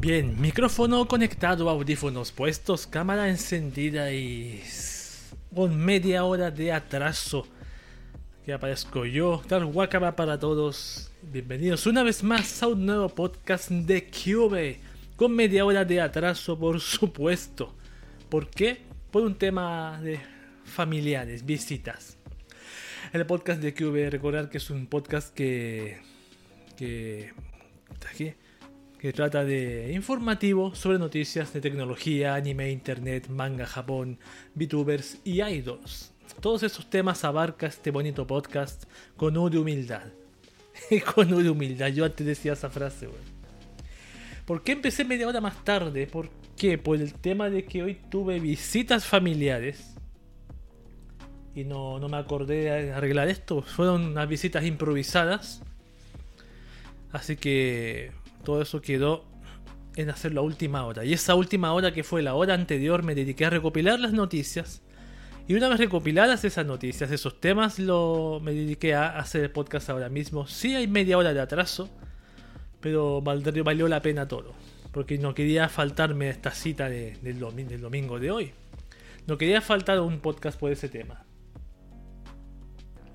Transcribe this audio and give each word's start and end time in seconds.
Bien, 0.00 0.40
micrófono 0.40 1.08
conectado, 1.08 1.68
audífonos 1.68 2.30
puestos, 2.30 2.86
cámara 2.86 3.28
encendida 3.28 4.12
y 4.12 4.62
con 5.52 5.76
media 5.76 6.22
hora 6.22 6.52
de 6.52 6.70
atraso 6.70 7.48
que 8.44 8.52
aparezco 8.52 9.04
yo, 9.06 9.42
tal 9.48 9.64
Wakaba 9.64 10.14
para 10.14 10.38
todos. 10.38 11.10
Bienvenidos 11.20 11.84
una 11.88 12.04
vez 12.04 12.22
más 12.22 12.62
a 12.62 12.68
un 12.68 12.86
nuevo 12.86 13.08
podcast 13.08 13.70
de 13.70 14.08
Cube 14.08 14.78
con 15.16 15.34
media 15.34 15.64
hora 15.64 15.84
de 15.84 16.00
atraso, 16.00 16.56
por 16.56 16.78
supuesto. 16.80 17.74
¿Por 18.28 18.48
qué? 18.50 18.82
Por 19.10 19.24
un 19.24 19.34
tema 19.34 20.00
de 20.00 20.20
familiares, 20.62 21.44
visitas. 21.44 22.16
El 23.12 23.26
podcast 23.26 23.60
de 23.60 23.74
Cube, 23.74 24.10
recordar 24.10 24.48
que 24.48 24.58
es 24.58 24.70
un 24.70 24.86
podcast 24.86 25.34
que 25.34 25.98
que 26.76 27.32
que 28.98 29.12
trata 29.12 29.44
de 29.44 29.92
informativo 29.92 30.74
sobre 30.74 30.98
noticias 30.98 31.52
de 31.52 31.60
tecnología, 31.60 32.34
anime, 32.34 32.70
internet, 32.70 33.28
manga, 33.28 33.64
Japón, 33.64 34.18
VTubers 34.56 35.18
y 35.24 35.40
idols. 35.40 36.12
Todos 36.40 36.64
esos 36.64 36.90
temas 36.90 37.24
abarca 37.24 37.68
este 37.68 37.92
bonito 37.92 38.26
podcast 38.26 38.84
con 39.16 39.36
U 39.36 39.48
de 39.48 39.58
humildad. 39.58 40.08
con 41.14 41.32
U 41.32 41.42
de 41.42 41.50
humildad, 41.50 41.88
yo 41.88 42.04
antes 42.04 42.26
decía 42.26 42.54
esa 42.54 42.70
frase, 42.70 43.06
weón. 43.06 43.38
¿Por 44.44 44.64
qué 44.64 44.72
empecé 44.72 45.04
media 45.04 45.28
hora 45.28 45.40
más 45.40 45.64
tarde? 45.64 46.06
¿Por 46.06 46.30
qué? 46.56 46.76
Por 46.76 46.96
el 47.00 47.14
tema 47.14 47.50
de 47.50 47.64
que 47.64 47.84
hoy 47.84 48.00
tuve 48.10 48.40
visitas 48.40 49.04
familiares. 49.04 49.94
Y 51.54 51.64
no, 51.64 52.00
no 52.00 52.08
me 52.08 52.16
acordé 52.16 52.64
de 52.64 52.92
arreglar 52.92 53.28
esto. 53.28 53.62
Fueron 53.62 54.06
unas 54.06 54.28
visitas 54.28 54.64
improvisadas. 54.64 55.62
Así 57.12 57.36
que 57.36 58.12
todo 58.48 58.62
eso 58.62 58.80
quedó 58.80 59.26
en 59.94 60.08
hacer 60.08 60.32
la 60.32 60.40
última 60.40 60.86
hora. 60.86 61.04
Y 61.04 61.12
esa 61.12 61.34
última 61.34 61.74
hora 61.74 61.92
que 61.92 62.02
fue 62.02 62.22
la 62.22 62.34
hora 62.34 62.54
anterior 62.54 63.02
me 63.02 63.14
dediqué 63.14 63.44
a 63.44 63.50
recopilar 63.50 64.00
las 64.00 64.14
noticias. 64.14 64.80
Y 65.46 65.52
una 65.52 65.68
vez 65.68 65.78
recopiladas 65.78 66.46
esas 66.46 66.64
noticias, 66.64 67.10
esos 67.10 67.42
temas, 67.42 67.78
lo, 67.78 68.40
me 68.42 68.54
dediqué 68.54 68.94
a 68.94 69.18
hacer 69.18 69.42
el 69.44 69.50
podcast 69.50 69.90
ahora 69.90 70.08
mismo. 70.08 70.46
Sí 70.46 70.74
hay 70.74 70.86
media 70.86 71.18
hora 71.18 71.34
de 71.34 71.42
atraso, 71.42 71.90
pero 72.80 73.20
valió 73.20 73.86
la 73.86 74.00
pena 74.00 74.26
todo. 74.26 74.54
Porque 74.92 75.18
no 75.18 75.34
quería 75.34 75.68
faltarme 75.68 76.30
esta 76.30 76.52
cita 76.52 76.88
del, 76.88 77.38
domingo 77.38 78.18
de 78.18 78.30
hoy. 78.30 78.52
No 79.26 79.36
quería 79.36 79.60
faltar 79.60 80.00
un 80.00 80.20
podcast 80.20 80.58
por 80.58 80.72
ese 80.72 80.88
tema. 80.88 81.26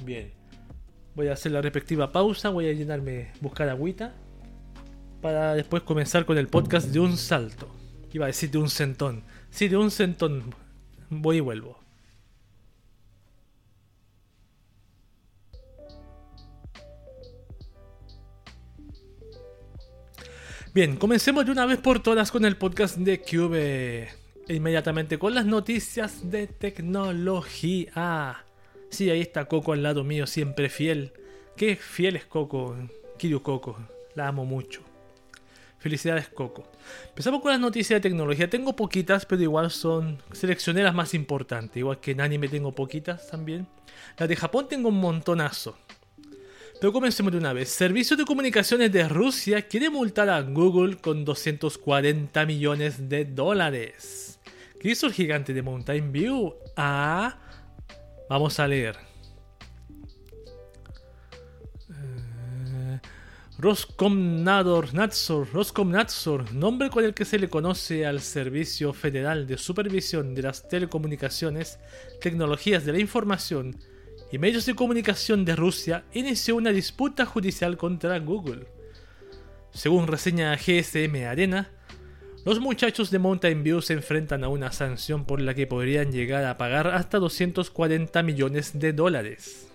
Bien. 0.06 0.32
Voy 1.16 1.30
a 1.30 1.34
hacer 1.34 1.54
la 1.54 1.62
respectiva 1.64 2.12
pausa, 2.12 2.50
voy 2.50 2.68
a 2.68 2.74
llenarme, 2.74 3.32
buscar 3.42 3.68
agüita 3.70 4.14
para 5.24 5.56
después 5.56 5.84
comenzar 5.84 6.26
con 6.26 6.38
el 6.38 6.50
podcast 6.50 6.90
de 6.90 7.00
un 7.00 7.16
salto. 7.16 7.70
Iba 8.12 8.26
a 8.26 8.28
decir 8.28 8.52
de 8.52 8.58
un 8.58 8.70
centón. 8.70 9.24
Sí, 9.50 9.70
de 9.70 9.78
un 9.78 9.90
centón. 9.90 10.54
Voy 11.10 11.38
y 11.38 11.40
vuelvo. 11.40 11.80
Bien, 20.74 20.98
comencemos 20.98 21.46
de 21.46 21.54
una 21.54 21.66
vez 21.66 21.78
por 21.78 22.04
todas 22.04 22.30
con 22.30 22.44
el 22.44 22.58
podcast 22.58 22.98
de 22.98 23.22
Cube. 23.22 24.10
Inmediatamente 24.50 25.18
con 25.18 25.34
las 25.34 25.46
noticias 25.46 26.30
de 26.30 26.48
tecnología. 26.48 28.44
Sí, 28.90 29.10
ahí 29.10 29.22
está 29.22 29.46
Coco 29.46 29.72
al 29.72 29.84
lado 29.84 30.04
mío, 30.04 30.28
siempre 30.28 30.68
fiel. 30.68 31.14
Qué 31.56 31.78
fiel 31.78 32.18
es 32.18 32.26
Coco, 32.26 32.76
Kiryu 33.18 33.42
Coco. 33.42 33.78
La 34.16 34.28
amo 34.28 34.44
mucho. 34.44 34.93
Felicidades, 35.84 36.30
Coco. 36.30 36.64
Empezamos 37.10 37.42
con 37.42 37.52
las 37.52 37.60
noticias 37.60 37.98
de 37.98 38.10
tecnología. 38.10 38.50
Tengo 38.50 38.74
poquitas, 38.74 39.26
pero 39.26 39.42
igual 39.42 39.70
son. 39.70 40.24
Seleccioné 40.32 40.82
las 40.82 40.96
más 40.96 41.14
importantes. 41.14 41.76
Igual 41.76 42.00
que 42.00 42.12
en 42.12 42.22
anime 42.22 42.48
tengo 42.48 42.72
poquitas 42.72 43.28
también. 43.30 43.68
Las 44.18 44.30
de 44.30 44.38
Japón 44.38 44.70
tengo 44.70 44.88
un 44.88 45.02
montonazo. 45.02 45.78
Pero 46.80 46.94
comencemos 46.94 47.34
de 47.34 47.38
una 47.38 47.52
vez. 47.52 47.68
Servicio 47.68 48.16
de 48.16 48.24
Comunicaciones 48.24 48.94
de 48.94 49.10
Rusia 49.10 49.68
quiere 49.68 49.90
multar 49.90 50.30
a 50.30 50.42
Google 50.42 51.00
con 51.00 51.26
240 51.26 52.46
millones 52.46 53.10
de 53.10 53.26
dólares. 53.26 54.40
¿Qué 54.80 54.92
hizo 54.92 55.08
el 55.08 55.12
gigante 55.12 55.54
de 55.54 55.64
Mountain 55.64 56.14
View? 56.14 56.56
Ah, 56.78 57.38
vamos 58.30 58.58
a 58.58 58.70
leer. 58.70 59.13
Roskomnadzor, 63.64 64.90
Roskomnadzor, 65.54 66.54
nombre 66.54 66.90
con 66.90 67.06
el 67.06 67.14
que 67.14 67.24
se 67.24 67.40
le 67.40 67.50
conoce 67.50 68.06
al 68.06 68.20
Servicio 68.20 68.92
Federal 68.92 69.48
de 69.48 69.58
Supervisión 69.58 70.36
de 70.36 70.42
las 70.42 70.68
Telecomunicaciones, 70.68 71.80
Tecnologías 72.20 72.84
de 72.84 72.92
la 72.92 73.00
Información 73.00 73.78
y 74.34 74.38
Medios 74.38 74.66
de 74.66 74.76
Comunicación 74.76 75.46
de 75.46 75.56
Rusia, 75.56 76.04
inició 76.12 76.58
una 76.58 76.72
disputa 76.72 77.26
judicial 77.26 77.78
contra 77.78 78.20
Google. 78.20 78.68
Según 79.72 80.08
reseña 80.08 80.58
GSM 80.58 81.26
Arena, 81.26 81.72
los 82.44 82.60
muchachos 82.60 83.12
de 83.12 83.20
Mountain 83.20 83.64
View 83.64 83.82
se 83.82 83.94
enfrentan 83.94 84.44
a 84.44 84.50
una 84.50 84.74
sanción 84.74 85.24
por 85.24 85.40
la 85.40 85.54
que 85.54 85.68
podrían 85.68 86.12
llegar 86.12 86.44
a 86.44 86.58
pagar 86.58 86.90
hasta 86.90 87.18
240 87.18 88.24
millones 88.24 88.78
de 88.78 88.92
dólares. 88.92 89.73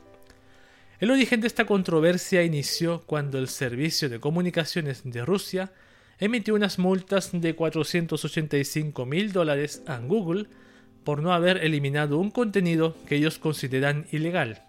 El 1.00 1.12
origen 1.12 1.40
de 1.40 1.46
esta 1.46 1.64
controversia 1.64 2.42
inició 2.42 3.02
cuando 3.06 3.38
el 3.38 3.46
Servicio 3.46 4.08
de 4.08 4.18
Comunicaciones 4.18 5.02
de 5.04 5.24
Rusia 5.24 5.70
emitió 6.18 6.56
unas 6.56 6.80
multas 6.80 7.30
de 7.32 7.54
485 7.54 9.06
mil 9.06 9.32
dólares 9.32 9.80
a 9.86 9.98
Google 9.98 10.46
por 11.04 11.22
no 11.22 11.32
haber 11.32 11.58
eliminado 11.58 12.18
un 12.18 12.32
contenido 12.32 12.96
que 13.06 13.14
ellos 13.14 13.38
consideran 13.38 14.06
ilegal. 14.10 14.64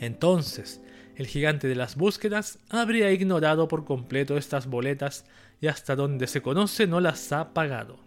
Entonces, 0.00 0.80
el 1.16 1.26
gigante 1.26 1.68
de 1.68 1.74
las 1.74 1.96
búsquedas 1.96 2.58
habría 2.70 3.12
ignorado 3.12 3.68
por 3.68 3.84
completo 3.84 4.38
estas 4.38 4.66
boletas 4.66 5.26
y 5.60 5.66
hasta 5.66 5.96
donde 5.96 6.28
se 6.28 6.40
conoce 6.40 6.86
no 6.86 7.00
las 7.00 7.30
ha 7.32 7.52
pagado. 7.52 8.05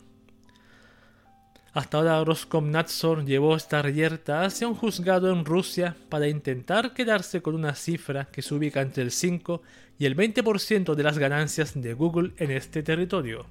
Hasta 1.74 1.98
ahora 1.98 2.24
Roskomnadzor 2.24 3.26
llevó 3.26 3.56
esta 3.56 3.82
reyerta 3.82 4.44
hacia 4.44 4.68
un 4.68 4.74
juzgado 4.74 5.32
en 5.32 5.46
Rusia 5.46 5.96
para 6.10 6.28
intentar 6.28 6.94
quedarse 6.94 7.42
con 7.42 7.54
una 7.54 7.76
cifra 7.76 8.26
que 8.26 8.42
se 8.42 8.56
ubica 8.56 8.82
entre 8.82 9.04
el 9.04 9.12
5 9.12 9.62
y 10.00 10.06
el 10.06 10.16
20% 10.16 10.96
de 10.96 11.04
las 11.04 11.20
ganancias 11.20 11.80
de 11.80 11.94
Google 11.94 12.32
en 12.38 12.52
este 12.52 12.82
territorio. 12.82 13.46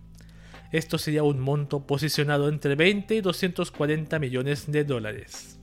Esto 0.73 0.99
sería 0.99 1.23
un 1.23 1.39
monto 1.39 1.87
posicionado 1.87 2.49
entre 2.49 2.75
20 2.75 3.15
y 3.15 3.21
240 3.21 4.19
millones 4.19 4.71
de 4.71 4.85
dólares. 4.85 5.59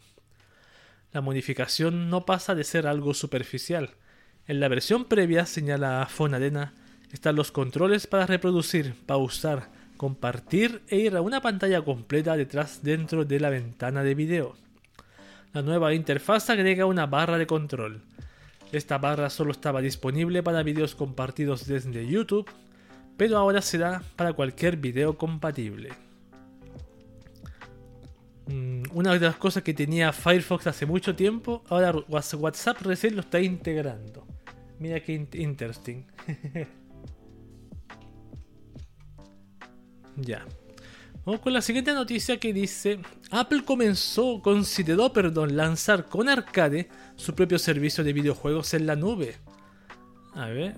La 1.13 1.21
modificación 1.21 2.09
no 2.09 2.25
pasa 2.25 2.55
de 2.55 2.63
ser 2.63 2.87
algo 2.87 3.15
superficial, 3.15 3.91
en 4.47 4.61
la 4.61 4.69
versión 4.69 5.07
previa, 5.07 5.45
señala 5.45 6.07
Fonarena, 6.09 6.73
están 7.11 7.35
los 7.35 7.51
controles 7.51 8.07
para 8.07 8.27
reproducir, 8.27 8.95
pausar, 9.07 9.71
compartir 9.97 10.83
e 10.87 10.99
ir 10.99 11.17
a 11.17 11.21
una 11.21 11.41
pantalla 11.41 11.83
completa 11.83 12.37
detrás 12.37 12.85
dentro 12.85 13.25
de 13.25 13.41
la 13.41 13.51
ventana 13.51 14.05
de 14.05 14.15
video. 14.15 14.55
La 15.53 15.63
nueva 15.63 15.95
interfaz 15.95 16.51
agrega 16.51 16.87
una 16.87 17.07
barra 17.07 17.39
de 17.39 17.49
control. 17.49 18.03
Esta 18.71 18.99
barra 18.99 19.31
solo 19.31 19.51
estaba 19.51 19.81
disponible 19.81 20.45
para 20.45 20.63
videos 20.63 20.95
compartidos 20.95 21.67
desde 21.67 22.07
YouTube, 22.07 22.49
pero 23.17 23.37
ahora 23.37 23.63
será 23.63 24.01
para 24.15 24.33
cualquier 24.33 24.77
video 24.77 25.19
compatible. 25.19 25.91
Una 28.93 29.13
de 29.15 29.21
las 29.21 29.37
cosas 29.37 29.63
que 29.63 29.75
tenía 29.75 30.13
Firefox 30.13 30.67
hace 30.67 30.87
mucho 30.87 31.15
tiempo, 31.17 31.63
ahora 31.69 31.95
WhatsApp 32.09 32.81
recién 32.83 33.15
lo 33.15 33.21
está 33.21 33.41
integrando. 33.41 34.27
Mira 34.79 35.01
qué 35.01 35.27
interesting. 35.33 36.05
ya. 40.17 40.45
Vamos 41.25 41.41
con 41.41 41.55
la 41.55 41.63
siguiente 41.63 41.95
noticia 41.95 42.39
que 42.39 42.53
dice, 42.53 43.01
Apple 43.31 43.65
comenzó, 43.65 44.43
consideró, 44.43 45.13
perdón, 45.13 45.57
lanzar 45.57 46.07
con 46.07 46.29
arcade 46.29 46.89
su 47.17 47.35
propio 47.35 47.59
servicio 47.59 48.05
de 48.05 48.13
videojuegos 48.13 48.75
en 48.75 48.87
la 48.87 48.95
nube. 48.95 49.37
A 50.35 50.49
ver, 50.49 50.77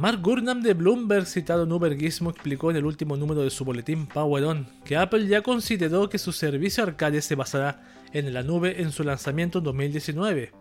Mark 0.00 0.22
Gurnam 0.22 0.62
de 0.62 0.72
Bloomberg, 0.72 1.26
citado 1.26 1.64
en 1.64 1.72
Ubergismo, 1.72 2.30
explicó 2.30 2.70
en 2.70 2.78
el 2.78 2.86
último 2.86 3.18
número 3.18 3.42
de 3.42 3.50
su 3.50 3.66
boletín 3.66 4.06
Power 4.06 4.44
On 4.44 4.66
que 4.82 4.96
Apple 4.96 5.26
ya 5.26 5.42
consideró 5.42 6.08
que 6.08 6.16
su 6.16 6.32
servicio 6.32 6.84
arcade 6.84 7.20
se 7.20 7.34
basará 7.34 7.82
en 8.14 8.32
la 8.32 8.42
nube 8.42 8.80
en 8.80 8.92
su 8.92 9.04
lanzamiento 9.04 9.58
en 9.58 9.64
2019. 9.64 10.52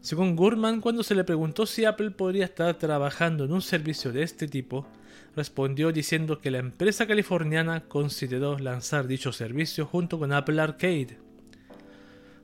Según 0.00 0.34
Gurman, 0.34 0.80
cuando 0.80 1.04
se 1.04 1.14
le 1.14 1.22
preguntó 1.22 1.66
si 1.66 1.84
Apple 1.84 2.10
podría 2.10 2.46
estar 2.46 2.74
trabajando 2.74 3.44
en 3.44 3.52
un 3.52 3.62
servicio 3.62 4.10
de 4.10 4.24
este 4.24 4.48
tipo, 4.48 4.88
respondió 5.36 5.92
diciendo 5.92 6.40
que 6.40 6.50
la 6.50 6.58
empresa 6.58 7.06
californiana 7.06 7.84
consideró 7.86 8.58
lanzar 8.58 9.06
dicho 9.06 9.30
servicio 9.30 9.86
junto 9.86 10.18
con 10.18 10.32
Apple 10.32 10.60
Arcade. 10.60 11.16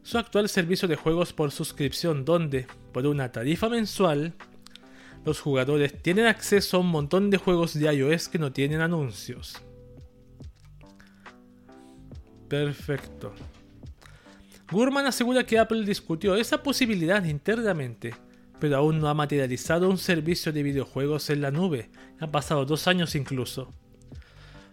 Su 0.04 0.16
actual 0.16 0.48
servicio 0.48 0.86
de 0.86 0.94
juegos 0.94 1.32
por 1.32 1.50
suscripción 1.50 2.24
donde, 2.24 2.68
por 2.92 3.04
una 3.08 3.32
tarifa 3.32 3.68
mensual, 3.68 4.34
los 5.24 5.40
jugadores 5.40 6.02
tienen 6.02 6.26
acceso 6.26 6.76
a 6.76 6.80
un 6.80 6.88
montón 6.88 7.30
de 7.30 7.36
juegos 7.36 7.74
de 7.74 7.92
iOS 7.92 8.28
que 8.28 8.38
no 8.38 8.52
tienen 8.52 8.80
anuncios. 8.80 9.62
Perfecto. 12.48 13.32
Gurman 14.70 15.06
asegura 15.06 15.44
que 15.44 15.58
Apple 15.58 15.84
discutió 15.84 16.36
esa 16.36 16.62
posibilidad 16.62 17.24
internamente, 17.24 18.14
pero 18.58 18.76
aún 18.76 18.98
no 18.98 19.08
ha 19.08 19.14
materializado 19.14 19.88
un 19.88 19.98
servicio 19.98 20.52
de 20.52 20.62
videojuegos 20.62 21.30
en 21.30 21.40
la 21.40 21.50
nube. 21.50 21.90
Han 22.18 22.30
pasado 22.30 22.64
dos 22.64 22.86
años 22.86 23.14
incluso. 23.14 23.72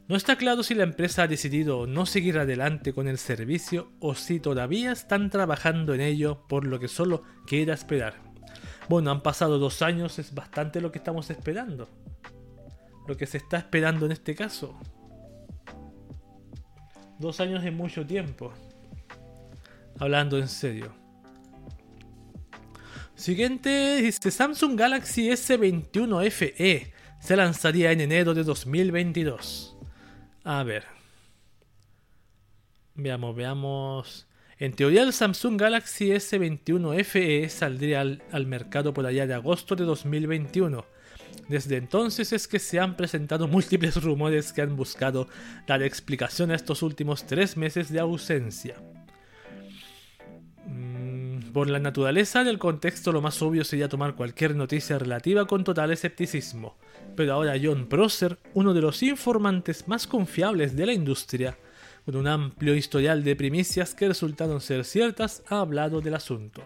No 0.07 0.15
está 0.15 0.37
claro 0.37 0.63
si 0.63 0.73
la 0.73 0.83
empresa 0.83 1.23
ha 1.23 1.27
decidido 1.27 1.85
no 1.85 2.05
seguir 2.05 2.37
adelante 2.37 2.93
con 2.93 3.07
el 3.07 3.17
servicio 3.17 3.91
o 3.99 4.15
si 4.15 4.39
todavía 4.39 4.91
están 4.91 5.29
trabajando 5.29 5.93
en 5.93 6.01
ello, 6.01 6.47
por 6.47 6.65
lo 6.65 6.79
que 6.79 6.87
solo 6.87 7.23
queda 7.45 7.73
esperar. 7.73 8.26
Bueno, 8.89 9.11
han 9.11 9.21
pasado 9.21 9.59
dos 9.59 9.81
años, 9.81 10.17
es 10.19 10.33
bastante 10.33 10.79
lo 10.79 10.91
que 10.91 10.99
estamos 10.99 11.29
esperando. 11.29 11.89
Lo 13.07 13.17
que 13.17 13.25
se 13.25 13.37
está 13.37 13.57
esperando 13.57 14.05
en 14.05 14.13
este 14.13 14.33
caso. 14.35 14.77
Dos 17.19 17.39
años 17.39 17.63
es 17.63 17.73
mucho 17.73 18.05
tiempo. 18.05 18.53
Hablando 19.99 20.37
en 20.37 20.47
serio. 20.47 20.93
Siguiente 23.15 23.97
dice 24.01 24.29
Samsung 24.29 24.77
Galaxy 24.77 25.29
S21 25.29 26.29
FE. 26.29 26.93
Se 27.19 27.35
lanzaría 27.35 27.91
en 27.91 28.01
enero 28.01 28.33
de 28.33 28.43
2022. 28.43 29.75
A 30.43 30.63
ver. 30.63 30.85
Veamos, 32.93 33.35
veamos. 33.35 34.26
En 34.59 34.73
teoría 34.73 35.03
el 35.03 35.13
Samsung 35.13 35.59
Galaxy 35.59 36.09
S21 36.09 37.03
FE 37.03 37.47
saldría 37.47 38.01
al, 38.01 38.47
mercado 38.47 38.91
por 38.91 39.05
allá 39.05 39.27
de 39.27 39.35
agosto 39.35 39.75
de 39.75 39.83
2021. 39.83 40.83
Desde 41.47 41.77
entonces 41.77 42.33
es 42.33 42.47
que 42.47 42.57
se 42.57 42.79
han 42.79 42.97
presentado 42.97 43.47
múltiples 43.47 44.01
rumores 44.01 44.53
que 44.53 44.63
han 44.63 44.75
buscado 44.75 45.27
dar 45.67 45.83
explicación 45.83 46.49
a 46.49 46.55
estos 46.55 46.81
últimos 46.81 47.27
tres 47.27 47.55
meses 47.55 47.91
de 47.91 47.99
ausencia. 47.99 48.77
Mm, 50.65 51.51
por 51.53 51.69
la 51.69 51.77
naturaleza 51.77 52.43
del 52.43 52.57
contexto 52.57 53.11
lo 53.11 53.21
más 53.21 53.39
obvio 53.43 53.63
sería 53.63 53.89
tomar 53.89 54.15
cualquier 54.15 54.55
noticia 54.55 54.97
relativa 54.97 55.45
con 55.45 55.63
total 55.63 55.91
escepticismo, 55.91 56.79
pero 57.15 57.33
ahora 57.33 57.59
John 57.61 57.87
Prosser, 57.87 58.39
uno 58.55 58.73
de 58.73 58.81
los 58.81 59.03
informantes 59.03 59.87
más 59.87 60.07
confiables 60.07 60.75
de 60.75 60.87
la 60.87 60.93
industria, 60.93 61.57
con 62.07 62.15
un 62.15 62.27
amplio 62.27 62.73
historial 62.73 63.21
de 63.21 63.35
primicias 63.35 63.93
que 63.93 64.07
resultaron 64.07 64.61
ser 64.61 64.85
ciertas, 64.85 65.43
ha 65.49 65.59
hablado 65.59 65.99
del 65.99 66.15
asunto. 66.15 66.65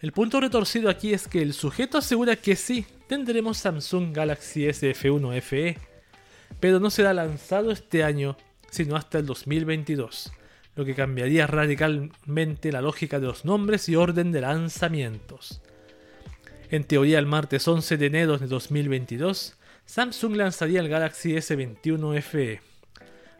El 0.00 0.12
punto 0.12 0.40
retorcido 0.40 0.88
aquí 0.90 1.12
es 1.12 1.26
que 1.26 1.42
el 1.42 1.52
sujeto 1.52 1.98
asegura 1.98 2.36
que 2.36 2.54
sí, 2.54 2.86
tendremos 3.08 3.58
Samsung 3.58 4.14
Galaxy 4.14 4.66
SF1 4.66 5.40
FE, 5.42 5.78
pero 6.60 6.78
no 6.78 6.88
será 6.88 7.12
lanzado 7.12 7.72
este 7.72 8.04
año, 8.04 8.36
sino 8.70 8.94
hasta 8.94 9.18
el 9.18 9.26
2022, 9.26 10.30
lo 10.76 10.84
que 10.84 10.94
cambiaría 10.94 11.48
radicalmente 11.48 12.70
la 12.70 12.80
lógica 12.80 13.18
de 13.18 13.26
los 13.26 13.44
nombres 13.44 13.88
y 13.88 13.96
orden 13.96 14.30
de 14.30 14.42
lanzamientos. 14.42 15.62
En 16.70 16.84
teoría, 16.84 17.18
el 17.18 17.26
martes 17.26 17.66
11 17.66 17.96
de 17.96 18.06
enero 18.06 18.38
de 18.38 18.46
2022, 18.46 19.56
Samsung 19.84 20.36
lanzaría 20.36 20.78
el 20.78 20.88
Galaxy 20.88 21.32
S21 21.32 22.22
FE, 22.22 22.67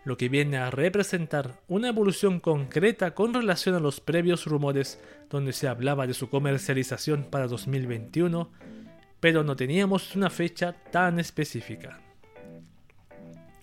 lo 0.05 0.17
que 0.17 0.28
viene 0.28 0.57
a 0.57 0.71
representar 0.71 1.61
una 1.69 1.88
evolución 1.88 2.40
concreta 2.40 3.14
con 3.14 3.35
relación 3.35 3.75
a 3.75 3.81
los 3.81 4.00
previos 4.00 4.47
rumores 4.47 5.00
donde 5.28 5.52
se 5.52 5.69
hablaba 5.69 6.07
de 6.07 6.14
su 6.14 6.31
comercialización 6.31 7.25
para 7.25 7.47
2021, 7.47 8.50
pero 9.21 9.45
no 9.45 9.57
teníamos 9.57 10.17
una 10.17 10.31
fecha 10.31 10.75
tan 10.90 11.19
específica. 11.19 12.00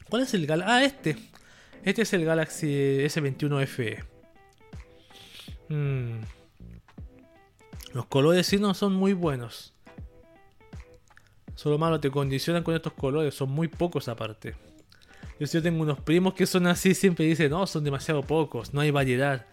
¿Cuál 0.09 0.23
es 0.23 0.33
el 0.33 0.45
Galaxy? 0.45 0.71
Ah, 0.71 0.83
este. 0.83 1.17
Este 1.83 2.01
es 2.01 2.13
el 2.13 2.25
Galaxy 2.25 2.67
S21 2.67 3.65
FE. 3.65 4.03
Mm. 5.69 6.21
Los 7.93 8.05
colores 8.07 8.45
sí 8.47 8.57
no 8.57 8.73
son 8.73 8.93
muy 8.93 9.13
buenos. 9.13 9.73
Solo 11.55 11.77
malo 11.77 11.99
te 11.99 12.11
condicionan 12.11 12.63
con 12.63 12.75
estos 12.75 12.93
colores, 12.93 13.33
son 13.33 13.49
muy 13.49 13.67
pocos 13.67 14.09
aparte. 14.09 14.55
Yo, 15.39 15.61
tengo 15.61 15.81
unos 15.81 15.99
primos 15.99 16.33
que 16.33 16.45
son 16.45 16.65
así, 16.67 16.93
siempre 16.93 17.25
dicen, 17.25 17.51
no, 17.51 17.67
son 17.67 17.83
demasiado 17.83 18.23
pocos, 18.23 18.73
no 18.73 18.81
hay 18.81 18.91
variedad. 18.91 19.45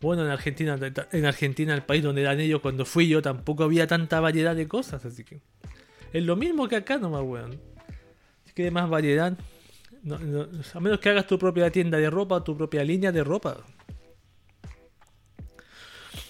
Bueno, 0.00 0.24
en 0.24 0.30
Argentina, 0.30 0.78
en 1.12 1.26
Argentina, 1.26 1.74
el 1.74 1.82
país 1.82 2.02
donde 2.02 2.20
eran 2.22 2.38
ellos, 2.38 2.60
cuando 2.60 2.84
fui 2.84 3.08
yo, 3.08 3.22
tampoco 3.22 3.64
había 3.64 3.86
tanta 3.86 4.20
variedad 4.20 4.54
de 4.54 4.68
cosas, 4.68 5.04
así 5.04 5.24
que. 5.24 5.40
Es 6.12 6.22
lo 6.22 6.36
mismo 6.36 6.68
que 6.68 6.76
acá 6.76 6.98
nomás, 6.98 7.22
weón. 7.22 7.58
Si 8.44 8.52
quieres 8.52 8.72
más 8.72 8.88
variedad, 8.88 9.36
a 10.74 10.80
menos 10.80 11.00
que 11.00 11.08
hagas 11.08 11.26
tu 11.26 11.38
propia 11.38 11.70
tienda 11.70 11.98
de 11.98 12.08
ropa, 12.08 12.44
tu 12.44 12.56
propia 12.56 12.84
línea 12.84 13.10
de 13.10 13.24
ropa. 13.24 13.64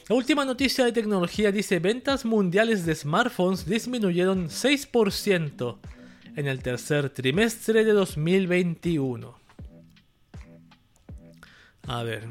La 0.09 0.15
última 0.15 0.45
noticia 0.45 0.85
de 0.85 0.93
tecnología 0.93 1.53
dice 1.53 1.81
ventas 1.81 2.25
mundiales 2.25 2.87
de 2.87 2.95
smartphones 2.95 3.67
disminuyeron 3.67 4.49
6% 4.49 5.79
en 6.37 6.47
el 6.47 6.62
tercer 6.62 7.11
trimestre 7.11 7.85
de 7.85 7.93
2021. 7.93 9.38
A 11.88 12.02
ver. 12.02 12.28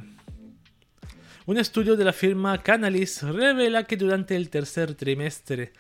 Un 1.48 1.58
estudio 1.58 1.96
de 1.96 2.06
la 2.06 2.14
firma 2.14 2.62
Canalys 2.62 3.24
revela 3.24 3.84
que 3.84 3.98
durante 3.98 4.36
el 4.36 4.50
tercer 4.50 4.96
trimestre 4.96 5.74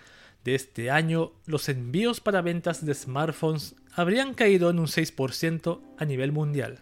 de 0.44 0.55
este 0.55 0.91
año, 0.91 1.34
los 1.46 1.70
envíos 1.70 2.20
para 2.20 2.41
ventas 2.41 2.86
de 2.86 2.94
smartphones 2.94 3.75
habrían 3.94 4.34
caído 4.34 4.70
en 4.70 4.79
un 4.79 4.88
6% 4.88 5.82
a 5.98 6.05
nivel 6.05 6.32
mundial. 6.32 6.79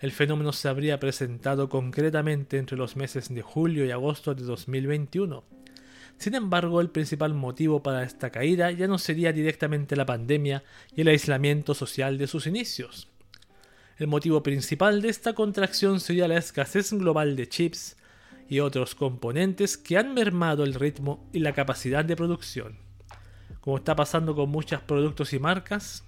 El 0.00 0.12
fenómeno 0.12 0.52
se 0.52 0.68
habría 0.68 0.98
presentado 0.98 1.68
concretamente 1.68 2.58
entre 2.58 2.76
los 2.76 2.96
meses 2.96 3.32
de 3.32 3.42
julio 3.42 3.84
y 3.84 3.90
agosto 3.90 4.34
de 4.34 4.44
2021. 4.44 5.44
Sin 6.20 6.34
embargo, 6.34 6.82
el 6.82 6.90
principal 6.90 7.32
motivo 7.32 7.82
para 7.82 8.02
esta 8.02 8.28
caída 8.28 8.70
ya 8.72 8.86
no 8.86 8.98
sería 8.98 9.32
directamente 9.32 9.96
la 9.96 10.04
pandemia 10.04 10.62
y 10.94 11.00
el 11.00 11.08
aislamiento 11.08 11.72
social 11.72 12.18
de 12.18 12.26
sus 12.26 12.46
inicios. 12.46 13.08
El 13.96 14.06
motivo 14.06 14.42
principal 14.42 15.00
de 15.00 15.08
esta 15.08 15.32
contracción 15.32 15.98
sería 15.98 16.28
la 16.28 16.36
escasez 16.36 16.92
global 16.92 17.36
de 17.36 17.48
chips 17.48 17.96
y 18.50 18.60
otros 18.60 18.94
componentes 18.94 19.78
que 19.78 19.96
han 19.96 20.12
mermado 20.12 20.62
el 20.62 20.74
ritmo 20.74 21.26
y 21.32 21.38
la 21.38 21.54
capacidad 21.54 22.04
de 22.04 22.16
producción. 22.16 22.76
Como 23.62 23.78
está 23.78 23.96
pasando 23.96 24.34
con 24.34 24.50
muchos 24.50 24.82
productos 24.82 25.32
y 25.32 25.38
marcas, 25.38 26.04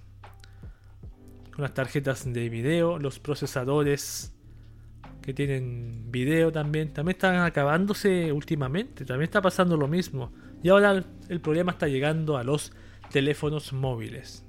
con 1.55 1.63
las 1.63 1.73
tarjetas 1.73 2.31
de 2.31 2.49
video, 2.49 2.99
los 2.99 3.17
procesadores 3.17 4.31
que 5.23 5.33
tienen 5.33 6.11
video 6.11 6.51
también, 6.51 6.93
también 6.93 7.15
están 7.15 7.37
acabándose 7.37 8.31
últimamente, 8.31 9.05
también 9.05 9.23
está 9.29 9.41
pasando 9.41 9.77
lo 9.77 9.87
mismo. 9.87 10.31
Y 10.61 10.69
ahora 10.69 11.03
el 11.29 11.41
problema 11.41 11.71
está 11.71 11.87
llegando 11.87 12.37
a 12.37 12.43
los 12.43 12.73
teléfonos 13.11 13.73
móviles. 13.73 14.45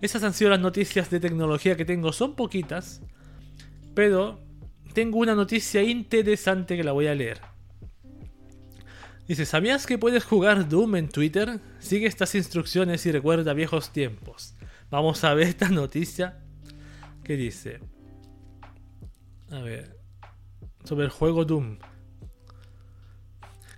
Esas 0.00 0.24
han 0.24 0.34
sido 0.34 0.50
las 0.50 0.60
noticias 0.60 1.08
de 1.10 1.20
tecnología 1.20 1.76
que 1.76 1.84
tengo, 1.84 2.12
son 2.12 2.34
poquitas, 2.34 3.00
pero 3.94 4.40
tengo 4.92 5.18
una 5.18 5.36
noticia 5.36 5.82
interesante 5.82 6.76
que 6.76 6.84
la 6.84 6.92
voy 6.92 7.06
a 7.06 7.14
leer. 7.14 7.40
Dice, 9.28 9.46
¿sabías 9.46 9.86
que 9.86 9.98
puedes 9.98 10.24
jugar 10.24 10.68
Doom 10.68 10.96
en 10.96 11.08
Twitter? 11.08 11.60
Sigue 11.78 12.08
estas 12.08 12.34
instrucciones 12.34 13.06
y 13.06 13.12
recuerda 13.12 13.54
viejos 13.54 13.92
tiempos. 13.92 14.56
Vamos 14.90 15.22
a 15.22 15.32
ver 15.34 15.46
esta 15.46 15.68
noticia 15.68 16.40
que 17.22 17.36
dice. 17.36 17.91
A 19.52 19.60
ver. 19.60 19.98
Sobre 20.82 21.04
el 21.04 21.10
juego 21.10 21.44
Doom. 21.44 21.78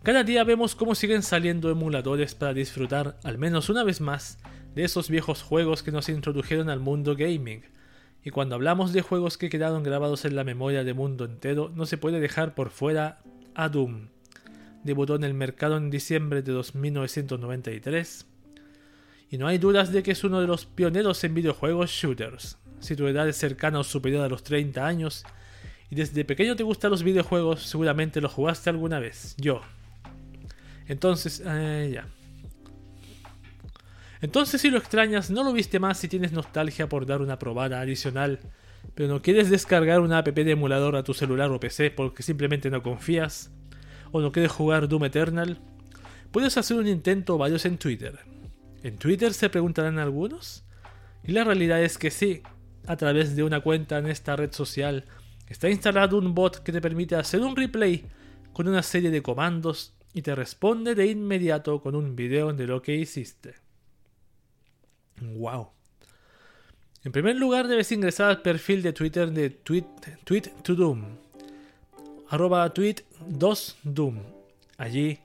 Cada 0.04 0.22
día 0.22 0.44
vemos 0.44 0.76
cómo 0.76 0.94
siguen 0.94 1.24
saliendo 1.24 1.68
emuladores 1.68 2.36
para 2.36 2.54
disfrutar, 2.54 3.18
al 3.24 3.38
menos 3.38 3.68
una 3.68 3.82
vez 3.82 4.00
más, 4.00 4.38
de 4.76 4.84
esos 4.84 5.10
viejos 5.10 5.42
juegos 5.42 5.82
que 5.82 5.90
nos 5.90 6.08
introdujeron 6.08 6.70
al 6.70 6.78
mundo 6.78 7.16
gaming. 7.16 7.64
Y 8.22 8.30
cuando 8.30 8.54
hablamos 8.54 8.92
de 8.92 9.02
juegos 9.02 9.36
que 9.36 9.50
quedaron 9.50 9.82
grabados 9.82 10.24
en 10.24 10.36
la 10.36 10.44
memoria 10.44 10.84
del 10.84 10.94
mundo 10.94 11.24
entero, 11.24 11.72
no 11.74 11.86
se 11.86 11.98
puede 11.98 12.20
dejar 12.20 12.54
por 12.54 12.70
fuera 12.70 13.18
a 13.56 13.68
Doom. 13.68 14.10
Debutó 14.84 15.16
en 15.16 15.24
el 15.24 15.34
mercado 15.34 15.76
en 15.76 15.90
diciembre 15.90 16.42
de 16.42 16.62
1993 16.72 18.26
y 19.28 19.38
no 19.38 19.48
hay 19.48 19.58
dudas 19.58 19.90
de 19.90 20.04
que 20.04 20.12
es 20.12 20.22
uno 20.22 20.40
de 20.40 20.46
los 20.46 20.66
pioneros 20.66 21.24
en 21.24 21.34
videojuegos 21.34 21.90
shooters. 21.90 22.58
Si 22.78 22.94
tu 22.94 23.08
edad 23.08 23.28
es 23.28 23.36
cercana 23.36 23.80
o 23.80 23.84
superior 23.84 24.24
a 24.24 24.28
los 24.28 24.44
30 24.44 24.86
años 24.86 25.24
y 25.90 25.94
desde 25.94 26.24
pequeño 26.24 26.56
te 26.56 26.62
gustan 26.62 26.90
los 26.90 27.02
videojuegos, 27.02 27.62
seguramente 27.62 28.20
lo 28.20 28.28
jugaste 28.28 28.70
alguna 28.70 28.98
vez. 28.98 29.34
Yo. 29.38 29.60
Entonces, 30.86 31.42
eh, 31.44 31.90
ya. 31.94 32.06
Entonces 34.20 34.60
si 34.60 34.70
lo 34.70 34.78
extrañas, 34.78 35.30
no 35.30 35.44
lo 35.44 35.52
viste 35.52 35.78
más 35.78 35.98
si 35.98 36.08
tienes 36.08 36.32
nostalgia 36.32 36.88
por 36.88 37.04
dar 37.04 37.20
una 37.20 37.38
probada 37.38 37.80
adicional, 37.80 38.40
pero 38.94 39.08
no 39.08 39.20
quieres 39.20 39.50
descargar 39.50 40.00
una 40.00 40.18
app 40.18 40.28
de 40.28 40.50
emulador 40.50 40.96
a 40.96 41.02
tu 41.02 41.12
celular 41.12 41.50
o 41.50 41.60
PC 41.60 41.90
porque 41.90 42.22
simplemente 42.22 42.70
no 42.70 42.82
confías, 42.82 43.50
o 44.12 44.20
no 44.20 44.32
quieres 44.32 44.52
jugar 44.52 44.88
Doom 44.88 45.04
Eternal, 45.04 45.58
puedes 46.30 46.56
hacer 46.56 46.76
un 46.76 46.86
intento 46.86 47.34
o 47.34 47.38
varios 47.38 47.66
en 47.66 47.76
Twitter. 47.76 48.18
¿En 48.82 48.96
Twitter 48.96 49.34
se 49.34 49.50
preguntarán 49.50 49.98
algunos? 49.98 50.64
Y 51.22 51.32
la 51.32 51.44
realidad 51.44 51.82
es 51.82 51.98
que 51.98 52.10
sí, 52.10 52.42
a 52.86 52.96
través 52.96 53.36
de 53.36 53.42
una 53.42 53.60
cuenta 53.60 53.98
en 53.98 54.06
esta 54.06 54.36
red 54.36 54.52
social 54.52 55.04
está 55.48 55.68
instalado 55.68 56.18
un 56.18 56.34
bot 56.34 56.62
que 56.62 56.72
te 56.72 56.80
permite 56.80 57.16
hacer 57.16 57.40
un 57.40 57.56
replay 57.56 58.04
con 58.52 58.68
una 58.68 58.82
serie 58.82 59.10
de 59.10 59.22
comandos 59.22 59.94
y 60.12 60.22
te 60.22 60.34
responde 60.34 60.94
de 60.94 61.06
inmediato 61.06 61.80
con 61.80 61.94
un 61.94 62.14
video 62.14 62.52
de 62.52 62.66
lo 62.66 62.82
que 62.82 62.94
hiciste. 62.94 63.54
¡Wow! 65.20 65.70
En 67.04 67.12
primer 67.12 67.36
lugar 67.36 67.68
debes 67.68 67.92
ingresar 67.92 68.30
al 68.30 68.42
perfil 68.42 68.82
de 68.82 68.92
Twitter 68.92 69.30
de 69.30 69.50
Tweet, 69.50 69.86
tweet 70.24 70.52
to 70.62 70.74
Doom, 70.74 71.04
arroba 72.30 72.72
tweet 72.72 72.96
2 73.28 73.78
Doom. 73.84 74.20
Allí 74.78 75.18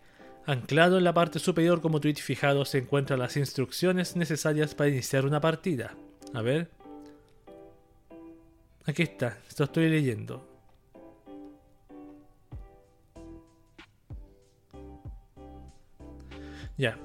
Anclado 0.50 0.98
en 0.98 1.04
la 1.04 1.14
parte 1.14 1.38
superior 1.38 1.80
como 1.80 2.02
tweet 2.02 2.16
fijado 2.16 2.66
se 2.66 2.80
encuentran 2.80 3.20
las 3.20 3.38
instrucciones 3.38 4.16
necesarias 4.16 4.74
para 4.74 4.90
iniciar 4.90 5.28
una 5.28 5.40
partida. 5.40 5.94
A 6.34 6.42
ver. 6.42 6.72
Aquí 8.90 9.04
está, 9.04 9.38
esto 9.48 9.66
estoy 9.66 9.88
leyendo. 9.88 10.44
Ya. 16.76 16.98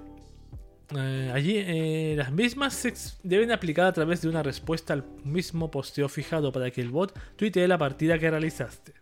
Eh, 0.96 1.30
allí 1.34 1.58
eh, 1.58 2.14
las 2.16 2.32
mismas 2.32 2.72
se 2.72 2.94
deben 3.22 3.52
aplicar 3.52 3.84
a 3.84 3.92
través 3.92 4.22
de 4.22 4.30
una 4.30 4.42
respuesta 4.42 4.94
al 4.94 5.04
mismo 5.24 5.70
posteo 5.70 6.08
fijado 6.08 6.52
para 6.52 6.70
que 6.70 6.80
el 6.80 6.88
bot 6.88 7.18
tuitee 7.36 7.68
la 7.68 7.76
partida 7.76 8.18
que 8.18 8.30
realizaste. 8.30 8.94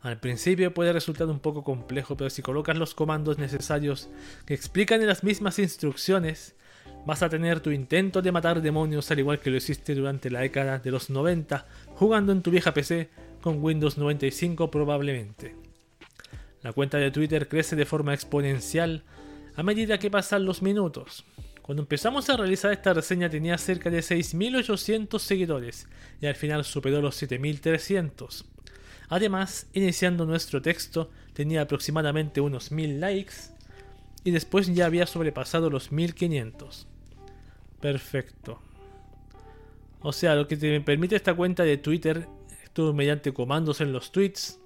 Al 0.00 0.18
principio 0.18 0.72
puede 0.72 0.94
resultar 0.94 1.26
un 1.26 1.40
poco 1.40 1.62
complejo, 1.62 2.16
pero 2.16 2.30
si 2.30 2.40
colocas 2.40 2.78
los 2.78 2.94
comandos 2.94 3.36
necesarios 3.36 4.08
que 4.46 4.54
explican 4.54 5.02
en 5.02 5.08
las 5.08 5.24
mismas 5.24 5.58
instrucciones, 5.58 6.54
vas 7.06 7.22
a 7.22 7.28
tener 7.28 7.60
tu 7.60 7.70
intento 7.70 8.22
de 8.22 8.32
matar 8.32 8.60
demonios 8.60 9.10
al 9.10 9.18
igual 9.18 9.40
que 9.40 9.50
lo 9.50 9.56
hiciste 9.56 9.94
durante 9.94 10.30
la 10.30 10.40
década 10.40 10.78
de 10.78 10.90
los 10.90 11.10
90 11.10 11.66
jugando 11.94 12.32
en 12.32 12.42
tu 12.42 12.50
vieja 12.50 12.74
PC 12.74 13.08
con 13.40 13.62
Windows 13.62 13.98
95 13.98 14.70
probablemente. 14.70 15.56
La 16.62 16.72
cuenta 16.72 16.98
de 16.98 17.10
Twitter 17.10 17.48
crece 17.48 17.74
de 17.74 17.86
forma 17.86 18.12
exponencial 18.12 19.02
a 19.56 19.62
medida 19.62 19.98
que 19.98 20.10
pasan 20.10 20.44
los 20.44 20.62
minutos. 20.62 21.24
Cuando 21.62 21.82
empezamos 21.82 22.28
a 22.28 22.36
realizar 22.36 22.72
esta 22.72 22.92
reseña 22.92 23.30
tenía 23.30 23.56
cerca 23.56 23.90
de 23.90 24.00
6.800 24.00 25.18
seguidores 25.18 25.88
y 26.20 26.26
al 26.26 26.34
final 26.34 26.64
superó 26.64 27.00
los 27.00 27.22
7.300. 27.22 28.44
Además, 29.08 29.68
iniciando 29.72 30.26
nuestro 30.26 30.60
texto 30.62 31.10
tenía 31.32 31.62
aproximadamente 31.62 32.40
unos 32.40 32.70
1000 32.72 33.00
likes 33.00 33.34
y 34.24 34.30
después 34.30 34.72
ya 34.74 34.86
había 34.86 35.06
sobrepasado 35.06 35.70
los 35.70 35.92
1500. 35.92 36.89
Perfecto. 37.80 38.60
O 40.02 40.12
sea, 40.12 40.34
lo 40.34 40.48
que 40.48 40.56
te 40.56 40.80
permite 40.80 41.16
esta 41.16 41.34
cuenta 41.34 41.62
de 41.62 41.76
Twitter, 41.76 42.26
esto 42.62 42.92
mediante 42.94 43.32
comandos 43.32 43.80
en 43.80 43.92
los 43.92 44.12
tweets, 44.12 44.60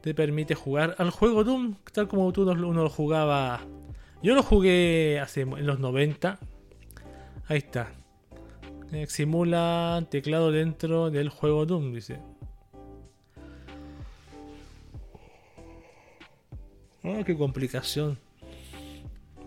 te 0.00 0.14
permite 0.14 0.54
jugar 0.54 0.96
al 0.98 1.10
juego 1.10 1.44
Doom 1.44 1.76
tal 1.92 2.08
como 2.08 2.32
tú 2.32 2.42
uno 2.42 2.82
lo 2.82 2.90
jugaba. 2.90 3.60
Yo 4.22 4.34
lo 4.34 4.42
jugué 4.42 5.20
hace 5.20 5.42
en 5.42 5.66
los 5.66 5.78
90. 5.78 6.38
Ahí 7.48 7.58
está. 7.58 7.92
Simula 9.06 10.06
teclado 10.10 10.52
dentro 10.52 11.10
del 11.10 11.28
juego 11.28 11.66
Doom, 11.66 11.94
dice. 11.94 12.20
Oh, 17.02 17.24
qué 17.24 17.36
complicación. 17.36 18.18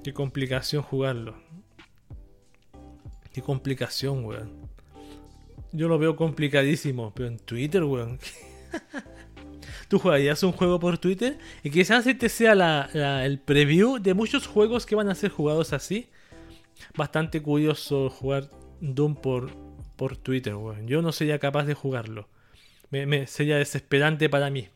Qué 0.03 0.13
complicación 0.13 0.83
jugarlo. 0.83 1.44
Qué 3.35 3.41
complicación, 3.41 4.23
weón. 4.23 4.49
Yo 5.73 5.89
lo 5.89 5.99
veo 5.99 6.15
complicadísimo, 6.15 7.11
pero 7.13 7.27
en 7.27 7.37
Twitter, 7.37 7.83
weón. 7.83 8.17
¿Tú 9.89 9.99
jugarías 9.99 10.41
un 10.43 10.53
juego 10.53 10.79
por 10.79 10.97
Twitter? 10.99 11.37
Y 11.61 11.69
quizás 11.69 12.07
este 12.07 12.29
sea 12.29 12.53
el 13.25 13.39
preview 13.39 13.99
de 13.99 14.13
muchos 14.13 14.47
juegos 14.47 14.85
que 14.85 14.95
van 14.95 15.09
a 15.09 15.15
ser 15.15 15.31
jugados 15.31 15.73
así. 15.73 16.07
Bastante 16.95 17.41
curioso 17.41 18.09
jugar 18.09 18.49
Doom 18.79 19.15
por, 19.15 19.51
por 19.97 20.15
Twitter, 20.15 20.55
weón. 20.55 20.87
Yo 20.87 21.01
no 21.01 21.11
sería 21.11 21.37
capaz 21.37 21.65
de 21.65 21.73
jugarlo. 21.73 22.29
me, 22.89 23.27
sería 23.27 23.57
desesperante 23.57 24.29
para 24.29 24.49
mí. 24.49 24.69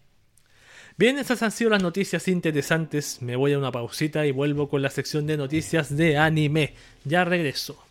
Bien, 0.97 1.17
esas 1.17 1.43
han 1.43 1.51
sido 1.51 1.69
las 1.69 1.81
noticias 1.81 2.27
interesantes. 2.27 3.21
Me 3.21 3.37
voy 3.37 3.53
a 3.53 3.57
una 3.57 3.71
pausita 3.71 4.25
y 4.25 4.33
vuelvo 4.33 4.67
con 4.67 4.81
la 4.81 4.89
sección 4.89 5.27
de 5.27 5.37
noticias 5.37 5.95
de 5.95 6.17
anime. 6.17 6.73
Ya 7.05 7.23
regreso. 7.23 7.81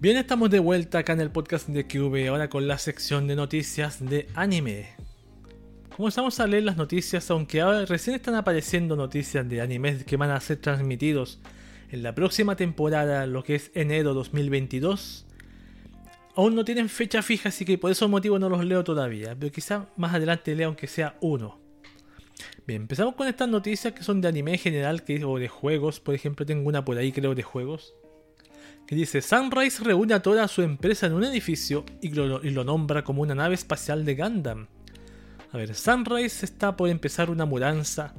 Bien, 0.00 0.16
estamos 0.16 0.48
de 0.50 0.60
vuelta 0.60 0.98
acá 0.98 1.12
en 1.12 1.20
el 1.20 1.30
podcast 1.30 1.68
de 1.68 1.86
QV, 1.86 2.28
ahora 2.28 2.48
con 2.48 2.68
la 2.68 2.78
sección 2.78 3.26
de 3.26 3.34
noticias 3.34 3.98
de 4.04 4.28
anime. 4.34 4.90
Comenzamos 5.96 6.38
a 6.38 6.46
leer 6.46 6.62
las 6.62 6.76
noticias, 6.76 7.28
aunque 7.30 7.60
ahora 7.60 7.84
recién 7.84 8.14
están 8.14 8.36
apareciendo 8.36 8.94
noticias 8.94 9.48
de 9.48 9.60
animes 9.60 10.04
que 10.04 10.16
van 10.16 10.30
a 10.30 10.40
ser 10.40 10.58
transmitidos 10.58 11.40
en 11.90 12.04
la 12.04 12.14
próxima 12.14 12.54
temporada, 12.54 13.26
lo 13.26 13.42
que 13.42 13.56
es 13.56 13.72
enero 13.74 14.14
2022 14.14 15.26
aún 16.38 16.54
no 16.54 16.64
tienen 16.64 16.88
fecha 16.88 17.20
fija, 17.20 17.48
así 17.48 17.64
que 17.64 17.78
por 17.78 17.90
esos 17.90 18.08
motivos 18.08 18.38
no 18.38 18.48
los 18.48 18.64
leo 18.64 18.84
todavía. 18.84 19.34
Pero 19.36 19.50
quizá 19.50 19.88
más 19.96 20.14
adelante 20.14 20.54
leo 20.54 20.68
aunque 20.68 20.86
sea 20.86 21.16
uno. 21.20 21.58
Bien, 22.64 22.82
empezamos 22.82 23.16
con 23.16 23.26
estas 23.26 23.48
noticias 23.48 23.92
que 23.92 24.04
son 24.04 24.20
de 24.20 24.28
anime 24.28 24.52
en 24.52 24.58
general 24.60 25.02
que, 25.02 25.24
o 25.24 25.36
de 25.40 25.48
juegos. 25.48 25.98
Por 25.98 26.14
ejemplo, 26.14 26.46
tengo 26.46 26.68
una 26.68 26.84
por 26.84 26.96
ahí 26.96 27.10
creo 27.10 27.34
de 27.34 27.42
juegos. 27.42 27.92
Que 28.88 28.96
dice, 28.96 29.22
Sunrise 29.22 29.84
reúne 29.84 30.14
a 30.14 30.22
toda 30.22 30.48
su 30.48 30.62
empresa 30.62 31.06
en 31.06 31.12
un 31.12 31.22
edificio 31.22 31.84
y 32.02 32.08
lo, 32.08 32.42
y 32.42 32.50
lo 32.50 32.64
nombra 32.64 33.04
como 33.04 33.22
una 33.22 33.36
nave 33.36 33.54
espacial 33.54 34.04
de 34.04 34.16
Gundam. 34.16 34.66
A 35.52 35.56
ver, 35.56 35.76
Sunrise 35.76 36.44
está 36.44 36.74
por 36.74 36.88
empezar 36.88 37.30
una 37.30 37.44
mudanza 37.44 38.14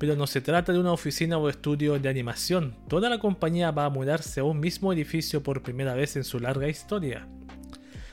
pero 0.00 0.16
no 0.16 0.26
se 0.26 0.40
trata 0.40 0.72
de 0.72 0.78
una 0.78 0.92
oficina 0.92 1.36
o 1.36 1.50
estudio 1.50 1.98
de 1.98 2.08
animación. 2.08 2.74
Toda 2.88 3.10
la 3.10 3.18
compañía 3.18 3.70
va 3.70 3.84
a 3.84 3.90
mudarse 3.90 4.40
a 4.40 4.44
un 4.44 4.58
mismo 4.58 4.94
edificio 4.94 5.42
por 5.42 5.62
primera 5.62 5.92
vez 5.92 6.16
en 6.16 6.24
su 6.24 6.40
larga 6.40 6.68
historia. 6.68 7.28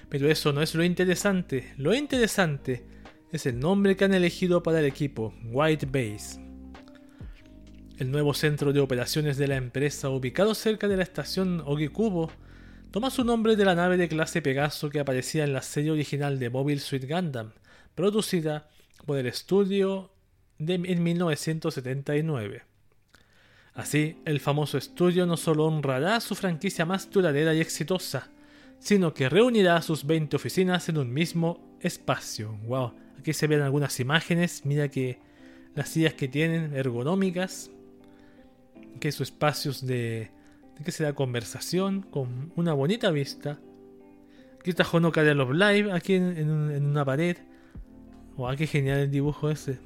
Pero 0.10 0.29
eso 0.29 0.51
no 0.51 0.62
es 0.62 0.75
lo 0.75 0.84
interesante. 0.84 1.74
Lo 1.77 1.96
interesante 1.96 2.86
es 3.31 3.46
el 3.46 3.57
nombre 3.57 3.96
que 3.96 4.03
han 4.03 4.13
elegido 4.13 4.62
para 4.62 4.79
el 4.79 4.86
equipo, 4.86 5.34
White 5.46 5.86
Base. 5.86 6.46
El 7.97 8.11
nuevo 8.11 8.35
centro 8.35 8.73
de 8.73 8.79
operaciones 8.79 9.37
de 9.37 9.47
la 9.47 9.55
empresa, 9.55 10.09
ubicado 10.09 10.53
cerca 10.53 10.87
de 10.87 10.97
la 10.97 11.03
estación 11.03 11.63
Ogikubo, 11.65 12.29
toma 12.91 13.09
su 13.09 13.23
nombre 13.23 13.55
de 13.55 13.65
la 13.65 13.73
nave 13.73 13.97
de 13.97 14.07
clase 14.07 14.43
Pegaso 14.43 14.91
que 14.91 14.99
aparecía 14.99 15.43
en 15.43 15.51
la 15.51 15.63
serie 15.63 15.89
original 15.89 16.37
de 16.37 16.51
Mobile 16.51 16.79
Suit 16.79 17.09
Gundam, 17.09 17.53
producida 17.95 18.69
por 19.07 19.17
el 19.17 19.25
estudio 19.25 20.11
de, 20.59 20.75
en 20.75 21.01
1979. 21.01 22.61
Así, 23.73 24.17
el 24.25 24.39
famoso 24.41 24.77
estudio 24.77 25.25
no 25.25 25.35
solo 25.35 25.65
honrará 25.65 26.19
su 26.19 26.35
franquicia 26.35 26.85
más 26.85 27.09
duradera 27.09 27.55
y 27.55 27.61
exitosa, 27.61 28.29
sino 28.77 29.15
que 29.15 29.27
reunirá 29.27 29.81
sus 29.81 30.05
20 30.05 30.35
oficinas 30.35 30.87
en 30.87 30.99
un 30.99 31.11
mismo 31.11 31.75
espacio. 31.81 32.59
Wow, 32.67 32.93
aquí 33.17 33.33
se 33.33 33.47
ven 33.47 33.61
algunas 33.61 33.99
imágenes, 33.99 34.65
mira 34.65 34.87
que 34.87 35.17
las 35.73 35.89
sillas 35.89 36.13
que 36.13 36.27
tienen 36.27 36.75
ergonómicas, 36.75 37.71
que 38.97 39.11
sus 39.11 39.29
espacios 39.29 39.85
de, 39.85 40.31
de 40.77 40.83
que 40.83 40.91
será 40.91 41.13
conversación 41.13 42.01
con 42.01 42.51
una 42.55 42.73
bonita 42.73 43.11
vista. 43.11 43.59
Aquí 44.59 44.71
está 44.71 44.85
Honoka 44.91 45.23
de 45.23 45.35
Love 45.35 45.53
Live, 45.53 45.91
aquí 45.91 46.15
en, 46.15 46.37
en, 46.37 46.85
una 46.85 47.05
pared. 47.05 47.37
Wow, 48.35 48.55
qué 48.55 48.67
genial 48.67 48.99
el 48.99 49.11
dibujo 49.11 49.49
ese. 49.49 49.79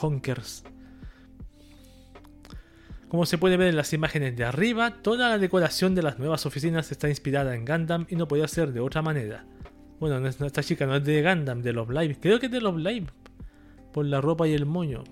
Honkers. 0.00 0.64
Como 3.08 3.26
se 3.26 3.36
puede 3.36 3.58
ver 3.58 3.68
en 3.68 3.76
las 3.76 3.92
imágenes 3.92 4.36
de 4.36 4.44
arriba, 4.44 5.02
toda 5.02 5.28
la 5.28 5.38
decoración 5.38 5.94
de 5.94 6.02
las 6.02 6.18
nuevas 6.18 6.46
oficinas 6.46 6.90
está 6.90 7.10
inspirada 7.10 7.54
en 7.54 7.66
Gundam 7.66 8.06
y 8.08 8.16
no 8.16 8.26
podía 8.26 8.48
ser 8.48 8.72
de 8.72 8.80
otra 8.80 9.02
manera. 9.02 9.44
Bueno, 10.00 10.26
esta 10.26 10.62
chica 10.62 10.86
no 10.86 10.96
es 10.96 11.04
de 11.04 11.22
Gundam, 11.22 11.60
de 11.60 11.72
Love 11.72 11.90
Live. 11.90 12.16
Creo 12.20 12.40
que 12.40 12.46
es 12.46 12.52
de 12.52 12.60
Love 12.60 12.78
Live. 12.78 13.06
Por 13.92 14.06
la 14.06 14.20
ropa 14.20 14.48
y 14.48 14.54
el 14.54 14.64
moño. 14.64 15.04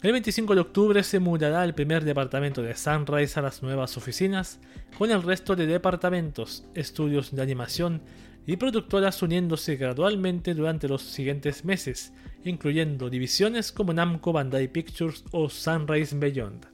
El 0.00 0.12
25 0.12 0.54
de 0.54 0.60
octubre 0.60 1.02
se 1.02 1.18
mudará 1.18 1.64
el 1.64 1.74
primer 1.74 2.04
departamento 2.04 2.62
de 2.62 2.76
Sunrise 2.76 3.36
a 3.36 3.42
las 3.42 3.64
nuevas 3.64 3.96
oficinas, 3.96 4.60
con 4.96 5.10
el 5.10 5.24
resto 5.24 5.56
de 5.56 5.66
departamentos, 5.66 6.64
estudios 6.76 7.34
de 7.34 7.42
animación 7.42 8.02
y 8.46 8.56
productoras 8.58 9.20
uniéndose 9.22 9.74
gradualmente 9.74 10.54
durante 10.54 10.86
los 10.86 11.02
siguientes 11.02 11.64
meses, 11.64 12.12
incluyendo 12.44 13.10
divisiones 13.10 13.72
como 13.72 13.92
Namco 13.92 14.32
Bandai 14.32 14.68
Pictures 14.68 15.24
o 15.32 15.50
Sunrise 15.50 16.16
Beyond. 16.16 16.66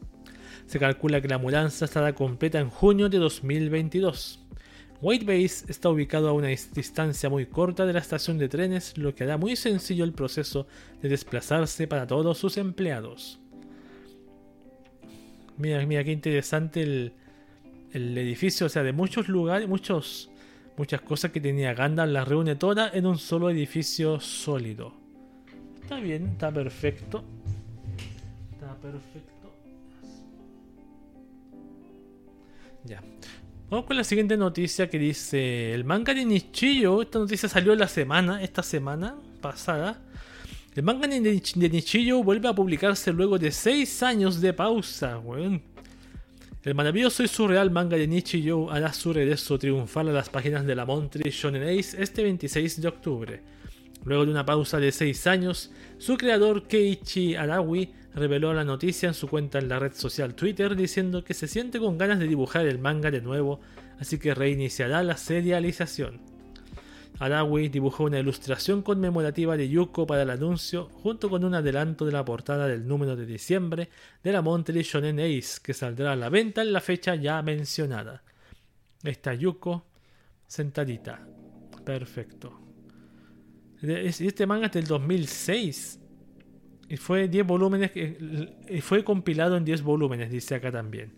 Se 0.66 0.78
calcula 0.78 1.22
que 1.22 1.28
la 1.28 1.38
mudanza 1.38 1.86
estará 1.86 2.14
completa 2.14 2.60
en 2.60 2.68
junio 2.68 3.08
de 3.08 3.16
2022. 3.16 4.43
White 5.00 5.24
Base 5.24 5.66
está 5.68 5.90
ubicado 5.90 6.28
a 6.28 6.32
una 6.32 6.48
distancia 6.48 7.28
muy 7.28 7.46
corta 7.46 7.84
de 7.84 7.92
la 7.92 7.98
estación 7.98 8.38
de 8.38 8.48
trenes, 8.48 8.96
lo 8.96 9.14
que 9.14 9.24
hará 9.24 9.36
muy 9.36 9.56
sencillo 9.56 10.04
el 10.04 10.12
proceso 10.12 10.66
de 11.02 11.08
desplazarse 11.08 11.86
para 11.86 12.06
todos 12.06 12.38
sus 12.38 12.56
empleados. 12.56 13.38
Mira, 15.58 15.84
mira 15.86 16.02
qué 16.04 16.12
interesante 16.12 16.82
el, 16.82 17.12
edificio, 17.92 18.66
o 18.66 18.68
sea, 18.68 18.82
de 18.82 18.92
muchos 18.92 19.28
lugares, 19.28 19.68
muchas 19.68 21.00
cosas 21.02 21.30
que 21.30 21.40
tenía 21.40 21.74
Gandalf 21.74 22.12
las 22.12 22.26
reúne 22.26 22.56
todas 22.56 22.94
en 22.94 23.06
un 23.06 23.18
solo 23.18 23.50
edificio 23.50 24.18
sólido. 24.20 24.94
Está 25.82 26.00
bien, 26.00 26.28
está 26.28 26.50
perfecto. 26.50 27.22
Está 28.52 28.74
perfecto. 28.76 29.33
Vamos 33.70 33.86
con 33.86 33.96
la 33.96 34.04
siguiente 34.04 34.36
noticia 34.36 34.90
que 34.90 34.98
dice 34.98 35.72
el 35.72 35.84
manga 35.84 36.12
de 36.12 36.22
Nichillo. 36.26 37.00
Esta 37.00 37.18
noticia 37.18 37.48
salió 37.48 37.74
la 37.74 37.88
semana, 37.88 38.42
esta 38.42 38.62
semana 38.62 39.16
pasada. 39.40 40.02
El 40.74 40.82
manga 40.82 41.08
de 41.08 41.40
Nichillo 41.70 42.22
vuelve 42.22 42.46
a 42.46 42.52
publicarse 42.52 43.10
luego 43.10 43.38
de 43.38 43.50
6 43.50 44.02
años 44.02 44.42
de 44.42 44.52
pausa, 44.52 45.18
El 46.62 46.74
maravilloso 46.74 47.22
y 47.22 47.28
surreal 47.28 47.70
manga 47.70 47.96
de 47.96 48.06
Nichijou 48.06 48.70
hará 48.70 48.92
su 48.92 49.14
regreso 49.14 49.58
triunfal 49.58 50.10
a 50.10 50.12
las 50.12 50.28
páginas 50.28 50.66
de 50.66 50.74
la 50.74 50.84
Montreal 50.84 51.30
Shonen 51.30 51.62
Ace 51.62 52.02
este 52.02 52.22
26 52.22 52.82
de 52.82 52.88
octubre. 52.88 53.42
Luego 54.04 54.26
de 54.26 54.30
una 54.30 54.44
pausa 54.44 54.78
de 54.78 54.92
6 54.92 55.26
años, 55.26 55.70
su 55.96 56.18
creador 56.18 56.68
Keiichi 56.68 57.34
Arawi 57.34 57.90
reveló 58.14 58.54
la 58.54 58.64
noticia 58.64 59.08
en 59.08 59.14
su 59.14 59.28
cuenta 59.28 59.58
en 59.58 59.68
la 59.68 59.78
red 59.78 59.92
social 59.92 60.34
Twitter 60.34 60.76
diciendo 60.76 61.24
que 61.24 61.34
se 61.34 61.48
siente 61.48 61.78
con 61.78 61.98
ganas 61.98 62.18
de 62.18 62.28
dibujar 62.28 62.66
el 62.66 62.78
manga 62.78 63.10
de 63.10 63.20
nuevo, 63.20 63.60
así 63.98 64.18
que 64.18 64.34
reiniciará 64.34 65.02
la 65.02 65.16
serialización. 65.16 66.20
Arawi 67.18 67.68
dibujó 67.68 68.04
una 68.04 68.18
ilustración 68.18 68.82
conmemorativa 68.82 69.56
de 69.56 69.68
Yuko 69.68 70.06
para 70.06 70.22
el 70.22 70.30
anuncio, 70.30 70.88
junto 70.94 71.30
con 71.30 71.44
un 71.44 71.54
adelanto 71.54 72.04
de 72.04 72.12
la 72.12 72.24
portada 72.24 72.66
del 72.66 72.86
número 72.88 73.14
de 73.14 73.24
diciembre 73.24 73.88
de 74.22 74.32
la 74.32 74.42
Monthly 74.42 74.82
Shonen 74.82 75.20
Ace, 75.20 75.60
que 75.62 75.74
saldrá 75.74 76.12
a 76.12 76.16
la 76.16 76.28
venta 76.28 76.62
en 76.62 76.72
la 76.72 76.80
fecha 76.80 77.14
ya 77.14 77.40
mencionada. 77.42 78.24
Está 79.04 79.34
Yuko 79.34 79.86
sentadita. 80.46 81.26
Perfecto. 81.84 82.60
Este 83.80 84.46
manga 84.46 84.66
es 84.66 84.72
del 84.72 84.86
2006. 84.86 86.00
Y 86.88 86.96
fue 86.96 87.28
10 87.28 87.46
volúmenes. 87.46 87.90
Y 87.94 88.80
fue 88.80 89.04
compilado 89.04 89.56
en 89.56 89.64
10 89.64 89.82
volúmenes, 89.82 90.30
dice 90.30 90.54
acá 90.54 90.70
también. 90.70 91.12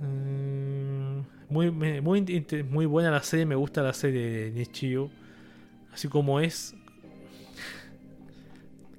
Mm, 0.00 1.20
muy, 1.50 1.70
muy, 1.70 2.44
muy 2.68 2.86
buena 2.86 3.10
la 3.10 3.22
serie, 3.22 3.46
me 3.46 3.54
gusta 3.54 3.82
la 3.82 3.92
serie 3.92 4.20
de 4.20 4.50
Nichio. 4.50 5.10
Así 5.92 6.08
como 6.08 6.40
es. 6.40 6.74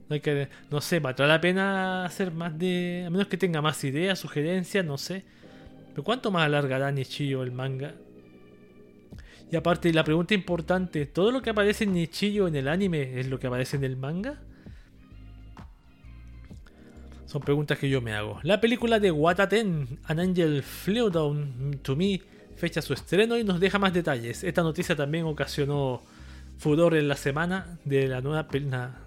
No, 0.10 0.16
hay 0.16 0.20
que, 0.20 0.50
no 0.70 0.82
sé, 0.82 1.00
¿valdrá 1.00 1.28
la 1.28 1.40
pena 1.40 2.06
hacer 2.06 2.32
más 2.32 2.58
de. 2.58 3.06
A 3.08 3.10
menos 3.10 3.28
que 3.28 3.38
tenga 3.38 3.62
más 3.62 3.84
ideas, 3.84 4.20
sugerencias, 4.20 4.86
no 4.86 4.98
sé. 4.98 5.24
Pero 5.90 6.04
¿cuánto 6.04 6.32
más 6.32 6.44
alargará 6.44 6.92
Nichio 6.92 7.44
el 7.44 7.52
manga? 7.52 7.94
Y 9.52 9.56
aparte, 9.58 9.92
la 9.92 10.06
pregunta 10.06 10.34
importante, 10.34 11.06
¿todo 11.06 11.32
lo 11.32 11.42
que 11.42 11.50
aparece 11.50 11.84
en 11.84 11.94
Nichillo 11.94 12.48
en 12.48 12.56
el 12.56 12.70
anime 12.70 13.20
es 13.20 13.28
lo 13.28 13.38
que 13.38 13.48
aparece 13.48 13.76
en 13.76 13.84
el 13.84 13.98
manga? 13.98 14.40
Son 17.32 17.42
preguntas 17.42 17.80
que 17.80 17.90
yo 17.90 18.02
me 18.02 18.12
hago. 18.12 18.42
La 18.44 18.60
película 18.60 19.00
de 19.00 19.10
Wataten, 19.10 20.00
An 20.04 20.20
Angel 20.20 20.62
Flew 20.64 21.10
Down 21.10 21.80
to 21.82 21.96
Me, 21.96 22.20
fecha 22.58 22.82
su 22.82 22.92
estreno 22.92 23.38
y 23.38 23.46
nos 23.46 23.62
deja 23.62 23.80
más 23.80 23.94
detalles. 23.94 24.44
Esta 24.44 24.64
noticia 24.64 24.98
también 24.98 25.24
ocasionó 25.24 26.02
furor 26.58 26.94
en 26.94 27.08
la 27.08 27.16
semana 27.16 27.80
de 27.86 28.10
la 28.10 28.20
nueva, 28.20 28.50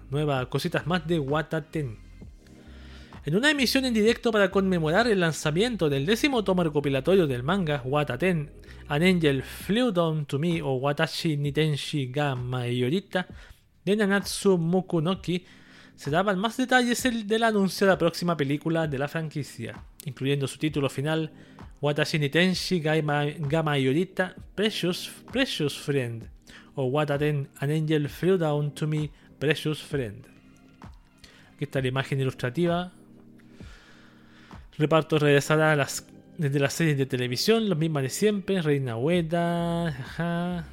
nueva 0.09 0.49
cositas 0.49 0.87
más 0.87 1.05
de 1.05 1.19
Wataten. 1.19 1.99
En 3.25 3.35
una 3.35 3.51
emisión 3.51 3.85
en 3.85 3.93
directo 3.93 4.31
para 4.31 4.49
conmemorar 4.49 5.05
el 5.05 5.19
lanzamiento 5.19 5.87
del 5.87 6.07
décimo 6.07 6.43
tomo 6.43 6.63
recopilatorio 6.63 7.27
del 7.27 7.43
manga 7.43 7.83
Wataten, 7.85 8.49
An 8.87 9.03
Angel 9.03 9.43
Flew 9.43 9.91
Down 9.91 10.25
to 10.25 10.39
Me 10.39 10.63
o 10.63 10.73
Watashi 10.77 11.37
Nitenshi 11.37 12.07
ga 12.07 12.33
Mayorita 12.33 13.27
de 13.85 13.95
Nanatsu 13.95 14.57
Mokunoki, 14.57 15.45
se 15.95 16.11
daban 16.11 16.39
más 16.39 16.57
detalles 16.57 17.03
del 17.27 17.43
anuncio 17.43 17.87
de 17.87 17.93
la 17.93 17.97
próxima 17.97 18.35
película 18.35 18.87
de 18.87 18.97
la 18.97 19.07
franquicia, 19.07 19.81
incluyendo 20.05 20.47
su 20.47 20.57
título 20.57 20.89
final 20.89 21.31
Watashi 21.81 22.19
Nitenshi 22.19 22.79
ga 22.79 23.63
Mayorita 23.63 24.35
Precious, 24.55 25.11
Precious 25.31 25.77
Friend 25.77 26.23
o 26.75 26.85
Wataten 26.85 27.49
An 27.57 27.71
Angel 27.71 28.09
Flew 28.09 28.37
Down 28.37 28.73
to 28.73 28.87
Me 28.87 29.09
Precious 29.39 29.81
Friend. 29.81 30.25
Aquí 31.55 31.63
está 31.63 31.81
la 31.81 31.87
imagen 31.87 32.19
ilustrativa 32.19 32.91
Reparto 34.77 35.17
regresará 35.17 35.87
desde 36.37 36.59
las 36.59 36.73
series 36.73 36.97
de 36.97 37.05
televisión, 37.05 37.69
los 37.69 37.77
mismas 37.77 38.03
de 38.03 38.09
siempre. 38.09 38.61
Reina 38.61 38.97
Ueda, 38.97 39.87
ajá, 39.87 40.65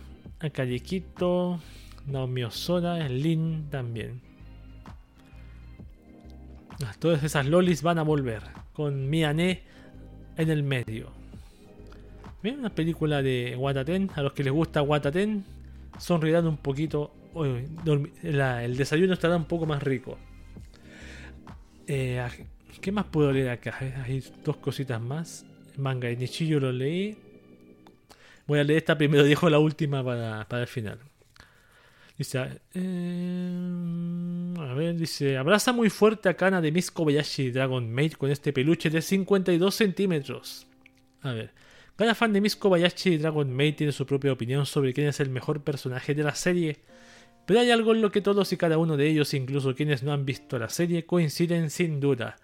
Naomi 2.06 2.42
Osora, 2.42 3.08
Lin 3.08 3.68
también. 3.70 4.31
Todas 6.98 7.22
esas 7.22 7.46
lolis 7.46 7.82
van 7.82 7.98
a 7.98 8.02
volver, 8.02 8.42
con 8.72 9.08
Miane 9.08 9.62
en 10.36 10.50
el 10.50 10.62
medio. 10.62 11.10
Bien, 12.42 12.58
una 12.58 12.74
película 12.74 13.22
de 13.22 13.56
Wataten. 13.56 14.10
A 14.14 14.22
los 14.22 14.32
que 14.32 14.42
les 14.42 14.52
gusta 14.52 14.82
Wataten, 14.82 15.44
sonrirán 15.98 16.46
un 16.46 16.56
poquito. 16.56 17.12
el 18.22 18.76
desayuno 18.76 19.12
estará 19.12 19.36
un 19.36 19.44
poco 19.44 19.66
más 19.66 19.82
rico. 19.82 20.18
Eh, 21.86 22.24
¿Qué 22.80 22.90
más 22.90 23.04
puedo 23.06 23.30
leer 23.32 23.50
acá? 23.50 23.76
Hay 24.04 24.24
dos 24.44 24.56
cositas 24.56 25.00
más. 25.00 25.46
Manga 25.76 26.08
de 26.08 26.16
Nichillo 26.16 26.58
lo 26.58 26.72
leí. 26.72 27.16
Voy 28.46 28.58
a 28.58 28.64
leer 28.64 28.78
esta 28.78 28.98
primero, 28.98 29.24
dejo 29.24 29.48
la 29.48 29.58
última 29.58 30.02
para, 30.04 30.46
para 30.48 30.62
el 30.62 30.68
final. 30.68 30.98
Dice, 32.18 32.60
eh, 32.74 34.54
a 34.58 34.74
ver, 34.74 34.96
dice, 34.96 35.36
abraza 35.38 35.72
muy 35.72 35.90
fuerte 35.90 36.28
a 36.28 36.34
Kana 36.34 36.60
de 36.60 36.70
Miss 36.70 36.90
Kobayashi 36.90 37.50
Dragon 37.50 37.90
Maid 37.90 38.12
con 38.12 38.30
este 38.30 38.52
peluche 38.52 38.90
de 38.90 39.00
52 39.00 39.74
centímetros. 39.74 40.66
A 41.22 41.32
ver, 41.32 41.52
cada 41.96 42.14
fan 42.14 42.32
de 42.32 42.40
Miss 42.40 42.56
Kobayashi 42.56 43.16
Dragon 43.18 43.50
Maid 43.50 43.76
tiene 43.76 43.92
su 43.92 44.06
propia 44.06 44.32
opinión 44.32 44.66
sobre 44.66 44.92
quién 44.92 45.08
es 45.08 45.20
el 45.20 45.30
mejor 45.30 45.62
personaje 45.62 46.14
de 46.14 46.22
la 46.22 46.34
serie. 46.34 46.80
Pero 47.46 47.60
hay 47.60 47.70
algo 47.70 47.92
en 47.92 48.02
lo 48.02 48.12
que 48.12 48.20
todos 48.20 48.52
y 48.52 48.56
cada 48.56 48.78
uno 48.78 48.96
de 48.96 49.08
ellos, 49.08 49.34
incluso 49.34 49.74
quienes 49.74 50.02
no 50.02 50.12
han 50.12 50.24
visto 50.24 50.58
la 50.58 50.68
serie, 50.68 51.06
coinciden 51.06 51.70
sin 51.70 51.98
duda. 51.98 52.36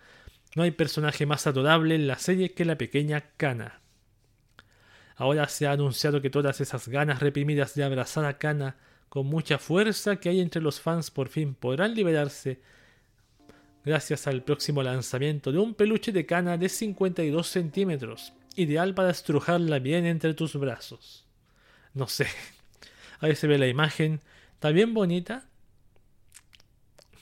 No 0.57 0.62
hay 0.62 0.70
personaje 0.70 1.26
más 1.26 1.46
adorable 1.46 1.94
en 1.94 2.07
la 2.07 2.18
serie 2.18 2.52
que 2.52 2.64
la 2.64 2.78
pequeña 2.78 3.31
Kana. 3.37 3.81
Ahora 5.14 5.48
se 5.48 5.66
ha 5.66 5.72
anunciado 5.72 6.20
que 6.20 6.31
todas 6.31 6.61
esas 6.61 6.88
ganas 6.88 7.20
reprimidas 7.20 7.74
de 7.74 7.85
abrazar 7.85 8.24
a 8.24 8.38
Kana 8.38 8.76
con 9.09 9.27
mucha 9.27 9.59
fuerza 9.59 10.16
que 10.16 10.29
hay 10.29 10.40
entre 10.40 10.62
los 10.62 10.81
fans 10.81 11.11
por 11.11 11.29
fin 11.29 11.55
podrán 11.55 11.94
liberarse 11.94 12.61
gracias 13.85 14.27
al 14.27 14.42
próximo 14.42 14.83
lanzamiento 14.83 15.51
de 15.51 15.59
un 15.59 15.75
peluche 15.75 16.12
de 16.12 16.27
Kana 16.27 16.59
de 16.59 16.68
52 16.68 17.47
centímetros, 17.47 18.35
ideal 18.55 18.94
para 18.94 19.11
estrujarla 19.11 19.79
bien 19.79 20.05
entre 20.05 20.35
tus 20.35 20.57
brazos. 20.57 21.25
No 21.94 22.07
sé, 22.07 22.27
ahí 23.21 23.35
se 23.35 23.47
ve 23.47 23.57
la 23.57 23.66
imagen, 23.66 24.21
está 24.55 24.71
bien 24.71 24.92
bonita, 24.92 25.49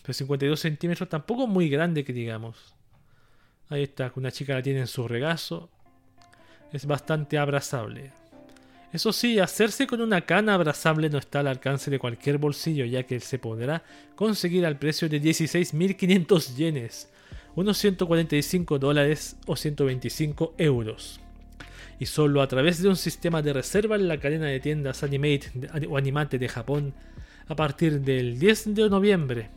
pero 0.03 0.13
52 0.13 0.59
centímetros 0.59 1.09
tampoco 1.09 1.47
muy 1.47 1.69
grande 1.69 2.05
que 2.05 2.13
digamos. 2.13 2.75
Ahí 3.69 3.85
está, 3.85 4.13
una 4.17 4.33
chica 4.33 4.55
la 4.55 4.63
tiene 4.63 4.81
en 4.81 4.87
su 4.87 5.07
regazo, 5.07 5.71
es 6.73 6.87
bastante 6.87 7.39
abrazable. 7.39 8.13
Eso 8.97 9.13
sí, 9.13 9.39
hacerse 9.39 9.87
con 9.87 10.01
una 10.01 10.23
cana 10.23 10.55
abrazable 10.55 11.11
no 11.11 11.19
está 11.19 11.41
al 11.41 11.49
alcance 11.49 11.91
de 11.91 11.99
cualquier 11.99 12.39
bolsillo, 12.39 12.87
ya 12.87 13.03
que 13.03 13.21
se 13.21 13.39
podrá 13.39 13.83
conseguir 14.15 14.65
al 14.65 14.79
precio 14.79 15.07
de 15.11 15.21
16.500 15.21 16.57
yenes, 16.57 17.11
unos 17.57 17.77
145 17.77 18.79
dólares 18.79 19.37
o 19.45 19.55
125 19.55 20.55
euros. 20.57 21.21
Y 22.01 22.07
solo 22.07 22.41
a 22.41 22.49
través 22.49 22.81
de 22.81 22.89
un 22.89 22.97
sistema 22.97 23.43
de 23.43 23.53
reserva 23.53 23.97
en 23.97 24.09
la 24.09 24.19
cadena 24.19 24.47
de 24.47 24.61
tiendas 24.61 25.03
Animate 25.03 25.51
o 25.91 25.99
Animate 25.99 26.39
de 26.39 26.49
Japón 26.49 26.95
a 27.49 27.55
partir 27.55 28.01
del 28.01 28.39
10 28.39 28.75
de 28.75 28.89
noviembre. 28.89 29.51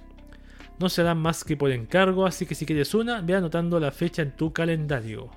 No 0.80 0.90
serán 0.90 1.20
más 1.20 1.46
que 1.46 1.56
por 1.56 1.72
encargo, 1.72 2.26
así 2.26 2.46
que 2.46 2.56
si 2.56 2.66
quieres 2.66 2.94
una, 2.94 3.22
ve 3.22 3.36
anotando 3.36 3.80
la 3.80 3.92
fecha 3.92 4.22
en 4.22 4.32
tu 4.32 4.52
calendario. 4.52 5.32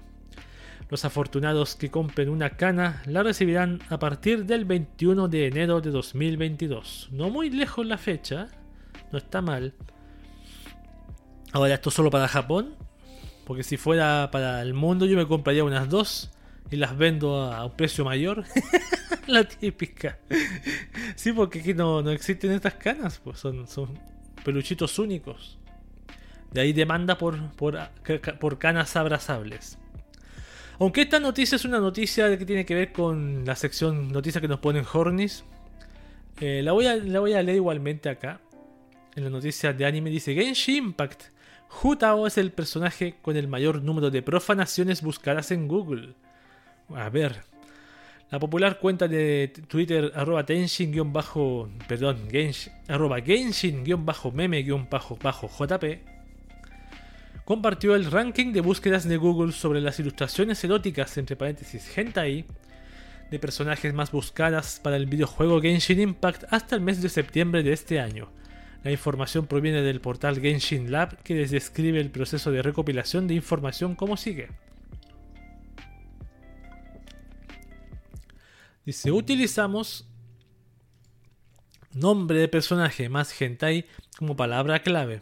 Los 0.92 1.06
afortunados 1.06 1.74
que 1.74 1.90
compren 1.90 2.28
una 2.28 2.50
cana 2.50 3.02
la 3.06 3.22
recibirán 3.22 3.80
a 3.88 3.98
partir 3.98 4.44
del 4.44 4.66
21 4.66 5.26
de 5.28 5.46
enero 5.46 5.80
de 5.80 5.90
2022. 5.90 7.08
No 7.12 7.30
muy 7.30 7.48
lejos 7.48 7.86
la 7.86 7.96
fecha, 7.96 8.48
no 9.10 9.16
está 9.16 9.40
mal. 9.40 9.72
Ahora, 11.50 11.72
esto 11.72 11.90
solo 11.90 12.10
para 12.10 12.28
Japón, 12.28 12.74
porque 13.46 13.62
si 13.62 13.78
fuera 13.78 14.28
para 14.30 14.60
el 14.60 14.74
mundo 14.74 15.06
yo 15.06 15.16
me 15.16 15.26
compraría 15.26 15.64
unas 15.64 15.88
dos 15.88 16.30
y 16.70 16.76
las 16.76 16.94
vendo 16.94 17.40
a 17.40 17.64
un 17.64 17.72
precio 17.72 18.04
mayor. 18.04 18.44
la 19.26 19.44
típica. 19.44 20.18
Sí, 21.16 21.32
porque 21.32 21.60
aquí 21.60 21.72
no, 21.72 22.00
existen 22.10 22.52
estas 22.52 22.74
canas, 22.74 23.18
pues 23.24 23.38
son, 23.38 23.66
son 23.66 23.98
peluchitos 24.44 24.98
únicos. 24.98 25.58
De 26.50 26.60
ahí 26.60 26.74
demanda 26.74 27.16
por, 27.16 27.50
por, 27.52 27.78
por 28.38 28.58
canas 28.58 28.94
abrazables. 28.94 29.78
Aunque 30.82 31.02
esta 31.02 31.20
noticia 31.20 31.54
es 31.54 31.64
una 31.64 31.78
noticia 31.78 32.36
que 32.36 32.44
tiene 32.44 32.66
que 32.66 32.74
ver 32.74 32.90
con 32.90 33.44
la 33.44 33.54
sección 33.54 34.10
noticias 34.10 34.42
que 34.42 34.48
nos 34.48 34.58
ponen 34.58 34.84
Hornis, 34.92 35.44
eh, 36.40 36.60
la, 36.64 36.72
voy 36.72 36.86
a, 36.86 36.96
leer 36.96 37.54
igualmente 37.54 38.08
acá. 38.08 38.40
En 39.14 39.22
la 39.22 39.30
noticia 39.30 39.72
de 39.72 39.86
anime 39.86 40.10
dice 40.10 40.34
Genshin 40.34 40.86
Impact. 40.86 41.22
Hutao 41.84 42.26
es 42.26 42.36
el 42.36 42.50
personaje 42.50 43.14
con 43.22 43.36
el 43.36 43.46
mayor 43.46 43.80
número 43.80 44.10
de 44.10 44.22
profanaciones 44.22 45.02
buscadas 45.02 45.52
en 45.52 45.68
Google. 45.68 46.14
A 46.96 47.08
ver. 47.10 47.42
La 48.32 48.40
popular 48.40 48.80
cuenta 48.80 49.06
de 49.06 49.52
Twitter 49.68 50.10
arroba 50.16 50.44
Tenshin 50.44 50.92
perdón, 51.86 52.28
Genshin, 52.28 52.72
arroba 52.88 53.20
Genshin-meme-jp 53.20 56.11
compartió 57.52 57.94
el 57.94 58.10
ranking 58.10 58.54
de 58.54 58.62
búsquedas 58.62 59.06
de 59.06 59.18
Google 59.18 59.52
sobre 59.52 59.82
las 59.82 60.00
ilustraciones 60.00 60.64
eróticas, 60.64 61.18
entre 61.18 61.36
paréntesis, 61.36 61.86
hentai, 61.98 62.46
de 63.30 63.38
personajes 63.38 63.92
más 63.92 64.10
buscadas 64.10 64.80
para 64.82 64.96
el 64.96 65.04
videojuego 65.04 65.60
Genshin 65.60 66.00
Impact 66.00 66.44
hasta 66.48 66.76
el 66.76 66.80
mes 66.80 67.02
de 67.02 67.10
septiembre 67.10 67.62
de 67.62 67.74
este 67.74 68.00
año. 68.00 68.30
La 68.84 68.90
información 68.90 69.46
proviene 69.46 69.82
del 69.82 70.00
portal 70.00 70.40
Genshin 70.40 70.90
Lab 70.90 71.18
que 71.18 71.34
les 71.34 71.50
describe 71.50 72.00
el 72.00 72.10
proceso 72.10 72.50
de 72.50 72.62
recopilación 72.62 73.28
de 73.28 73.34
información 73.34 73.96
como 73.96 74.16
sigue. 74.16 74.48
Dice, 78.86 79.12
utilizamos 79.12 80.08
nombre 81.92 82.38
de 82.38 82.48
personaje 82.48 83.10
más 83.10 83.38
hentai 83.38 83.84
como 84.16 84.36
palabra 84.36 84.82
clave. 84.82 85.20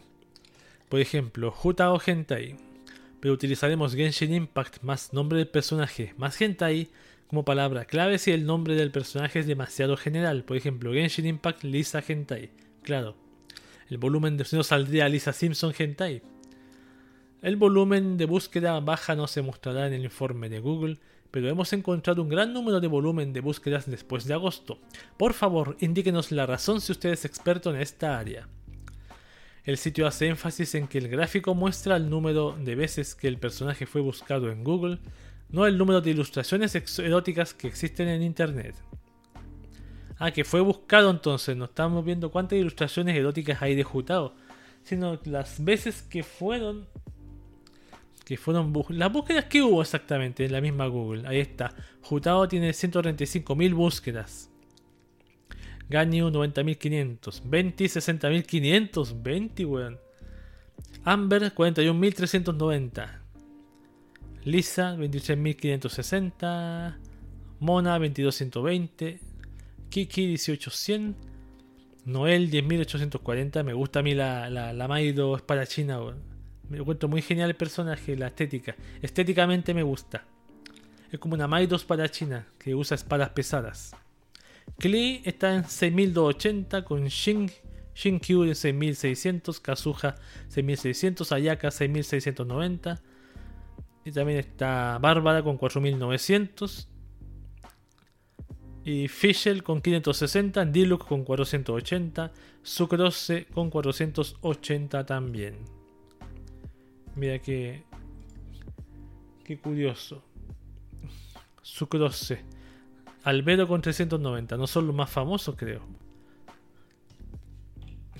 Por 0.91 0.99
ejemplo, 0.99 1.51
Juta 1.51 1.93
o 1.93 2.01
Hentai. 2.05 2.57
Pero 3.21 3.33
utilizaremos 3.33 3.95
Genshin 3.95 4.33
Impact 4.33 4.83
más 4.83 5.13
nombre 5.13 5.37
del 5.37 5.47
personaje 5.47 6.13
más 6.17 6.41
Hentai 6.41 6.89
como 7.27 7.45
palabra 7.45 7.85
clave 7.85 8.17
si 8.17 8.31
el 8.31 8.45
nombre 8.45 8.75
del 8.75 8.91
personaje 8.91 9.39
es 9.39 9.47
demasiado 9.47 9.95
general. 9.95 10.43
Por 10.43 10.57
ejemplo, 10.57 10.91
Genshin 10.91 11.27
Impact 11.27 11.63
Lisa 11.63 12.03
Hentai. 12.05 12.49
Claro. 12.83 13.15
El 13.89 13.99
volumen 13.99 14.35
de 14.35 14.45
no 14.51 14.63
saldría 14.63 15.07
Lisa 15.07 15.31
Simpson 15.31 15.73
Hentai. 15.77 16.23
El 17.41 17.55
volumen 17.55 18.17
de 18.17 18.25
búsqueda 18.25 18.77
baja 18.81 19.15
no 19.15 19.27
se 19.27 19.41
mostrará 19.41 19.87
en 19.87 19.93
el 19.93 20.03
informe 20.03 20.49
de 20.49 20.59
Google, 20.59 20.97
pero 21.31 21.47
hemos 21.47 21.71
encontrado 21.71 22.21
un 22.21 22.27
gran 22.27 22.51
número 22.51 22.81
de 22.81 22.87
volumen 22.87 23.31
de 23.31 23.39
búsquedas 23.39 23.89
después 23.89 24.25
de 24.25 24.33
agosto. 24.33 24.77
Por 25.15 25.31
favor, 25.31 25.77
indíquenos 25.79 26.33
la 26.33 26.45
razón 26.45 26.81
si 26.81 26.91
usted 26.91 27.11
es 27.11 27.23
experto 27.23 27.73
en 27.73 27.79
esta 27.79 28.19
área. 28.19 28.49
El 29.63 29.77
sitio 29.77 30.07
hace 30.07 30.27
énfasis 30.27 30.73
en 30.75 30.87
que 30.87 30.97
el 30.97 31.07
gráfico 31.07 31.53
muestra 31.53 31.95
el 31.95 32.09
número 32.09 32.57
de 32.59 32.75
veces 32.75 33.13
que 33.13 33.27
el 33.27 33.37
personaje 33.37 33.85
fue 33.85 34.01
buscado 34.01 34.51
en 34.51 34.63
Google, 34.63 34.97
no 35.49 35.67
el 35.67 35.77
número 35.77 36.01
de 36.01 36.11
ilustraciones 36.11 36.99
eróticas 36.99 37.53
que 37.53 37.67
existen 37.67 38.07
en 38.07 38.23
Internet. 38.23 38.75
Ah, 40.17 40.31
que 40.31 40.43
fue 40.43 40.61
buscado 40.61 41.09
entonces, 41.09 41.57
no 41.57 41.65
estamos 41.65 42.05
viendo 42.05 42.31
cuántas 42.31 42.57
ilustraciones 42.57 43.15
eróticas 43.15 43.61
hay 43.61 43.75
de 43.75 43.83
Jutao, 43.83 44.33
sino 44.83 45.19
las 45.25 45.63
veces 45.63 46.01
que 46.03 46.23
fueron 46.23 46.87
que 48.25 48.37
fueron 48.37 48.71
las 48.89 49.11
búsquedas 49.11 49.45
que 49.45 49.61
hubo 49.61 49.81
exactamente 49.81 50.45
en 50.45 50.53
la 50.53 50.61
misma 50.61 50.85
Google. 50.85 51.27
Ahí 51.27 51.39
está. 51.39 51.73
Jutao 52.01 52.47
tiene 52.47 52.69
135.000 52.69 53.73
búsquedas. 53.73 54.50
Ganyu 55.91 56.29
90.500. 56.29 57.41
20 57.43 57.85
60.500. 57.85 59.21
20, 59.21 59.65
weón. 59.65 59.99
Amber 61.03 61.53
41.390. 61.53 63.19
Lisa 64.45 64.95
23.560. 64.95 66.95
Mona 67.59 67.99
22.120. 67.99 69.19
Kiki 69.89 70.33
18.100. 70.33 71.13
Noel 72.05 72.49
10.840. 72.49 73.63
Me 73.63 73.73
gusta 73.73 73.99
a 73.99 74.03
mí 74.03 74.15
la, 74.15 74.49
la, 74.49 74.73
la 74.73 74.87
Maido 74.87 75.35
espadachina, 75.35 75.99
weón. 75.99 76.23
Me 76.69 76.77
encuentro 76.77 77.09
muy 77.09 77.21
genial 77.21 77.49
el 77.49 77.57
personaje, 77.57 78.15
la 78.15 78.27
estética. 78.27 78.77
Estéticamente 79.01 79.73
me 79.73 79.83
gusta. 79.83 80.23
Es 81.11 81.19
como 81.19 81.35
una 81.35 81.47
Maido 81.47 81.75
espadachina 81.75 82.47
que 82.57 82.75
usa 82.75 82.95
espadas 82.95 83.31
pesadas. 83.31 83.93
Klee 84.77 85.21
está 85.25 85.53
en 85.53 85.63
6280 85.65 86.83
con 86.83 87.05
Shin, 87.05 87.51
Shinkyu 87.93 88.43
en 88.43 88.55
6600, 88.55 89.59
Kazuha 89.59 90.15
6600, 90.47 91.31
Ayaka 91.31 91.71
6690. 91.71 93.01
Y 94.03 94.11
también 94.11 94.39
está 94.39 94.97
Bárbara 94.99 95.43
con 95.43 95.57
4900. 95.57 96.87
Y 98.83 99.07
Fischl 99.07 99.61
con 99.61 99.81
560, 99.81 100.65
Diluc 100.65 101.07
con 101.07 101.23
480, 101.23 102.31
Sucrose 102.63 103.45
con 103.53 103.69
480 103.69 105.05
también. 105.05 105.57
Mira 107.15 107.37
que. 107.39 107.83
Qué 109.43 109.59
curioso. 109.59 110.23
Sucrose. 111.61 112.41
Albedo 113.23 113.67
con 113.67 113.81
390. 113.81 114.57
No 114.57 114.67
son 114.67 114.87
los 114.87 114.95
más 114.95 115.09
famosos, 115.09 115.55
creo. 115.55 115.81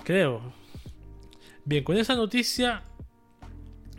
Creo. 0.03 0.53
Bien, 1.65 1.83
con 1.83 1.97
esa 1.97 2.15
noticia 2.15 2.83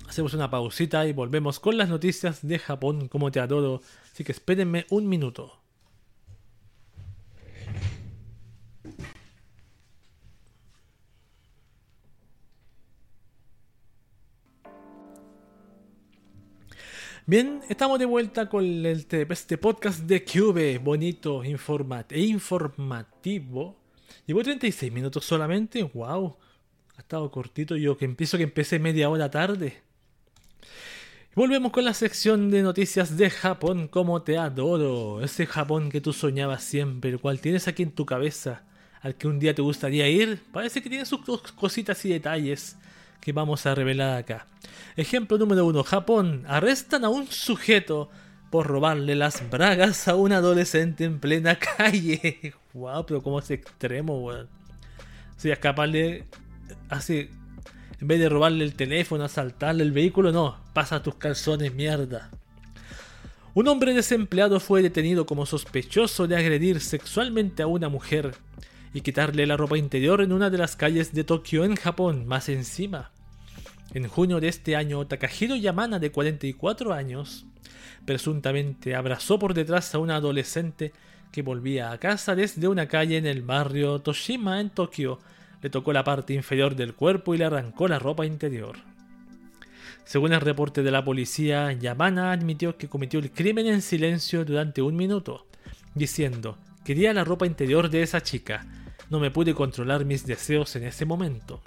hacemos 0.08 0.34
una 0.34 0.50
pausita 0.50 1.06
y 1.06 1.12
volvemos 1.12 1.58
con 1.58 1.78
las 1.78 1.88
noticias 1.88 2.46
de 2.46 2.58
Japón, 2.58 3.08
como 3.08 3.30
te 3.30 3.40
adoro. 3.40 3.80
Así 4.12 4.24
que 4.24 4.32
espérenme 4.32 4.86
un 4.90 5.08
minuto. 5.08 5.61
Bien, 17.24 17.60
estamos 17.68 18.00
de 18.00 18.04
vuelta 18.04 18.48
con 18.48 18.84
este, 18.84 19.24
este 19.30 19.56
podcast 19.56 20.00
de 20.00 20.24
Cube, 20.24 20.78
bonito 20.78 21.44
e 21.44 22.20
informativo. 22.20 23.76
Llevo 24.26 24.42
36 24.42 24.92
minutos 24.92 25.24
solamente, 25.24 25.84
wow. 25.84 26.36
Ha 26.96 27.00
estado 27.00 27.30
cortito 27.30 27.76
yo 27.76 27.96
que 27.96 28.06
empiezo 28.06 28.38
que 28.38 28.42
empecé 28.42 28.80
media 28.80 29.08
hora 29.08 29.30
tarde. 29.30 29.82
volvemos 31.36 31.70
con 31.70 31.84
la 31.84 31.94
sección 31.94 32.50
de 32.50 32.62
noticias 32.62 33.16
de 33.16 33.30
Japón, 33.30 33.86
como 33.86 34.22
te 34.22 34.36
adoro. 34.36 35.22
Ese 35.22 35.46
Japón 35.46 35.90
que 35.90 36.00
tú 36.00 36.12
soñabas 36.12 36.64
siempre, 36.64 37.12
el 37.12 37.20
cual 37.20 37.38
tienes 37.38 37.68
aquí 37.68 37.84
en 37.84 37.92
tu 37.92 38.04
cabeza, 38.04 38.64
al 39.00 39.14
que 39.14 39.28
un 39.28 39.38
día 39.38 39.54
te 39.54 39.62
gustaría 39.62 40.08
ir. 40.08 40.42
Parece 40.50 40.82
que 40.82 40.88
tiene 40.88 41.06
sus 41.06 41.20
cositas 41.52 42.04
y 42.04 42.08
detalles 42.08 42.76
que 43.22 43.32
vamos 43.32 43.64
a 43.66 43.74
revelar 43.74 44.18
acá. 44.18 44.46
Ejemplo 44.96 45.38
número 45.38 45.64
uno. 45.64 45.84
Japón. 45.84 46.44
Arrestan 46.48 47.04
a 47.04 47.08
un 47.08 47.28
sujeto 47.28 48.10
por 48.50 48.66
robarle 48.66 49.14
las 49.14 49.48
bragas 49.48 50.08
a 50.08 50.16
un 50.16 50.32
adolescente 50.32 51.04
en 51.04 51.20
plena 51.20 51.56
calle. 51.76 52.52
Wow, 52.74 53.06
pero 53.06 53.22
como 53.22 53.38
es 53.38 53.50
extremo, 53.50 54.18
weón. 54.18 54.48
O 55.36 55.40
sea, 55.40 55.54
escaparle 55.54 56.26
así. 56.90 57.30
En 58.00 58.08
vez 58.08 58.18
de 58.18 58.28
robarle 58.28 58.64
el 58.64 58.74
teléfono, 58.74 59.24
asaltarle 59.24 59.84
el 59.84 59.92
vehículo, 59.92 60.32
no. 60.32 60.58
Pasa 60.72 61.02
tus 61.02 61.14
calzones, 61.14 61.72
mierda. 61.72 62.30
Un 63.54 63.68
hombre 63.68 63.94
desempleado 63.94 64.58
fue 64.58 64.82
detenido 64.82 65.26
como 65.26 65.46
sospechoso 65.46 66.26
de 66.26 66.36
agredir 66.36 66.80
sexualmente 66.80 67.62
a 67.62 67.68
una 67.68 67.88
mujer 67.88 68.34
y 68.94 69.00
quitarle 69.00 69.46
la 69.46 69.56
ropa 69.56 69.78
interior 69.78 70.20
en 70.20 70.32
una 70.32 70.50
de 70.50 70.58
las 70.58 70.76
calles 70.76 71.12
de 71.14 71.24
Tokio 71.24 71.64
en 71.64 71.76
Japón, 71.76 72.26
más 72.26 72.48
encima. 72.48 73.10
En 73.94 74.08
junio 74.08 74.40
de 74.40 74.48
este 74.48 74.76
año, 74.76 75.06
Takahiro 75.06 75.56
Yamana, 75.56 75.98
de 75.98 76.10
44 76.10 76.92
años, 76.92 77.46
presuntamente 78.04 78.94
abrazó 78.94 79.38
por 79.38 79.54
detrás 79.54 79.94
a 79.94 79.98
una 79.98 80.16
adolescente 80.16 80.92
que 81.30 81.42
volvía 81.42 81.90
a 81.90 81.98
casa 81.98 82.34
desde 82.34 82.68
una 82.68 82.86
calle 82.86 83.16
en 83.16 83.26
el 83.26 83.42
barrio 83.42 84.00
Toshima 84.00 84.60
en 84.60 84.70
Tokio. 84.70 85.18
Le 85.62 85.70
tocó 85.70 85.92
la 85.92 86.04
parte 86.04 86.34
inferior 86.34 86.74
del 86.74 86.94
cuerpo 86.94 87.34
y 87.34 87.38
le 87.38 87.44
arrancó 87.44 87.88
la 87.88 87.98
ropa 87.98 88.26
interior. 88.26 88.76
Según 90.04 90.32
el 90.32 90.40
reporte 90.40 90.82
de 90.82 90.90
la 90.90 91.04
policía, 91.04 91.72
Yamana 91.72 92.32
admitió 92.32 92.76
que 92.76 92.88
cometió 92.88 93.20
el 93.20 93.30
crimen 93.30 93.66
en 93.66 93.80
silencio 93.82 94.44
durante 94.44 94.82
un 94.82 94.96
minuto, 94.96 95.46
diciendo, 95.94 96.58
quería 96.84 97.14
la 97.14 97.24
ropa 97.24 97.46
interior 97.46 97.88
de 97.88 98.02
esa 98.02 98.20
chica, 98.20 98.66
no 99.12 99.20
me 99.20 99.30
pude 99.30 99.54
controlar 99.54 100.06
mis 100.06 100.24
deseos 100.24 100.74
en 100.74 100.84
ese 100.84 101.04
momento. 101.04 101.60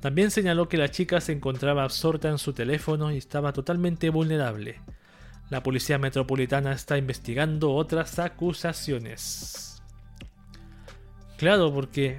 También 0.00 0.32
señaló 0.32 0.68
que 0.68 0.76
la 0.76 0.90
chica 0.90 1.20
se 1.20 1.30
encontraba 1.30 1.84
absorta 1.84 2.28
en 2.28 2.38
su 2.38 2.52
teléfono 2.52 3.12
y 3.12 3.18
estaba 3.18 3.52
totalmente 3.52 4.10
vulnerable. 4.10 4.80
La 5.48 5.62
policía 5.62 5.96
metropolitana 5.96 6.72
está 6.72 6.98
investigando 6.98 7.72
otras 7.72 8.18
acusaciones. 8.18 9.80
Claro, 11.36 11.72
porque 11.72 12.18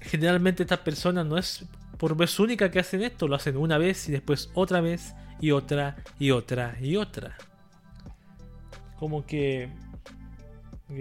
generalmente 0.00 0.62
estas 0.62 0.78
personas 0.78 1.26
no 1.26 1.36
es 1.36 1.66
por 1.98 2.16
vez 2.16 2.40
única 2.40 2.70
que 2.70 2.80
hacen 2.80 3.02
esto, 3.02 3.28
lo 3.28 3.36
hacen 3.36 3.58
una 3.58 3.76
vez 3.76 4.08
y 4.08 4.12
después 4.12 4.50
otra 4.54 4.80
vez 4.80 5.14
y 5.42 5.50
otra 5.50 5.96
y 6.18 6.30
otra 6.30 6.78
y 6.80 6.96
otra. 6.96 7.36
Como 8.98 9.26
que, 9.26 9.68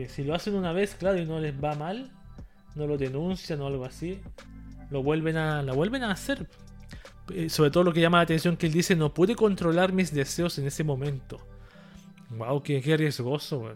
si 0.09 0.25
lo 0.25 0.35
hacen 0.35 0.55
una 0.55 0.73
vez, 0.73 0.95
claro, 0.95 1.17
y 1.17 1.25
no 1.25 1.39
les 1.39 1.55
va 1.55 1.75
mal, 1.75 2.11
no 2.75 2.87
lo 2.87 2.97
denuncian 2.97 3.61
o 3.61 3.67
algo 3.67 3.85
así, 3.85 4.19
lo 4.89 5.03
vuelven 5.03 5.37
a, 5.37 5.61
la 5.61 5.73
vuelven 5.73 6.03
a 6.03 6.11
hacer. 6.11 6.47
Eh, 7.33 7.49
sobre 7.49 7.71
todo 7.71 7.83
lo 7.83 7.93
que 7.93 8.01
llama 8.01 8.17
la 8.17 8.23
atención 8.23 8.57
que 8.57 8.67
él 8.67 8.73
dice, 8.73 8.95
no 8.95 9.13
pude 9.13 9.35
controlar 9.35 9.93
mis 9.93 10.13
deseos 10.13 10.57
en 10.57 10.67
ese 10.67 10.83
momento. 10.83 11.39
Wow, 12.29 12.61
qué, 12.63 12.81
qué 12.81 12.97
riesgoso, 12.97 13.73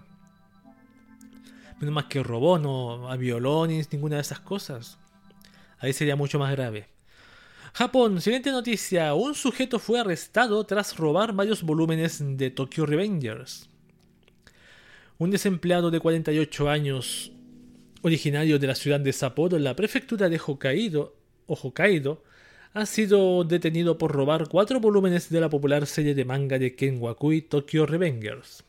Menos 1.79 1.93
más 1.93 2.05
que 2.05 2.23
robó, 2.23 2.58
no 2.58 3.10
a 3.10 3.17
violones, 3.17 3.91
ninguna 3.91 4.15
de 4.15 4.21
esas 4.21 4.39
cosas. 4.39 4.97
Ahí 5.79 5.91
sería 5.91 6.15
mucho 6.15 6.39
más 6.39 6.51
grave. 6.51 6.88
Japón, 7.73 8.21
siguiente 8.21 8.51
noticia. 8.51 9.13
Un 9.13 9.36
sujeto 9.36 9.79
fue 9.79 9.99
arrestado 9.99 10.63
tras 10.63 10.95
robar 10.95 11.34
varios 11.34 11.62
volúmenes 11.63 12.23
de 12.38 12.49
Tokyo 12.49 12.86
Revengers. 12.86 13.69
Un 15.17 15.31
desempleado 15.31 15.91
de 15.91 15.99
48 15.99 16.69
años 16.69 17.34
originario 18.05 18.59
de 18.59 18.67
la 18.67 18.75
ciudad 18.75 18.99
de 18.99 19.11
Sapporo 19.11 19.57
en 19.57 19.63
la 19.63 19.75
prefectura 19.75 20.29
de 20.29 20.37
Hokkaido, 20.37 21.15
o 21.47 21.55
Hokkaido, 21.55 22.21
ha 22.73 22.85
sido 22.85 23.43
detenido 23.43 23.97
por 23.97 24.11
robar 24.11 24.47
cuatro 24.47 24.79
volúmenes 24.79 25.31
de 25.31 25.41
la 25.41 25.49
popular 25.49 25.87
serie 25.87 26.13
de 26.13 26.23
manga 26.23 26.59
de 26.59 26.75
Ken 26.75 27.01
Wakui 27.01 27.41
Tokyo 27.41 27.87
Revengers. 27.87 28.63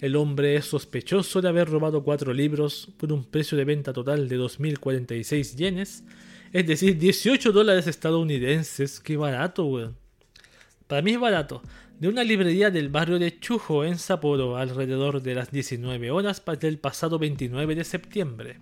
El 0.00 0.16
hombre 0.16 0.56
es 0.56 0.64
sospechoso 0.64 1.40
de 1.40 1.48
haber 1.48 1.68
robado 1.68 2.02
cuatro 2.02 2.32
libros 2.32 2.88
por 2.96 3.12
un 3.12 3.22
precio 3.22 3.56
de 3.56 3.64
venta 3.64 3.92
total 3.92 4.28
de 4.28 4.36
2.046 4.36 5.54
yenes, 5.54 6.02
es 6.52 6.66
decir, 6.66 6.98
18 6.98 7.52
dólares 7.52 7.86
estadounidenses. 7.86 8.98
Qué 8.98 9.16
barato, 9.16 9.66
weón. 9.66 9.96
Para 10.88 11.02
mí 11.02 11.12
es 11.12 11.20
barato 11.20 11.62
de 12.00 12.08
una 12.08 12.24
librería 12.24 12.70
del 12.70 12.88
barrio 12.88 13.18
de 13.18 13.38
Chujo 13.40 13.84
en 13.84 13.98
Sapporo 13.98 14.56
alrededor 14.56 15.20
de 15.20 15.34
las 15.34 15.50
19 15.50 16.10
horas 16.10 16.42
del 16.58 16.78
pasado 16.78 17.18
29 17.18 17.74
de 17.74 17.84
septiembre. 17.84 18.58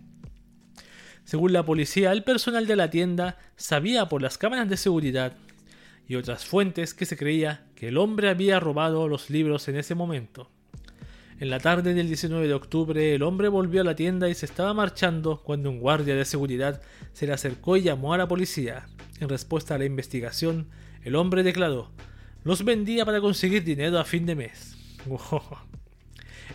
Según 1.22 1.52
la 1.52 1.64
policía, 1.64 2.10
el 2.10 2.24
personal 2.24 2.66
de 2.66 2.74
la 2.74 2.90
tienda 2.90 3.38
sabía 3.54 4.08
por 4.08 4.22
las 4.22 4.38
cámaras 4.38 4.68
de 4.68 4.76
seguridad 4.76 5.36
y 6.08 6.16
otras 6.16 6.46
fuentes 6.46 6.94
que 6.94 7.06
se 7.06 7.16
creía 7.16 7.64
que 7.76 7.88
el 7.88 7.98
hombre 7.98 8.28
había 8.28 8.58
robado 8.58 9.06
los 9.06 9.30
libros 9.30 9.68
en 9.68 9.76
ese 9.76 9.94
momento. 9.94 10.50
En 11.38 11.48
la 11.48 11.60
tarde 11.60 11.94
del 11.94 12.08
19 12.08 12.48
de 12.48 12.54
octubre, 12.54 13.14
el 13.14 13.22
hombre 13.22 13.46
volvió 13.46 13.82
a 13.82 13.84
la 13.84 13.94
tienda 13.94 14.28
y 14.28 14.34
se 14.34 14.46
estaba 14.46 14.74
marchando 14.74 15.44
cuando 15.44 15.70
un 15.70 15.78
guardia 15.78 16.16
de 16.16 16.24
seguridad 16.24 16.82
se 17.12 17.28
le 17.28 17.34
acercó 17.34 17.76
y 17.76 17.82
llamó 17.82 18.14
a 18.14 18.18
la 18.18 18.26
policía. 18.26 18.88
En 19.20 19.28
respuesta 19.28 19.76
a 19.76 19.78
la 19.78 19.84
investigación, 19.84 20.66
el 21.04 21.14
hombre 21.14 21.44
declaró 21.44 21.92
los 22.48 22.64
vendía 22.64 23.04
para 23.04 23.20
conseguir 23.20 23.62
dinero 23.62 23.98
a 23.98 24.06
fin 24.06 24.24
de 24.24 24.34
mes. 24.34 24.74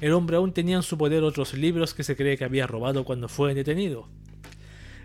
El 0.01 0.11
hombre 0.13 0.37
aún 0.37 0.51
tenía 0.51 0.77
en 0.77 0.81
su 0.81 0.97
poder 0.97 1.21
otros 1.21 1.53
libros 1.53 1.93
que 1.93 2.03
se 2.03 2.15
cree 2.15 2.35
que 2.35 2.45
había 2.45 2.65
robado 2.65 3.05
cuando 3.05 3.29
fue 3.29 3.53
detenido. 3.53 4.09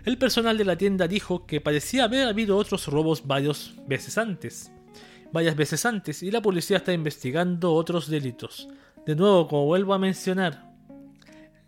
El 0.03 0.17
personal 0.17 0.57
de 0.57 0.65
la 0.65 0.79
tienda 0.79 1.07
dijo 1.07 1.45
que 1.45 1.61
parecía 1.61 2.05
haber 2.05 2.27
habido 2.27 2.57
otros 2.57 2.87
robos 2.87 3.27
varias 3.27 3.75
veces 3.87 4.17
antes. 4.17 4.71
Varias 5.31 5.55
veces 5.55 5.85
antes, 5.85 6.23
y 6.23 6.31
la 6.31 6.41
policía 6.41 6.77
está 6.77 6.91
investigando 6.91 7.71
otros 7.75 8.09
delitos. 8.09 8.67
De 9.05 9.15
nuevo, 9.15 9.47
como 9.47 9.65
vuelvo 9.67 9.93
a 9.93 9.99
mencionar, 9.99 10.73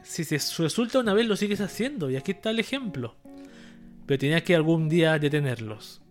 si 0.02 0.24
se 0.24 0.40
resulta 0.64 0.98
una 0.98 1.14
vez 1.14 1.28
lo 1.28 1.36
sigues 1.36 1.62
haciendo, 1.62 2.10
y 2.10 2.16
aquí 2.16 2.32
está 2.32 2.50
el 2.50 2.60
ejemplo. 2.60 3.16
Pero 4.08 4.18
tenía 4.18 4.44
que 4.44 4.56
algún 4.56 4.90
día 4.90 5.20
detenerlos. 5.20 6.02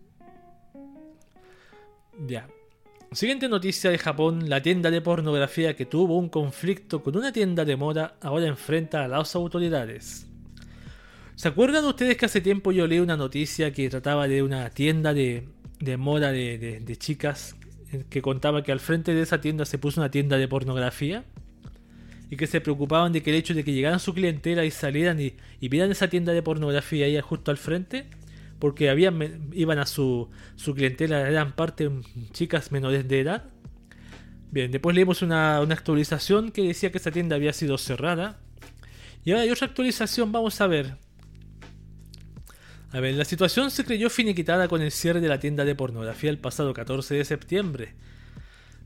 Ya, 2.25 2.47
Siguiente 3.13 3.49
noticia 3.49 3.91
de 3.91 3.97
Japón, 3.97 4.49
la 4.49 4.61
tienda 4.61 4.89
de 4.89 5.01
pornografía 5.01 5.75
que 5.75 5.85
tuvo 5.85 6.17
un 6.17 6.29
conflicto 6.29 7.03
con 7.03 7.17
una 7.17 7.33
tienda 7.33 7.65
de 7.65 7.75
moda 7.75 8.15
ahora 8.21 8.47
enfrenta 8.47 9.03
a 9.03 9.09
las 9.09 9.35
autoridades. 9.35 10.27
¿Se 11.35 11.49
acuerdan 11.49 11.83
ustedes 11.83 12.15
que 12.15 12.27
hace 12.27 12.39
tiempo 12.39 12.71
yo 12.71 12.87
leí 12.87 12.99
una 12.99 13.17
noticia 13.17 13.73
que 13.73 13.89
trataba 13.89 14.29
de 14.29 14.41
una 14.43 14.69
tienda 14.69 15.13
de, 15.13 15.45
moda 15.97 16.31
de, 16.31 16.95
chicas 16.97 17.57
que 18.09 18.21
contaba 18.21 18.63
que 18.63 18.71
al 18.71 18.79
frente 18.79 19.13
de 19.13 19.23
esa 19.23 19.41
tienda 19.41 19.65
se 19.65 19.77
puso 19.77 19.99
una 19.99 20.09
tienda 20.09 20.37
de 20.37 20.47
pornografía? 20.47 21.25
Y 22.29 22.37
que 22.37 22.47
se 22.47 22.61
preocupaban 22.61 23.11
de 23.11 23.21
que 23.21 23.31
el 23.31 23.35
hecho 23.35 23.53
de 23.53 23.65
que 23.65 23.73
llegaran 23.73 23.99
su 23.99 24.13
clientela 24.13 24.63
y 24.63 24.71
salieran 24.71 25.19
y, 25.19 25.33
y 25.59 25.67
vieran 25.67 25.91
esa 25.91 26.07
tienda 26.07 26.31
de 26.31 26.41
pornografía 26.43 27.07
ahí 27.07 27.19
justo 27.19 27.51
al 27.51 27.57
frente, 27.57 28.05
porque 28.61 28.95
iban 29.53 29.79
a 29.79 29.85
su, 29.87 30.29
su 30.55 30.75
clientela, 30.75 31.27
eran 31.27 31.53
parte 31.53 31.89
chicas 32.31 32.71
menores 32.71 33.07
de 33.07 33.19
edad. 33.19 33.45
Bien, 34.51 34.71
después 34.71 34.95
leímos 34.95 35.23
una, 35.23 35.59
una 35.61 35.73
actualización 35.73 36.51
que 36.51 36.61
decía 36.61 36.91
que 36.91 36.99
esta 36.99 37.09
tienda 37.09 37.35
había 37.35 37.53
sido 37.53 37.79
cerrada. 37.79 38.39
Y 39.25 39.31
ahora 39.31 39.43
hay 39.43 39.49
otra 39.49 39.65
actualización, 39.65 40.31
vamos 40.31 40.61
a 40.61 40.67
ver. 40.67 40.95
A 42.91 42.99
ver, 42.99 43.15
la 43.15 43.25
situación 43.25 43.71
se 43.71 43.83
creyó 43.83 44.11
finiquitada 44.11 44.67
con 44.67 44.83
el 44.83 44.91
cierre 44.91 45.21
de 45.21 45.27
la 45.27 45.39
tienda 45.39 45.65
de 45.65 45.73
pornografía 45.73 46.29
el 46.29 46.37
pasado 46.37 46.73
14 46.73 47.15
de 47.15 47.25
septiembre. 47.25 47.95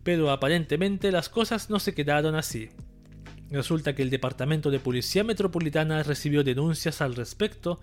Pero 0.04 0.32
aparentemente 0.32 1.12
las 1.12 1.28
cosas 1.28 1.70
no 1.70 1.80
se 1.80 1.94
quedaron 1.94 2.36
así. 2.36 2.70
Resulta 3.52 3.94
que 3.94 4.04
el 4.04 4.10
Departamento 4.10 4.72
de 4.72 4.80
Policía 4.80 5.26
Metropolitana 5.26 6.02
recibió 6.04 6.46
denuncias 6.46 7.02
al 7.02 7.16
respecto, 7.16 7.82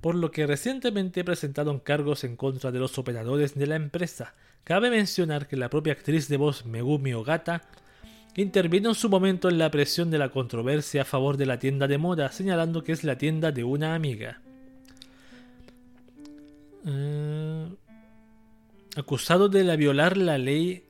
por 0.00 0.14
lo 0.14 0.30
que 0.30 0.46
recientemente 0.46 1.24
presentaron 1.24 1.78
cargos 1.78 2.24
en 2.24 2.36
contra 2.36 2.72
de 2.72 2.78
los 2.78 2.98
operadores 2.98 3.54
de 3.54 3.66
la 3.66 3.76
empresa. 3.76 4.34
Cabe 4.64 4.90
mencionar 4.90 5.46
que 5.46 5.56
la 5.56 5.70
propia 5.70 5.92
actriz 5.92 6.28
de 6.28 6.36
voz 6.36 6.64
Megumi 6.64 7.12
Ogata 7.12 7.62
intervino 8.36 8.90
en 8.90 8.94
su 8.94 9.08
momento 9.08 9.48
en 9.48 9.58
la 9.58 9.70
presión 9.70 10.10
de 10.10 10.18
la 10.18 10.30
controversia 10.30 11.02
a 11.02 11.04
favor 11.04 11.36
de 11.36 11.46
la 11.46 11.58
tienda 11.58 11.86
de 11.88 11.98
moda, 11.98 12.30
señalando 12.32 12.82
que 12.82 12.92
es 12.92 13.04
la 13.04 13.18
tienda 13.18 13.52
de 13.52 13.64
una 13.64 13.94
amiga. 13.94 14.40
Eh, 16.86 17.68
acusado 18.96 19.48
de 19.48 19.64
la 19.64 19.76
violar 19.76 20.16
la 20.16 20.38
ley 20.38 20.84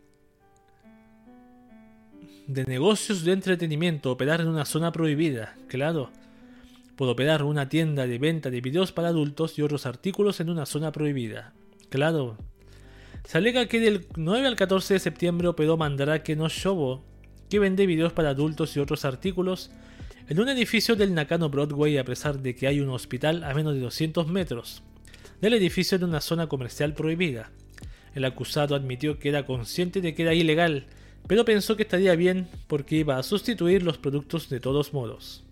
de 2.46 2.64
negocios 2.64 3.24
de 3.24 3.32
entretenimiento, 3.32 4.10
operar 4.10 4.40
en 4.40 4.48
una 4.48 4.64
zona 4.64 4.92
prohibida, 4.92 5.56
claro, 5.68 6.10
por 7.00 7.08
operar 7.08 7.44
una 7.44 7.70
tienda 7.70 8.06
de 8.06 8.18
venta 8.18 8.50
de 8.50 8.60
videos 8.60 8.92
para 8.92 9.08
adultos 9.08 9.58
y 9.58 9.62
otros 9.62 9.86
artículos 9.86 10.38
en 10.38 10.50
una 10.50 10.66
zona 10.66 10.92
prohibida, 10.92 11.54
claro. 11.88 12.36
Se 13.24 13.38
alega 13.38 13.64
que 13.68 13.80
del 13.80 14.06
9 14.16 14.46
al 14.46 14.54
14 14.54 14.92
de 14.92 15.00
septiembre 15.00 15.48
operó 15.48 15.78
Mandarake 15.78 16.36
no 16.36 16.50
Shobo, 16.50 17.02
que 17.48 17.58
vende 17.58 17.86
videos 17.86 18.12
para 18.12 18.28
adultos 18.28 18.76
y 18.76 18.80
otros 18.80 19.06
artículos 19.06 19.70
en 20.28 20.40
un 20.40 20.50
edificio 20.50 20.94
del 20.94 21.14
Nakano 21.14 21.48
Broadway 21.48 21.96
a 21.96 22.04
pesar 22.04 22.38
de 22.38 22.54
que 22.54 22.66
hay 22.66 22.80
un 22.80 22.90
hospital 22.90 23.44
a 23.44 23.54
menos 23.54 23.72
de 23.72 23.80
200 23.80 24.28
metros 24.28 24.82
del 25.40 25.54
edificio 25.54 25.96
en 25.96 26.04
una 26.04 26.20
zona 26.20 26.48
comercial 26.48 26.92
prohibida. 26.92 27.50
El 28.14 28.26
acusado 28.26 28.74
admitió 28.74 29.18
que 29.18 29.30
era 29.30 29.46
consciente 29.46 30.02
de 30.02 30.14
que 30.14 30.24
era 30.24 30.34
ilegal, 30.34 30.84
pero 31.26 31.46
pensó 31.46 31.76
que 31.76 31.84
estaría 31.84 32.14
bien 32.14 32.46
porque 32.66 32.96
iba 32.96 33.16
a 33.16 33.22
sustituir 33.22 33.84
los 33.84 33.96
productos 33.96 34.50
de 34.50 34.60
todos 34.60 34.92
modos. 34.92 35.44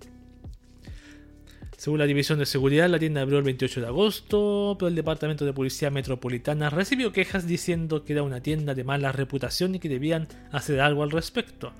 Según 1.79 2.01
la 2.01 2.07
División 2.07 2.41
de 2.41 2.45
Seguridad, 2.45 2.89
la 2.89 2.99
tienda 2.99 3.21
abrió 3.21 3.39
el 3.39 3.45
28 3.45 3.81
de 3.83 3.87
agosto, 3.87 4.75
pero 4.77 4.89
el 4.89 4.97
Departamento 4.97 5.45
de 5.45 5.53
Policía 5.53 5.93
Metropolitana 5.93 6.71
recibió 6.71 7.13
quejas 7.13 7.47
diciendo 7.47 8.05
que 8.05 8.15
era 8.15 8.25
una 8.25 8.43
tienda 8.43 8.75
de 8.75 8.83
mala 8.83 9.13
reputación 9.13 9.77
y 9.77 9.79
que 9.79 9.89
debían 9.89 10.27
hacer 10.51 10.81
algo 10.81 11.05
al 11.05 11.13
respecto. 11.13 11.73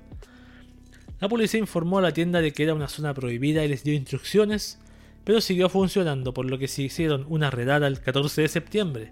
La 1.19 1.27
policía 1.27 1.59
informó 1.59 1.97
a 1.97 2.01
la 2.01 2.13
tienda 2.13 2.39
de 2.39 2.53
que 2.53 2.63
era 2.63 2.73
una 2.73 2.87
zona 2.87 3.13
prohibida 3.13 3.65
y 3.65 3.67
les 3.67 3.83
dio 3.83 3.93
instrucciones, 3.93 4.79
pero 5.25 5.41
siguió 5.41 5.67
funcionando, 5.67 6.33
por 6.33 6.45
lo 6.45 6.57
que 6.57 6.69
se 6.69 6.83
hicieron 6.83 7.25
una 7.27 7.51
redada 7.51 7.85
el 7.87 7.99
14 7.99 8.43
de 8.43 8.47
septiembre. 8.47 9.11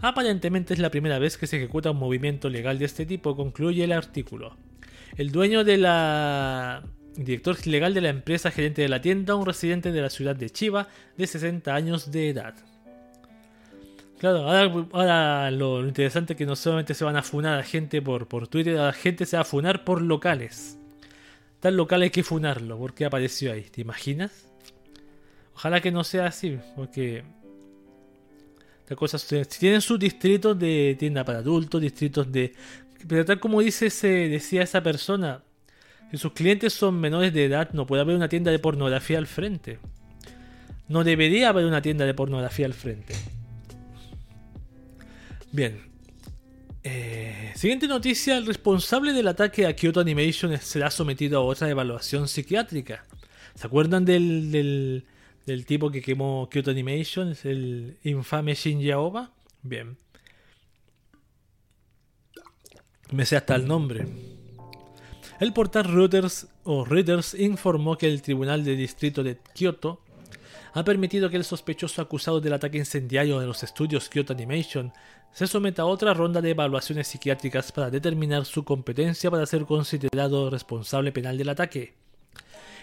Aparentemente 0.00 0.72
es 0.72 0.80
la 0.80 0.90
primera 0.90 1.18
vez 1.18 1.36
que 1.36 1.46
se 1.46 1.58
ejecuta 1.58 1.90
un 1.90 1.98
movimiento 1.98 2.48
legal 2.48 2.78
de 2.78 2.86
este 2.86 3.04
tipo, 3.04 3.36
concluye 3.36 3.84
el 3.84 3.92
artículo. 3.92 4.56
El 5.14 5.30
dueño 5.30 5.62
de 5.62 5.76
la 5.76 6.84
director 7.16 7.66
legal 7.66 7.94
de 7.94 8.00
la 8.00 8.08
empresa, 8.08 8.50
gerente 8.50 8.82
de 8.82 8.88
la 8.88 9.00
tienda, 9.00 9.34
un 9.34 9.46
residente 9.46 9.92
de 9.92 10.00
la 10.00 10.10
ciudad 10.10 10.36
de 10.36 10.50
Chiba 10.50 10.88
de 11.16 11.26
60 11.26 11.74
años 11.74 12.10
de 12.10 12.30
edad. 12.30 12.54
Claro, 14.18 14.48
ahora, 14.92 15.50
lo, 15.50 15.84
interesante 15.84 16.34
es 16.34 16.36
que 16.36 16.46
no 16.46 16.54
solamente 16.54 16.94
se 16.94 17.04
van 17.04 17.16
a 17.16 17.22
funar 17.22 17.58
a 17.58 17.64
gente 17.64 18.00
por, 18.00 18.28
por 18.28 18.46
Twitter, 18.46 18.78
a 18.78 18.86
la 18.86 18.92
gente 18.92 19.26
se 19.26 19.36
va 19.36 19.42
a 19.42 19.44
funar 19.44 19.84
por 19.84 20.00
locales. 20.00 20.78
Tal 21.58 21.76
local 21.76 22.02
hay 22.02 22.10
que 22.10 22.22
funarlo, 22.22 22.78
porque 22.78 23.04
apareció 23.04 23.52
ahí, 23.52 23.62
¿te 23.62 23.80
imaginas? 23.80 24.46
Ojalá 25.54 25.80
que 25.80 25.90
no 25.90 26.04
sea 26.04 26.26
así, 26.26 26.58
porque 26.76 27.24
si 29.18 29.58
tienen 29.58 29.80
sus 29.80 29.98
distritos 29.98 30.58
de 30.58 30.96
tienda 30.98 31.24
para 31.24 31.38
adultos, 31.38 31.80
distritos 31.80 32.30
de... 32.30 32.52
Pero 33.08 33.24
tal 33.24 33.40
como 33.40 33.60
dice 33.60 33.86
ese, 33.86 34.28
decía 34.28 34.62
esa 34.62 34.82
persona, 34.82 35.42
si 36.12 36.18
sus 36.18 36.34
clientes 36.34 36.74
son 36.74 37.00
menores 37.00 37.32
de 37.32 37.46
edad, 37.46 37.70
no 37.72 37.86
puede 37.86 38.02
haber 38.02 38.14
una 38.14 38.28
tienda 38.28 38.50
de 38.50 38.58
pornografía 38.58 39.16
al 39.16 39.26
frente. 39.26 39.78
No 40.86 41.04
debería 41.04 41.48
haber 41.48 41.64
una 41.64 41.80
tienda 41.80 42.04
de 42.04 42.12
pornografía 42.12 42.66
al 42.66 42.74
frente. 42.74 43.14
Bien. 45.52 45.80
Eh, 46.84 47.54
siguiente 47.56 47.88
noticia, 47.88 48.36
el 48.36 48.44
responsable 48.44 49.14
del 49.14 49.26
ataque 49.26 49.66
a 49.66 49.74
Kyoto 49.74 50.00
Animation 50.00 50.54
será 50.58 50.90
sometido 50.90 51.40
a 51.40 51.44
otra 51.44 51.70
evaluación 51.70 52.28
psiquiátrica. 52.28 53.06
¿Se 53.54 53.66
acuerdan 53.66 54.04
del, 54.04 55.06
del 55.46 55.64
tipo 55.64 55.90
que 55.90 56.02
quemó 56.02 56.46
Kyoto 56.50 56.70
Animation, 56.70 57.34
el 57.44 57.96
infame 58.04 58.54
Shinji 58.54 58.90
Aoba. 58.90 59.30
Bien. 59.62 59.96
Me 63.10 63.24
sé 63.24 63.36
hasta 63.36 63.54
el 63.54 63.66
nombre. 63.66 64.06
El 65.42 65.52
portal 65.52 65.86
Reuters 65.86 66.46
o 66.62 66.84
Reuters 66.84 67.34
informó 67.34 67.98
que 67.98 68.06
el 68.06 68.22
Tribunal 68.22 68.62
de 68.64 68.76
Distrito 68.76 69.24
de 69.24 69.38
Kyoto 69.56 70.00
ha 70.72 70.84
permitido 70.84 71.30
que 71.30 71.36
el 71.36 71.42
sospechoso 71.42 72.00
acusado 72.00 72.40
del 72.40 72.52
ataque 72.52 72.78
incendiario 72.78 73.40
de 73.40 73.46
los 73.46 73.64
estudios 73.64 74.08
Kyoto 74.08 74.34
Animation 74.34 74.92
se 75.32 75.48
someta 75.48 75.82
a 75.82 75.86
otra 75.86 76.14
ronda 76.14 76.40
de 76.40 76.50
evaluaciones 76.50 77.08
psiquiátricas 77.08 77.72
para 77.72 77.90
determinar 77.90 78.44
su 78.44 78.62
competencia 78.62 79.32
para 79.32 79.44
ser 79.46 79.64
considerado 79.64 80.48
responsable 80.48 81.10
penal 81.10 81.36
del 81.36 81.48
ataque. 81.48 81.94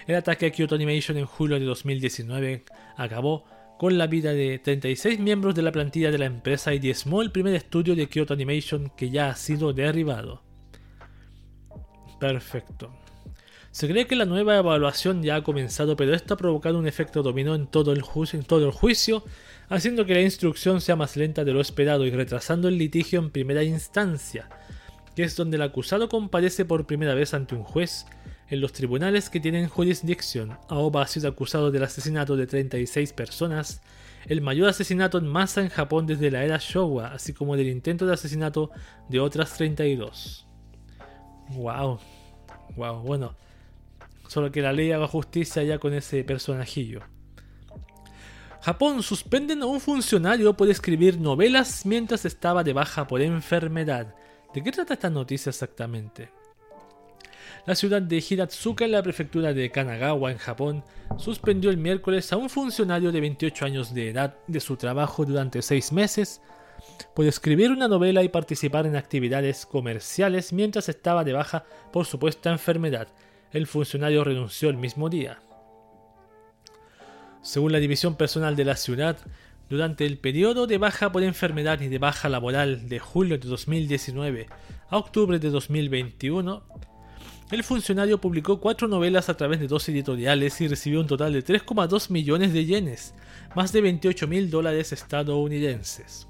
El 0.05 0.15
ataque 0.15 0.47
a 0.47 0.51
Kyoto 0.51 0.75
Animation 0.75 1.15
en 1.15 1.27
julio 1.27 1.57
de 1.57 1.65
2019 1.65 2.65
acabó 2.97 3.45
con 3.77 3.97
la 3.97 4.07
vida 4.07 4.33
de 4.33 4.59
36 4.59 5.17
miembros 5.21 5.55
de 5.55 5.61
la 5.61 5.71
plantilla 5.71 6.11
de 6.11 6.17
la 6.17 6.25
empresa 6.25 6.73
y 6.73 6.79
diezmó 6.79 7.21
el 7.21 7.31
primer 7.31 7.55
estudio 7.55 7.95
de 7.95 8.09
Kyoto 8.09 8.33
Animation 8.33 8.91
que 8.97 9.11
ya 9.11 9.29
ha 9.29 9.35
sido 9.37 9.71
derribado. 9.71 10.48
Perfecto. 12.19 12.91
Se 13.71 13.87
cree 13.87 14.07
que 14.07 14.15
la 14.15 14.25
nueva 14.25 14.57
evaluación 14.57 15.21
ya 15.21 15.35
ha 15.35 15.43
comenzado, 15.43 15.95
pero 15.95 16.13
esto 16.13 16.33
ha 16.33 16.37
provocado 16.37 16.79
un 16.79 16.87
efecto 16.87 17.21
dominó 17.21 17.53
en 17.53 17.67
todo 17.67 17.93
el, 17.93 18.03
en 18.33 18.43
todo 18.43 18.65
el 18.65 18.71
juicio, 18.71 19.23
haciendo 19.69 20.05
que 20.05 20.15
la 20.15 20.21
instrucción 20.21 20.81
sea 20.81 20.95
más 20.95 21.15
lenta 21.15 21.43
de 21.43 21.53
lo 21.53 21.61
esperado 21.61 22.05
y 22.05 22.11
retrasando 22.11 22.67
el 22.67 22.79
litigio 22.79 23.19
en 23.19 23.29
primera 23.29 23.63
instancia, 23.63 24.49
que 25.15 25.23
es 25.23 25.35
donde 25.35 25.57
el 25.57 25.61
acusado 25.61 26.09
comparece 26.09 26.65
por 26.65 26.87
primera 26.87 27.13
vez 27.13 27.35
ante 27.35 27.53
un 27.53 27.63
juez 27.63 28.05
en 28.49 28.61
los 28.61 28.73
tribunales 28.73 29.29
que 29.29 29.39
tienen 29.39 29.69
jurisdicción, 29.69 30.57
Aoba 30.67 31.03
ha 31.03 31.07
sido 31.07 31.29
acusado 31.29 31.69
del 31.69 31.83
asesinato 31.83 32.35
de 32.35 32.47
36 32.47 33.13
personas, 33.13 33.81
el 34.25 34.41
mayor 34.41 34.69
asesinato 34.69 35.19
en 35.19 35.27
masa 35.27 35.61
en 35.61 35.69
Japón 35.69 36.07
desde 36.07 36.31
la 36.31 36.43
era 36.43 36.57
Showa, 36.59 37.13
así 37.13 37.33
como 37.33 37.55
del 37.55 37.67
intento 37.67 38.07
de 38.07 38.13
asesinato 38.13 38.71
de 39.07 39.19
otras 39.19 39.53
32. 39.53 40.48
Wow, 41.49 41.99
wow, 42.75 43.01
bueno, 43.01 43.35
solo 44.27 44.51
que 44.51 44.61
la 44.61 44.71
ley 44.71 44.91
haga 44.91 45.07
justicia 45.07 45.63
ya 45.63 45.79
con 45.79 45.93
ese 45.93 46.23
personajillo. 46.23 47.01
Japón 48.61 49.01
suspenden 49.01 49.63
a 49.63 49.65
un 49.65 49.79
funcionario 49.79 50.55
por 50.55 50.69
escribir 50.69 51.19
novelas 51.19 51.85
mientras 51.85 52.25
estaba 52.25 52.63
de 52.63 52.73
baja 52.73 53.07
por 53.07 53.21
enfermedad. 53.21 54.13
¿De 54.53 54.61
qué 54.61 54.71
trata 54.71 54.93
esta 54.93 55.09
noticia 55.09 55.49
exactamente? 55.49 56.29
La 57.65 57.75
ciudad 57.75 58.01
de 58.01 58.23
Hiratsuka 58.27 58.85
en 58.85 58.91
la 58.91 59.03
prefectura 59.03 59.53
de 59.53 59.71
Kanagawa, 59.71 60.31
en 60.31 60.37
Japón, 60.37 60.83
suspendió 61.17 61.69
el 61.69 61.77
miércoles 61.77 62.31
a 62.33 62.37
un 62.37 62.49
funcionario 62.49 63.11
de 63.11 63.21
28 63.21 63.65
años 63.65 63.93
de 63.93 64.09
edad 64.09 64.35
de 64.47 64.59
su 64.59 64.75
trabajo 64.75 65.25
durante 65.25 65.61
seis 65.61 65.91
meses 65.91 66.41
por 67.15 67.25
escribir 67.25 67.71
una 67.71 67.87
novela 67.87 68.23
y 68.23 68.29
participar 68.29 68.85
en 68.85 68.95
actividades 68.95 69.65
comerciales 69.65 70.53
mientras 70.53 70.89
estaba 70.89 71.23
de 71.23 71.33
baja 71.33 71.63
por 71.91 72.05
supuesta 72.05 72.51
enfermedad. 72.51 73.07
El 73.51 73.67
funcionario 73.67 74.23
renunció 74.23 74.69
el 74.69 74.77
mismo 74.77 75.09
día. 75.09 75.41
Según 77.41 77.71
la 77.71 77.79
división 77.79 78.15
personal 78.15 78.55
de 78.55 78.65
la 78.65 78.75
ciudad, 78.75 79.17
durante 79.69 80.05
el 80.05 80.17
periodo 80.17 80.67
de 80.67 80.77
baja 80.77 81.11
por 81.11 81.23
enfermedad 81.23 81.79
y 81.81 81.87
de 81.87 81.99
baja 81.99 82.27
laboral 82.27 82.89
de 82.89 82.99
julio 82.99 83.37
de 83.37 83.47
2019 83.47 84.47
a 84.89 84.97
octubre 84.97 85.39
de 85.39 85.49
2021, 85.49 86.63
el 87.51 87.63
funcionario 87.63 88.21
publicó 88.21 88.59
cuatro 88.59 88.87
novelas 88.87 89.27
a 89.27 89.35
través 89.35 89.59
de 89.59 89.67
dos 89.67 89.89
editoriales 89.89 90.61
y 90.61 90.67
recibió 90.67 90.99
un 90.99 91.07
total 91.07 91.33
de 91.33 91.43
3,2 91.43 92.11
millones 92.11 92.53
de 92.53 92.65
yenes, 92.65 93.15
más 93.55 93.71
de 93.71 93.81
28 93.81 94.27
mil 94.27 94.51
dólares 94.51 94.91
estadounidenses. 94.93 96.28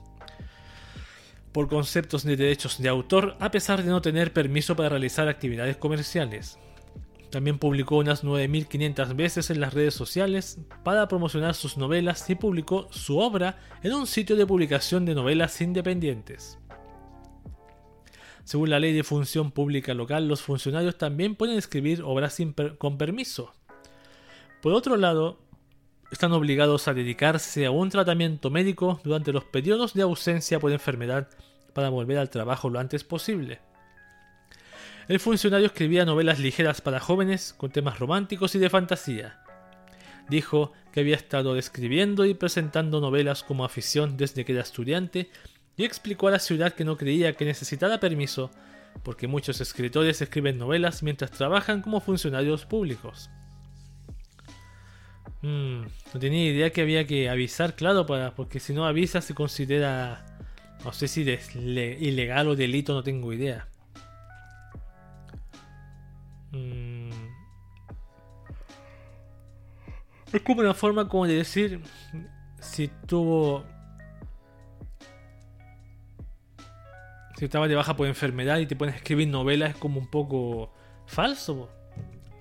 Por 1.52 1.68
conceptos 1.68 2.24
de 2.24 2.36
derechos 2.36 2.80
de 2.80 2.90
autor, 2.90 3.36
a 3.40 3.52
pesar 3.52 3.84
de 3.84 3.90
no 3.90 4.02
tener 4.02 4.34
permiso 4.34 4.76
para 4.76 4.90
realizar 4.90 5.28
actividades 5.28 5.78
comerciales. 5.78 6.60
También 7.32 7.60
publicó 7.60 7.98
unas 7.98 8.24
9.500 8.24 9.16
veces 9.16 9.50
en 9.50 9.60
las 9.60 9.74
redes 9.74 9.94
sociales 9.94 10.60
para 10.84 11.08
promocionar 11.08 11.54
sus 11.54 11.78
novelas 11.78 12.28
y 12.30 12.36
publicó 12.36 12.88
su 12.92 13.20
obra 13.20 13.60
en 13.84 13.94
un 13.94 14.08
sitio 14.08 14.36
de 14.36 14.48
publicación 14.48 15.06
de 15.06 15.16
novelas 15.16 15.62
independientes. 15.62 16.58
Según 18.44 18.72
la 18.72 18.80
ley 18.80 18.94
de 18.94 19.04
función 19.04 19.52
pública 19.52 19.94
local, 19.94 20.28
los 20.28 20.42
funcionarios 20.42 20.98
también 20.98 21.36
pueden 21.36 21.58
escribir 21.58 22.02
obras 22.02 22.38
con 22.80 22.98
permiso. 22.98 23.54
Por 24.62 24.74
otro 24.74 24.98
lado, 24.98 25.40
están 26.12 26.32
obligados 26.32 26.88
a 26.88 26.94
dedicarse 26.94 27.66
a 27.66 27.72
un 27.72 27.90
tratamiento 27.90 28.50
médico 28.50 29.00
durante 29.04 29.32
los 29.32 29.44
periodos 29.46 29.94
de 29.94 30.02
ausencia 30.02 30.60
por 30.60 30.72
enfermedad 30.72 31.30
para 31.74 31.90
volver 31.90 32.18
al 32.18 32.30
trabajo 32.30 32.70
lo 32.70 32.80
antes 32.80 33.04
posible. 33.04 33.60
El 35.08 35.20
funcionario 35.20 35.68
escribía 35.68 36.06
novelas 36.06 36.40
ligeras 36.40 36.82
para 36.82 37.00
jóvenes 37.00 37.54
con 37.58 37.72
temas 37.72 38.00
románticos 38.00 38.54
y 38.56 38.60
de 38.60 38.70
fantasía. 38.70 39.40
Dijo 40.30 40.74
que 40.92 41.00
había 41.00 41.16
estado 41.16 41.58
escribiendo 41.58 42.26
y 42.26 42.36
presentando 42.36 43.02
novelas 43.02 43.44
como 43.44 43.66
afición 43.66 44.18
desde 44.18 44.46
que 44.46 44.52
era 44.54 44.62
estudiante 44.62 45.32
y 45.78 45.86
explicó 45.86 46.28
a 46.28 46.32
la 46.32 46.40
ciudad 46.40 46.74
que 46.74 46.86
no 46.86 46.98
creía 46.98 47.34
que 47.34 47.46
necesitara 47.46 48.00
permiso 48.00 48.52
porque 49.04 49.28
muchos 49.28 49.62
escritores 49.62 50.22
escriben 50.22 50.58
novelas 50.58 51.04
mientras 51.04 51.32
trabajan 51.32 51.82
como 51.82 52.02
funcionarios 52.02 52.66
públicos. 52.66 53.30
Mm, 55.42 55.82
no 56.14 56.20
tenía 56.20 56.52
idea 56.52 56.70
que 56.72 56.82
había 56.82 57.08
que 57.08 57.30
avisar, 57.30 57.76
claro, 57.76 58.06
para, 58.06 58.36
porque 58.36 58.60
si 58.60 58.74
no 58.74 58.86
avisa 58.86 59.22
se 59.22 59.34
considera, 59.34 60.26
no 60.84 60.92
sé 60.92 61.08
si 61.08 61.30
es 61.30 61.56
ilegal 61.56 62.48
o 62.50 62.56
delito, 62.56 62.94
no 62.94 63.04
tengo 63.04 63.32
idea. 63.32 63.68
Mm. 66.52 67.10
Es 70.34 70.42
como 70.42 70.62
una 70.62 70.74
forma 70.74 71.08
como 71.08 71.26
de 71.26 71.36
decir 71.36 71.82
si 72.60 72.88
tuvo 73.08 73.64
si 77.38 77.46
estabas 77.46 77.70
de 77.70 77.76
baja 77.76 77.96
por 77.96 78.06
enfermedad 78.06 78.58
y 78.58 78.66
te 78.66 78.76
pones 78.76 78.96
a 78.96 78.98
escribir 78.98 79.30
novelas 79.30 79.72
es 79.72 79.78
como 79.78 80.00
un 80.00 80.08
poco 80.08 80.74
falso. 81.06 81.70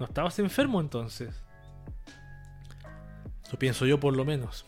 No 0.00 0.06
estabas 0.06 0.38
enfermo 0.40 0.80
entonces. 0.80 1.47
Eso 3.48 3.58
pienso 3.58 3.86
yo 3.86 3.98
por 3.98 4.14
lo 4.14 4.26
menos. 4.26 4.66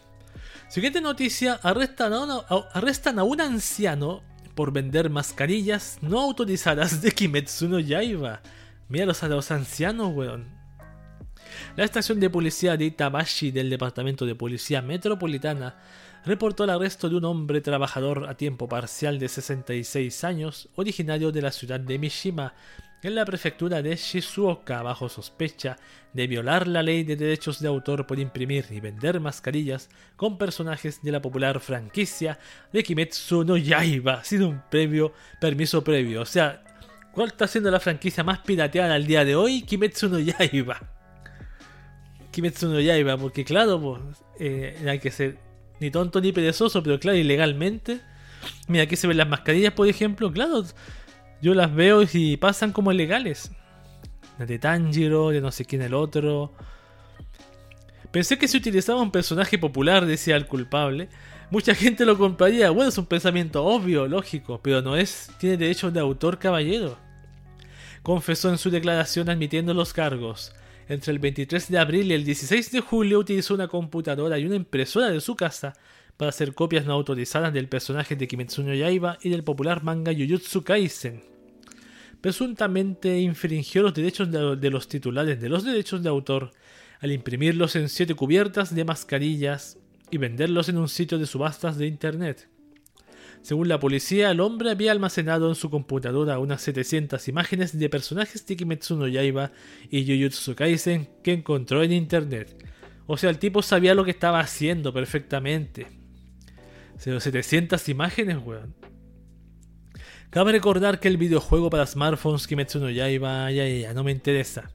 Siguiente 0.68 1.02
noticia, 1.02 1.60
arrestan 1.62 2.14
a, 2.14 2.46
arrestan 2.72 3.18
a 3.18 3.24
un 3.24 3.42
anciano 3.42 4.22
por 4.54 4.72
vender 4.72 5.10
mascarillas 5.10 5.98
no 6.00 6.18
autorizadas 6.18 7.02
de 7.02 7.12
Kimetsu 7.12 7.68
no 7.68 7.78
Yaiba. 7.78 8.40
Míralos 8.88 9.22
a 9.22 9.28
los 9.28 9.50
ancianos, 9.50 10.12
weón. 10.14 10.48
La 11.76 11.84
estación 11.84 12.20
de 12.20 12.30
policía 12.30 12.76
de 12.78 12.86
Itabashi 12.86 13.50
del 13.50 13.68
Departamento 13.68 14.24
de 14.24 14.34
Policía 14.34 14.80
Metropolitana 14.80 15.76
reportó 16.24 16.64
el 16.64 16.70
arresto 16.70 17.08
de 17.08 17.16
un 17.16 17.24
hombre 17.24 17.60
trabajador 17.60 18.28
a 18.28 18.36
tiempo 18.36 18.68
parcial 18.68 19.18
de 19.18 19.28
66 19.28 20.24
años, 20.24 20.68
originario 20.76 21.32
de 21.32 21.42
la 21.42 21.52
ciudad 21.52 21.80
de 21.80 21.98
Mishima, 21.98 22.54
en 23.02 23.14
la 23.14 23.24
prefectura 23.24 23.80
de 23.80 23.96
Shizuoka, 23.96 24.82
bajo 24.82 25.08
sospecha 25.08 25.78
de 26.12 26.26
violar 26.26 26.66
la 26.66 26.82
ley 26.82 27.02
de 27.02 27.16
derechos 27.16 27.60
de 27.60 27.68
autor 27.68 28.06
por 28.06 28.18
imprimir 28.18 28.66
y 28.70 28.80
vender 28.80 29.20
mascarillas 29.20 29.88
con 30.16 30.36
personajes 30.36 31.02
de 31.02 31.12
la 31.12 31.22
popular 31.22 31.60
franquicia 31.60 32.38
de 32.72 32.82
Kimetsu 32.82 33.44
no 33.44 33.56
Yaiba, 33.56 34.22
sin 34.22 34.42
un 34.42 34.62
previo 34.70 35.14
permiso 35.40 35.82
previo. 35.82 36.20
O 36.20 36.26
sea, 36.26 36.62
¿cuál 37.12 37.28
está 37.28 37.46
siendo 37.46 37.70
la 37.70 37.80
franquicia 37.80 38.22
más 38.22 38.40
pirateada 38.40 38.94
al 38.94 39.06
día 39.06 39.24
de 39.24 39.34
hoy? 39.34 39.62
Kimetsu 39.62 40.10
no 40.10 40.18
Yaiba. 40.18 40.80
Kimetsu 42.32 42.68
no 42.68 42.80
Yaiba, 42.80 43.16
porque 43.16 43.46
claro, 43.46 43.80
pues, 43.80 44.00
eh, 44.38 44.76
hay 44.86 44.98
que 44.98 45.10
ser 45.10 45.49
ni 45.80 45.90
tonto 45.90 46.20
ni 46.20 46.32
perezoso, 46.32 46.82
pero 46.82 47.00
claro, 47.00 47.18
ilegalmente. 47.18 48.00
Mira, 48.68 48.84
aquí 48.84 48.96
se 48.96 49.06
ven 49.06 49.16
las 49.16 49.28
mascarillas, 49.28 49.72
por 49.72 49.88
ejemplo, 49.88 50.32
claro, 50.32 50.64
yo 51.42 51.54
las 51.54 51.74
veo 51.74 52.02
y 52.12 52.36
pasan 52.36 52.72
como 52.72 52.92
legales. 52.92 53.50
De 54.38 54.58
Tanjiro, 54.58 55.30
de 55.30 55.40
no 55.40 55.50
sé 55.50 55.64
quién 55.64 55.82
el 55.82 55.94
otro. 55.94 56.52
Pensé 58.10 58.38
que 58.38 58.48
si 58.48 58.56
utilizaba 58.56 59.00
un 59.00 59.10
personaje 59.10 59.58
popular, 59.58 60.06
decía 60.06 60.36
el 60.36 60.46
culpable, 60.46 61.08
mucha 61.50 61.74
gente 61.74 62.04
lo 62.04 62.16
compraría. 62.18 62.70
Bueno, 62.70 62.88
es 62.88 62.98
un 62.98 63.06
pensamiento 63.06 63.64
obvio, 63.64 64.06
lógico, 64.06 64.60
pero 64.62 64.82
no 64.82 64.96
es. 64.96 65.30
Tiene 65.38 65.56
derecho 65.56 65.90
de 65.90 66.00
autor, 66.00 66.38
caballero. 66.38 66.96
Confesó 68.02 68.48
en 68.50 68.58
su 68.58 68.70
declaración 68.70 69.28
admitiendo 69.28 69.74
los 69.74 69.92
cargos. 69.92 70.52
Entre 70.90 71.12
el 71.12 71.20
23 71.20 71.68
de 71.68 71.78
abril 71.78 72.10
y 72.10 72.14
el 72.14 72.24
16 72.24 72.72
de 72.72 72.80
julio 72.80 73.20
utilizó 73.20 73.54
una 73.54 73.68
computadora 73.68 74.40
y 74.40 74.44
una 74.44 74.56
impresora 74.56 75.08
de 75.08 75.20
su 75.20 75.36
casa 75.36 75.74
para 76.16 76.30
hacer 76.30 76.52
copias 76.52 76.84
no 76.84 76.94
autorizadas 76.94 77.54
del 77.54 77.68
personaje 77.68 78.16
de 78.16 78.26
Kimetsu 78.26 78.64
no 78.64 78.74
Yaiba 78.74 79.16
y 79.22 79.28
del 79.28 79.44
popular 79.44 79.84
manga 79.84 80.12
Jujutsu 80.12 80.64
Kaisen. 80.64 81.22
Presuntamente 82.20 83.20
infringió 83.20 83.82
los 83.82 83.94
derechos 83.94 84.32
de 84.32 84.70
los 84.70 84.88
titulares 84.88 85.40
de 85.40 85.48
los 85.48 85.62
derechos 85.62 86.02
de 86.02 86.08
autor 86.08 86.50
al 86.98 87.12
imprimirlos 87.12 87.76
en 87.76 87.88
siete 87.88 88.16
cubiertas 88.16 88.74
de 88.74 88.84
mascarillas 88.84 89.78
y 90.10 90.18
venderlos 90.18 90.68
en 90.70 90.78
un 90.78 90.88
sitio 90.88 91.20
de 91.20 91.26
subastas 91.26 91.78
de 91.78 91.86
internet. 91.86 92.49
Según 93.42 93.68
la 93.68 93.80
policía, 93.80 94.30
el 94.30 94.40
hombre 94.40 94.70
había 94.70 94.92
almacenado 94.92 95.48
en 95.48 95.54
su 95.54 95.70
computadora 95.70 96.38
unas 96.38 96.60
700 96.62 97.26
imágenes 97.28 97.78
de 97.78 97.88
personajes 97.88 98.46
de 98.46 98.56
Kimetsu 98.56 98.96
no 98.96 99.08
Yaiba 99.08 99.52
y 99.90 100.04
Jujutsu 100.04 100.54
Kaisen 100.54 101.08
que 101.24 101.32
encontró 101.32 101.82
en 101.82 101.92
internet. 101.92 102.54
O 103.06 103.16
sea, 103.16 103.30
el 103.30 103.38
tipo 103.38 103.62
sabía 103.62 103.94
lo 103.94 104.04
que 104.04 104.10
estaba 104.10 104.40
haciendo 104.40 104.92
perfectamente. 104.92 105.86
700 106.98 107.88
imágenes, 107.88 108.36
weón. 108.44 108.74
Cabe 110.28 110.52
recordar 110.52 111.00
que 111.00 111.08
el 111.08 111.16
videojuego 111.16 111.70
para 111.70 111.86
smartphones 111.86 112.46
Kimetsu 112.46 112.78
no 112.78 112.90
Yaiba 112.90 113.50
ya, 113.50 113.66
ya, 113.66 113.94
no 113.94 114.04
me 114.04 114.12
interesa. 114.12 114.70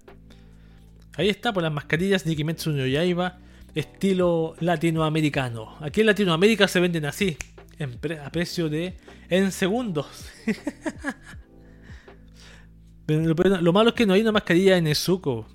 Ahí 1.16 1.30
está, 1.30 1.53
por 1.53 1.63
las 1.63 1.72
mascarillas 1.72 2.26
de 2.26 2.36
Kimetsu 2.36 2.72
no 2.72 2.86
Yaiba, 2.86 3.39
estilo 3.76 4.55
latinoamericano. 4.59 5.78
Aquí 5.80 6.01
en 6.01 6.07
Latinoamérica 6.07 6.68
se 6.68 6.82
venden 6.82 7.05
así, 7.05 7.38
a 7.80 8.30
precio 8.32 8.69
de 8.69 8.97
en 9.30 9.51
segundos. 9.51 10.07
lo, 13.07 13.73
malo 13.73 13.89
es 13.89 13.95
que 13.95 14.05
no 14.05 14.13
hay 14.13 14.21
una 14.21 14.32
mascarilla 14.32 14.76
de 14.76 14.82
Nezuko. 14.82 15.47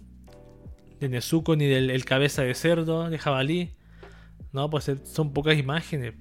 De 0.99 1.09
Nezuko 1.09 1.57
ni 1.57 1.67
del 1.67 2.05
cabeza 2.05 2.43
de 2.43 2.55
cerdo, 2.55 3.09
de 3.09 3.19
jabalí. 3.19 3.75
No, 4.53 4.69
pues 4.69 4.91
son 5.05 5.33
pocas 5.33 5.57
imágenes. 5.57 6.15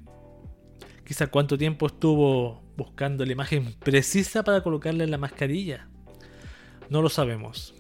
Quizá 1.06 1.28
cuánto 1.28 1.58
tiempo 1.58 1.88
estuvo 1.88 2.62
buscando 2.78 3.26
la 3.26 3.32
imagen 3.32 3.74
precisa 3.80 4.44
para 4.44 4.62
colocarle 4.62 5.04
en 5.04 5.12
la 5.12 5.18
mascarilla. 5.18 5.90
No 6.90 7.02
lo 7.02 7.10
sabemos. 7.10 7.74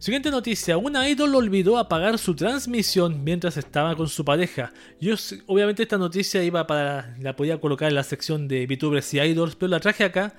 Siguiente 0.00 0.30
noticia, 0.30 0.78
una 0.78 1.06
idol 1.10 1.34
olvidó 1.34 1.76
apagar 1.76 2.16
su 2.18 2.34
transmisión 2.34 3.22
mientras 3.22 3.58
estaba 3.58 3.94
con 3.94 4.08
su 4.08 4.24
pareja. 4.24 4.72
Yo 4.98 5.14
obviamente 5.46 5.82
esta 5.82 5.98
noticia 5.98 6.42
iba 6.42 6.66
para 6.66 7.14
la 7.20 7.36
podía 7.36 7.60
colocar 7.60 7.90
en 7.90 7.96
la 7.96 8.02
sección 8.02 8.48
de 8.48 8.66
VTubers 8.66 9.12
y 9.12 9.20
idols, 9.20 9.56
pero 9.56 9.68
la 9.68 9.78
traje 9.78 10.04
acá 10.04 10.34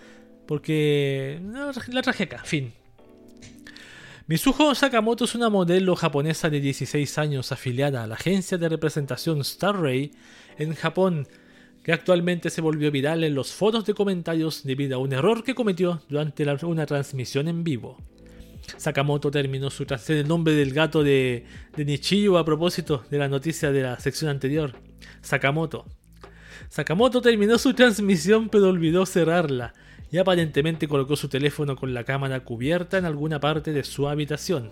porque 0.47 1.39
la 1.89 2.01
traje 2.01 2.23
acá, 2.23 2.43
fin. 2.43 2.73
Mizuho 4.25 4.73
Sakamoto 4.73 5.25
es 5.25 5.35
una 5.35 5.51
modelo 5.51 5.95
japonesa 5.95 6.49
de 6.49 6.59
16 6.59 7.19
años 7.19 7.51
afiliada 7.51 8.01
a 8.01 8.07
la 8.07 8.15
agencia 8.15 8.57
de 8.57 8.67
representación 8.67 9.41
Star 9.41 9.79
Ray 9.79 10.11
en 10.57 10.73
Japón, 10.73 11.27
que 11.83 11.93
actualmente 11.93 12.49
se 12.49 12.61
volvió 12.61 12.89
viral 12.89 13.23
en 13.23 13.35
los 13.35 13.53
foros 13.53 13.85
de 13.85 13.93
comentarios 13.93 14.63
debido 14.63 14.95
a 14.95 14.99
un 14.99 15.13
error 15.13 15.43
que 15.43 15.53
cometió 15.53 16.01
durante 16.09 16.47
una 16.65 16.87
transmisión 16.87 17.47
en 17.47 17.63
vivo. 17.63 17.99
Sakamoto 18.77 19.31
terminó 19.31 19.69
su 19.69 19.85
transmisión 19.85 20.19
el 20.19 20.27
nombre 20.27 20.53
del 20.53 20.73
gato 20.73 21.03
de, 21.03 21.45
de 21.75 22.37
a 22.37 22.45
propósito 22.45 23.03
de 23.09 23.17
la 23.17 23.27
noticia 23.27 23.71
de 23.71 23.83
la 23.83 23.99
sección 23.99 24.31
anterior. 24.31 24.73
Sakamoto. 25.21 25.85
Sakamoto 26.69 27.21
terminó 27.21 27.57
su 27.57 27.73
transmisión 27.73 28.49
pero 28.49 28.69
olvidó 28.69 29.05
cerrarla 29.05 29.73
y 30.11 30.17
aparentemente 30.17 30.87
colocó 30.87 31.15
su 31.15 31.29
teléfono 31.29 31.75
con 31.75 31.93
la 31.93 32.03
cámara 32.03 32.41
cubierta 32.41 32.97
en 32.97 33.05
alguna 33.05 33.39
parte 33.39 33.71
de 33.71 33.83
su 33.83 34.07
habitación. 34.07 34.71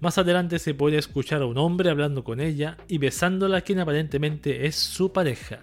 Más 0.00 0.18
adelante 0.18 0.58
se 0.58 0.74
puede 0.74 0.98
escuchar 0.98 1.42
a 1.42 1.46
un 1.46 1.56
hombre 1.56 1.90
hablando 1.90 2.22
con 2.22 2.40
ella 2.40 2.76
y 2.86 2.98
besándola 2.98 3.62
quien 3.62 3.80
aparentemente 3.80 4.66
es 4.66 4.76
su 4.76 5.12
pareja. 5.12 5.60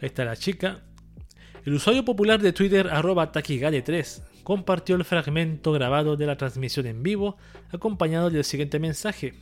Ahí 0.00 0.06
está 0.06 0.24
la 0.24 0.36
chica. 0.36 0.80
El 1.64 1.74
usuario 1.74 2.04
popular 2.04 2.40
de 2.40 2.52
Twitter 2.52 2.88
arroba 2.88 3.30
Takigare3 3.30 4.31
compartió 4.42 4.96
el 4.96 5.04
fragmento 5.04 5.72
grabado 5.72 6.16
de 6.16 6.26
la 6.26 6.36
transmisión 6.36 6.86
en 6.86 7.02
vivo, 7.02 7.36
acompañado 7.70 8.30
del 8.30 8.44
siguiente 8.44 8.78
mensaje. 8.78 9.34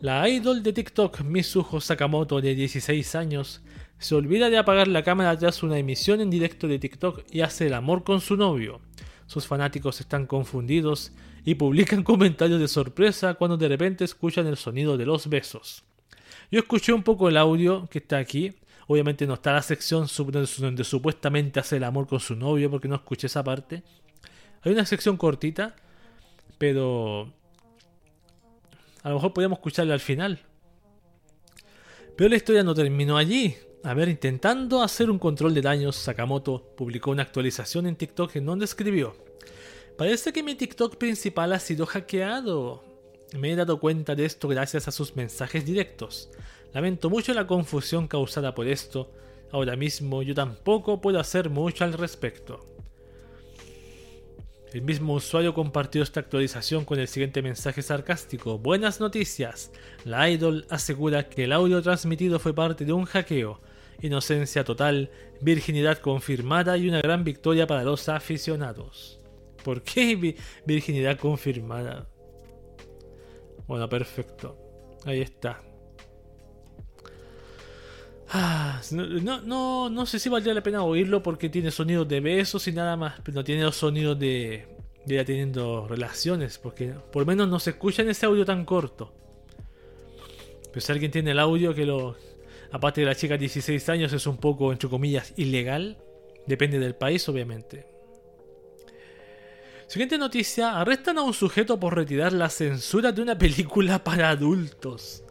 La 0.00 0.28
idol 0.28 0.62
de 0.62 0.72
TikTok 0.72 1.22
Mizuho 1.22 1.80
Sakamoto 1.80 2.40
de 2.40 2.54
16 2.54 3.14
años 3.14 3.62
se 3.98 4.14
olvida 4.14 4.50
de 4.50 4.58
apagar 4.58 4.88
la 4.88 5.02
cámara 5.02 5.38
tras 5.38 5.62
una 5.62 5.78
emisión 5.78 6.20
en 6.20 6.28
directo 6.28 6.68
de 6.68 6.78
TikTok 6.78 7.24
y 7.30 7.40
hace 7.40 7.66
el 7.66 7.74
amor 7.74 8.04
con 8.04 8.20
su 8.20 8.36
novio. 8.36 8.80
Sus 9.26 9.46
fanáticos 9.46 10.00
están 10.00 10.26
confundidos 10.26 11.12
y 11.44 11.54
publican 11.54 12.02
comentarios 12.04 12.60
de 12.60 12.68
sorpresa 12.68 13.34
cuando 13.34 13.56
de 13.56 13.68
repente 13.68 14.04
escuchan 14.04 14.46
el 14.46 14.56
sonido 14.56 14.96
de 14.98 15.06
los 15.06 15.28
besos. 15.28 15.82
Yo 16.50 16.60
escuché 16.60 16.92
un 16.92 17.02
poco 17.02 17.28
el 17.28 17.36
audio 17.36 17.88
que 17.88 17.98
está 17.98 18.18
aquí. 18.18 18.54
Obviamente 18.88 19.26
no 19.26 19.34
está 19.34 19.52
la 19.52 19.62
sección 19.62 20.06
donde 20.60 20.84
supuestamente 20.84 21.58
hace 21.58 21.78
el 21.78 21.84
amor 21.84 22.06
con 22.06 22.20
su 22.20 22.36
novio 22.36 22.70
porque 22.70 22.86
no 22.86 22.96
escuché 22.96 23.26
esa 23.26 23.42
parte. 23.42 23.82
Hay 24.66 24.72
una 24.72 24.84
sección 24.84 25.16
cortita, 25.16 25.76
pero 26.58 27.32
a 29.04 29.08
lo 29.08 29.14
mejor 29.14 29.32
podríamos 29.32 29.58
escucharla 29.58 29.94
al 29.94 30.00
final. 30.00 30.40
Pero 32.16 32.28
la 32.28 32.34
historia 32.34 32.64
no 32.64 32.74
terminó 32.74 33.16
allí. 33.16 33.54
A 33.84 33.94
ver, 33.94 34.08
intentando 34.08 34.82
hacer 34.82 35.08
un 35.08 35.20
control 35.20 35.54
de 35.54 35.60
daños, 35.60 35.94
Sakamoto 35.94 36.74
publicó 36.76 37.12
una 37.12 37.22
actualización 37.22 37.86
en 37.86 37.94
TikTok 37.94 38.34
en 38.34 38.46
donde 38.46 38.64
escribió: 38.64 39.14
Parece 39.96 40.32
que 40.32 40.42
mi 40.42 40.56
TikTok 40.56 40.96
principal 40.96 41.52
ha 41.52 41.60
sido 41.60 41.86
hackeado. 41.86 42.82
Me 43.38 43.52
he 43.52 43.54
dado 43.54 43.78
cuenta 43.78 44.16
de 44.16 44.24
esto 44.24 44.48
gracias 44.48 44.88
a 44.88 44.90
sus 44.90 45.14
mensajes 45.14 45.64
directos. 45.64 46.28
Lamento 46.72 47.08
mucho 47.08 47.32
la 47.34 47.46
confusión 47.46 48.08
causada 48.08 48.52
por 48.52 48.66
esto. 48.66 49.12
Ahora 49.52 49.76
mismo 49.76 50.24
yo 50.24 50.34
tampoco 50.34 51.00
puedo 51.00 51.20
hacer 51.20 51.50
mucho 51.50 51.84
al 51.84 51.92
respecto. 51.92 52.75
El 54.76 54.82
mismo 54.82 55.14
usuario 55.14 55.54
compartió 55.54 56.02
esta 56.02 56.20
actualización 56.20 56.84
con 56.84 57.00
el 57.00 57.08
siguiente 57.08 57.40
mensaje 57.40 57.80
sarcástico. 57.80 58.58
Buenas 58.58 59.00
noticias. 59.00 59.72
La 60.04 60.28
idol 60.28 60.66
asegura 60.68 61.30
que 61.30 61.44
el 61.44 61.52
audio 61.52 61.80
transmitido 61.80 62.38
fue 62.38 62.54
parte 62.54 62.84
de 62.84 62.92
un 62.92 63.06
hackeo. 63.06 63.62
Inocencia 64.02 64.64
total, 64.64 65.10
virginidad 65.40 65.96
confirmada 65.96 66.76
y 66.76 66.90
una 66.90 67.00
gran 67.00 67.24
victoria 67.24 67.66
para 67.66 67.84
los 67.84 68.10
aficionados. 68.10 69.18
¿Por 69.64 69.80
qué 69.82 70.36
virginidad 70.66 71.18
confirmada? 71.18 72.06
Bueno, 73.66 73.88
perfecto. 73.88 74.58
Ahí 75.06 75.22
está. 75.22 75.65
Ah, 78.28 78.80
no, 78.90 79.40
no, 79.42 79.88
no 79.88 80.06
sé 80.06 80.18
si 80.18 80.28
valdría 80.28 80.54
la 80.54 80.62
pena 80.62 80.82
oírlo 80.82 81.22
porque 81.22 81.48
tiene 81.48 81.70
sonidos 81.70 82.08
de 82.08 82.20
besos 82.20 82.66
y 82.66 82.72
nada 82.72 82.96
más, 82.96 83.20
pero 83.22 83.36
no 83.36 83.44
tiene 83.44 83.62
los 83.62 83.76
sonidos 83.76 84.18
de, 84.18 84.66
de 85.06 85.14
ella 85.14 85.24
teniendo 85.24 85.86
relaciones, 85.86 86.58
porque 86.58 86.92
por 87.12 87.22
lo 87.22 87.26
menos 87.26 87.48
no 87.48 87.60
se 87.60 87.70
escucha 87.70 88.02
en 88.02 88.10
ese 88.10 88.26
audio 88.26 88.44
tan 88.44 88.64
corto. 88.64 89.12
Pero 90.72 90.84
si 90.84 90.92
alguien 90.92 91.12
tiene 91.12 91.30
el 91.30 91.38
audio 91.38 91.72
que 91.74 91.86
lo, 91.86 92.16
aparte 92.72 93.00
de 93.00 93.06
la 93.06 93.14
chica 93.14 93.34
de 93.34 93.38
16 93.38 93.88
años, 93.88 94.12
es 94.12 94.26
un 94.26 94.38
poco, 94.38 94.72
entre 94.72 94.88
comillas, 94.88 95.32
ilegal, 95.36 95.96
depende 96.46 96.80
del 96.80 96.96
país, 96.96 97.28
obviamente. 97.28 97.86
Siguiente 99.86 100.18
noticia, 100.18 100.80
arrestan 100.80 101.18
a 101.18 101.22
un 101.22 101.32
sujeto 101.32 101.78
por 101.78 101.94
retirar 101.94 102.32
la 102.32 102.50
censura 102.50 103.12
de 103.12 103.22
una 103.22 103.38
película 103.38 104.02
para 104.02 104.30
adultos. 104.30 105.22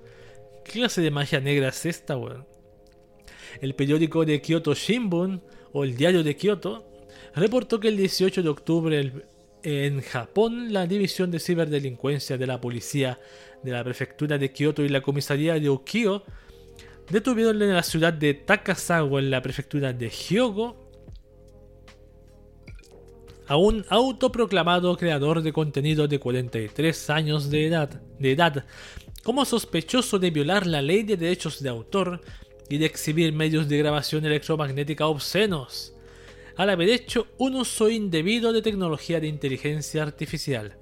¿Qué 0.63 0.71
clase 0.71 1.01
de 1.01 1.11
magia 1.11 1.41
negra 1.41 1.67
es 1.67 1.85
esta, 1.85 2.15
weón? 2.15 2.54
El 3.61 3.75
periódico 3.75 4.25
de 4.25 4.41
Kyoto 4.41 4.73
Shimbun, 4.73 5.41
o 5.71 5.83
el 5.83 5.95
diario 5.95 6.23
de 6.23 6.35
Kyoto, 6.35 6.85
reportó 7.35 7.79
que 7.79 7.89
el 7.89 7.97
18 7.97 8.43
de 8.43 8.49
octubre 8.49 9.11
en 9.63 10.01
Japón 10.01 10.71
la 10.71 10.85
división 10.85 11.31
de 11.31 11.39
ciberdelincuencia 11.39 12.37
de 12.37 12.47
la 12.47 12.61
policía 12.61 13.19
de 13.63 13.71
la 13.71 13.83
prefectura 13.83 14.37
de 14.37 14.51
Kyoto 14.51 14.83
y 14.83 14.89
la 14.89 15.01
comisaría 15.01 15.59
de 15.59 15.69
Okio 15.69 16.23
detuvieron 17.09 17.59
en 17.61 17.73
la 17.73 17.81
ciudad 17.81 18.13
de 18.13 18.35
Takasawa 18.35 19.19
en 19.19 19.31
la 19.31 19.41
prefectura 19.41 19.91
de 19.91 20.09
Hyogo 20.09 20.85
a 23.47 23.57
un 23.57 23.85
autoproclamado 23.89 24.95
creador 24.97 25.41
de 25.41 25.53
contenido 25.53 26.07
de 26.07 26.19
43 26.19 27.09
años 27.09 27.49
de 27.49 27.67
edad, 27.67 27.89
de 28.19 28.31
edad 28.31 28.65
como 29.23 29.45
sospechoso 29.45 30.19
de 30.19 30.29
violar 30.29 30.67
la 30.67 30.83
ley 30.83 31.01
de 31.01 31.17
derechos 31.17 31.61
de 31.61 31.69
autor 31.69 32.21
y 32.69 32.77
de 32.77 32.85
exhibir 32.85 33.33
medios 33.33 33.67
de 33.69 33.77
grabación 33.77 34.25
electromagnética 34.25 35.07
obscenos, 35.07 35.93
al 36.57 36.69
haber 36.69 36.89
hecho 36.89 37.27
un 37.37 37.55
uso 37.55 37.89
indebido 37.89 38.53
de 38.53 38.61
tecnología 38.61 39.19
de 39.19 39.27
inteligencia 39.27 40.03
artificial 40.03 40.77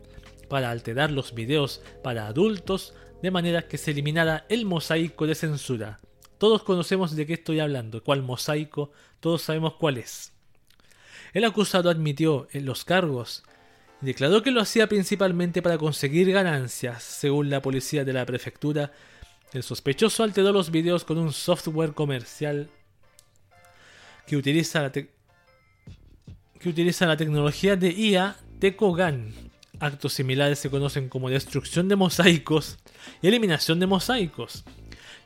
para 0.47 0.69
alterar 0.69 1.11
los 1.11 1.33
videos 1.33 1.81
para 2.03 2.27
adultos 2.27 2.93
de 3.21 3.31
manera 3.31 3.67
que 3.67 3.77
se 3.77 3.91
eliminara 3.91 4.45
el 4.49 4.65
mosaico 4.65 5.25
de 5.25 5.35
censura. 5.35 5.99
Todos 6.37 6.63
conocemos 6.63 7.15
de 7.15 7.25
qué 7.25 7.33
estoy 7.33 7.59
hablando, 7.59 8.03
cuál 8.03 8.21
mosaico, 8.21 8.91
todos 9.19 9.41
sabemos 9.41 9.75
cuál 9.75 9.97
es. 9.97 10.33
El 11.33 11.45
acusado 11.45 11.89
admitió 11.89 12.47
en 12.51 12.65
los 12.65 12.85
cargos 12.85 13.43
y 14.01 14.05
declaró 14.07 14.43
que 14.43 14.51
lo 14.51 14.61
hacía 14.61 14.87
principalmente 14.87 15.61
para 15.61 15.77
conseguir 15.77 16.31
ganancias, 16.31 17.01
según 17.01 17.49
la 17.49 17.61
policía 17.61 18.03
de 18.03 18.13
la 18.13 18.25
prefectura 18.25 18.91
el 19.53 19.63
sospechoso 19.63 20.23
alteró 20.23 20.51
los 20.51 20.71
videos 20.71 21.03
con 21.03 21.17
un 21.17 21.31
software 21.31 21.93
comercial 21.93 22.69
que 24.25 24.35
utiliza 24.35 24.81
la, 24.81 24.91
tecnología 27.17 27.75
de 27.75 27.91
IA 27.91 28.35
Tekogan. 28.59 29.33
Actos 29.79 30.13
similares 30.13 30.59
se 30.59 30.69
conocen 30.69 31.09
como 31.09 31.29
destrucción 31.29 31.87
de 31.87 31.95
mosaicos 31.95 32.79
y 33.21 33.27
eliminación 33.27 33.79
de 33.79 33.87
mosaicos, 33.87 34.63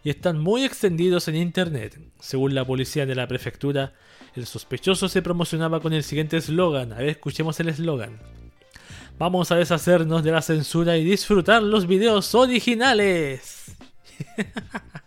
y 0.03 0.09
están 0.09 0.39
muy 0.39 0.63
extendidos 0.63 1.27
en 1.27 1.35
Internet. 1.35 1.99
Según 2.19 2.55
la 2.55 2.65
policía 2.65 3.05
de 3.05 3.15
la 3.15 3.27
prefectura, 3.27 3.93
el 4.35 4.45
sospechoso 4.45 5.07
se 5.09 5.21
promocionaba 5.21 5.79
con 5.79 5.93
el 5.93 6.03
siguiente 6.03 6.37
eslogan. 6.37 6.91
A 6.93 6.97
ver, 6.97 7.09
escuchemos 7.09 7.59
el 7.59 7.69
eslogan. 7.69 8.19
Vamos 9.19 9.51
a 9.51 9.55
deshacernos 9.55 10.23
de 10.23 10.31
la 10.31 10.41
censura 10.41 10.97
y 10.97 11.03
disfrutar 11.03 11.63
los 11.63 11.87
videos 11.87 12.35
originales. 12.35 13.76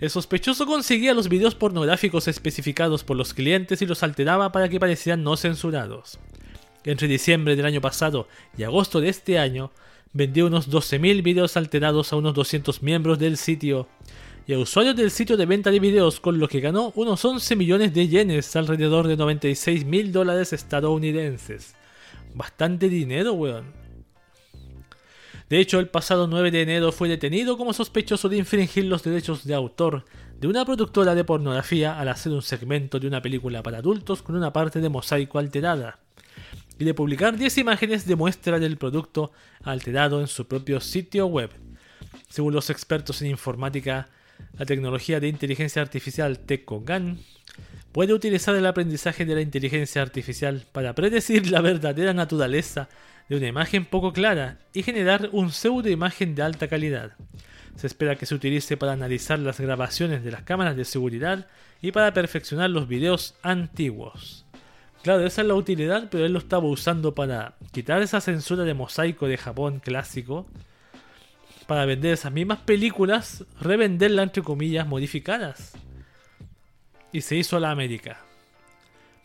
El 0.00 0.08
sospechoso 0.08 0.64
conseguía 0.64 1.12
los 1.12 1.28
videos 1.28 1.54
pornográficos 1.54 2.26
especificados 2.26 3.04
por 3.04 3.18
los 3.18 3.34
clientes 3.34 3.82
y 3.82 3.86
los 3.86 4.02
alteraba 4.02 4.50
para 4.50 4.70
que 4.70 4.80
parecieran 4.80 5.22
no 5.22 5.36
censurados. 5.36 6.18
Entre 6.84 7.06
diciembre 7.06 7.54
del 7.54 7.66
año 7.66 7.82
pasado 7.82 8.26
y 8.56 8.62
agosto 8.62 9.02
de 9.02 9.10
este 9.10 9.38
año, 9.38 9.70
vendió 10.14 10.46
unos 10.46 10.70
12.000 10.70 11.22
videos 11.22 11.58
alterados 11.58 12.12
a 12.12 12.16
unos 12.16 12.32
200 12.32 12.82
miembros 12.82 13.18
del 13.18 13.36
sitio 13.36 13.88
y 14.46 14.54
a 14.54 14.58
usuarios 14.58 14.96
del 14.96 15.10
sitio 15.10 15.36
de 15.36 15.44
venta 15.44 15.70
de 15.70 15.80
videos, 15.80 16.18
con 16.18 16.38
lo 16.38 16.48
que 16.48 16.60
ganó 16.60 16.92
unos 16.96 17.22
11 17.22 17.54
millones 17.56 17.92
de 17.92 18.08
yenes, 18.08 18.56
alrededor 18.56 19.06
de 19.06 19.18
96 19.18 19.84
mil 19.84 20.12
dólares 20.12 20.54
estadounidenses. 20.54 21.74
Bastante 22.34 22.88
dinero, 22.88 23.34
weón. 23.34 23.79
De 25.50 25.58
hecho, 25.58 25.80
el 25.80 25.88
pasado 25.88 26.28
9 26.28 26.52
de 26.52 26.62
enero 26.62 26.92
fue 26.92 27.08
detenido 27.08 27.58
como 27.58 27.72
sospechoso 27.72 28.28
de 28.28 28.36
infringir 28.36 28.84
los 28.84 29.02
derechos 29.02 29.44
de 29.44 29.52
autor 29.52 30.04
de 30.38 30.46
una 30.46 30.64
productora 30.64 31.16
de 31.16 31.24
pornografía 31.24 31.98
al 31.98 32.08
hacer 32.08 32.30
un 32.30 32.40
segmento 32.40 33.00
de 33.00 33.08
una 33.08 33.20
película 33.20 33.60
para 33.60 33.78
adultos 33.78 34.22
con 34.22 34.36
una 34.36 34.52
parte 34.52 34.80
de 34.80 34.88
mosaico 34.88 35.40
alterada 35.40 35.98
y 36.78 36.84
de 36.84 36.94
publicar 36.94 37.36
10 37.36 37.58
imágenes 37.58 38.06
de 38.06 38.14
muestra 38.14 38.60
del 38.60 38.76
producto 38.76 39.32
alterado 39.64 40.20
en 40.20 40.28
su 40.28 40.46
propio 40.46 40.80
sitio 40.80 41.26
web. 41.26 41.50
Según 42.28 42.54
los 42.54 42.70
expertos 42.70 43.20
en 43.20 43.30
informática, 43.30 44.08
la 44.56 44.66
tecnología 44.66 45.18
de 45.18 45.26
inteligencia 45.26 45.82
artificial 45.82 46.38
TECOGAN 46.38 47.18
puede 47.90 48.14
utilizar 48.14 48.54
el 48.54 48.66
aprendizaje 48.66 49.24
de 49.24 49.34
la 49.34 49.40
inteligencia 49.40 50.00
artificial 50.00 50.64
para 50.70 50.94
predecir 50.94 51.50
la 51.50 51.60
verdadera 51.60 52.14
naturaleza 52.14 52.88
de 53.30 53.36
una 53.36 53.46
imagen 53.46 53.84
poco 53.84 54.12
clara 54.12 54.58
y 54.74 54.82
generar 54.82 55.30
un 55.30 55.52
pseudo 55.52 55.88
imagen 55.88 56.34
de 56.34 56.42
alta 56.42 56.66
calidad. 56.66 57.12
Se 57.76 57.86
espera 57.86 58.16
que 58.16 58.26
se 58.26 58.34
utilice 58.34 58.76
para 58.76 58.92
analizar 58.92 59.38
las 59.38 59.60
grabaciones 59.60 60.24
de 60.24 60.32
las 60.32 60.42
cámaras 60.42 60.76
de 60.76 60.84
seguridad 60.84 61.46
y 61.80 61.92
para 61.92 62.12
perfeccionar 62.12 62.70
los 62.70 62.88
videos 62.88 63.36
antiguos. 63.42 64.44
Claro, 65.04 65.24
esa 65.24 65.42
es 65.42 65.46
la 65.46 65.54
utilidad, 65.54 66.08
pero 66.10 66.26
él 66.26 66.32
lo 66.32 66.40
estaba 66.40 66.66
usando 66.66 67.14
para 67.14 67.54
quitar 67.70 68.02
esa 68.02 68.20
censura 68.20 68.64
de 68.64 68.74
mosaico 68.74 69.28
de 69.28 69.38
Japón 69.38 69.78
clásico, 69.78 70.46
para 71.68 71.86
vender 71.86 72.14
esas 72.14 72.32
mismas 72.32 72.58
películas, 72.58 73.44
revenderlas 73.60 74.24
entre 74.24 74.42
comillas 74.42 74.88
modificadas. 74.88 75.74
Y 77.12 77.20
se 77.20 77.36
hizo 77.36 77.56
a 77.56 77.60
la 77.60 77.70
América. 77.70 78.20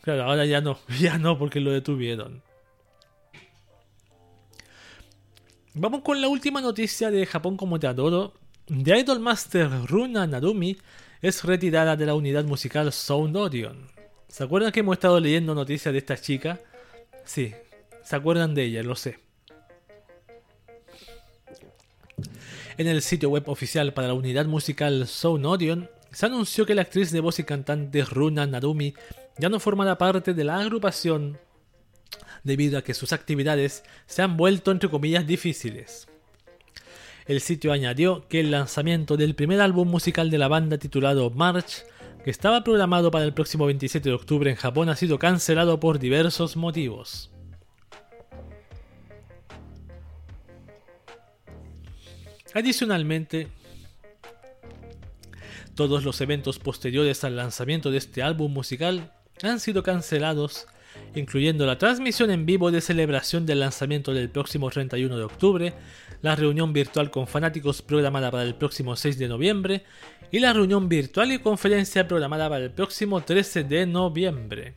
Claro, 0.02 0.22
ahora 0.22 0.46
ya 0.46 0.60
no, 0.60 0.78
ya 1.00 1.18
no 1.18 1.36
porque 1.36 1.58
lo 1.58 1.72
detuvieron. 1.72 2.45
Vamos 5.78 6.00
con 6.00 6.22
la 6.22 6.28
última 6.28 6.62
noticia 6.62 7.10
de 7.10 7.26
Japón 7.26 7.58
como 7.58 7.78
te 7.78 7.86
adoro. 7.86 8.32
The 8.66 8.98
Idol 8.98 9.20
Master 9.20 9.68
Runa 9.84 10.26
Narumi 10.26 10.78
es 11.20 11.44
retirada 11.44 11.96
de 11.96 12.06
la 12.06 12.14
unidad 12.14 12.44
musical 12.44 12.90
Sound 12.94 13.36
Orion. 13.36 13.86
¿Se 14.26 14.42
acuerdan 14.42 14.72
que 14.72 14.80
hemos 14.80 14.94
estado 14.94 15.20
leyendo 15.20 15.54
noticias 15.54 15.92
de 15.92 15.98
esta 15.98 16.16
chica? 16.16 16.58
Sí, 17.26 17.52
se 18.02 18.16
acuerdan 18.16 18.54
de 18.54 18.64
ella, 18.64 18.82
lo 18.82 18.96
sé. 18.96 19.18
En 22.78 22.86
el 22.86 23.02
sitio 23.02 23.28
web 23.28 23.46
oficial 23.50 23.92
para 23.92 24.08
la 24.08 24.14
unidad 24.14 24.46
musical 24.46 25.06
Sound 25.06 25.44
Orion 25.44 25.90
se 26.10 26.24
anunció 26.24 26.64
que 26.64 26.74
la 26.74 26.82
actriz 26.82 27.10
de 27.10 27.20
voz 27.20 27.38
y 27.38 27.44
cantante 27.44 28.02
Runa 28.02 28.46
Narumi 28.46 28.94
ya 29.36 29.50
no 29.50 29.60
formará 29.60 29.98
parte 29.98 30.32
de 30.32 30.44
la 30.44 30.58
agrupación 30.58 31.38
debido 32.46 32.78
a 32.78 32.82
que 32.82 32.94
sus 32.94 33.12
actividades 33.12 33.84
se 34.06 34.22
han 34.22 34.36
vuelto 34.36 34.70
entre 34.70 34.88
comillas 34.88 35.26
difíciles. 35.26 36.08
El 37.26 37.40
sitio 37.40 37.72
añadió 37.72 38.26
que 38.28 38.40
el 38.40 38.50
lanzamiento 38.50 39.16
del 39.16 39.34
primer 39.34 39.60
álbum 39.60 39.88
musical 39.88 40.30
de 40.30 40.38
la 40.38 40.48
banda 40.48 40.78
titulado 40.78 41.28
March, 41.30 41.84
que 42.24 42.30
estaba 42.30 42.64
programado 42.64 43.10
para 43.10 43.24
el 43.24 43.34
próximo 43.34 43.66
27 43.66 44.08
de 44.08 44.14
octubre 44.14 44.50
en 44.50 44.56
Japón, 44.56 44.88
ha 44.88 44.96
sido 44.96 45.18
cancelado 45.18 45.78
por 45.80 45.98
diversos 45.98 46.56
motivos. 46.56 47.30
Adicionalmente, 52.54 53.48
Todos 55.76 56.04
los 56.04 56.22
eventos 56.22 56.58
posteriores 56.58 57.22
al 57.22 57.36
lanzamiento 57.36 57.90
de 57.90 57.98
este 57.98 58.22
álbum 58.22 58.50
musical 58.50 59.12
han 59.42 59.60
sido 59.60 59.82
cancelados, 59.82 60.66
incluyendo 61.14 61.66
la 61.66 61.78
transmisión 61.78 62.30
en 62.30 62.46
vivo 62.46 62.70
de 62.70 62.80
celebración 62.80 63.46
del 63.46 63.60
lanzamiento 63.60 64.12
del 64.12 64.28
próximo 64.28 64.70
31 64.70 65.16
de 65.16 65.24
octubre, 65.24 65.74
la 66.22 66.36
reunión 66.36 66.72
virtual 66.72 67.10
con 67.10 67.26
fanáticos 67.26 67.82
programada 67.82 68.30
para 68.30 68.44
el 68.44 68.54
próximo 68.54 68.96
6 68.96 69.18
de 69.18 69.28
noviembre 69.28 69.84
y 70.30 70.38
la 70.38 70.52
reunión 70.52 70.88
virtual 70.88 71.32
y 71.32 71.38
conferencia 71.38 72.06
programada 72.06 72.48
para 72.48 72.64
el 72.64 72.70
próximo 72.70 73.22
13 73.22 73.64
de 73.64 73.86
noviembre. 73.86 74.74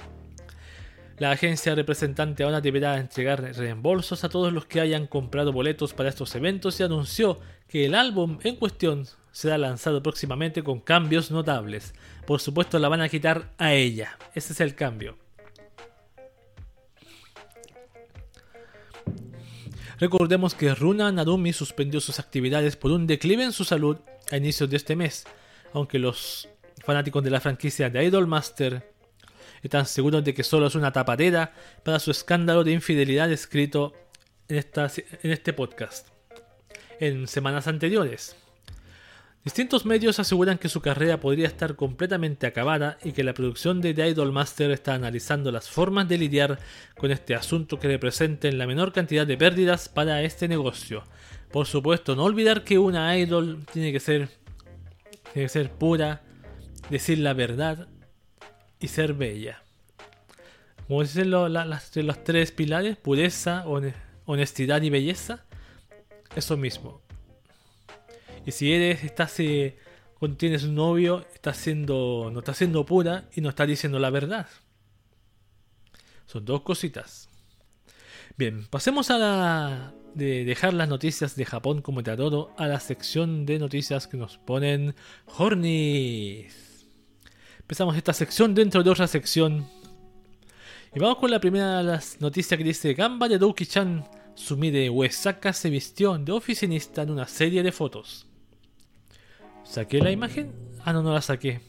La 1.18 1.32
agencia 1.32 1.76
representante 1.76 2.44
ahora 2.44 2.62
deberá 2.62 2.98
entregar 2.98 3.42
reembolsos 3.42 4.24
a 4.24 4.30
todos 4.30 4.54
los 4.54 4.66
que 4.66 4.80
hayan 4.80 5.06
comprado 5.06 5.52
boletos 5.52 5.94
para 5.94 6.08
estos 6.08 6.34
eventos 6.36 6.80
y 6.80 6.84
anunció 6.84 7.40
que 7.68 7.86
el 7.86 7.94
álbum 7.94 8.40
en 8.44 8.56
cuestión 8.56 9.06
será 9.34 9.58
lanzado 9.58 10.02
próximamente 10.02 10.64
con 10.64 10.80
cambios 10.80 11.30
notables. 11.30 11.94
Por 12.26 12.40
supuesto 12.40 12.80
la 12.80 12.88
van 12.88 13.02
a 13.02 13.10
quitar 13.10 13.52
a 13.58 13.74
ella. 13.74 14.18
Ese 14.34 14.54
es 14.54 14.62
el 14.62 14.76
cambio. 14.76 15.18
Recordemos 20.00 20.56
que 20.56 20.74
Runa 20.74 21.12
Narumi 21.12 21.52
suspendió 21.52 22.00
sus 22.00 22.20
actividades 22.20 22.78
por 22.78 22.92
un 22.92 23.06
declive 23.06 23.44
en 23.44 23.52
su 23.52 23.66
salud 23.66 23.98
a 24.32 24.38
inicios 24.38 24.70
de 24.70 24.78
este 24.78 24.96
mes, 24.96 25.26
aunque 25.74 26.00
los 26.00 26.48
fanáticos 26.86 27.24
de 27.24 27.30
la 27.30 27.42
franquicia 27.42 27.90
de 27.90 28.06
Idolmaster 28.06 28.94
están 29.62 29.86
seguros 29.86 30.24
de 30.24 30.34
que 30.34 30.44
solo 30.44 30.68
es 30.68 30.76
una 30.76 30.94
tapadera 30.94 31.54
para 31.84 32.00
su 32.00 32.12
escándalo 32.12 32.64
de 32.64 32.72
infidelidad 32.72 33.30
escrito 33.30 33.94
en, 34.48 34.64
en 35.22 35.32
este 35.32 35.52
podcast 35.52 36.08
en 37.00 37.28
semanas 37.28 37.68
anteriores. 37.68 38.36
Distintos 39.44 39.86
medios 39.86 40.20
aseguran 40.20 40.58
que 40.58 40.68
su 40.68 40.82
carrera 40.82 41.22
podría 41.22 41.48
estar 41.48 41.78
completamente 41.78 42.46
acabada 42.46 42.98
y 43.04 43.14
que 43.14 43.24
la 43.24 43.34
producción 43.34 43.80
de 43.80 43.94
The 43.94 44.10
Idol 44.10 44.34
Master 44.34 44.70
está 44.72 44.96
analizando 44.96 45.50
las 45.50 45.70
formas 45.70 46.10
de 46.10 46.18
lidiar 46.18 46.60
con 46.98 47.10
este 47.12 47.36
asunto 47.36 47.80
que 47.80 47.88
representen 47.88 48.58
la 48.58 48.68
menor 48.68 48.92
cantidad 48.92 49.26
de 49.26 49.38
pérdidas 49.38 49.88
para 49.88 50.22
este 50.24 50.50
negocio. 50.50 51.04
Por 51.52 51.68
supuesto, 51.68 52.18
no 52.18 52.26
olvidar 52.26 52.66
que 52.66 52.78
una 52.80 53.18
idol 53.18 53.66
tiene 53.72 53.94
que 53.94 54.02
ser, 54.02 54.28
tiene 55.32 55.46
que 55.46 55.50
ser 55.50 55.72
pura, 55.72 56.22
decir 56.90 57.20
la 57.20 57.34
verdad 57.34 57.88
y 58.80 58.90
ser 58.90 59.14
bella. 59.14 59.64
Como 60.88 61.02
dicen 61.02 61.32
los 61.32 62.24
tres 62.26 62.52
pilares, 62.52 62.98
pureza, 62.98 63.64
honestidad 64.26 64.82
y 64.82 64.90
belleza, 64.90 65.46
eso 66.36 66.58
mismo. 66.58 67.02
Y 68.50 68.52
si 68.52 68.74
eres, 68.74 69.04
estás, 69.04 69.40
eh, 69.42 69.78
cuando 70.18 70.36
tienes 70.36 70.64
un 70.64 70.74
novio, 70.74 71.24
estás 71.36 71.56
siendo, 71.56 72.32
no 72.34 72.40
estás 72.40 72.58
siendo 72.58 72.84
pura 72.84 73.30
y 73.36 73.42
no 73.42 73.50
estás 73.50 73.68
diciendo 73.68 74.00
la 74.00 74.10
verdad. 74.10 74.48
Son 76.26 76.44
dos 76.46 76.64
cositas. 76.64 77.30
Bien, 78.38 78.66
pasemos 78.66 79.12
a 79.12 79.20
la 79.20 79.94
de 80.16 80.46
dejar 80.46 80.74
las 80.74 80.90
noticias 80.90 81.36
de 81.36 81.46
Japón 81.46 81.84
como 81.84 82.02
te 82.02 82.10
adoro 82.10 82.56
a 82.58 82.66
la 82.66 82.80
sección 82.80 83.46
de 83.46 83.60
noticias 83.60 84.08
que 84.08 84.18
nos 84.18 84.40
ponen 84.40 84.96
Hornis. 85.38 86.88
Empezamos 87.60 87.96
esta 87.96 88.14
sección 88.14 88.56
dentro 88.56 88.82
de 88.82 88.90
otra 88.90 89.06
sección. 89.06 89.70
Y 90.96 91.00
vamos 91.00 91.20
con 91.20 91.30
la 91.30 91.40
primera 91.40 91.78
de 91.78 91.84
las 91.84 92.20
noticias 92.20 92.58
que 92.58 92.64
dice 92.64 92.96
Gamba 92.96 93.28
de 93.28 93.38
Douki-chan 93.38 94.10
Sumide 94.34 94.90
Uesaka 94.90 95.54
se 95.54 95.70
vistió 95.70 96.18
de 96.18 96.32
oficinista 96.32 97.04
en 97.04 97.12
una 97.12 97.28
serie 97.28 97.62
de 97.62 97.72
fotos. 97.72 98.26
¿Saqué 99.70 100.00
la 100.00 100.12
imagen? 100.12 100.52
Ah, 100.84 100.94
no, 100.94 101.04
no 101.04 101.14
la 101.14 101.22
saqué. 101.22 101.62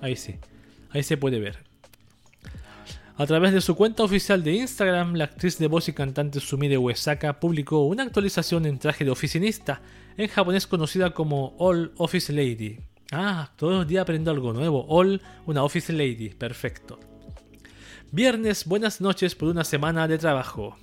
Ahí 0.00 0.16
sí. 0.16 0.36
Ahí 0.90 1.02
se 1.02 1.18
puede 1.18 1.38
ver. 1.38 1.58
A 3.16 3.26
través 3.26 3.52
de 3.52 3.60
su 3.60 3.76
cuenta 3.76 4.02
oficial 4.02 4.42
de 4.42 4.54
Instagram, 4.54 5.14
la 5.14 5.24
actriz 5.24 5.58
de 5.58 5.66
voz 5.66 5.88
y 5.90 5.92
cantante 5.92 6.40
Sumide 6.40 6.78
Uesaka 6.78 7.38
publicó 7.38 7.84
una 7.84 8.04
actualización 8.04 8.64
en 8.64 8.78
traje 8.78 9.04
de 9.04 9.10
oficinista, 9.10 9.82
en 10.16 10.28
japonés 10.28 10.66
conocida 10.66 11.10
como 11.10 11.54
All 11.58 11.92
Office 11.98 12.32
Lady. 12.32 12.78
Ah, 13.12 13.50
todos 13.56 13.74
los 13.74 13.86
días 13.86 14.02
aprendo 14.02 14.30
algo 14.30 14.54
nuevo. 14.54 14.86
All, 14.88 15.20
una 15.44 15.62
office 15.62 15.92
lady. 15.92 16.30
Perfecto. 16.30 16.98
Viernes, 18.12 18.64
buenas 18.64 19.00
noches 19.00 19.34
por 19.34 19.48
una 19.48 19.64
semana 19.64 20.08
de 20.08 20.16
trabajo. 20.16 20.78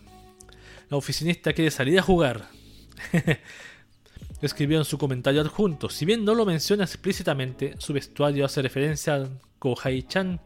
La 0.90 0.98
oficinista 0.98 1.54
quiere 1.54 1.72
salir 1.72 1.98
a 1.98 2.04
jugar. 2.04 2.50
Escribió 4.42 4.78
en 4.78 4.86
su 4.86 4.98
comentario 4.98 5.42
adjunto. 5.42 5.90
Si 5.90 6.06
bien 6.06 6.24
no 6.24 6.36
lo 6.36 6.46
menciona 6.46 6.84
explícitamente, 6.84 7.76
su 7.80 7.94
vestuario 7.94 8.46
hace 8.46 8.62
referencia 8.62 9.16
a 9.16 9.30
Kohai-chan, 9.60 10.40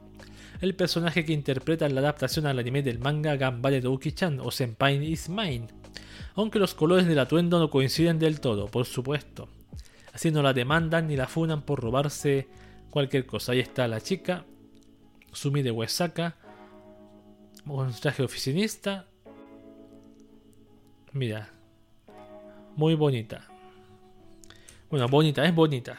el 0.61 0.75
personaje 0.75 1.25
que 1.25 1.33
interpreta 1.33 1.85
en 1.85 1.95
la 1.95 2.01
adaptación 2.01 2.45
al 2.45 2.59
anime 2.59 2.83
del 2.83 2.99
manga 2.99 3.35
Gambare 3.35 3.81
Douki-chan 3.81 4.39
o 4.39 4.51
Senpai 4.51 5.03
is 5.11 5.27
Mine. 5.27 5.67
Aunque 6.35 6.59
los 6.59 6.73
colores 6.73 7.05
del 7.07 7.19
atuendo 7.19 7.59
no 7.59 7.69
coinciden 7.69 8.19
del 8.19 8.39
todo, 8.39 8.67
por 8.67 8.85
supuesto. 8.85 9.49
Así 10.13 10.31
no 10.31 10.41
la 10.41 10.53
demandan 10.53 11.07
ni 11.07 11.15
la 11.15 11.27
funan 11.27 11.63
por 11.63 11.81
robarse 11.81 12.47
cualquier 12.89 13.25
cosa. 13.25 13.51
Ahí 13.51 13.59
está 13.59 13.87
la 13.87 13.99
chica, 14.01 14.45
Sumi 15.33 15.63
de 15.63 15.71
Huesaca, 15.71 16.37
con 17.65 17.91
traje 17.93 18.23
oficinista. 18.23 19.07
Mira, 21.11 21.49
muy 22.75 22.95
bonita. 22.95 23.50
Bueno, 24.91 25.07
bonita, 25.07 25.45
es 25.45 25.55
bonita. 25.55 25.97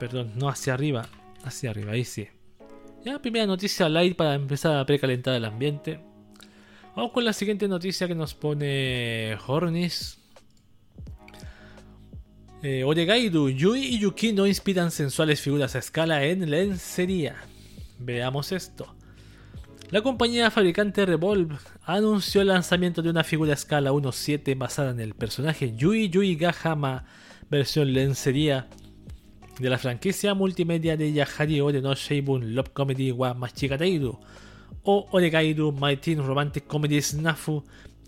Perdón, 0.00 0.32
no 0.36 0.48
hacia 0.48 0.72
arriba, 0.72 1.06
hacia 1.44 1.68
arriba, 1.68 1.92
ahí 1.92 2.06
sí. 2.06 2.26
Ya, 3.04 3.20
primera 3.20 3.44
noticia 3.44 3.86
light 3.90 4.16
para 4.16 4.34
empezar 4.34 4.78
a 4.78 4.86
precalentar 4.86 5.34
el 5.34 5.44
ambiente. 5.44 6.00
Vamos 6.96 7.12
con 7.12 7.26
la 7.26 7.34
siguiente 7.34 7.68
noticia 7.68 8.08
que 8.08 8.14
nos 8.14 8.32
pone 8.32 9.36
Hornis. 9.46 10.18
Eh, 12.62 12.82
Oregairu, 12.82 13.50
Yui 13.50 13.80
y 13.80 13.98
Yuki 13.98 14.32
no 14.32 14.46
inspiran 14.46 14.90
sensuales 14.90 15.42
figuras 15.42 15.76
a 15.76 15.80
escala 15.80 16.24
en 16.24 16.50
lencería. 16.50 17.36
Veamos 17.98 18.52
esto. 18.52 18.95
La 19.90 20.02
compañía 20.02 20.50
fabricante 20.50 21.06
Revolve 21.06 21.58
anunció 21.84 22.40
el 22.40 22.48
lanzamiento 22.48 23.02
de 23.02 23.10
una 23.10 23.22
figura 23.22 23.52
a 23.52 23.54
escala 23.54 23.92
1.7 23.92 24.58
basada 24.58 24.90
en 24.90 24.98
el 24.98 25.14
personaje 25.14 25.76
Yui 25.76 26.08
Yui 26.08 26.34
Gahama, 26.34 27.04
versión 27.48 27.92
lencería 27.92 28.68
de 29.60 29.70
la 29.70 29.78
franquicia 29.78 30.34
multimedia 30.34 30.96
de 30.96 31.12
Yahari 31.12 31.60
Ore 31.60 31.80
no 31.80 31.94
Love 31.94 32.70
Comedy 32.72 33.12
wa 33.12 33.32
Machigateiru 33.34 34.18
o 34.82 35.06
Oregairu 35.12 35.70
My 35.70 35.96
Teen 35.96 36.18
Romantic 36.18 36.66
Comedy 36.66 37.00
Snafu 37.00 37.62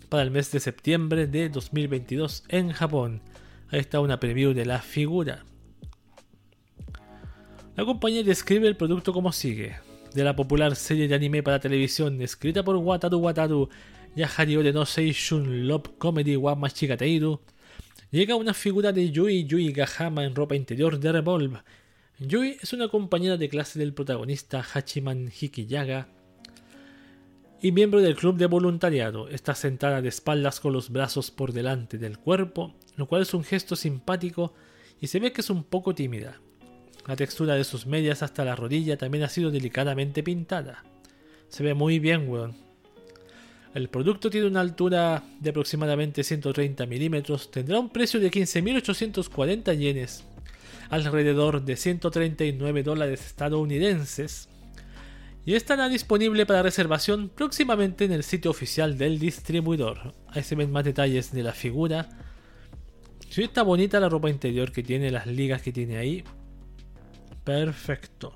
para 0.09 0.23
el 0.23 0.31
mes 0.31 0.51
de 0.51 0.59
septiembre 0.59 1.27
de 1.27 1.47
2022 1.47 2.43
en 2.49 2.73
Japón. 2.73 3.21
Ahí 3.69 3.79
está 3.79 4.01
una 4.01 4.19
preview 4.19 4.53
de 4.53 4.65
la 4.65 4.79
figura. 4.79 5.45
La 7.77 7.85
compañía 7.85 8.21
describe 8.21 8.67
el 8.67 8.75
producto 8.75 9.13
como 9.13 9.31
sigue. 9.31 9.88
De 10.13 10.23
la 10.23 10.35
popular 10.35 10.75
serie 10.75 11.07
de 11.07 11.13
anime 11.13 11.43
para 11.43 11.59
televisión 11.59 12.19
escrita 12.21 12.63
por 12.63 12.75
Wataru 12.75 13.19
Wataru 13.19 13.69
Yahari 14.15 14.57
Ore 14.57 14.73
no 14.73 14.85
Seishun 14.85 15.67
Love 15.67 15.97
Comedy 15.99 16.35
wa 16.35 16.55
Machigateiru, 16.55 17.39
llega 18.09 18.35
una 18.35 18.55
figura 18.55 18.91
de 18.91 19.11
Yui 19.11 19.45
Yui 19.45 19.71
Gahama 19.71 20.25
en 20.25 20.33
ropa 20.33 20.55
interior 20.55 20.99
de 20.99 21.11
Revolve. 21.11 21.59
Yui 22.17 22.57
es 22.59 22.73
una 22.73 22.87
compañera 22.87 23.37
de 23.37 23.49
clase 23.49 23.77
del 23.77 23.93
protagonista 23.93 24.65
Hachiman 24.73 25.31
Hikiyaga 25.39 26.07
y 27.61 27.71
miembro 27.71 28.01
del 28.01 28.15
club 28.15 28.37
de 28.37 28.47
voluntariado. 28.47 29.29
Está 29.29 29.53
sentada 29.53 30.01
de 30.01 30.09
espaldas 30.09 30.59
con 30.59 30.73
los 30.73 30.89
brazos 30.89 31.29
por 31.29 31.53
delante 31.53 31.99
del 31.99 32.17
cuerpo, 32.17 32.73
lo 32.95 33.05
cual 33.05 33.21
es 33.21 33.33
un 33.35 33.43
gesto 33.43 33.75
simpático 33.75 34.53
y 34.99 35.07
se 35.07 35.19
ve 35.19 35.31
que 35.31 35.41
es 35.41 35.51
un 35.51 35.63
poco 35.63 35.93
tímida. 35.93 36.41
La 37.09 37.15
textura 37.15 37.55
de 37.55 37.63
sus 37.63 37.87
medias 37.87 38.21
hasta 38.21 38.45
la 38.45 38.55
rodilla 38.55 38.95
también 38.95 39.23
ha 39.23 39.29
sido 39.29 39.49
delicadamente 39.49 40.21
pintada. 40.21 40.83
Se 41.47 41.63
ve 41.63 41.73
muy 41.73 41.97
bien, 41.97 42.29
weón. 42.29 42.53
El 43.73 43.89
producto 43.89 44.29
tiene 44.29 44.45
una 44.45 44.59
altura 44.59 45.23
de 45.39 45.49
aproximadamente 45.49 46.23
130 46.23 46.85
milímetros, 46.85 47.49
tendrá 47.49 47.79
un 47.79 47.89
precio 47.89 48.19
de 48.19 48.29
15.840 48.29 49.75
yenes, 49.75 50.23
alrededor 50.91 51.65
de 51.65 51.77
139 51.77 52.83
dólares 52.83 53.25
estadounidenses, 53.25 54.47
y 55.47 55.55
estará 55.55 55.89
disponible 55.89 56.45
para 56.45 56.61
reservación 56.61 57.29
próximamente 57.29 58.05
en 58.05 58.11
el 58.11 58.21
sitio 58.21 58.51
oficial 58.51 58.99
del 58.99 59.17
distribuidor. 59.17 60.13
Ahí 60.27 60.43
se 60.43 60.53
ven 60.53 60.71
más 60.71 60.83
detalles 60.85 61.31
de 61.31 61.41
la 61.41 61.53
figura. 61.53 62.07
Sí, 63.31 63.41
está 63.41 63.63
bonita 63.63 63.99
la 63.99 64.09
ropa 64.09 64.29
interior 64.29 64.71
que 64.71 64.83
tiene, 64.83 65.09
las 65.09 65.25
ligas 65.25 65.63
que 65.63 65.71
tiene 65.71 65.97
ahí. 65.97 66.23
Perfecto. 67.49 68.31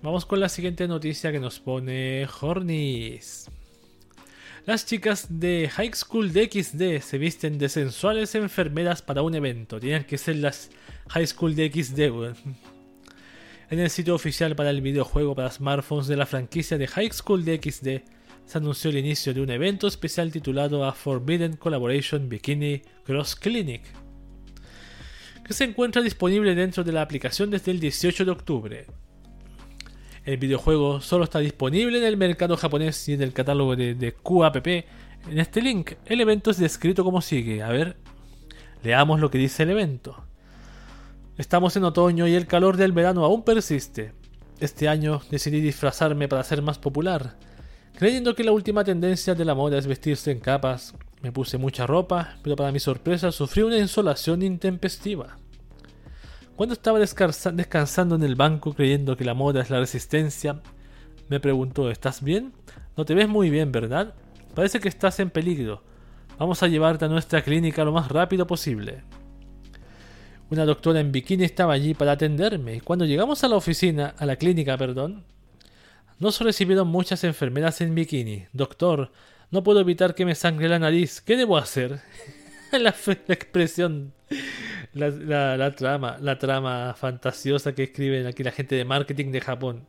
Vamos 0.00 0.24
con 0.24 0.38
la 0.38 0.48
siguiente 0.48 0.86
noticia 0.86 1.32
que 1.32 1.40
nos 1.40 1.58
pone 1.58 2.24
Hornis. 2.40 3.50
Las 4.64 4.86
chicas 4.86 5.26
de 5.28 5.68
High 5.74 5.92
School 5.94 6.32
DxD 6.32 7.00
se 7.00 7.18
visten 7.18 7.58
de 7.58 7.68
sensuales 7.68 8.36
enfermeras 8.36 9.02
para 9.02 9.22
un 9.22 9.34
evento. 9.34 9.80
Tenían 9.80 10.04
que 10.04 10.18
ser 10.18 10.36
las 10.36 10.70
High 11.08 11.26
School 11.26 11.56
DxD. 11.56 12.00
En 13.70 13.80
el 13.80 13.90
sitio 13.90 14.14
oficial 14.14 14.54
para 14.54 14.70
el 14.70 14.80
videojuego 14.80 15.34
para 15.34 15.50
smartphones 15.50 16.06
de 16.06 16.16
la 16.16 16.26
franquicia 16.26 16.78
de 16.78 16.86
High 16.86 17.10
School 17.10 17.44
DxD 17.44 18.04
se 18.46 18.58
anunció 18.58 18.90
el 18.90 18.98
inicio 18.98 19.34
de 19.34 19.40
un 19.40 19.50
evento 19.50 19.88
especial 19.88 20.30
titulado 20.30 20.84
A 20.84 20.92
Forbidden 20.92 21.56
Collaboration 21.56 22.28
Bikini 22.28 22.82
Cross 23.04 23.34
Clinic, 23.34 23.82
que 25.44 25.52
se 25.52 25.64
encuentra 25.64 26.02
disponible 26.02 26.54
dentro 26.54 26.82
de 26.82 26.92
la 26.92 27.02
aplicación 27.02 27.50
desde 27.50 27.70
el 27.70 27.80
18 27.80 28.24
de 28.24 28.30
octubre. 28.30 28.86
El 30.24 30.38
videojuego 30.38 31.02
solo 31.02 31.24
está 31.24 31.38
disponible 31.38 31.98
en 31.98 32.04
el 32.04 32.16
mercado 32.16 32.56
japonés 32.56 33.08
y 33.08 33.12
en 33.12 33.22
el 33.22 33.34
catálogo 33.34 33.76
de, 33.76 34.14
QAPP. 34.22 34.66
En 35.30 35.38
este 35.38 35.60
link, 35.60 35.92
el 36.06 36.20
evento 36.20 36.50
es 36.50 36.56
descrito 36.56 37.04
como 37.04 37.20
sigue. 37.20 37.62
A 37.62 37.68
ver, 37.68 37.96
leamos 38.82 39.20
lo 39.20 39.30
que 39.30 39.38
dice 39.38 39.64
el 39.64 39.70
evento. 39.70 40.24
Estamos 41.36 41.76
en 41.76 41.84
otoño 41.84 42.26
y 42.26 42.34
el 42.34 42.46
calor 42.46 42.78
del 42.78 42.92
verano 42.92 43.24
aún 43.24 43.42
persiste. 43.42 44.12
Este 44.60 44.88
año 44.88 45.20
decidí 45.30 45.60
disfrazarme 45.60 46.26
para 46.26 46.44
ser 46.44 46.62
más 46.62 46.78
popular. 46.78 47.36
Creyendo 47.96 48.34
que 48.34 48.44
la 48.44 48.52
última 48.52 48.82
tendencia 48.82 49.34
de 49.34 49.44
la 49.44 49.54
moda 49.54 49.78
es 49.78 49.86
vestirse 49.86 50.30
en 50.30 50.40
capas, 50.40 50.94
me 51.24 51.32
puse 51.32 51.56
mucha 51.56 51.86
ropa, 51.86 52.36
pero 52.42 52.54
para 52.54 52.70
mi 52.70 52.78
sorpresa 52.78 53.32
sufrí 53.32 53.62
una 53.62 53.78
insolación 53.78 54.42
intempestiva. 54.42 55.38
Cuando 56.54 56.74
estaba 56.74 56.98
descansando 56.98 58.14
en 58.14 58.22
el 58.22 58.34
banco 58.34 58.74
creyendo 58.74 59.16
que 59.16 59.24
la 59.24 59.32
moda 59.32 59.62
es 59.62 59.70
la 59.70 59.80
resistencia, 59.80 60.60
me 61.30 61.40
preguntó, 61.40 61.90
¿estás 61.90 62.22
bien? 62.22 62.52
No 62.94 63.06
te 63.06 63.14
ves 63.14 63.26
muy 63.26 63.48
bien, 63.48 63.72
¿verdad? 63.72 64.12
Parece 64.54 64.80
que 64.80 64.88
estás 64.90 65.18
en 65.18 65.30
peligro. 65.30 65.82
Vamos 66.38 66.62
a 66.62 66.68
llevarte 66.68 67.06
a 67.06 67.08
nuestra 67.08 67.40
clínica 67.40 67.86
lo 67.86 67.92
más 67.92 68.10
rápido 68.10 68.46
posible. 68.46 69.02
Una 70.50 70.66
doctora 70.66 71.00
en 71.00 71.10
bikini 71.10 71.44
estaba 71.44 71.72
allí 71.72 71.94
para 71.94 72.12
atenderme 72.12 72.82
cuando 72.82 73.06
llegamos 73.06 73.42
a 73.44 73.48
la 73.48 73.56
oficina, 73.56 74.14
a 74.18 74.26
la 74.26 74.36
clínica, 74.36 74.76
perdón, 74.76 75.24
nos 76.18 76.38
recibieron 76.42 76.88
muchas 76.88 77.24
enfermeras 77.24 77.80
en 77.80 77.94
bikini. 77.94 78.44
Doctor, 78.52 79.10
no 79.54 79.62
puedo 79.62 79.78
evitar 79.78 80.16
que 80.16 80.24
me 80.24 80.34
sangre 80.34 80.68
la 80.68 80.80
nariz. 80.80 81.20
¿Qué 81.20 81.36
debo 81.36 81.56
hacer? 81.56 82.00
la, 82.72 82.90
expresión 83.28 84.12
la, 84.92 85.72
trama, 85.76 86.18
la 86.20 86.40
trama 86.40 86.92
fantasiosa 86.98 87.72
que 87.72 87.84
escriben 87.84 88.26
aquí 88.26 88.42
la 88.42 88.50
gente 88.50 88.74
de 88.74 88.84
marketing 88.84 89.30
de 89.30 89.40
Japón. 89.40 89.86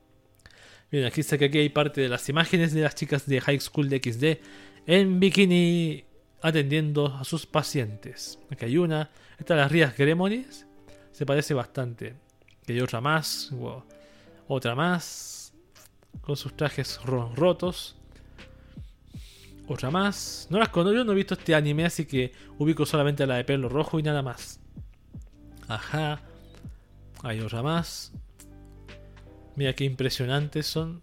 Miren, 0.91 1.07
aquí 1.07 1.21
está 1.21 1.39
que 1.39 1.45
aquí 1.45 1.57
hay 1.57 1.69
parte 1.69 1.99
de 1.99 2.09
las 2.09 2.29
imágenes 2.29 2.75
de 2.75 2.81
las 2.81 2.93
chicas 2.93 3.25
de 3.25 3.41
High 3.41 3.59
School 3.59 3.89
de 3.89 3.97
XD 3.97 4.39
en 4.85 5.19
bikini 5.19 6.05
atendiendo 6.43 7.07
a 7.07 7.23
sus 7.23 7.47
pacientes. 7.47 8.37
Aquí 8.51 8.65
hay 8.65 8.77
una. 8.77 9.09
Esta 9.39 9.55
las 9.55 9.71
Rías 9.71 9.97
Gremonis. 9.97 10.67
Se 11.11 11.25
parece 11.25 11.55
bastante. 11.55 12.13
Que 12.67 12.73
hay 12.73 12.81
otra 12.81 13.01
más. 13.01 13.51
Otra 14.47 14.75
más. 14.75 15.55
Con 16.21 16.37
sus 16.37 16.55
trajes 16.55 16.99
rotos. 17.03 17.95
Otra 19.67 19.89
más. 19.89 20.47
No 20.49 20.59
las 20.59 20.69
conozco, 20.69 21.03
no 21.03 21.11
he 21.11 21.15
visto 21.15 21.33
este 21.33 21.55
anime, 21.55 21.85
así 21.85 22.05
que 22.05 22.31
ubico 22.57 22.85
solamente 22.85 23.25
la 23.25 23.35
de 23.35 23.43
pelo 23.43 23.69
rojo 23.69 23.99
y 23.99 24.03
nada 24.03 24.21
más. 24.21 24.59
Ajá. 25.67 26.21
Hay 27.23 27.39
otra 27.39 27.63
más. 27.63 28.11
Mira 29.55 29.73
qué 29.73 29.85
impresionantes 29.85 30.67
son. 30.67 31.01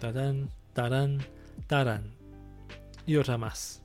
Tarán, 0.00 0.50
tarán, 0.72 1.24
tarán. 1.66 2.14
Y 3.06 3.16
otra 3.16 3.38
más. 3.38 3.82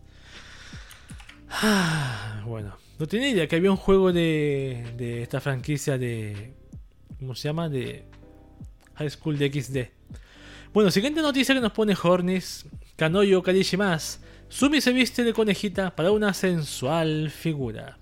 Ah, 1.50 2.44
bueno, 2.48 2.76
no 2.98 3.08
tenía 3.08 3.30
idea 3.30 3.48
que 3.48 3.58
había 3.58 3.72
un 3.72 3.78
juego 3.78 4.12
de, 4.12 4.94
de 4.98 5.22
esta 5.22 5.40
franquicia 5.40 5.98
de. 5.98 6.56
¿Cómo 7.20 7.36
se 7.36 7.50
llama? 7.50 7.70
De 7.70 8.06
High 8.96 9.10
School 9.12 9.38
de 9.38 9.52
XD. 9.52 9.78
Bueno, 10.74 10.90
siguiente 10.90 11.22
noticia 11.22 11.54
que 11.54 11.62
nos 11.62 11.74
pone 11.74 11.96
Hornis. 12.02 12.66
Kanoyo 13.02 13.42
Kadishimas. 13.42 14.20
Sumi 14.48 14.80
se 14.80 14.94
viste 14.94 15.24
de 15.24 15.34
conejita 15.34 15.96
para 15.96 16.12
una 16.12 16.36
sensual 16.36 17.32
figura. 17.32 17.98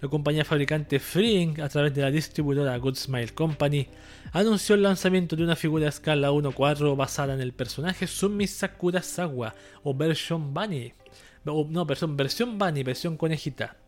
La 0.00 0.08
compañía 0.08 0.44
fabricante 0.44 1.00
Freeing, 1.00 1.60
a 1.60 1.68
través 1.68 1.92
de 1.92 2.02
la 2.02 2.12
distribuidora 2.12 2.78
Good 2.78 2.94
Smile 2.94 3.34
Company, 3.34 3.88
anunció 4.30 4.76
el 4.76 4.84
lanzamiento 4.84 5.34
de 5.34 5.42
una 5.42 5.56
figura 5.56 5.86
a 5.86 5.88
escala 5.88 6.30
1-4 6.30 6.96
basada 6.96 7.34
en 7.34 7.40
el 7.40 7.52
personaje 7.52 8.06
Sumi 8.06 8.46
Sakurazawa 8.46 9.52
o 9.82 9.92
Version 9.92 10.54
Bunny. 10.54 10.92
no, 11.44 11.84
versión, 11.84 12.16
versión 12.16 12.58
Bunny, 12.60 12.84
versión 12.84 13.16
conejita. 13.16 13.78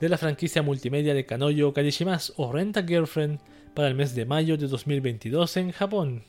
De 0.00 0.08
la 0.08 0.16
franquicia 0.16 0.62
multimedia 0.62 1.12
de 1.12 1.26
Kanoyo 1.26 1.74
Karishimas 1.74 2.32
o 2.38 2.50
Renta 2.50 2.84
Girlfriend 2.84 3.38
para 3.74 3.88
el 3.88 3.96
mes 3.96 4.14
de 4.14 4.24
mayo 4.24 4.56
de 4.56 4.66
2022 4.66 5.58
en 5.58 5.72
Japón. 5.72 6.24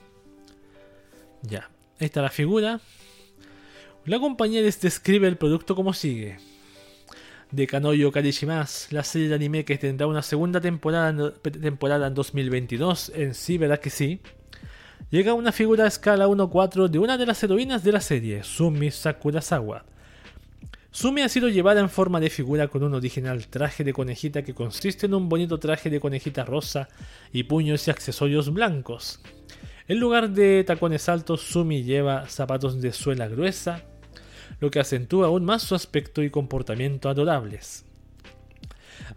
Ya, 1.44 1.70
ahí 2.02 2.08
está 2.08 2.22
la 2.22 2.30
figura. 2.30 2.82
La 4.06 4.20
compañía 4.20 4.62
describe 4.62 5.28
el 5.28 5.38
producto 5.38 5.76
como 5.76 5.94
sigue 5.94 6.38
de 7.52 7.68
Kanoyo 7.68 8.12
Karishimas, 8.12 8.88
la 8.92 9.04
serie 9.04 9.28
de 9.28 9.36
anime 9.36 9.66
que 9.66 9.78
tendrá 9.78 10.08
una 10.08 10.22
segunda 10.22 10.62
temporada, 10.62 11.10
en 11.10 12.14
2022, 12.14 13.12
en 13.14 13.34
sí, 13.34 13.58
¿verdad 13.58 13.80
que 13.80 13.90
sí? 13.90 14.22
Llega 15.10 15.34
una 15.34 15.52
figura 15.52 15.84
a 15.84 15.88
escala 15.88 16.28
1-4 16.28 16.88
de 16.88 17.00
una 17.00 17.18
de 17.18 17.26
las 17.26 17.44
heroínas 17.44 17.84
de 17.84 17.92
la 17.92 18.00
serie, 18.00 18.44
Sumi 18.44 18.90
Sakurazawa. 18.90 19.84
Sumi 20.92 21.22
ha 21.22 21.30
sido 21.30 21.50
llevada 21.50 21.82
en 21.82 21.90
forma 21.90 22.20
de 22.20 22.30
figura 22.30 22.70
con 22.70 22.84
un 22.84 22.94
original 22.94 23.48
traje 23.48 23.84
de 23.84 23.94
conejita 23.94 24.44
que 24.44 24.54
consiste 24.54 25.06
en 25.06 25.14
un 25.14 25.30
bonito 25.30 25.60
traje 25.60 25.90
de 25.90 26.00
conejita 26.00 26.46
rosa 26.46 26.88
y 27.34 27.44
puños 27.44 27.88
y 27.88 27.92
accesorios 27.92 28.54
blancos. 28.54 29.20
En 29.88 30.00
lugar 30.00 30.30
de 30.30 30.64
tacones 30.64 31.10
altos, 31.10 31.42
Sumi 31.42 31.84
lleva 31.84 32.28
zapatos 32.28 32.82
de 32.82 32.94
suela 32.94 33.28
gruesa, 33.28 33.84
lo 34.60 34.70
que 34.70 34.80
acentúa 34.80 35.28
aún 35.28 35.44
más 35.44 35.64
su 35.64 35.76
aspecto 35.76 36.22
y 36.24 36.30
comportamiento 36.30 37.10
adorables. 37.10 37.86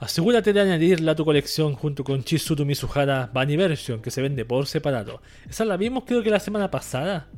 Asegúrate 0.00 0.52
de 0.52 0.60
añadirla 0.60 1.12
a 1.12 1.14
tu 1.14 1.24
colección 1.24 1.74
junto 1.74 2.02
con 2.02 2.24
Chizuru 2.24 2.64
Mizuhara 2.64 3.30
Bunny 3.32 3.56
Version, 3.56 4.00
que 4.02 4.10
se 4.10 4.22
vende 4.22 4.44
por 4.44 4.66
separado. 4.66 5.22
Esa 5.48 5.64
la 5.64 5.76
vimos 5.76 6.04
creo 6.06 6.22
que 6.22 6.30
la 6.30 6.40
semana 6.40 6.70
pasada. 6.70 7.28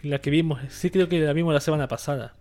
La 0.00 0.20
que 0.20 0.30
vimos, 0.30 0.60
sí 0.68 0.90
creo 0.90 1.08
que 1.08 1.20
la 1.20 1.32
vimos 1.32 1.52
la 1.52 1.60
semana 1.60 1.88
pasada. 1.88 2.34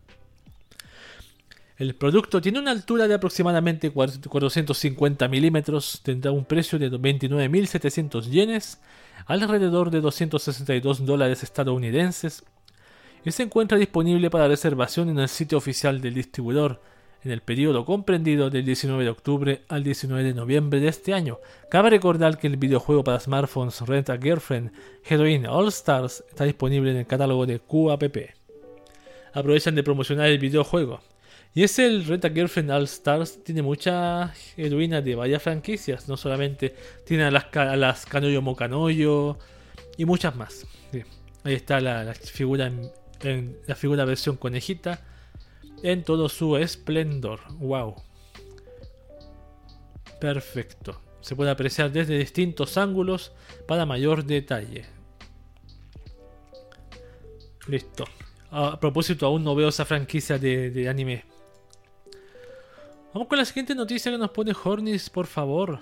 El 1.77 1.95
producto 1.95 2.39
tiene 2.39 2.59
una 2.59 2.71
altura 2.71 3.07
de 3.07 3.15
aproximadamente 3.15 3.91
450 3.91 5.27
milímetros, 5.27 5.99
tendrá 6.03 6.31
un 6.31 6.45
precio 6.45 6.79
de 6.79 6.89
29.700 6.89 8.29
yenes, 8.29 8.79
alrededor 9.25 9.91
de 9.91 10.01
262 10.01 11.05
dólares 11.05 11.43
estadounidenses, 11.43 12.43
y 13.23 13.31
se 13.31 13.43
encuentra 13.43 13.77
disponible 13.77 14.29
para 14.29 14.47
reservación 14.47 15.09
en 15.09 15.19
el 15.19 15.29
sitio 15.29 15.57
oficial 15.57 15.99
del 15.99 16.13
distribuidor 16.13 16.79
en 17.25 17.31
el 17.31 17.41
periodo 17.41 17.85
comprendido 17.85 18.51
del 18.51 18.63
19 18.63 19.03
de 19.03 19.09
octubre 19.09 19.61
al 19.67 19.83
19 19.83 20.23
de 20.23 20.33
noviembre 20.35 20.79
de 20.79 20.89
este 20.89 21.13
año. 21.13 21.39
Cabe 21.71 21.89
recordar 21.89 22.37
que 22.37 22.45
el 22.45 22.57
videojuego 22.57 23.03
para 23.03 23.19
smartphones 23.19 23.81
Rent 23.81 24.11
a 24.11 24.17
Girlfriend 24.17 24.71
Heroine 25.03 25.47
All 25.47 25.67
Stars 25.69 26.23
está 26.29 26.43
disponible 26.43 26.91
en 26.91 26.97
el 26.97 27.07
catálogo 27.07 27.47
de 27.47 27.59
QAPP. 27.59 28.17
Aprovechan 29.33 29.73
de 29.73 29.83
promocionar 29.83 30.27
el 30.27 30.37
videojuego. 30.37 31.01
Y 31.55 31.63
es 31.63 31.79
el 31.79 32.05
Rent 32.05 32.25
a 32.25 32.29
Girlfriend 32.29 32.69
All 32.69 32.83
Stars, 32.83 33.43
tiene 33.43 33.63
muchas 33.63 34.53
heroínas 34.57 35.03
de 35.03 35.15
varias 35.15 35.41
franquicias, 35.41 36.07
no 36.07 36.17
solamente 36.17 36.75
tiene 37.05 37.23
a 37.23 37.31
las, 37.31 37.45
a 37.55 37.75
las 37.75 38.05
Kanoyo 38.05 38.41
Mokanoyo 38.41 39.39
y 39.97 40.05
muchas 40.05 40.35
más. 40.35 40.67
Ahí 41.43 41.53
está 41.53 41.79
la, 41.79 42.13
figura 42.13 42.67
en 43.21 43.57
la 43.67 43.75
figura 43.75 44.03
versión 44.05 44.35
conejita 44.35 44.99
en 45.83 46.03
todo 46.03 46.29
su 46.29 46.57
esplendor. 46.57 47.39
¡Wow! 47.59 47.95
Perfecto. 50.19 50.99
Se 51.21 51.35
puede 51.35 51.51
apreciar 51.51 51.91
desde 51.91 52.17
distintos 52.17 52.77
ángulos 52.77 53.31
para 53.67 53.85
mayor 53.85 54.25
detalle. 54.25 54.85
Listo. 57.67 58.05
A 58.51 58.79
propósito, 58.79 59.25
aún 59.25 59.43
no 59.43 59.55
veo 59.55 59.69
esa 59.69 59.85
franquicia 59.85 60.37
de, 60.37 60.87
anime. 60.87 61.25
Vamos 63.15 63.29
con 63.29 63.37
la 63.37 63.45
siguiente 63.45 63.75
noticia 63.75 64.11
que 64.11 64.17
nos 64.17 64.31
pone 64.31 64.51
Hornis, 64.61 65.09
por 65.09 65.25
favor. 65.25 65.79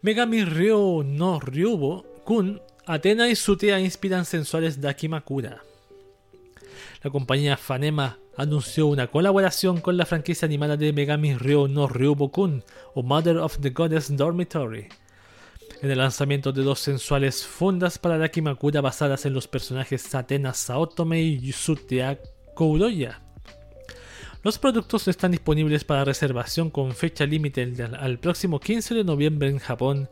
Megami 0.00 0.44
Ryo 0.44 1.02
no 1.04 1.40
Ryubo 1.40 2.04
Kun 2.24 2.62
Atena 2.86 3.28
y 3.28 3.34
Sutea 3.34 3.80
inspiran 3.80 4.24
sensuales 4.24 4.80
de 4.80 4.88
Akimakura. 4.88 5.64
La 7.02 7.10
compañía 7.10 7.56
Fanema 7.56 8.20
anunció 8.36 8.86
una 8.86 9.08
colaboración 9.08 9.80
con 9.80 9.96
la 9.96 10.06
franquicia 10.06 10.46
animada 10.46 10.76
de 10.76 10.92
Megami 10.92 11.34
Ryo 11.34 11.66
no 11.66 11.88
Ryubokun 11.88 12.62
o 12.94 13.02
Mother 13.02 13.38
of 13.38 13.58
the 13.58 13.70
Goddess 13.70 14.16
Dormitory. 14.16 14.86
en 15.80 15.90
el 15.90 15.98
lanzamiento 15.98 16.52
de 16.52 16.62
dos 16.62 16.78
sensuales 16.78 17.44
fundas 17.44 17.98
para 17.98 18.16
la 18.16 18.28
Kimakura 18.28 18.80
basadas 18.80 19.26
en 19.26 19.34
los 19.34 19.48
personajes 19.48 20.02
Satena 20.02 20.54
Saotome 20.54 21.20
y 21.20 21.40
Yusutea 21.40 22.20
Kouroya. 22.54 23.21
Los 24.44 24.58
productos 24.58 25.06
están 25.06 25.30
disponibles 25.30 25.84
para 25.84 26.04
reservación 26.04 26.70
con 26.70 26.92
fecha 26.92 27.24
límite 27.24 27.62
al 27.96 28.18
próximo 28.18 28.58
15 28.58 28.92
de 28.92 29.04
noviembre 29.04 29.48
en 29.48 29.58
Japón 29.58 30.08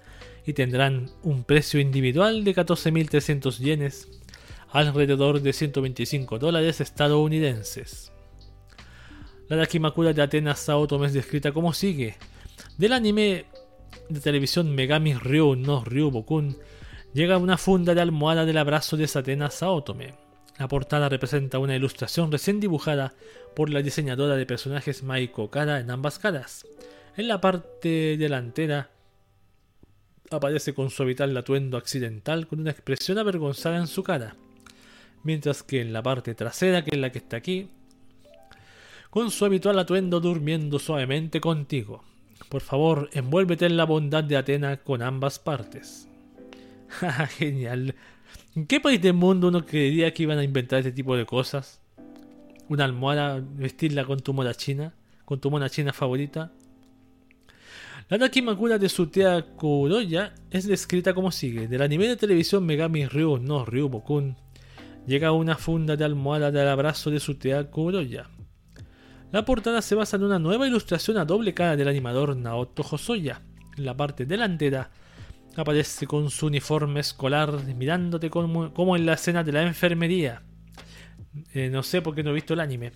y 0.46 0.52
tendrán 0.52 1.10
un 1.24 1.42
precio 1.42 1.80
individual 1.80 2.44
de 2.44 2.54
14.300 2.54 3.58
yenes, 3.58 4.08
alrededor 4.70 5.40
de 5.40 5.52
125 5.52 6.38
dólares 6.38 6.80
estadounidenses. 6.80 8.12
La 9.48 9.56
Dakimakura 9.56 10.12
de 10.12 10.22
Atenas 10.22 10.60
Saotome 10.60 11.08
es 11.08 11.12
descrita 11.12 11.50
como 11.50 11.72
sigue. 11.72 12.16
Del 12.78 12.92
anime 12.92 13.46
de 14.08 14.20
televisión 14.20 14.72
Megami 14.72 15.14
Ryu 15.14 15.56
no 15.56 15.84
Ryubokun 15.84 16.56
llega 17.14 17.36
una 17.36 17.58
funda 17.58 17.96
de 17.96 18.00
almohada 18.00 18.44
del 18.44 18.58
abrazo 18.58 18.96
de 18.96 19.08
Satena 19.08 19.50
Saotome. 19.50 20.14
La 20.56 20.68
portada 20.68 21.08
representa 21.08 21.58
una 21.58 21.74
ilustración 21.74 22.30
recién 22.30 22.60
dibujada 22.60 23.14
por 23.54 23.70
la 23.70 23.82
diseñadora 23.82 24.36
de 24.36 24.46
personajes 24.46 25.02
Maiko 25.02 25.50
Kara 25.50 25.80
en 25.80 25.90
ambas 25.90 26.18
caras. 26.18 26.66
En 27.16 27.28
la 27.28 27.40
parte 27.40 28.16
delantera 28.16 28.90
aparece 30.30 30.74
con 30.74 30.90
su 30.90 31.02
habitual 31.02 31.36
atuendo 31.36 31.76
accidental 31.76 32.46
con 32.46 32.60
una 32.60 32.70
expresión 32.70 33.18
avergonzada 33.18 33.78
en 33.78 33.86
su 33.86 34.02
cara, 34.02 34.36
mientras 35.24 35.62
que 35.62 35.80
en 35.80 35.92
la 35.92 36.02
parte 36.02 36.34
trasera, 36.34 36.84
que 36.84 36.94
es 36.94 37.00
la 37.00 37.10
que 37.10 37.18
está 37.18 37.36
aquí, 37.36 37.68
con 39.10 39.30
su 39.30 39.44
habitual 39.44 39.78
atuendo 39.78 40.20
durmiendo 40.20 40.78
suavemente 40.78 41.40
contigo. 41.40 42.04
Por 42.48 42.62
favor, 42.62 43.10
envuélvete 43.12 43.66
en 43.66 43.76
la 43.76 43.84
bondad 43.84 44.24
de 44.24 44.36
Atena 44.36 44.76
con 44.78 45.02
ambas 45.02 45.38
partes. 45.38 46.08
Genial. 47.38 47.94
¿En 48.54 48.66
qué 48.66 48.80
país 48.80 49.00
del 49.00 49.14
mundo 49.14 49.48
uno 49.48 49.64
creería 49.64 50.12
que 50.14 50.22
iban 50.24 50.38
a 50.38 50.44
inventar 50.44 50.80
este 50.80 50.92
tipo 50.92 51.16
de 51.16 51.26
cosas? 51.26 51.79
Una 52.70 52.84
almohada, 52.84 53.42
vestirla 53.44 54.04
con 54.04 54.20
tu 54.20 54.32
mona 54.32 54.54
china, 54.54 54.94
con 55.24 55.40
tu 55.40 55.50
mona 55.50 55.68
china 55.68 55.92
favorita. 55.92 56.52
La 58.08 58.16
Nakimakura 58.16 58.78
de 58.78 58.88
Sutea 58.88 59.42
Kuroya 59.56 60.34
es 60.52 60.68
descrita 60.68 61.12
como 61.12 61.32
sigue. 61.32 61.66
Del 61.66 61.82
anime 61.82 62.06
de 62.06 62.16
televisión 62.16 62.64
Megami 62.64 63.06
Ryu 63.06 63.38
no 63.38 63.64
Ryubokun 63.64 64.36
llega 65.04 65.32
una 65.32 65.56
funda 65.56 65.96
de 65.96 66.04
almohada 66.04 66.52
del 66.52 66.68
abrazo 66.68 67.10
de 67.10 67.18
Sutea 67.18 67.68
Kuroya. 67.72 68.30
La 69.32 69.44
portada 69.44 69.82
se 69.82 69.96
basa 69.96 70.16
en 70.16 70.22
una 70.22 70.38
nueva 70.38 70.68
ilustración 70.68 71.16
a 71.16 71.24
doble 71.24 71.52
cara 71.54 71.74
del 71.74 71.88
animador 71.88 72.36
Naoto 72.36 72.86
Hosoya. 72.88 73.42
En 73.76 73.84
la 73.84 73.96
parte 73.96 74.26
delantera 74.26 74.92
aparece 75.56 76.06
con 76.06 76.30
su 76.30 76.46
uniforme 76.46 77.00
escolar 77.00 77.64
mirándote 77.74 78.30
como, 78.30 78.96
en 78.96 79.06
la 79.06 79.14
escena 79.14 79.42
de 79.42 79.50
la 79.50 79.62
enfermería. 79.62 80.44
Eh, 81.54 81.68
no 81.70 81.82
sé 81.82 82.02
por 82.02 82.14
qué 82.14 82.22
no 82.22 82.30
he 82.30 82.34
visto 82.34 82.54
el 82.54 82.60
anime. 82.60 82.92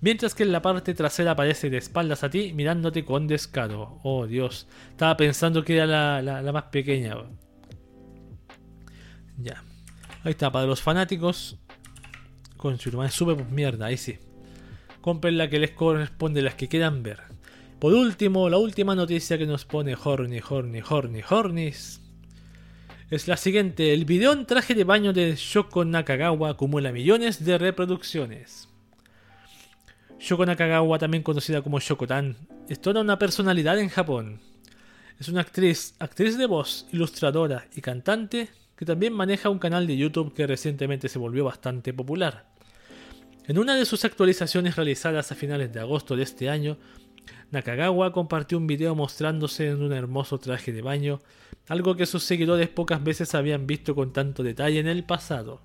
Mientras 0.00 0.34
que 0.34 0.42
en 0.42 0.52
la 0.52 0.62
parte 0.62 0.94
trasera 0.94 1.32
aparece 1.32 1.70
de 1.70 1.78
espaldas 1.78 2.24
a 2.24 2.30
ti 2.30 2.52
mirándote 2.52 3.04
con 3.04 3.26
descaro. 3.26 4.00
Oh 4.02 4.26
Dios, 4.26 4.66
estaba 4.90 5.16
pensando 5.16 5.64
que 5.64 5.76
era 5.76 6.22
la, 6.22 6.52
más 6.52 6.64
pequeña. 6.64 7.16
Ya. 9.38 9.62
Ahí 10.24 10.32
está, 10.32 10.50
para 10.50 10.66
los 10.66 10.82
fanáticos. 10.82 11.58
Con 12.56 12.78
su 12.78 13.02
es 13.02 13.12
súper 13.12 13.44
mierda, 13.46 13.86
ahí 13.86 13.96
sí 13.96 14.18
compren 15.02 15.36
la 15.36 15.50
que 15.50 15.58
les 15.58 15.72
corresponde, 15.72 16.40
las 16.40 16.54
que 16.54 16.68
quieran 16.68 17.02
ver. 17.02 17.18
Por 17.78 17.92
último, 17.92 18.48
la 18.48 18.56
última 18.56 18.94
noticia 18.94 19.36
que 19.36 19.44
nos 19.44 19.66
pone 19.66 19.96
Horny, 20.02 20.40
Horny, 20.48 20.80
Horny, 20.88 21.20
Hornis 21.28 22.00
es 23.12 23.28
la 23.28 23.36
siguiente. 23.36 23.92
El 23.92 24.06
video 24.06 24.32
en 24.32 24.46
traje 24.46 24.74
de 24.74 24.84
baño 24.84 25.12
de 25.12 25.36
Shoko 25.36 25.84
Nakagawa 25.84 26.48
acumula 26.48 26.92
millones 26.92 27.44
de 27.44 27.58
reproducciones. 27.58 28.70
Shoko 30.18 30.46
Nakagawa, 30.46 30.98
también 30.98 31.22
conocida 31.22 31.60
como 31.60 31.78
Shokotan, 31.78 32.38
es 32.70 32.80
toda 32.80 33.02
una 33.02 33.18
personalidad 33.18 33.78
en 33.78 33.90
Japón. 33.90 34.40
Es 35.20 35.28
una 35.28 35.42
actriz, 35.42 35.94
actriz 35.98 36.38
de 36.38 36.46
voz, 36.46 36.86
ilustradora 36.90 37.68
y 37.76 37.82
cantante 37.82 38.48
que 38.76 38.86
también 38.86 39.12
maneja 39.12 39.50
un 39.50 39.58
canal 39.58 39.86
de 39.86 39.98
YouTube 39.98 40.32
que 40.32 40.46
recientemente 40.46 41.10
se 41.10 41.18
volvió 41.18 41.44
bastante 41.44 41.92
popular. 41.92 42.46
En 43.46 43.58
una 43.58 43.76
de 43.76 43.84
sus 43.84 44.06
actualizaciones 44.06 44.76
realizadas 44.76 45.30
a 45.30 45.34
finales 45.34 45.70
de 45.70 45.80
agosto 45.80 46.16
de 46.16 46.22
este 46.22 46.48
año, 46.48 46.78
Nakagawa 47.50 48.10
compartió 48.14 48.56
un 48.56 48.66
video 48.66 48.94
mostrándose 48.94 49.68
en 49.68 49.82
un 49.82 49.92
hermoso 49.92 50.38
traje 50.38 50.72
de 50.72 50.80
baño, 50.80 51.20
algo 51.68 51.96
que 51.96 52.06
sus 52.06 52.24
seguidores 52.24 52.68
pocas 52.68 53.02
veces 53.02 53.34
habían 53.34 53.66
visto 53.66 53.94
con 53.94 54.12
tanto 54.12 54.42
detalle 54.42 54.80
en 54.80 54.88
el 54.88 55.04
pasado. 55.04 55.62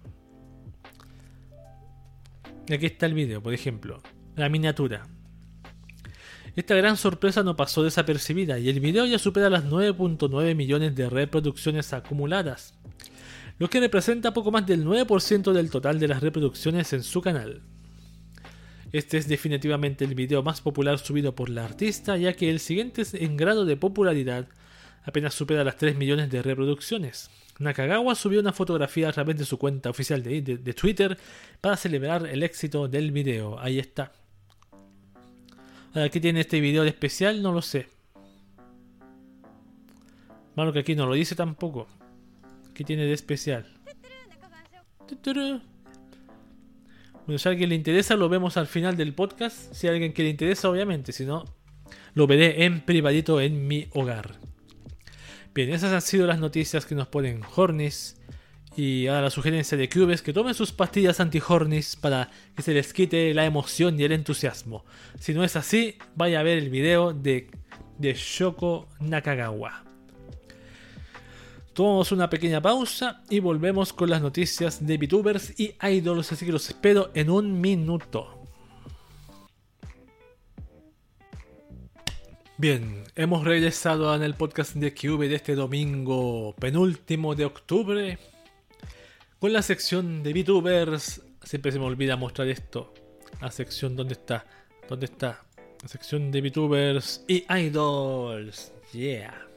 Aquí 2.71 2.85
está 2.85 3.05
el 3.05 3.13
video, 3.13 3.41
por 3.41 3.53
ejemplo, 3.53 4.01
la 4.35 4.49
miniatura. 4.49 5.07
Esta 6.55 6.75
gran 6.75 6.97
sorpresa 6.97 7.43
no 7.43 7.55
pasó 7.55 7.83
desapercibida 7.83 8.59
y 8.59 8.69
el 8.69 8.79
video 8.79 9.05
ya 9.05 9.19
supera 9.19 9.49
las 9.49 9.65
9.9 9.65 10.55
millones 10.55 10.95
de 10.95 11.09
reproducciones 11.09 11.93
acumuladas 11.93 12.73
lo 13.59 13.69
que 13.69 13.79
representa 13.79 14.33
poco 14.33 14.51
más 14.51 14.65
del 14.65 14.85
9% 14.85 15.51
del 15.51 15.69
total 15.69 15.99
de 15.99 16.07
las 16.07 16.21
reproducciones 16.21 16.93
en 16.93 17.03
su 17.03 17.21
canal. 17.21 17.61
Este 18.91 19.17
es 19.17 19.27
definitivamente 19.27 20.05
el 20.05 20.15
video 20.15 20.43
más 20.43 20.61
popular 20.61 20.99
subido 20.99 21.35
por 21.35 21.49
la 21.49 21.65
artista, 21.65 22.17
ya 22.17 22.33
que 22.33 22.49
el 22.49 22.59
siguiente 22.59 23.03
en 23.13 23.35
grado 23.35 23.65
de 23.65 23.75
popularidad 23.75 24.47
apenas 25.07 25.33
supera 25.33 25.63
las 25.63 25.77
3 25.77 25.95
millones 25.95 26.29
de 26.29 26.41
reproducciones. 26.41 27.29
Nakagawa 27.59 28.13
subió 28.13 28.41
una 28.41 28.51
fotografía 28.51 29.07
a 29.07 29.13
través 29.13 29.37
de 29.37 29.45
su 29.45 29.57
cuenta 29.57 29.89
oficial 29.89 30.21
de, 30.21 30.73
Twitter 30.73 31.17
para 31.61 31.77
celebrar 31.77 32.27
el 32.27 32.43
éxito 32.43 32.89
del 32.89 33.11
video. 33.11 33.57
Ahí 33.57 33.79
está. 33.79 34.11
Ahora, 35.93 36.09
¿qué 36.09 36.19
tiene 36.19 36.41
este 36.41 36.59
video 36.59 36.83
de 36.83 36.89
especial? 36.89 37.41
No 37.41 37.53
lo 37.53 37.61
sé. 37.61 37.87
Malo 40.55 40.73
que 40.73 40.79
aquí 40.79 40.93
no 40.93 41.07
lo 41.07 41.13
dice 41.13 41.35
tampoco. 41.35 41.87
¿Qué 42.73 42.83
tiene 42.83 43.05
de 43.05 43.13
especial? 43.13 43.65
Bueno, 47.25 47.39
si 47.39 47.47
a 47.47 47.51
alguien 47.51 47.69
le 47.69 47.75
interesa, 47.75 48.17
lo 48.17 48.27
vemos 48.27 48.57
al 48.57 48.67
final 48.67 48.97
del 48.97 49.13
podcast. 49.13 49.73
Si 49.73 49.87
a 49.87 49.91
alguien 49.91 50.13
que 50.13 50.23
le 50.23 50.29
interesa, 50.29 50.69
obviamente. 50.69 51.13
Si 51.13 51.25
no, 51.25 51.45
lo 52.13 52.27
veré 52.27 52.65
en 52.65 52.81
privadito 52.81 53.39
en 53.39 53.67
mi 53.67 53.87
hogar. 53.93 54.35
Bien, 55.57 55.73
esas 55.73 55.91
han 55.91 56.03
sido 56.03 56.27
las 56.27 56.37
noticias 56.37 56.85
que 56.85 56.93
nos 56.93 57.07
ponen 57.07 57.41
Hornis. 57.55 58.21
Y 58.75 59.07
ahora 59.07 59.23
la 59.23 59.29
sugerencia 59.31 59.75
de 59.75 59.89
Cubes 59.89 60.21
que 60.21 60.31
tomen 60.31 60.53
sus 60.53 60.71
pastillas 60.71 61.19
anti-Hornis 61.19 61.95
para 61.95 62.29
que 62.55 62.61
se 62.61 62.75
les 62.75 62.93
quite 62.93 63.33
la 63.33 63.43
emoción 63.43 63.99
y 63.99 64.03
el 64.03 64.11
entusiasmo. 64.11 64.85
Si 65.19 65.33
no 65.33 65.43
es 65.43 65.55
así, 65.55 65.97
vaya 66.13 66.41
a 66.41 66.43
ver 66.43 66.59
el 66.59 66.69
video 66.69 67.11
de, 67.11 67.49
de 67.97 68.13
Shoko 68.13 68.87
Nakagawa. 68.99 69.83
Tomamos 71.73 72.11
una 72.11 72.29
pequeña 72.29 72.61
pausa 72.61 73.23
y 73.27 73.39
volvemos 73.39 73.93
con 73.93 74.11
las 74.11 74.21
noticias 74.21 74.85
de 74.85 74.95
VTubers 74.99 75.59
y 75.59 75.73
idols, 75.81 76.33
así 76.33 76.45
que 76.45 76.51
los 76.51 76.69
espero 76.69 77.09
en 77.15 77.31
un 77.31 77.59
minuto. 77.59 78.36
Bien, 82.59 83.03
hemos 83.15 83.43
regresado 83.43 84.15
en 84.15 84.23
el 84.23 84.33
podcast 84.33 84.73
de 84.73 84.91
QV 84.91 85.29
de 85.29 85.35
este 85.35 85.53
domingo 85.53 86.55
penúltimo 86.59 87.35
de 87.35 87.45
octubre 87.45 88.17
con 89.37 89.53
la 89.53 89.61
sección 89.61 90.23
de 90.23 90.33
VTubers. 90.33 91.21
Siempre 91.43 91.71
se 91.71 91.77
me 91.77 91.85
olvida 91.85 92.15
mostrar 92.15 92.47
esto. 92.47 92.95
La 93.41 93.51
sección, 93.51 93.95
¿dónde 93.95 94.15
está? 94.15 94.47
¿Dónde 94.89 95.05
está? 95.05 95.45
La 95.83 95.87
sección 95.87 96.31
de 96.31 96.41
VTubers 96.41 97.25
y 97.27 97.45
idols. 97.47 98.73
Yeah. 98.91 99.47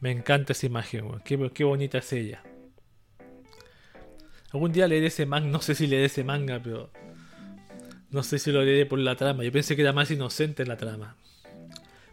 Me 0.00 0.10
encanta 0.10 0.52
esa 0.52 0.66
imagen, 0.66 1.20
qué, 1.24 1.62
bonita 1.62 1.98
es 1.98 2.12
ella. 2.12 2.42
Algún 4.52 4.72
día 4.72 4.88
leeré 4.88 5.06
ese 5.06 5.26
manga, 5.26 5.48
no 5.48 5.60
sé 5.60 5.76
si 5.76 5.86
leeré 5.86 6.06
ese 6.06 6.24
manga, 6.24 6.60
pero 6.60 6.90
no 8.10 8.24
sé 8.24 8.40
si 8.40 8.50
lo 8.50 8.64
leeré 8.64 8.84
por 8.84 8.98
la 8.98 9.14
trama. 9.14 9.44
Yo 9.44 9.52
pensé 9.52 9.76
que 9.76 9.82
era 9.82 9.92
más 9.92 10.10
inocente 10.10 10.66
la 10.66 10.76
trama. 10.76 11.16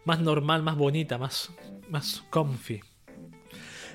Más 0.04 0.20
normal, 0.20 0.62
más 0.62 0.76
bonita, 0.76 1.18
más, 1.18 1.50
más 1.88 2.22
comfy. 2.30 2.80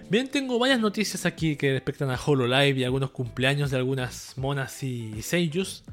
Bien, 0.09 0.29
tengo 0.29 0.57
varias 0.57 0.79
noticias 0.79 1.25
aquí 1.25 1.57
que 1.57 1.73
respectan 1.73 2.09
a 2.09 2.19
Hololive 2.23 2.79
y 2.79 2.83
algunos 2.85 3.11
cumpleaños 3.11 3.71
de 3.71 3.77
algunas 3.77 4.37
monas 4.37 4.81
y 4.83 5.21
seiyus. 5.21 5.83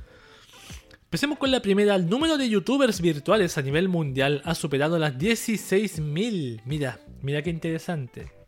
Empecemos 1.05 1.39
con 1.39 1.51
la 1.51 1.61
primera. 1.61 1.97
El 1.97 2.09
número 2.09 2.37
de 2.37 2.49
youtubers 2.49 3.01
virtuales 3.01 3.59
a 3.59 3.63
nivel 3.63 3.89
mundial 3.89 4.41
ha 4.45 4.55
superado 4.55 4.99
las 4.99 5.15
16.000. 5.15 6.63
Mira, 6.65 7.01
mira 7.23 7.43
qué 7.43 7.51
interesante. 7.51 8.44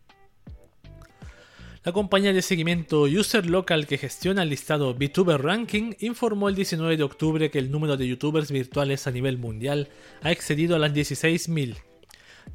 La 1.87 1.93
compañía 1.93 2.33
de 2.33 2.43
seguimiento 2.43 3.03
User 3.03 3.49
Local 3.49 3.87
que 3.87 3.97
gestiona 3.97 4.43
el 4.43 4.49
listado 4.49 4.93
VTuber 4.93 5.41
Ranking 5.41 5.93
informó 6.01 6.49
el 6.49 6.57
19 6.57 6.97
de 6.97 7.05
octubre 7.05 7.49
que 7.49 7.61
el 7.61 7.71
número 7.71 7.97
de 7.97 8.09
youtubers 8.09 8.51
virtuales 8.51 9.07
a 9.07 9.13
nivel 9.13 9.39
mundial 9.39 9.89
ha 10.21 10.33
excedido 10.33 10.75
a 10.75 10.81
las 10.81 10.93
16.000. 10.93 11.77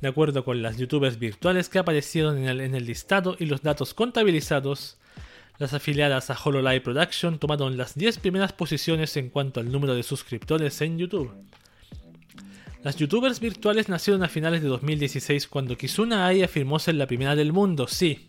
De 0.02 0.08
acuerdo 0.10 0.44
con 0.44 0.62
las 0.62 0.76
youtubers 0.76 1.18
virtuales 1.18 1.70
que 1.70 1.80
aparecieron 1.80 2.40
en 2.40 2.50
el, 2.50 2.60
en 2.60 2.76
el 2.76 2.86
listado 2.86 3.38
y 3.40 3.46
los 3.46 3.62
datos 3.62 3.94
contabilizados, 3.94 4.98
las 5.60 5.74
afiliadas 5.74 6.30
a 6.30 6.38
HoloLive 6.38 6.82
Production 6.82 7.40
tomaron 7.40 7.78
las 7.78 7.96
10 7.96 8.18
primeras 8.18 8.52
posiciones 8.52 9.16
en 9.16 9.30
cuanto 9.30 9.62
al 9.62 9.72
número 9.72 9.96
de 9.96 10.04
suscriptores 10.04 10.82
en 10.82 10.98
YouTube. 10.98 11.32
Las 12.84 12.98
youtubers 12.98 13.40
virtuales 13.40 13.88
nacieron 13.88 14.24
a 14.24 14.28
finales 14.28 14.62
de 14.62 14.68
2016 14.68 15.48
cuando 15.48 15.78
Kizuna 15.78 16.28
Ai 16.28 16.44
afirmó 16.44 16.80
ser 16.80 16.96
la 16.96 17.08
primera 17.08 17.38
del 17.38 17.54
mundo, 17.54 17.88
sí. 17.88 18.28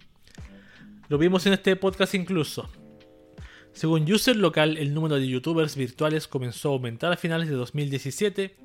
Lo 1.12 1.18
vimos 1.18 1.44
en 1.44 1.52
este 1.52 1.76
podcast 1.76 2.14
incluso. 2.14 2.70
Según 3.74 4.10
User 4.10 4.34
Local, 4.34 4.78
el 4.78 4.94
número 4.94 5.16
de 5.16 5.28
youtubers 5.28 5.76
virtuales 5.76 6.26
comenzó 6.26 6.70
a 6.70 6.72
aumentar 6.72 7.12
a 7.12 7.18
finales 7.18 7.50
de 7.50 7.54
2017 7.54 8.56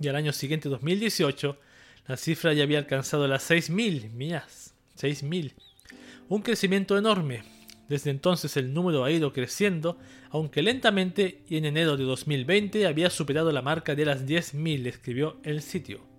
y 0.00 0.06
al 0.06 0.14
año 0.14 0.32
siguiente, 0.32 0.68
2018, 0.68 1.58
la 2.06 2.16
cifra 2.16 2.52
ya 2.52 2.62
había 2.62 2.78
alcanzado 2.78 3.26
las 3.26 3.50
6.000, 3.50 4.12
mías, 4.12 4.76
6.000. 4.96 5.54
Un 6.28 6.42
crecimiento 6.42 6.96
enorme. 6.96 7.42
Desde 7.88 8.10
entonces 8.10 8.56
el 8.56 8.72
número 8.72 9.02
ha 9.02 9.10
ido 9.10 9.32
creciendo, 9.32 9.98
aunque 10.30 10.62
lentamente, 10.62 11.42
y 11.48 11.56
en 11.56 11.64
enero 11.64 11.96
de 11.96 12.04
2020 12.04 12.86
había 12.86 13.10
superado 13.10 13.50
la 13.50 13.62
marca 13.62 13.96
de 13.96 14.04
las 14.04 14.24
10.000, 14.24 14.86
escribió 14.86 15.40
el 15.42 15.60
sitio. 15.60 16.15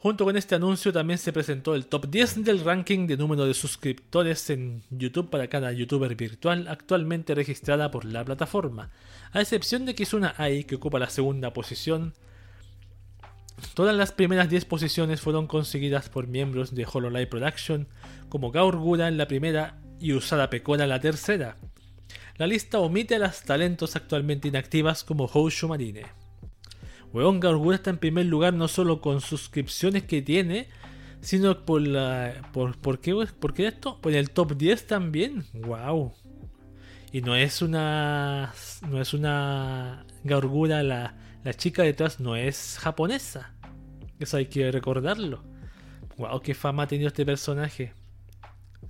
Junto 0.00 0.24
con 0.24 0.36
este 0.36 0.54
anuncio 0.54 0.92
también 0.92 1.18
se 1.18 1.32
presentó 1.32 1.74
el 1.74 1.86
top 1.86 2.08
10 2.08 2.44
del 2.44 2.64
ranking 2.64 3.08
de 3.08 3.16
número 3.16 3.46
de 3.46 3.54
suscriptores 3.54 4.48
en 4.48 4.84
YouTube 4.90 5.28
para 5.28 5.48
cada 5.48 5.72
youtuber 5.72 6.14
virtual 6.14 6.68
actualmente 6.68 7.34
registrada 7.34 7.90
por 7.90 8.04
la 8.04 8.24
plataforma, 8.24 8.90
a 9.32 9.40
excepción 9.40 9.86
de 9.86 9.96
Kizuna 9.96 10.34
Ai 10.38 10.62
que 10.62 10.76
ocupa 10.76 11.00
la 11.00 11.10
segunda 11.10 11.52
posición. 11.52 12.14
Todas 13.74 13.96
las 13.96 14.12
primeras 14.12 14.48
10 14.48 14.66
posiciones 14.66 15.20
fueron 15.20 15.48
conseguidas 15.48 16.08
por 16.08 16.28
miembros 16.28 16.76
de 16.76 16.86
Hololive 16.86 17.26
Production, 17.26 17.88
como 18.28 18.52
Gaurgura 18.52 19.08
en 19.08 19.18
la 19.18 19.26
primera 19.26 19.80
y 19.98 20.12
Usada 20.12 20.48
Pecora 20.48 20.84
en 20.84 20.90
la 20.90 21.00
tercera. 21.00 21.56
La 22.36 22.46
lista 22.46 22.78
omite 22.78 23.16
a 23.16 23.18
las 23.18 23.42
talentos 23.42 23.96
actualmente 23.96 24.46
inactivas 24.46 25.02
como 25.02 25.26
Houshu 25.26 25.66
Marine. 25.66 26.17
Weón, 27.12 27.40
Gargura 27.40 27.76
está 27.76 27.90
en 27.90 27.98
primer 27.98 28.26
lugar 28.26 28.52
no 28.54 28.68
solo 28.68 29.00
con 29.00 29.20
suscripciones 29.20 30.04
que 30.04 30.20
tiene, 30.22 30.68
sino 31.20 31.64
por 31.64 31.86
la. 31.86 32.50
¿Por, 32.52 32.76
por, 32.78 33.00
qué, 33.00 33.14
¿Por 33.38 33.54
qué 33.54 33.68
esto? 33.68 34.00
Por 34.00 34.12
el 34.12 34.30
top 34.30 34.56
10 34.56 34.86
también. 34.86 35.44
¡Wow! 35.54 36.12
Y 37.12 37.22
no 37.22 37.34
es 37.34 37.62
una. 37.62 38.52
No 38.88 39.00
es 39.00 39.14
una. 39.14 40.04
Gargura, 40.24 40.82
la, 40.82 41.16
la 41.44 41.54
chica 41.54 41.82
detrás 41.82 42.20
no 42.20 42.36
es 42.36 42.76
japonesa. 42.78 43.54
Eso 44.18 44.36
hay 44.36 44.46
que 44.46 44.70
recordarlo. 44.70 45.42
¡Wow! 46.18 46.40
¡Qué 46.40 46.54
fama 46.54 46.82
ha 46.82 46.88
tenido 46.88 47.08
este 47.08 47.24
personaje! 47.24 47.94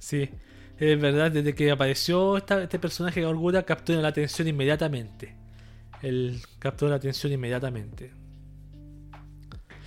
Sí, 0.00 0.28
es 0.78 1.00
verdad, 1.00 1.30
desde 1.30 1.54
que 1.54 1.70
apareció 1.70 2.36
este 2.36 2.78
personaje 2.78 3.20
Gargura 3.20 3.64
captura 3.64 4.00
la 4.00 4.08
atención 4.08 4.46
inmediatamente 4.46 5.37
él 6.02 6.40
captó 6.58 6.88
la 6.88 6.96
atención 6.96 7.32
inmediatamente. 7.32 8.12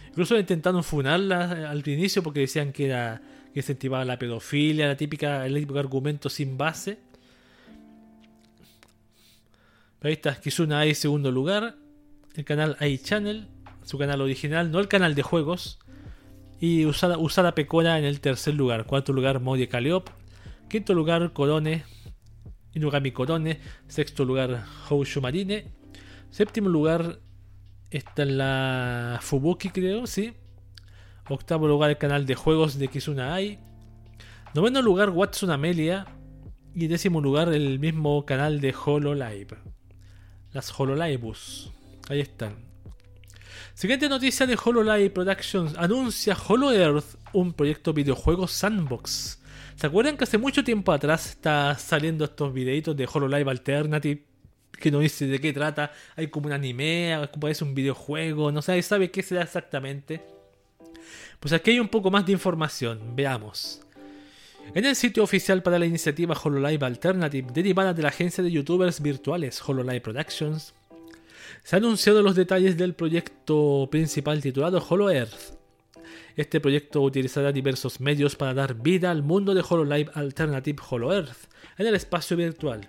Incluso 0.10 0.38
intentaron 0.38 0.84
funarla 0.84 1.70
al 1.70 1.88
inicio 1.88 2.22
porque 2.22 2.42
decían 2.42 2.74
que 2.74 2.86
era 2.88 3.22
que 3.54 3.60
incentivaba 3.60 4.06
la 4.06 4.18
pedofilia, 4.18 4.88
la 4.88 4.98
típica, 4.98 5.46
el 5.46 5.54
típico 5.56 5.80
argumento 5.80 6.30
sin 6.30 6.58
base. 6.58 7.00
Pero 10.00 10.10
ahí 10.10 10.14
está 10.14 10.36
Kizuna 10.36 10.80
Ai 10.80 10.96
segundo 10.96 11.32
lugar, 11.32 11.76
el 12.36 12.44
canal 12.44 12.76
Ai 12.80 12.98
Channel, 12.98 13.48
su 13.84 13.98
canal 13.98 14.22
original, 14.22 14.72
no 14.72 14.80
el 14.80 14.88
canal 14.88 15.16
de 15.16 15.22
juegos. 15.22 15.80
Y 16.60 16.86
Usada, 16.86 17.18
Usada 17.18 17.56
Pecora 17.56 17.98
en 17.98 18.06
el 18.06 18.20
tercer 18.20 18.54
lugar. 18.54 18.86
Cuarto 18.86 19.14
lugar 19.14 19.40
Modi 19.40 19.68
Caleop. 19.68 20.10
Quinto 20.70 20.94
lugar 20.94 21.34
Corone. 21.34 21.86
Inugami 22.76 23.12
Corone. 23.12 23.60
Sexto 23.88 24.26
lugar 24.26 24.64
Houshu 24.88 25.22
Marine. 25.22 25.81
Séptimo 26.32 26.70
lugar 26.70 27.20
está 27.90 28.24
en 28.24 28.38
la 28.38 29.20
Fubuki, 29.22 29.70
creo, 29.70 30.08
sí. 30.08 30.34
Octavo 31.30 31.68
lugar 31.68 31.90
el 31.90 31.98
canal 31.98 32.26
de 32.26 32.36
juegos 32.36 32.80
de 32.80 32.88
Kizuna 32.88 33.34
Ai. 33.34 33.60
Noveno 34.56 34.82
lugar 34.82 35.10
Watson 35.10 35.52
Amelia. 35.52 36.08
Y 36.74 36.88
décimo 36.88 37.20
lugar 37.20 37.52
el 37.54 37.80
mismo 37.80 38.26
canal 38.26 38.62
de 38.62 38.74
Hololive. 38.74 39.58
Las 40.54 40.80
Hololivebus. 40.80 41.70
Ahí 42.10 42.22
están. 42.22 42.56
Siguiente 43.74 44.08
noticia 44.08 44.48
de 44.48 44.58
Hololive 44.64 45.10
Productions. 45.10 45.78
Anuncia 45.78 46.38
Holo 46.48 46.72
Earth, 46.72 47.18
un 47.34 47.52
proyecto 47.52 47.92
videojuego 47.92 48.48
sandbox. 48.48 49.42
¿Se 49.76 49.88
acuerdan 49.88 50.16
que 50.16 50.24
hace 50.24 50.38
mucho 50.38 50.64
tiempo 50.64 50.94
atrás 50.94 51.30
está 51.30 51.76
saliendo 51.78 52.24
estos 52.24 52.54
videitos 52.54 52.96
de 52.96 53.10
Hololive 53.12 53.52
Alternative? 53.52 54.31
Que 54.82 54.92
no 54.92 55.00
dice 55.00 55.28
de 55.28 55.40
qué 55.40 55.54
trata. 55.54 55.94
Hay 56.18 56.28
como 56.28 56.48
un 56.48 56.54
anime, 56.54 57.30
parece 57.40 57.64
un 57.64 57.74
videojuego, 57.74 58.52
no 58.52 58.62
sé, 58.62 58.82
sabe 58.82 59.10
qué 59.10 59.24
será 59.24 59.44
exactamente. 59.44 60.22
Pues 61.40 61.54
aquí 61.54 61.72
hay 61.72 61.80
un 61.80 61.88
poco 61.88 62.12
más 62.12 62.26
de 62.26 62.34
información, 62.34 63.16
veamos. 63.16 63.82
En 64.76 64.86
el 64.86 64.96
sitio 64.96 65.24
oficial 65.24 65.64
para 65.64 65.80
la 65.80 65.86
iniciativa 65.86 66.38
HoloLive 66.42 66.86
Alternative, 66.86 67.52
derivada 67.54 67.94
de 67.94 68.04
la 68.04 68.10
agencia 68.10 68.44
de 68.44 68.52
youtubers 68.52 69.02
virtuales 69.02 69.62
HoloLive 69.66 70.02
Productions, 70.02 70.74
se 71.64 71.76
han 71.76 71.84
anunciado 71.84 72.22
los 72.22 72.36
detalles 72.36 72.78
del 72.78 72.94
proyecto 72.94 73.88
principal 73.92 74.42
titulado 74.42 74.86
Holo 74.90 75.10
Earth. 75.10 75.58
Este 76.36 76.60
proyecto 76.62 77.02
utilizará 77.02 77.52
diversos 77.52 78.00
medios 78.00 78.36
para 78.36 78.54
dar 78.54 78.76
vida 78.76 79.12
al 79.12 79.24
mundo 79.24 79.54
de 79.54 79.64
HoloLive 79.68 80.12
Alternative 80.14 80.82
Holo 80.90 81.14
Earth 81.14 81.50
en 81.78 81.88
el 81.88 81.96
espacio 81.96 82.38
virtual. 82.38 82.88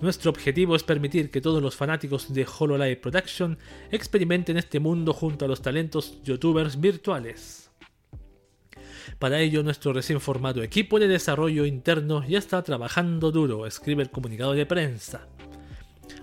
Nuestro 0.00 0.30
objetivo 0.30 0.76
es 0.76 0.84
permitir 0.84 1.30
que 1.30 1.40
todos 1.40 1.60
los 1.60 1.74
fanáticos 1.74 2.32
de 2.32 2.46
HoloLive 2.46 2.96
Production 2.96 3.58
experimenten 3.90 4.56
este 4.56 4.78
mundo 4.78 5.12
junto 5.12 5.44
a 5.44 5.48
los 5.48 5.60
talentos 5.60 6.22
youtubers 6.22 6.80
virtuales. 6.80 7.70
Para 9.18 9.40
ello, 9.40 9.64
nuestro 9.64 9.92
recién 9.92 10.20
formado 10.20 10.62
equipo 10.62 11.00
de 11.00 11.08
desarrollo 11.08 11.66
interno 11.66 12.24
ya 12.26 12.38
está 12.38 12.62
trabajando 12.62 13.32
duro, 13.32 13.66
escribe 13.66 14.02
el 14.02 14.10
comunicado 14.10 14.52
de 14.52 14.66
prensa. 14.66 15.26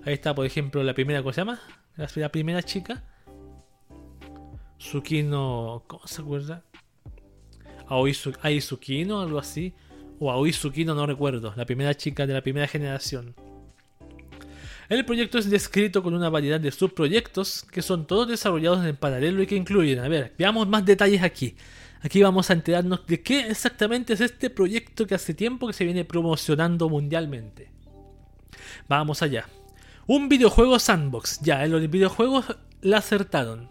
Ahí 0.06 0.14
está, 0.14 0.34
por 0.34 0.46
ejemplo, 0.46 0.82
la 0.84 0.94
primera, 0.94 1.22
¿cómo 1.22 1.34
se 1.34 1.42
llama? 1.42 1.60
La 1.98 2.30
primera 2.30 2.64
chica. 2.64 3.04
Tsukino. 4.78 5.84
¿Cómo 5.88 6.08
se 6.08 6.22
acuerda? 6.22 6.64
Aoi 7.88 8.14
Tsukino, 8.14 9.22
algo 9.22 9.40
así. 9.40 9.74
O 10.20 10.32
Aoi 10.32 10.52
Tsukino, 10.52 10.94
no 10.96 11.06
recuerdo. 11.06 11.54
La 11.56 11.66
primera 11.66 11.94
chica 11.96 12.26
de 12.28 12.34
la 12.34 12.42
primera 12.42 12.68
generación. 12.68 13.36
El 14.88 15.04
proyecto 15.04 15.40
es 15.40 15.50
descrito 15.50 16.04
con 16.04 16.14
una 16.14 16.30
variedad 16.30 16.60
de 16.60 16.72
subproyectos 16.72 17.64
que 17.72 17.82
son 17.82 18.06
todos 18.06 18.28
desarrollados 18.28 18.86
en 18.86 18.96
paralelo 18.96 19.42
y 19.42 19.48
que 19.48 19.56
incluyen, 19.56 20.00
a 20.00 20.08
ver, 20.08 20.34
veamos 20.38 20.68
más 20.68 20.86
detalles 20.86 21.24
aquí. 21.24 21.56
Aquí 22.02 22.22
vamos 22.22 22.50
a 22.52 22.54
enterarnos 22.54 23.08
de 23.08 23.24
qué 23.24 23.48
exactamente 23.48 24.14
es 24.14 24.22
este 24.22 24.52
proyecto 24.52 25.08
que 25.08 25.16
hace 25.16 25.34
tiempo 25.34 25.66
que 25.66 25.74
se 25.74 25.86
viene 25.86 26.06
promocionando 26.06 26.88
mundialmente. 26.88 27.72
Vamos 28.88 29.24
allá. 29.24 29.48
Un 30.06 30.30
videojuego 30.30 30.78
sandbox. 30.78 31.40
Ya, 31.42 31.66
en 31.66 31.72
los 31.72 31.90
videojuegos 31.90 32.46
la 32.82 32.98
acertaron. 32.98 33.70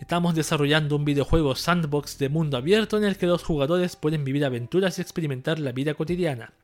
Estamos 0.00 0.34
desarrollando 0.34 0.96
un 0.96 1.04
videojuego 1.04 1.54
sandbox 1.54 2.16
de 2.16 2.30
mundo 2.30 2.56
abierto 2.56 2.96
en 2.96 3.04
el 3.04 3.18
que 3.18 3.26
los 3.26 3.42
jugadores 3.42 3.96
pueden 3.96 4.24
vivir 4.24 4.46
aventuras 4.46 4.98
y 4.98 5.02
experimentar 5.02 5.58
la 5.58 5.72
vida 5.72 5.92
cotidiana 5.92 6.54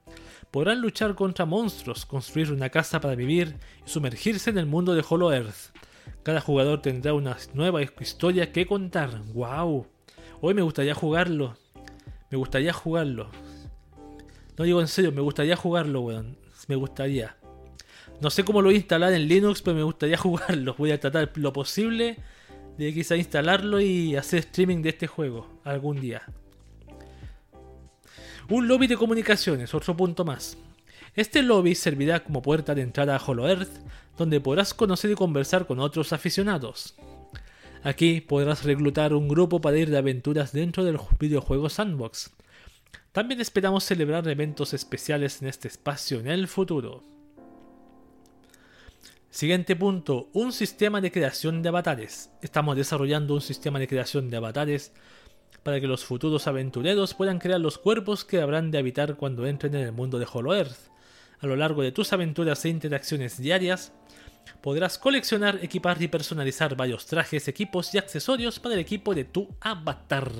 podrán 0.54 0.80
luchar 0.80 1.16
contra 1.16 1.46
monstruos, 1.46 2.06
construir 2.06 2.52
una 2.52 2.70
casa 2.70 3.00
para 3.00 3.16
vivir 3.16 3.56
y 3.84 3.90
sumergirse 3.90 4.50
en 4.50 4.58
el 4.58 4.66
mundo 4.66 4.94
de 4.94 5.04
Hollow 5.06 5.32
Earth. 5.32 5.74
Cada 6.22 6.40
jugador 6.40 6.80
tendrá 6.80 7.12
una 7.12 7.36
nueva 7.54 7.82
historia 7.82 8.52
que 8.52 8.64
contar. 8.64 9.20
¡Wow! 9.32 9.88
Hoy 10.40 10.54
me 10.54 10.62
gustaría 10.62 10.94
jugarlo. 10.94 11.56
Me 12.30 12.38
gustaría 12.38 12.72
jugarlo. 12.72 13.30
No 14.56 14.64
digo 14.64 14.80
en 14.80 14.86
serio, 14.86 15.10
me 15.10 15.22
gustaría 15.22 15.56
jugarlo, 15.56 16.02
weón. 16.02 16.38
Me 16.68 16.76
gustaría. 16.76 17.36
No 18.20 18.30
sé 18.30 18.44
cómo 18.44 18.62
lo 18.62 18.68
voy 18.68 18.76
a 18.76 18.78
instalar 18.78 19.12
en 19.12 19.26
Linux, 19.26 19.60
pero 19.60 19.76
me 19.76 19.82
gustaría 19.82 20.16
jugarlo. 20.18 20.76
Voy 20.78 20.92
a 20.92 21.00
tratar 21.00 21.32
lo 21.34 21.52
posible 21.52 22.18
de 22.78 22.94
quizá 22.94 23.16
instalarlo 23.16 23.80
y 23.80 24.14
hacer 24.14 24.38
streaming 24.38 24.82
de 24.82 24.90
este 24.90 25.08
juego 25.08 25.48
algún 25.64 26.00
día. 26.00 26.22
Un 28.48 28.68
lobby 28.68 28.86
de 28.86 28.96
comunicaciones, 28.96 29.72
otro 29.72 29.96
punto 29.96 30.22
más. 30.22 30.58
Este 31.14 31.42
lobby 31.42 31.74
servirá 31.74 32.22
como 32.22 32.42
puerta 32.42 32.74
de 32.74 32.82
entrada 32.82 33.16
a 33.16 33.24
Hollow 33.24 33.46
Earth, 33.46 33.80
donde 34.18 34.38
podrás 34.38 34.74
conocer 34.74 35.10
y 35.10 35.14
conversar 35.14 35.66
con 35.66 35.80
otros 35.80 36.12
aficionados. 36.12 36.94
Aquí 37.82 38.20
podrás 38.20 38.64
reclutar 38.64 39.14
un 39.14 39.28
grupo 39.28 39.62
para 39.62 39.78
ir 39.78 39.88
de 39.88 39.96
aventuras 39.96 40.52
dentro 40.52 40.84
del 40.84 40.98
videojuego 41.18 41.70
Sandbox. 41.70 42.32
También 43.12 43.40
esperamos 43.40 43.84
celebrar 43.84 44.28
eventos 44.28 44.74
especiales 44.74 45.40
en 45.40 45.48
este 45.48 45.68
espacio 45.68 46.20
en 46.20 46.28
el 46.28 46.46
futuro. 46.46 47.02
Siguiente 49.30 49.74
punto, 49.74 50.28
un 50.32 50.52
sistema 50.52 51.00
de 51.00 51.10
creación 51.10 51.62
de 51.62 51.70
avatares. 51.70 52.30
Estamos 52.42 52.76
desarrollando 52.76 53.34
un 53.34 53.40
sistema 53.40 53.78
de 53.78 53.88
creación 53.88 54.28
de 54.30 54.36
avatares 54.36 54.92
para 55.64 55.80
que 55.80 55.86
los 55.86 56.04
futuros 56.04 56.46
aventureros 56.46 57.14
puedan 57.14 57.38
crear 57.38 57.60
los 57.60 57.78
cuerpos 57.78 58.24
que 58.24 58.40
habrán 58.40 58.70
de 58.70 58.78
habitar 58.78 59.16
cuando 59.16 59.46
entren 59.46 59.74
en 59.74 59.82
el 59.82 59.92
mundo 59.92 60.18
de 60.18 60.26
Hollow 60.30 60.52
Earth. 60.52 60.90
A 61.40 61.46
lo 61.46 61.56
largo 61.56 61.82
de 61.82 61.90
tus 61.90 62.12
aventuras 62.12 62.64
e 62.64 62.68
interacciones 62.68 63.38
diarias, 63.38 63.92
podrás 64.60 64.98
coleccionar, 64.98 65.58
equipar 65.62 66.00
y 66.00 66.08
personalizar 66.08 66.76
varios 66.76 67.06
trajes, 67.06 67.48
equipos 67.48 67.94
y 67.94 67.98
accesorios 67.98 68.60
para 68.60 68.74
el 68.74 68.80
equipo 68.80 69.14
de 69.14 69.24
tu 69.24 69.48
avatar. 69.60 70.30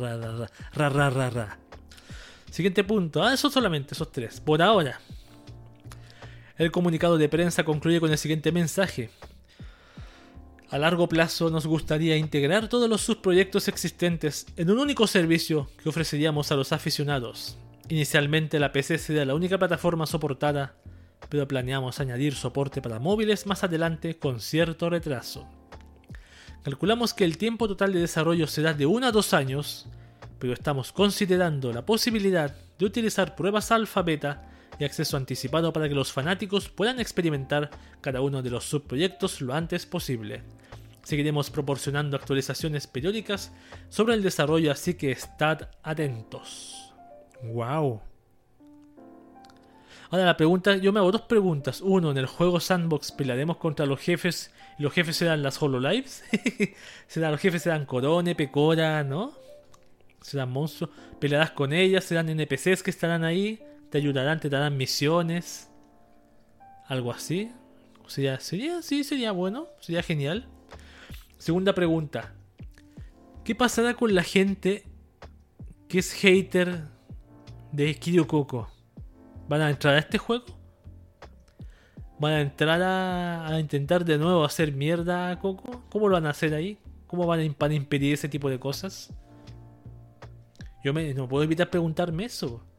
Siguiente 2.50 2.84
punto. 2.84 3.22
Ah, 3.22 3.34
eso 3.34 3.50
solamente, 3.50 3.94
esos 3.94 4.12
tres. 4.12 4.40
Por 4.40 4.62
ahora. 4.62 5.00
El 6.56 6.70
comunicado 6.70 7.18
de 7.18 7.28
prensa 7.28 7.64
concluye 7.64 7.98
con 7.98 8.12
el 8.12 8.18
siguiente 8.18 8.52
mensaje. 8.52 9.10
A 10.70 10.78
largo 10.78 11.08
plazo 11.08 11.50
nos 11.50 11.66
gustaría 11.66 12.16
integrar 12.16 12.68
todos 12.68 12.88
los 12.88 13.02
subproyectos 13.02 13.68
existentes 13.68 14.46
en 14.56 14.70
un 14.70 14.78
único 14.78 15.06
servicio 15.06 15.68
que 15.82 15.88
ofreceríamos 15.88 16.50
a 16.50 16.56
los 16.56 16.72
aficionados. 16.72 17.58
Inicialmente 17.88 18.58
la 18.58 18.72
PC 18.72 18.98
sería 18.98 19.26
la 19.26 19.34
única 19.34 19.58
plataforma 19.58 20.06
soportada, 20.06 20.74
pero 21.28 21.46
planeamos 21.46 22.00
añadir 22.00 22.34
soporte 22.34 22.80
para 22.80 22.98
móviles 22.98 23.46
más 23.46 23.62
adelante 23.62 24.18
con 24.18 24.40
cierto 24.40 24.88
retraso. 24.88 25.46
Calculamos 26.62 27.12
que 27.12 27.24
el 27.24 27.36
tiempo 27.36 27.68
total 27.68 27.92
de 27.92 28.00
desarrollo 28.00 28.46
será 28.46 28.72
de 28.72 28.86
1 28.86 29.06
a 29.06 29.12
2 29.12 29.34
años, 29.34 29.86
pero 30.38 30.54
estamos 30.54 30.92
considerando 30.92 31.74
la 31.74 31.84
posibilidad 31.84 32.56
de 32.78 32.86
utilizar 32.86 33.36
pruebas 33.36 33.70
alfa 33.70 34.00
beta 34.00 34.50
y 34.78 34.84
acceso 34.84 35.16
anticipado 35.16 35.72
para 35.72 35.88
que 35.88 35.94
los 35.94 36.12
fanáticos 36.12 36.68
puedan 36.68 37.00
experimentar 37.00 37.70
cada 38.00 38.20
uno 38.20 38.42
de 38.42 38.50
los 38.50 38.64
subproyectos 38.64 39.40
lo 39.40 39.54
antes 39.54 39.86
posible. 39.86 40.42
Seguiremos 41.02 41.50
proporcionando 41.50 42.16
actualizaciones 42.16 42.86
periódicas 42.86 43.52
sobre 43.90 44.14
el 44.14 44.22
desarrollo, 44.22 44.72
así 44.72 44.94
que 44.94 45.10
estad 45.10 45.68
atentos. 45.82 46.92
¡Wow! 47.42 48.00
Ahora 50.10 50.24
la 50.24 50.36
pregunta, 50.36 50.76
yo 50.76 50.92
me 50.92 51.00
hago 51.00 51.12
dos 51.12 51.22
preguntas. 51.22 51.80
Uno, 51.80 52.10
en 52.10 52.18
el 52.18 52.26
juego 52.26 52.60
Sandbox 52.60 53.12
pelearemos 53.12 53.58
contra 53.58 53.84
los 53.84 54.00
jefes 54.00 54.52
y 54.78 54.82
los 54.82 54.92
jefes 54.92 55.16
serán 55.16 55.42
las 55.42 55.60
HoloLives. 55.60 56.24
serán, 57.06 57.32
los 57.32 57.40
jefes 57.40 57.62
serán 57.62 57.84
Corone, 57.84 58.34
Pecora, 58.34 59.04
¿no? 59.04 59.32
Serán 60.22 60.50
monstruos. 60.50 60.90
Pelearás 61.18 61.50
con 61.50 61.72
ellas, 61.72 62.04
serán 62.04 62.28
NPCs 62.28 62.82
que 62.82 62.90
estarán 62.90 63.24
ahí 63.24 63.60
te 63.94 63.98
ayudarán, 63.98 64.40
te 64.40 64.50
darán 64.50 64.76
misiones. 64.76 65.70
Algo 66.88 67.12
así. 67.12 67.52
Sería, 68.08 68.40
sería, 68.40 68.82
sí, 68.82 69.04
sería 69.04 69.30
bueno, 69.30 69.68
sería 69.78 70.02
genial. 70.02 70.48
Segunda 71.38 71.76
pregunta. 71.76 72.34
¿Qué 73.44 73.54
pasará 73.54 73.94
con 73.94 74.12
la 74.12 74.24
gente 74.24 74.82
que 75.86 76.00
es 76.00 76.12
hater 76.12 76.88
de 77.70 77.94
Kiryu 77.94 78.26
Coco? 78.26 78.68
¿Van 79.46 79.60
a 79.60 79.70
entrar 79.70 79.94
a 79.94 80.00
este 80.00 80.18
juego? 80.18 80.46
¿Van 82.18 82.32
a 82.32 82.40
entrar 82.40 82.82
a, 82.82 83.60
intentar 83.60 84.04
de 84.04 84.18
nuevo 84.18 84.44
hacer 84.44 84.72
mierda 84.72 85.30
a 85.30 85.38
Coco? 85.38 85.84
¿Cómo 85.88 86.08
lo 86.08 86.14
van 86.14 86.26
a 86.26 86.30
hacer 86.30 86.52
ahí? 86.52 86.80
¿Cómo 87.06 87.28
van 87.28 87.38
a, 87.38 87.44
impedir 87.44 88.14
ese 88.14 88.28
tipo 88.28 88.50
de 88.50 88.58
cosas? 88.58 89.14
Yo 90.82 90.92
me, 90.92 91.14
no 91.14 91.28
puedo 91.28 91.44
evitar 91.44 91.70
preguntarme 91.70 92.24
eso. 92.24 92.73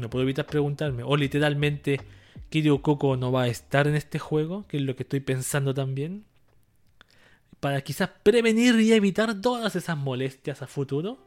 No 0.00 0.10
puedo 0.10 0.24
evitar 0.24 0.46
preguntarme. 0.46 1.02
O 1.02 1.16
literalmente, 1.16 2.00
Kiryu 2.48 2.82
Coco 2.82 3.16
no 3.16 3.30
va 3.30 3.42
a 3.42 3.48
estar 3.48 3.86
en 3.86 3.94
este 3.94 4.18
juego, 4.18 4.66
que 4.66 4.78
es 4.78 4.82
lo 4.82 4.96
que 4.96 5.04
estoy 5.04 5.20
pensando 5.20 5.74
también. 5.74 6.24
Para 7.60 7.82
quizás 7.82 8.10
prevenir 8.22 8.80
y 8.80 8.92
evitar 8.92 9.40
todas 9.40 9.76
esas 9.76 9.96
molestias 9.96 10.62
a 10.62 10.66
futuro. 10.66 11.18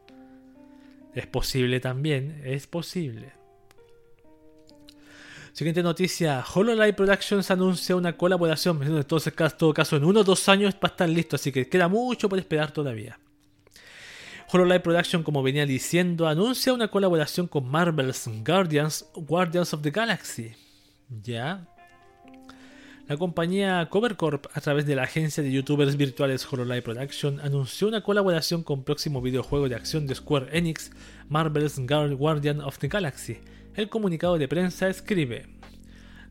Es 1.13 1.27
posible 1.27 1.79
también, 1.79 2.41
es 2.43 2.65
posible. 2.65 3.33
Siguiente 5.53 5.83
noticia, 5.83 6.43
HoloLive 6.43 6.93
Productions 6.93 7.51
anuncia 7.51 7.95
una 7.95 8.17
colaboración, 8.17 8.81
en 8.81 9.03
todo 9.03 9.73
caso 9.75 9.95
en 9.95 10.03
uno 10.03 10.21
o 10.21 10.23
dos 10.23 10.49
años 10.49 10.73
para 10.73 10.93
estar 10.93 11.07
listo, 11.07 11.35
así 11.35 11.51
que 11.51 11.69
queda 11.69 11.87
mucho 11.87 12.27
por 12.27 12.39
esperar 12.39 12.71
todavía. 12.71 13.19
HoloLive 14.53 14.81
Production, 14.81 15.23
como 15.23 15.41
venía 15.41 15.65
diciendo, 15.65 16.27
anuncia 16.27 16.73
una 16.73 16.89
colaboración 16.89 17.47
con 17.47 17.67
Marvel's 17.67 18.29
Guardians, 18.45 19.03
Guardians 19.15 19.73
of 19.73 19.81
the 19.81 19.89
Galaxy. 19.89 20.51
Ya. 21.23 21.67
La 23.07 23.17
compañía 23.17 23.87
Covercorp, 23.89 24.45
a 24.53 24.61
través 24.61 24.85
de 24.85 24.95
la 24.95 25.03
agencia 25.03 25.41
de 25.41 25.51
youtubers 25.51 25.97
virtuales 25.97 26.45
HoloLive 26.45 26.83
Production, 26.83 27.39
anunció 27.39 27.87
una 27.87 28.03
colaboración 28.03 28.61
con 28.61 28.83
próximo 28.83 29.23
videojuego 29.23 29.67
de 29.69 29.73
acción 29.73 30.05
de 30.05 30.13
Square 30.13 30.55
Enix, 30.55 30.91
Marvel's 31.29 31.79
Guardian 31.79 32.61
of 32.61 32.77
the 32.77 32.89
Galaxy. 32.89 33.39
El 33.73 33.89
comunicado 33.89 34.37
de 34.37 34.47
prensa 34.47 34.87
escribe: 34.87 35.47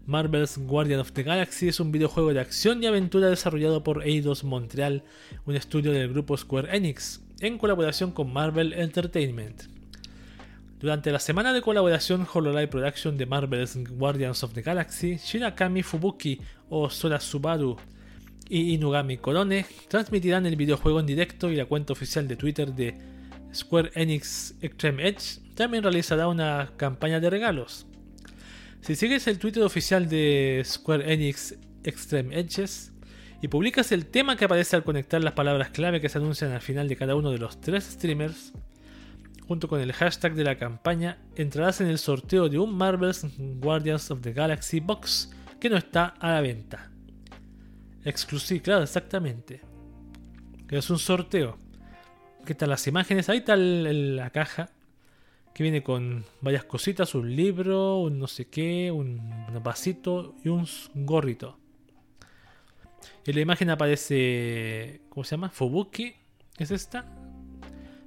Marvel's 0.07 0.59
Guardian 0.59 1.01
of 1.01 1.11
the 1.11 1.25
Galaxy 1.25 1.67
es 1.67 1.81
un 1.81 1.91
videojuego 1.91 2.33
de 2.33 2.39
acción 2.39 2.85
y 2.85 2.87
aventura 2.87 3.27
desarrollado 3.27 3.83
por 3.83 4.07
Eidos 4.07 4.45
Montreal, 4.45 5.03
un 5.45 5.57
estudio 5.57 5.91
del 5.91 6.13
grupo 6.13 6.37
Square 6.37 6.77
Enix 6.77 7.21
en 7.43 7.59
colaboración 7.59 8.13
con 8.13 8.33
Marvel 8.33 8.73
Entertainment. 8.73 9.65
Durante 10.79 11.11
la 11.11 11.19
semana 11.19 11.53
de 11.53 11.61
colaboración 11.61 12.27
HoloLive 12.33 12.69
Production 12.69 13.19
de 13.19 13.27
Marvel's 13.27 13.77
Guardians 13.77 14.45
of 14.45 14.53
the 14.55 14.63
Galaxy, 14.63 15.17
Shirakami 15.17 15.83
Fubuki 15.83 16.41
o 16.71 16.89
Sora 16.89 17.19
Subaru 17.19 17.77
y 18.49 18.75
Inugami 18.75 19.19
Korone 19.19 19.67
transmitirán 19.89 20.47
el 20.47 20.55
videojuego 20.55 21.01
en 21.01 21.07
directo 21.07 21.51
y 21.51 21.57
la 21.57 21.67
cuenta 21.67 21.93
oficial 21.93 22.29
de 22.29 22.37
Twitter 22.37 22.73
de 22.73 22.97
Square 23.53 23.91
Enix 23.95 24.55
Extreme 24.61 25.09
Edge 25.09 25.41
también 25.57 25.83
realizará 25.83 26.29
una 26.29 26.71
campaña 26.77 27.19
de 27.19 27.29
regalos. 27.29 27.87
Si 28.83 28.95
sigues 28.95 29.27
el 29.27 29.41
Twitter 29.41 29.65
oficial 29.65 30.09
de 30.09 30.63
Square 30.65 31.13
Enix 31.13 31.57
Extreme 31.83 32.39
Edges, 32.39 32.92
y 33.43 33.49
publicas 33.49 33.91
el 33.91 34.07
tema 34.07 34.37
que 34.37 34.45
aparece 34.45 34.77
al 34.77 34.85
conectar 34.85 35.23
las 35.23 35.33
palabras 35.33 35.71
clave 35.71 36.01
que 36.01 36.09
se 36.09 36.19
anuncian 36.19 36.53
al 36.53 36.61
final 36.61 36.89
de 36.89 36.95
cada 36.95 37.17
uno 37.17 37.33
de 37.33 37.39
los 37.39 37.61
tres 37.61 37.85
streamers, 37.85 38.53
junto 39.49 39.67
con 39.67 39.81
el 39.81 39.93
hashtag 39.93 40.35
de 40.35 40.45
la 40.45 40.57
campaña, 40.57 41.19
entrarás 41.35 41.81
en 41.81 41.89
el 41.89 41.99
sorteo 41.99 42.49
de 42.49 42.61
un 42.61 42.73
Marvel's 42.73 43.27
Guardians 43.37 44.13
of 44.13 44.21
the 44.21 44.33
Galaxy 44.33 44.79
Box 44.79 45.33
que 45.61 45.69
no 45.69 45.77
está 45.77 46.15
a 46.21 46.31
la 46.31 46.41
venta. 46.41 46.93
Exclusivo, 48.05 48.63
claro, 48.63 48.85
exactamente. 48.85 49.61
Es 50.71 50.89
un 50.89 51.01
sorteo. 51.01 51.59
¿Qué 52.47 52.53
están 52.53 52.71
las 52.71 52.87
imágenes? 52.87 53.29
Ahí 53.29 53.39
está 53.39 53.57
la 53.57 54.31
caja 54.31 54.71
que 55.53 55.65
viene 55.65 55.83
con 55.83 56.25
varias 56.41 56.65
cositas, 56.65 57.15
un 57.17 57.35
libro, 57.35 57.99
un 57.99 58.21
no 58.21 58.29
sé 58.29 58.47
qué, 58.47 58.93
un 58.93 59.21
vasito 59.63 60.37
y 60.45 60.49
un 60.49 60.65
gorrito. 60.95 61.59
En 63.25 63.35
la 63.37 63.41
imagen 63.41 63.71
aparece. 63.71 65.03
¿Cómo 65.09 65.23
se 65.23 65.37
llama? 65.37 65.51
Fubuki. 65.51 66.15
¿Es 66.59 66.71
esta? 66.73 67.07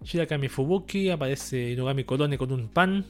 Shirakami 0.03 0.49
Fubuki. 0.49 1.09
Aparece 1.09 1.71
Inogami 1.71 2.03
Korone 2.03 2.37
con 2.37 2.51
un 2.51 2.67
pan. 2.67 3.05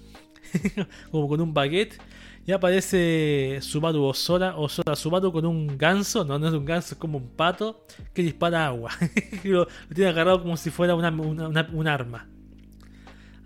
como 1.11 1.27
con 1.27 1.41
un 1.41 1.53
baguette. 1.53 1.97
Y 2.45 2.51
aparece 2.51 3.57
Subaru 3.61 4.03
Osora. 4.03 4.55
Osora 4.55 4.95
Subaru 4.95 5.31
con 5.31 5.47
un 5.47 5.79
ganso. 5.79 6.23
No, 6.23 6.37
no 6.37 6.47
es 6.47 6.53
un 6.53 6.63
ganso, 6.63 6.93
es 6.93 6.99
como 6.99 7.17
un 7.17 7.29
pato. 7.29 7.87
Que 8.13 8.21
dispara 8.21 8.67
agua. 8.67 8.91
lo, 9.43 9.67
tiene 9.93 10.11
agarrado 10.11 10.43
como 10.43 10.57
si 10.57 10.69
fuera 10.69 10.93
un 10.93 11.87
arma. 11.87 12.29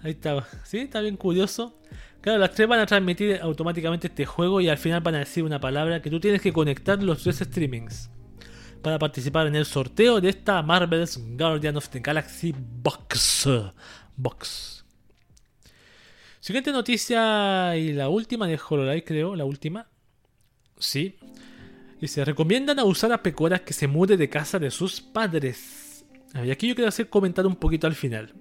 Ahí 0.03 0.11
está. 0.11 0.45
¿Sí? 0.65 0.79
Está 0.79 0.99
bien 0.99 1.15
curioso. 1.15 1.79
Claro, 2.19 2.39
las 2.39 2.51
tres 2.51 2.67
van 2.67 2.81
a 2.81 2.85
transmitir 2.85 3.39
automáticamente 3.41 4.07
este 4.07 4.25
juego 4.25 4.59
y 4.59 4.67
al 4.67 4.77
final 4.77 4.99
van 4.99 5.15
a 5.15 5.19
decir 5.19 5.45
una 5.45 5.61
palabra 5.61 6.01
que 6.01 6.09
tú 6.09 6.19
tienes 6.19 6.41
que 6.41 6.51
conectar 6.51 7.01
los 7.01 7.23
tres 7.23 7.37
streamings 7.37 8.09
para 8.81 8.99
participar 8.99 9.47
en 9.47 9.55
el 9.55 9.65
sorteo 9.65 10.21
de 10.21 10.29
esta 10.29 10.61
Marvel's 10.61 11.19
Guardian 11.37 11.77
of 11.77 11.89
the 11.89 11.99
Galaxy 11.99 12.53
Box. 12.57 13.47
Box. 14.15 14.85
Siguiente 16.39 16.71
noticia 16.71 17.75
y 17.75 17.91
la 17.93 18.09
última 18.09 18.47
de 18.47 18.57
HoloLive, 18.57 19.03
creo, 19.03 19.35
la 19.35 19.45
última. 19.45 19.87
Sí. 20.77 21.17
Dice, 21.99 22.23
recomiendan 22.23 22.79
a 22.79 22.85
usar 22.85 23.11
a 23.11 23.21
pecoras 23.21 23.61
que 23.61 23.73
se 23.73 23.87
mude 23.87 24.15
de 24.15 24.29
casa 24.29 24.57
de 24.57 24.71
sus 24.71 25.01
padres. 25.01 26.05
Y 26.33 26.51
aquí 26.51 26.67
yo 26.67 26.75
quiero 26.75 26.87
hacer 26.87 27.09
comentar 27.09 27.45
un 27.45 27.55
poquito 27.55 27.87
al 27.87 27.95
final. 27.95 28.33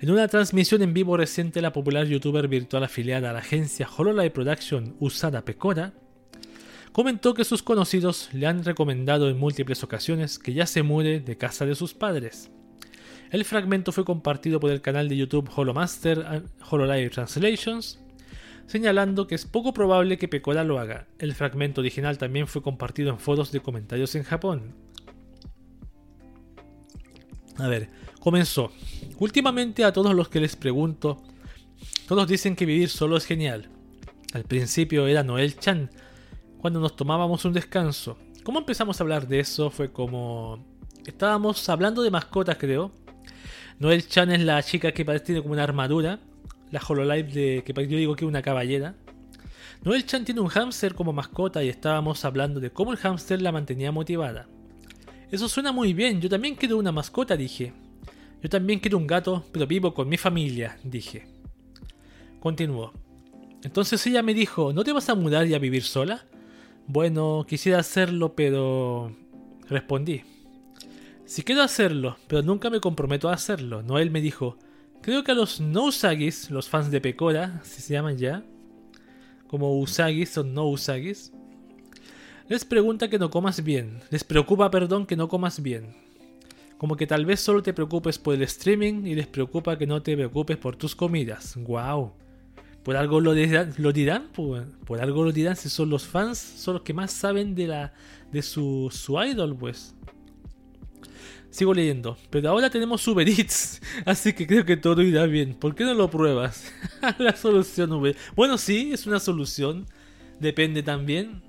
En 0.00 0.10
una 0.10 0.26
transmisión 0.26 0.82
en 0.82 0.94
vivo 0.94 1.16
reciente, 1.16 1.60
la 1.60 1.72
popular 1.72 2.06
youtuber 2.06 2.48
virtual 2.48 2.84
afiliada 2.84 3.30
a 3.30 3.32
la 3.34 3.40
agencia 3.40 3.88
HoloLive 3.88 4.30
Production, 4.30 4.96
Usada 4.98 5.44
Pecora, 5.44 5.92
comentó 6.92 7.34
que 7.34 7.44
sus 7.44 7.62
conocidos 7.62 8.28
le 8.32 8.46
han 8.46 8.64
recomendado 8.64 9.28
en 9.28 9.38
múltiples 9.38 9.82
ocasiones 9.82 10.38
que 10.38 10.52
ya 10.52 10.66
se 10.66 10.82
mude 10.82 11.20
de 11.20 11.36
casa 11.36 11.66
de 11.66 11.74
sus 11.74 11.94
padres. 11.94 12.50
El 13.30 13.44
fragmento 13.44 13.92
fue 13.92 14.04
compartido 14.04 14.58
por 14.58 14.70
el 14.70 14.80
canal 14.80 15.08
de 15.08 15.16
YouTube 15.16 15.50
Holomaster 15.54 16.42
Hololive 16.68 17.10
Translations. 17.10 18.00
señalando 18.66 19.26
que 19.26 19.34
es 19.34 19.46
poco 19.46 19.72
probable 19.74 20.16
que 20.16 20.28
Pecora 20.28 20.62
lo 20.62 20.78
haga. 20.78 21.08
El 21.18 21.34
fragmento 21.34 21.80
original 21.80 22.18
también 22.18 22.46
fue 22.46 22.62
compartido 22.62 23.10
en 23.10 23.18
foros 23.18 23.50
de 23.50 23.60
comentarios 23.60 24.14
en 24.14 24.22
Japón. 24.22 24.74
A 27.56 27.66
ver, 27.66 27.90
comenzó. 28.20 28.72
Últimamente 29.18 29.84
a 29.84 29.92
todos 29.92 30.14
los 30.14 30.28
que 30.28 30.40
les 30.40 30.54
pregunto, 30.56 31.20
todos 32.06 32.28
dicen 32.28 32.56
que 32.56 32.64
vivir 32.64 32.88
solo 32.88 33.16
es 33.16 33.26
genial. 33.26 33.68
Al 34.32 34.44
principio 34.44 35.06
era 35.06 35.24
Noel 35.24 35.58
Chan, 35.58 35.90
cuando 36.60 36.80
nos 36.80 36.94
tomábamos 36.94 37.44
un 37.44 37.52
descanso. 37.52 38.18
¿Cómo 38.44 38.58
empezamos 38.58 39.00
a 39.00 39.04
hablar 39.04 39.26
de 39.26 39.40
eso? 39.40 39.70
Fue 39.70 39.90
como... 39.92 40.64
Estábamos 41.06 41.68
hablando 41.68 42.02
de 42.02 42.10
mascotas, 42.10 42.56
creo. 42.58 42.92
Noel 43.78 44.06
Chan 44.06 44.30
es 44.30 44.42
la 44.42 44.62
chica 44.62 44.92
que 44.92 45.04
tiene 45.20 45.40
como 45.40 45.54
una 45.54 45.64
armadura. 45.64 46.20
La 46.70 46.80
Hololive 46.86 47.32
de 47.32 47.64
que 47.64 47.72
yo 47.72 47.96
digo 47.96 48.14
que 48.14 48.24
es 48.24 48.28
una 48.28 48.42
caballera. 48.42 48.94
Noel 49.82 50.04
Chan 50.04 50.26
tiene 50.26 50.42
un 50.42 50.48
hámster 50.48 50.94
como 50.94 51.14
mascota 51.14 51.64
y 51.64 51.70
estábamos 51.70 52.24
hablando 52.26 52.60
de 52.60 52.70
cómo 52.70 52.92
el 52.92 52.98
hámster 52.98 53.40
la 53.40 53.52
mantenía 53.52 53.90
motivada. 53.90 54.46
Eso 55.30 55.48
suena 55.48 55.72
muy 55.72 55.94
bien, 55.94 56.20
yo 56.20 56.28
también 56.28 56.54
quiero 56.54 56.76
una 56.76 56.92
mascota, 56.92 57.36
dije. 57.36 57.72
Yo 58.42 58.48
también 58.50 58.80
quiero 58.80 58.98
un 58.98 59.06
gato, 59.06 59.44
pero 59.52 59.66
vivo 59.66 59.94
con 59.94 60.08
mi 60.08 60.18
familia, 60.18 60.78
dije. 60.84 61.26
Continuó. 62.40 62.92
Entonces 63.62 64.06
ella 64.06 64.22
me 64.22 64.34
dijo, 64.34 64.72
¿no 64.72 64.84
te 64.84 64.92
vas 64.92 65.08
a 65.08 65.14
mudar 65.14 65.46
y 65.46 65.54
a 65.54 65.58
vivir 65.58 65.82
sola? 65.82 66.26
Bueno, 66.92 67.46
quisiera 67.46 67.78
hacerlo, 67.78 68.34
pero... 68.34 69.12
Respondí. 69.68 70.22
Si 71.24 71.44
quiero 71.44 71.62
hacerlo, 71.62 72.16
pero 72.26 72.42
nunca 72.42 72.68
me 72.68 72.80
comprometo 72.80 73.28
a 73.28 73.34
hacerlo. 73.34 73.84
Noel 73.84 74.10
me 74.10 74.20
dijo, 74.20 74.58
creo 75.00 75.22
que 75.22 75.30
a 75.30 75.36
los 75.36 75.60
no 75.60 75.84
Usagis, 75.84 76.50
los 76.50 76.68
fans 76.68 76.90
de 76.90 77.00
Pecora, 77.00 77.60
si 77.62 77.80
se 77.80 77.92
llaman 77.92 78.18
ya, 78.18 78.42
como 79.46 79.78
Usagis 79.78 80.36
o 80.36 80.42
no 80.42 80.66
Usagis, 80.66 81.32
les 82.48 82.64
pregunta 82.64 83.08
que 83.08 83.20
no 83.20 83.30
comas 83.30 83.62
bien. 83.62 84.00
Les 84.10 84.24
preocupa, 84.24 84.68
perdón, 84.72 85.06
que 85.06 85.14
no 85.14 85.28
comas 85.28 85.62
bien. 85.62 85.94
Como 86.76 86.96
que 86.96 87.06
tal 87.06 87.24
vez 87.24 87.38
solo 87.38 87.62
te 87.62 87.72
preocupes 87.72 88.18
por 88.18 88.34
el 88.34 88.42
streaming 88.42 89.06
y 89.06 89.14
les 89.14 89.28
preocupa 89.28 89.78
que 89.78 89.86
no 89.86 90.02
te 90.02 90.16
preocupes 90.16 90.56
por 90.56 90.74
tus 90.74 90.96
comidas. 90.96 91.54
¡Wow! 91.56 92.14
Por 92.82 92.96
algo 92.96 93.20
lo 93.20 93.34
dirán, 93.34 93.74
lo 93.76 93.92
dirán 93.92 94.28
por, 94.32 95.00
algo 95.00 95.24
lo 95.24 95.32
dirán 95.32 95.56
si 95.56 95.68
son 95.68 95.90
los 95.90 96.06
fans, 96.06 96.38
son 96.38 96.74
los 96.74 96.82
que 96.82 96.94
más 96.94 97.12
saben 97.12 97.54
de 97.54 97.66
la 97.66 97.92
de 98.32 98.42
su, 98.42 98.88
su 98.90 99.22
idol, 99.22 99.56
pues. 99.56 99.94
Sigo 101.50 101.74
leyendo, 101.74 102.16
pero 102.30 102.48
ahora 102.48 102.70
tenemos 102.70 103.06
Uber 103.08 103.28
Eats, 103.28 103.82
así 104.06 104.32
que 104.32 104.46
creo 104.46 104.64
que 104.64 104.76
todo 104.76 105.02
irá 105.02 105.26
bien. 105.26 105.54
¿Por 105.54 105.74
qué 105.74 105.84
no 105.84 105.94
lo 105.94 106.08
pruebas? 106.08 106.72
la 107.18 107.36
solución 107.36 107.92
Uber. 107.92 108.16
Bueno, 108.36 108.56
sí, 108.56 108.92
es 108.92 109.06
una 109.06 109.18
solución. 109.20 109.86
Depende 110.38 110.82
también. 110.82 111.42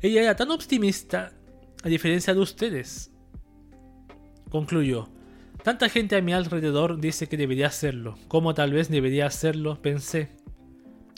Ella 0.00 0.22
era 0.22 0.36
tan 0.36 0.50
optimista, 0.50 1.32
a 1.82 1.88
diferencia 1.88 2.32
de 2.32 2.40
ustedes. 2.40 3.10
Concluyó. 4.48 5.11
Tanta 5.62 5.88
gente 5.88 6.16
a 6.16 6.22
mi 6.22 6.32
alrededor 6.32 7.00
dice 7.00 7.28
que 7.28 7.36
debería 7.36 7.68
hacerlo. 7.68 8.16
¿Cómo 8.26 8.52
tal 8.52 8.72
vez 8.72 8.88
debería 8.88 9.26
hacerlo? 9.26 9.80
Pensé. 9.80 10.30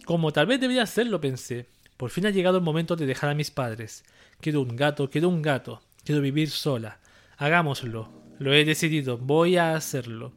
Como 0.04 0.32
tal 0.32 0.46
vez 0.46 0.60
debería 0.60 0.82
hacerlo, 0.82 1.18
pensé. 1.18 1.66
Por 1.96 2.10
fin 2.10 2.26
ha 2.26 2.30
llegado 2.30 2.58
el 2.58 2.64
momento 2.64 2.94
de 2.94 3.06
dejar 3.06 3.30
a 3.30 3.34
mis 3.34 3.50
padres. 3.50 4.04
Quiero 4.40 4.60
un 4.60 4.76
gato, 4.76 5.08
quiero 5.08 5.30
un 5.30 5.40
gato. 5.40 5.80
Quiero 6.04 6.20
vivir 6.20 6.50
sola. 6.50 7.00
Hagámoslo. 7.38 8.10
Lo 8.38 8.52
he 8.52 8.66
decidido. 8.66 9.16
Voy 9.16 9.56
a 9.56 9.74
hacerlo. 9.74 10.34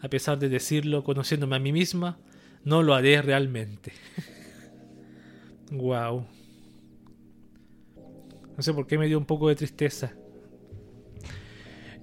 A 0.00 0.08
pesar 0.08 0.40
de 0.40 0.48
decirlo, 0.48 1.04
conociéndome 1.04 1.54
a 1.54 1.60
mí 1.60 1.70
misma, 1.70 2.18
no 2.64 2.82
lo 2.82 2.92
haré 2.92 3.22
realmente. 3.22 3.92
wow. 5.70 6.26
No 8.56 8.62
sé 8.62 8.74
por 8.74 8.88
qué 8.88 8.98
me 8.98 9.06
dio 9.06 9.16
un 9.16 9.26
poco 9.26 9.48
de 9.48 9.54
tristeza. 9.54 10.12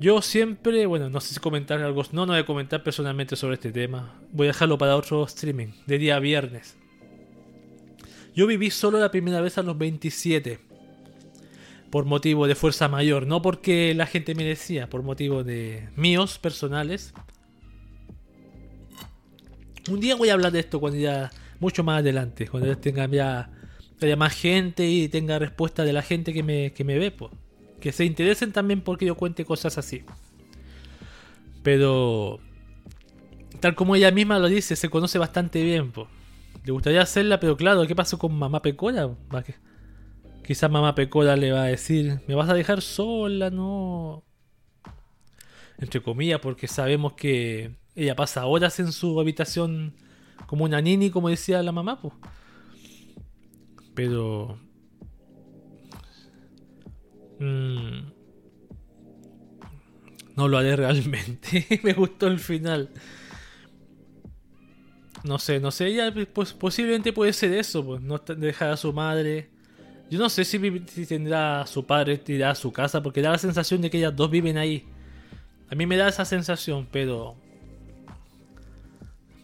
Yo 0.01 0.19
siempre, 0.23 0.87
bueno, 0.87 1.11
no 1.11 1.21
sé 1.21 1.35
si 1.35 1.39
comentar 1.39 1.79
algo, 1.79 2.01
no, 2.11 2.25
no 2.25 2.33
voy 2.33 2.41
a 2.41 2.45
comentar 2.47 2.81
personalmente 2.81 3.35
sobre 3.35 3.53
este 3.53 3.71
tema. 3.71 4.19
Voy 4.31 4.47
a 4.47 4.49
dejarlo 4.49 4.79
para 4.79 4.95
otro 4.95 5.23
streaming, 5.25 5.67
de 5.85 5.99
día 5.99 6.17
viernes. 6.17 6.75
Yo 8.33 8.47
viví 8.47 8.71
solo 8.71 8.99
la 8.99 9.11
primera 9.11 9.41
vez 9.41 9.59
a 9.59 9.61
los 9.61 9.77
27. 9.77 10.59
Por 11.91 12.05
motivo 12.05 12.47
de 12.47 12.55
fuerza 12.55 12.87
mayor, 12.87 13.27
no 13.27 13.43
porque 13.43 13.93
la 13.93 14.07
gente 14.07 14.33
me 14.33 14.43
decía, 14.43 14.89
por 14.89 15.03
motivo 15.03 15.43
de 15.43 15.87
míos 15.95 16.39
personales. 16.39 17.13
Un 19.87 19.99
día 19.99 20.15
voy 20.15 20.29
a 20.29 20.33
hablar 20.33 20.51
de 20.51 20.61
esto 20.61 20.79
cuando 20.79 20.97
ya, 20.97 21.29
mucho 21.59 21.83
más 21.83 21.99
adelante, 21.99 22.47
cuando 22.47 22.69
ya 22.69 22.81
tenga 22.81 23.05
ya, 23.07 23.51
haya 24.01 24.15
más 24.15 24.33
gente 24.33 24.89
y 24.89 25.09
tenga 25.09 25.37
respuesta 25.37 25.83
de 25.83 25.93
la 25.93 26.01
gente 26.01 26.33
que 26.33 26.41
me, 26.41 26.73
que 26.73 26.83
me 26.83 26.97
ve, 26.97 27.11
pues 27.11 27.31
que 27.81 27.91
se 27.91 28.05
interesen 28.05 28.53
también 28.53 28.79
porque 28.79 29.05
yo 29.05 29.15
cuente 29.15 29.43
cosas 29.43 29.77
así. 29.77 30.03
Pero, 31.63 32.39
tal 33.59 33.75
como 33.75 33.95
ella 33.95 34.11
misma 34.11 34.39
lo 34.39 34.47
dice, 34.47 34.77
se 34.77 34.89
conoce 34.89 35.19
bastante 35.19 35.61
bien. 35.61 35.91
Le 36.63 36.71
gustaría 36.71 37.01
hacerla, 37.01 37.39
pero 37.39 37.57
claro, 37.57 37.85
¿qué 37.85 37.95
pasó 37.95 38.17
con 38.17 38.33
mamá 38.33 38.61
Pecora? 38.61 39.09
Quizás 40.45 40.71
mamá 40.71 40.95
Pecora 40.95 41.35
le 41.35 41.51
va 41.51 41.63
a 41.63 41.67
decir, 41.67 42.21
me 42.27 42.35
vas 42.35 42.49
a 42.49 42.53
dejar 42.53 42.81
sola, 42.81 43.49
no. 43.49 44.23
Entre 45.77 46.01
comillas, 46.01 46.39
porque 46.39 46.67
sabemos 46.67 47.13
que 47.13 47.75
ella 47.95 48.15
pasa 48.15 48.45
horas 48.45 48.79
en 48.79 48.91
su 48.91 49.19
habitación 49.19 49.95
como 50.45 50.65
una 50.65 50.81
nini, 50.81 51.09
como 51.09 51.29
decía 51.29 51.61
la 51.63 51.71
mamá. 51.71 51.99
Pues. 51.99 52.13
Pero 53.93 54.59
Mm. 57.41 58.11
No 60.35 60.47
lo 60.47 60.57
haré 60.57 60.76
realmente. 60.76 61.68
Me 61.84 61.93
gustó 61.93 62.27
el 62.27 62.39
final. 62.39 62.89
No 65.23 65.39
sé, 65.39 65.59
no 65.59 65.72
sé. 65.72 65.88
Ella 65.88 66.13
pues, 66.34 66.53
posiblemente 66.53 67.11
puede 67.13 67.34
ser 67.34 67.53
eso. 67.53 67.85
Pues, 67.85 68.01
no 68.01 68.18
dejar 68.19 68.69
a 68.69 68.77
su 68.77 68.93
madre. 68.93 69.49
Yo 70.09 70.19
no 70.19 70.30
sé 70.30 70.45
si, 70.45 70.59
tendrá 71.05 71.61
a 71.61 71.68
su 71.68 71.85
padre 71.85 72.18
tirada 72.18 72.53
a 72.53 72.55
su 72.55 72.72
casa. 72.72 73.01
Porque 73.01 73.22
da 73.22 73.31
la 73.31 73.38
sensación 73.38 73.81
de 73.81 73.89
que 73.89 73.97
ellas 73.97 74.15
dos 74.15 74.30
viven 74.30 74.57
ahí. 74.57 74.85
A 75.69 75.76
mí 75.76 75.85
me 75.85 75.97
da 75.97 76.07
esa 76.07 76.26
sensación, 76.26 76.88
pero. 76.91 77.35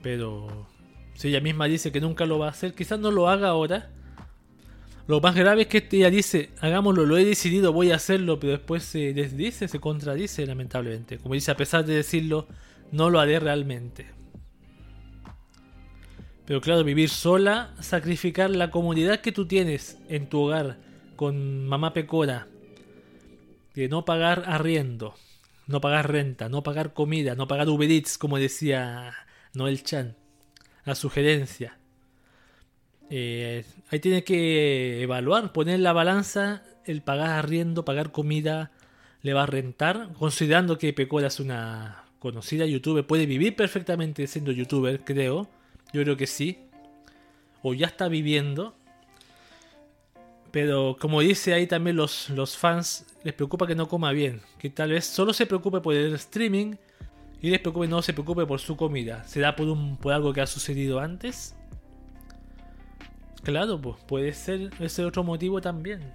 Pero. 0.03 0.67
Si 1.15 1.29
ella 1.29 1.41
misma 1.41 1.65
dice 1.65 1.91
que 1.91 1.99
nunca 1.99 2.27
lo 2.27 2.37
va 2.37 2.47
a 2.47 2.51
hacer, 2.51 2.75
quizás 2.75 2.99
no 2.99 3.09
lo 3.09 3.27
haga 3.27 3.49
ahora. 3.49 3.89
Lo 5.07 5.21
más 5.21 5.35
grave 5.35 5.61
es 5.61 5.67
que 5.67 5.87
ella 5.91 6.09
dice, 6.09 6.49
hagámoslo, 6.59 7.05
lo 7.05 7.17
he 7.17 7.23
decidido, 7.23 7.71
voy 7.71 7.91
a 7.91 7.95
hacerlo, 7.95 8.39
pero 8.39 8.51
después 8.51 8.83
se 8.83 9.13
desdice, 9.13 9.69
se 9.69 9.79
contradice 9.79 10.45
lamentablemente. 10.45 11.17
Como 11.17 11.33
dice, 11.33 11.49
a 11.49 11.55
pesar 11.55 11.85
de 11.85 11.95
decirlo, 11.95 12.47
no 12.91 13.09
lo 13.09 13.21
haré 13.21 13.39
realmente. 13.39 14.07
Pero 16.45 16.59
claro, 16.59 16.83
vivir 16.83 17.09
sola, 17.09 17.73
sacrificar 17.79 18.49
la 18.49 18.69
comodidad 18.69 19.21
que 19.21 19.31
tú 19.31 19.47
tienes 19.47 19.97
en 20.09 20.27
tu 20.27 20.41
hogar 20.41 20.77
con 21.15 21.65
mamá 21.65 21.93
pecora, 21.93 22.47
de 23.75 23.87
no 23.87 24.03
pagar 24.03 24.43
arriendo, 24.45 25.15
no 25.67 25.79
pagar 25.79 26.11
renta, 26.11 26.49
no 26.49 26.63
pagar 26.63 26.93
comida, 26.93 27.35
no 27.35 27.47
pagar 27.47 27.69
Uber 27.69 27.89
Eats, 27.89 28.17
como 28.17 28.37
decía 28.37 29.13
Noel 29.53 29.83
Chan, 29.83 30.17
la 30.83 30.95
sugerencia 30.95 31.77
eh, 33.09 33.65
ahí 33.89 33.99
tiene 33.99 34.23
que 34.23 35.01
evaluar, 35.01 35.53
poner 35.53 35.79
la 35.79 35.93
balanza, 35.93 36.63
el 36.85 37.01
pagar 37.01 37.31
arriendo, 37.31 37.85
pagar 37.85 38.11
comida, 38.11 38.71
le 39.21 39.33
va 39.33 39.43
a 39.43 39.47
rentar, 39.47 40.09
considerando 40.13 40.77
que 40.77 40.93
Pecora 40.93 41.27
es 41.27 41.39
una 41.39 42.03
conocida 42.19 42.65
youtuber, 42.65 43.05
puede 43.05 43.25
vivir 43.25 43.55
perfectamente 43.55 44.27
siendo 44.27 44.51
youtuber, 44.51 45.01
creo. 45.03 45.47
Yo 45.93 46.03
creo 46.03 46.17
que 46.17 46.27
sí. 46.27 46.59
O 47.61 47.73
ya 47.73 47.87
está 47.87 48.07
viviendo. 48.07 48.75
Pero 50.51 50.97
como 50.99 51.21
dice 51.21 51.53
ahí 51.53 51.67
también 51.67 51.95
los, 51.95 52.29
los 52.29 52.57
fans, 52.57 53.05
les 53.23 53.33
preocupa 53.33 53.67
que 53.67 53.75
no 53.75 53.87
coma 53.87 54.11
bien. 54.11 54.41
Que 54.57 54.69
tal 54.69 54.91
vez 54.91 55.05
solo 55.05 55.33
se 55.33 55.45
preocupe 55.45 55.81
por 55.81 55.93
el 55.93 56.15
streaming 56.15 56.75
y 57.41 57.49
les 57.49 57.59
preocupe 57.59 57.87
no 57.87 58.01
se 58.01 58.13
preocupe 58.13 58.45
por 58.45 58.59
su 58.59 58.75
comida. 58.75 59.23
¿Será 59.25 59.55
por, 59.55 59.67
un, 59.67 59.97
por 59.97 60.13
algo 60.13 60.33
que 60.33 60.41
ha 60.41 60.47
sucedido 60.47 60.99
antes? 60.99 61.55
Claro, 63.43 63.79
pues 63.79 63.97
puede 64.07 64.33
ser 64.33 64.71
ese 64.79 65.05
otro 65.05 65.23
motivo 65.23 65.61
también. 65.61 66.13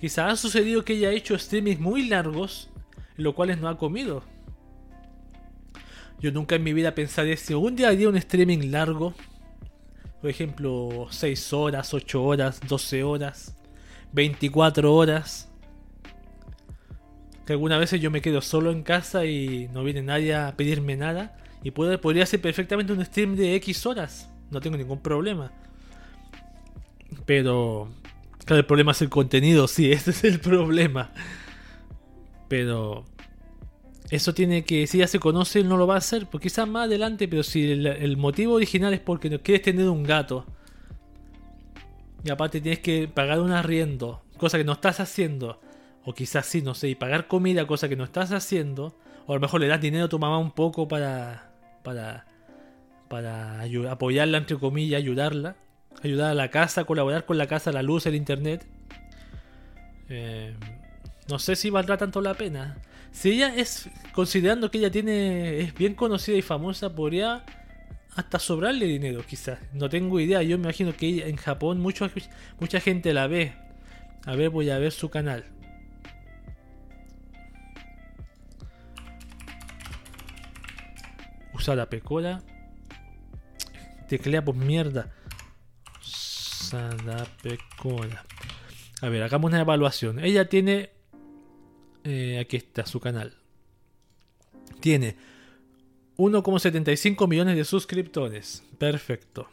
Quizás 0.00 0.32
ha 0.32 0.36
sucedido 0.36 0.84
que 0.84 0.94
ella 0.94 1.08
ha 1.08 1.12
hecho 1.12 1.38
streamings 1.38 1.80
muy 1.80 2.08
largos, 2.08 2.70
los 3.16 3.34
cuales 3.34 3.58
no 3.58 3.68
ha 3.68 3.78
comido. 3.78 4.22
Yo 6.20 6.32
nunca 6.32 6.56
en 6.56 6.62
mi 6.62 6.72
vida 6.72 6.94
pensaría 6.94 7.36
si 7.36 7.54
un 7.54 7.76
día 7.76 7.88
haría 7.88 8.08
un 8.08 8.16
streaming 8.16 8.70
largo, 8.70 9.14
por 10.20 10.30
ejemplo, 10.30 11.06
6 11.10 11.52
horas, 11.52 11.92
8 11.92 12.22
horas, 12.22 12.60
12 12.66 13.02
horas, 13.04 13.56
24 14.12 14.94
horas. 14.94 15.50
Que 17.46 17.52
algunas 17.52 17.78
veces 17.78 18.00
yo 18.00 18.10
me 18.10 18.22
quedo 18.22 18.40
solo 18.40 18.70
en 18.70 18.82
casa 18.82 19.26
y 19.26 19.68
no 19.68 19.84
viene 19.84 20.02
nadie 20.02 20.34
a 20.34 20.56
pedirme 20.56 20.96
nada. 20.96 21.36
Y 21.62 21.70
podría 21.72 22.24
ser 22.24 22.40
perfectamente 22.40 22.92
un 22.92 23.04
stream 23.04 23.36
de 23.36 23.54
X 23.56 23.84
horas 23.84 24.30
no 24.54 24.60
tengo 24.60 24.76
ningún 24.76 25.00
problema. 25.00 25.52
Pero, 27.26 27.88
claro, 28.44 28.60
el 28.60 28.66
problema 28.66 28.92
es 28.92 29.02
el 29.02 29.10
contenido, 29.10 29.68
sí, 29.68 29.92
ese 29.92 30.10
es 30.10 30.24
el 30.24 30.40
problema. 30.40 31.12
Pero 32.48 33.04
eso 34.10 34.34
tiene 34.34 34.64
que, 34.64 34.86
si 34.86 34.98
ya 34.98 35.08
se 35.08 35.18
conoce, 35.18 35.64
no 35.64 35.76
lo 35.76 35.86
va 35.86 35.94
a 35.94 35.98
hacer, 35.98 36.26
porque 36.26 36.48
quizás 36.48 36.68
más 36.68 36.86
adelante, 36.86 37.26
pero 37.26 37.42
si 37.42 37.70
el, 37.70 38.16
motivo 38.16 38.54
original 38.54 38.92
es 38.92 39.00
porque 39.00 39.30
no 39.30 39.40
quieres 39.40 39.62
tener 39.62 39.88
un 39.88 40.02
gato, 40.02 40.44
y 42.22 42.30
aparte 42.30 42.60
tienes 42.60 42.80
que 42.80 43.08
pagar 43.08 43.40
un 43.40 43.52
arriendo, 43.52 44.22
cosa 44.36 44.58
que 44.58 44.64
no 44.64 44.72
estás 44.72 45.00
haciendo, 45.00 45.60
o 46.04 46.14
quizás 46.14 46.46
sí, 46.46 46.60
no 46.60 46.74
sé, 46.74 46.88
y 46.90 46.94
pagar 46.94 47.28
comida, 47.28 47.66
cosa 47.66 47.88
que 47.88 47.96
no 47.96 48.04
estás 48.04 48.30
haciendo, 48.32 48.94
o 49.26 49.32
a 49.32 49.36
lo 49.36 49.40
mejor 49.40 49.60
le 49.60 49.68
das 49.68 49.80
dinero 49.80 50.04
a 50.04 50.08
tu 50.08 50.18
mamá 50.18 50.38
un 50.38 50.52
poco 50.52 50.86
para, 50.86 51.50
para, 51.82 52.26
para 53.08 53.62
apoyarla, 53.90 54.38
entre 54.38 54.58
comillas, 54.58 54.98
ayudarla, 54.98 55.56
ayudar 56.02 56.30
a 56.30 56.34
la 56.34 56.50
casa, 56.50 56.84
colaborar 56.84 57.24
con 57.24 57.38
la 57.38 57.46
casa, 57.46 57.72
la 57.72 57.82
luz, 57.82 58.06
el 58.06 58.14
internet. 58.14 58.66
Eh, 60.08 60.54
no 61.28 61.38
sé 61.38 61.56
si 61.56 61.70
valdrá 61.70 61.96
tanto 61.96 62.20
la 62.20 62.34
pena. 62.34 62.76
Si 63.10 63.30
ella 63.30 63.54
es, 63.54 63.88
considerando 64.12 64.70
que 64.70 64.78
ella 64.78 64.90
tiene, 64.90 65.60
es 65.60 65.74
bien 65.74 65.94
conocida 65.94 66.36
y 66.36 66.42
famosa, 66.42 66.94
podría 66.94 67.44
hasta 68.14 68.38
sobrarle 68.38 68.86
dinero, 68.86 69.24
quizás. 69.26 69.58
No 69.72 69.88
tengo 69.88 70.20
idea. 70.20 70.42
Yo 70.42 70.58
me 70.58 70.64
imagino 70.64 70.94
que 70.96 71.06
ella, 71.06 71.26
en 71.26 71.36
Japón 71.36 71.80
mucho, 71.80 72.08
mucha 72.60 72.80
gente 72.80 73.12
la 73.12 73.26
ve. 73.26 73.54
A 74.26 74.34
ver, 74.36 74.50
voy 74.50 74.70
a 74.70 74.78
ver 74.78 74.92
su 74.92 75.10
canal. 75.10 75.44
Usa 81.52 81.74
la 81.74 81.88
pecola. 81.88 82.42
Teclea 84.08 84.44
por 84.44 84.54
mierda. 84.54 85.12
Pecola. 87.42 88.24
A 89.00 89.08
ver, 89.08 89.22
hagamos 89.22 89.50
una 89.50 89.60
evaluación. 89.60 90.18
Ella 90.18 90.48
tiene 90.48 90.90
eh, 92.04 92.38
aquí 92.38 92.58
está 92.58 92.84
su 92.84 93.00
canal. 93.00 93.34
Tiene 94.80 95.16
1,75 96.18 97.26
millones 97.26 97.56
de 97.56 97.64
suscriptores. 97.64 98.62
Perfecto. 98.78 99.48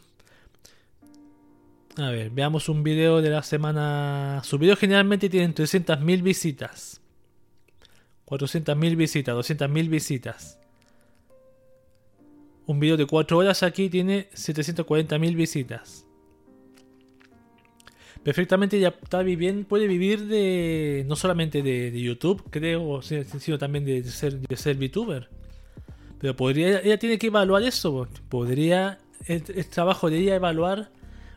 A 1.98 2.10
ver, 2.10 2.30
veamos 2.30 2.68
un 2.68 2.84
video 2.84 3.22
de 3.22 3.30
la 3.30 3.42
semana. 3.42 4.42
Su 4.44 4.58
video 4.58 4.76
generalmente 4.76 5.30
tiene 5.30 5.54
300.000 5.56 6.22
visitas. 6.22 7.02
400.000 8.26 8.96
visitas, 8.96 9.36
200.000 9.36 9.90
visitas. 9.90 10.60
Un 12.66 12.80
video 12.80 12.96
de 12.96 13.06
4 13.06 13.38
horas 13.38 13.64
aquí 13.64 13.90
tiene 13.90 14.30
740.000 14.32 15.36
visitas 15.36 16.06
perfectamente 18.24 18.80
ya 18.80 18.90
está 18.90 19.24
viviendo, 19.24 19.68
puede 19.68 19.88
vivir 19.88 20.26
de 20.28 21.04
no 21.08 21.16
solamente 21.16 21.62
de, 21.62 22.00
YouTube, 22.00 22.44
creo, 22.50 23.02
sino 23.02 23.58
también 23.58 23.86
de 23.86 24.04
ser, 24.04 24.40
de 24.40 24.56
ser 24.56 24.78
VTuber. 24.78 25.30
Pero 26.20 26.36
podría, 26.36 26.80
ella 26.82 27.00
tiene 27.00 27.18
que 27.18 27.28
evaluar 27.28 27.64
eso. 27.64 28.08
Podría 28.30 29.00
el, 29.26 29.44
trabajo 29.70 30.10
de 30.10 30.20
ella 30.20 30.36
evaluar, 30.36 30.92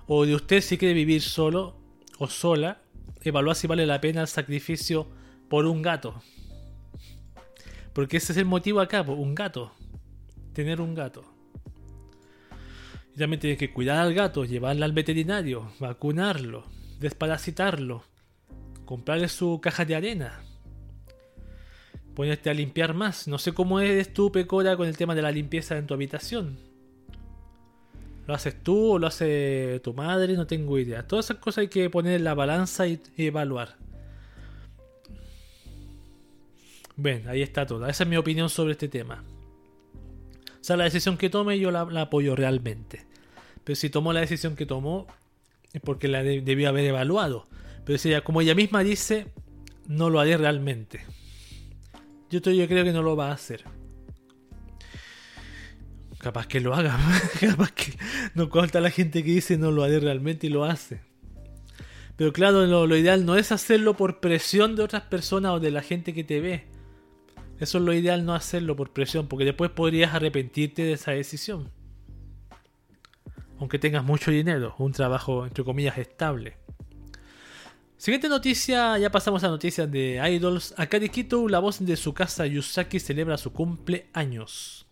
o 0.06 0.26
de 0.26 0.34
usted 0.34 0.60
si 0.60 0.76
quiere 0.76 0.94
vivir 0.94 1.22
solo 1.22 1.76
o 2.18 2.28
sola, 2.28 2.82
evaluar 3.22 3.56
si 3.56 3.66
vale 3.66 3.86
la 3.86 4.00
pena 4.00 4.20
el 4.20 4.28
sacrificio 4.28 5.08
por 5.48 5.66
un 5.66 5.80
gato. 5.80 6.22
Porque 7.92 8.18
ese 8.18 8.32
es 8.32 8.38
el 8.38 8.44
motivo 8.44 8.80
acá, 8.80 9.02
un 9.02 9.34
gato. 9.34 9.72
Tener 10.52 10.80
un 10.80 10.94
gato. 10.94 11.33
Y 13.14 13.18
también 13.18 13.40
tienes 13.40 13.58
que 13.58 13.72
cuidar 13.72 13.98
al 13.98 14.14
gato, 14.14 14.44
llevarlo 14.44 14.84
al 14.84 14.92
veterinario, 14.92 15.70
vacunarlo, 15.78 16.64
desparasitarlo, 16.98 18.02
comprarle 18.84 19.28
su 19.28 19.60
caja 19.60 19.84
de 19.84 19.94
arena, 19.94 20.40
ponerte 22.14 22.50
a 22.50 22.54
limpiar 22.54 22.94
más. 22.94 23.28
No 23.28 23.38
sé 23.38 23.52
cómo 23.52 23.80
eres 23.80 24.12
tú, 24.12 24.32
Pecora, 24.32 24.76
con 24.76 24.88
el 24.88 24.96
tema 24.96 25.14
de 25.14 25.22
la 25.22 25.30
limpieza 25.30 25.76
en 25.76 25.86
tu 25.86 25.94
habitación. 25.94 26.58
¿Lo 28.26 28.34
haces 28.34 28.62
tú 28.62 28.92
o 28.92 28.98
lo 28.98 29.06
hace 29.06 29.80
tu 29.84 29.92
madre? 29.92 30.34
No 30.34 30.46
tengo 30.46 30.78
idea. 30.78 31.06
Todas 31.06 31.26
esas 31.26 31.36
cosas 31.38 31.58
hay 31.58 31.68
que 31.68 31.90
poner 31.90 32.14
en 32.14 32.24
la 32.24 32.34
balanza 32.34 32.86
y, 32.86 33.00
evaluar. 33.16 33.76
Bien, 36.96 37.28
ahí 37.28 37.42
está 37.42 37.66
todo. 37.66 37.86
Esa 37.86 38.04
es 38.04 38.08
mi 38.08 38.16
opinión 38.16 38.48
sobre 38.48 38.72
este 38.72 38.88
tema. 38.88 39.22
O 40.64 40.66
sea, 40.66 40.78
la 40.78 40.84
decisión 40.84 41.18
que 41.18 41.28
tome 41.28 41.58
yo 41.58 41.70
la, 41.70 41.82
apoyo 42.00 42.34
realmente. 42.34 43.04
Pero 43.64 43.76
si 43.76 43.90
tomó 43.90 44.14
la 44.14 44.20
decisión 44.20 44.56
que 44.56 44.64
tomó, 44.64 45.06
es 45.74 45.82
porque 45.82 46.08
la 46.08 46.22
debió 46.22 46.70
haber 46.70 46.86
evaluado. 46.86 47.46
Pero 47.84 47.98
si 47.98 48.08
ella, 48.08 48.24
como 48.24 48.40
ella 48.40 48.54
misma 48.54 48.82
dice, 48.82 49.26
no 49.88 50.08
lo 50.08 50.20
haré 50.20 50.38
realmente. 50.38 51.04
Yo, 52.30 52.40
creo 52.40 52.66
que 52.66 52.92
no 52.94 53.02
lo 53.02 53.14
va 53.14 53.28
a 53.28 53.34
hacer. 53.34 53.62
Capaz 56.16 56.46
que 56.46 56.60
lo 56.60 56.74
haga. 56.74 56.98
Capaz 57.40 57.72
que 57.72 57.92
no 58.32 58.48
cuenta 58.48 58.80
la 58.80 58.90
gente 58.90 59.22
que 59.22 59.32
dice 59.32 59.58
no 59.58 59.70
lo 59.70 59.84
haré 59.84 60.00
realmente 60.00 60.46
y 60.46 60.50
lo 60.50 60.64
hace. 60.64 61.02
Pero 62.16 62.32
claro, 62.32 62.64
lo 62.64 62.96
ideal 62.96 63.26
no 63.26 63.36
es 63.36 63.52
hacerlo 63.52 63.98
por 63.98 64.18
presión 64.18 64.76
de 64.76 64.82
otras 64.82 65.02
personas 65.02 65.52
o 65.52 65.60
de 65.60 65.70
la 65.70 65.82
gente 65.82 66.14
que 66.14 66.24
te 66.24 66.40
ve. 66.40 66.73
Eso 67.60 67.78
es 67.78 67.84
lo 67.84 67.92
ideal, 67.92 68.24
no 68.24 68.34
hacerlo 68.34 68.76
por 68.76 68.92
presión, 68.92 69.28
porque 69.28 69.44
después 69.44 69.70
podrías 69.70 70.14
arrepentirte 70.14 70.82
de 70.82 70.92
esa 70.92 71.12
decisión. 71.12 71.70
Aunque 73.58 73.78
tengas 73.78 74.04
mucho 74.04 74.30
dinero, 74.30 74.74
un 74.78 74.92
trabajo 74.92 75.46
entre 75.46 75.64
comillas 75.64 75.96
estable. 75.98 76.56
Siguiente 77.96 78.28
noticia, 78.28 78.98
ya 78.98 79.10
pasamos 79.10 79.44
a 79.44 79.48
noticias 79.48 79.90
de 79.90 80.20
idols. 80.30 80.74
Akari 80.76 81.08
Kito, 81.08 81.48
la 81.48 81.60
voz 81.60 81.78
de 81.78 81.96
su 81.96 82.12
casa 82.12 82.44
Yusaki, 82.44 83.00
celebra 83.00 83.38
su 83.38 83.52
cumpleaños. 83.52 84.84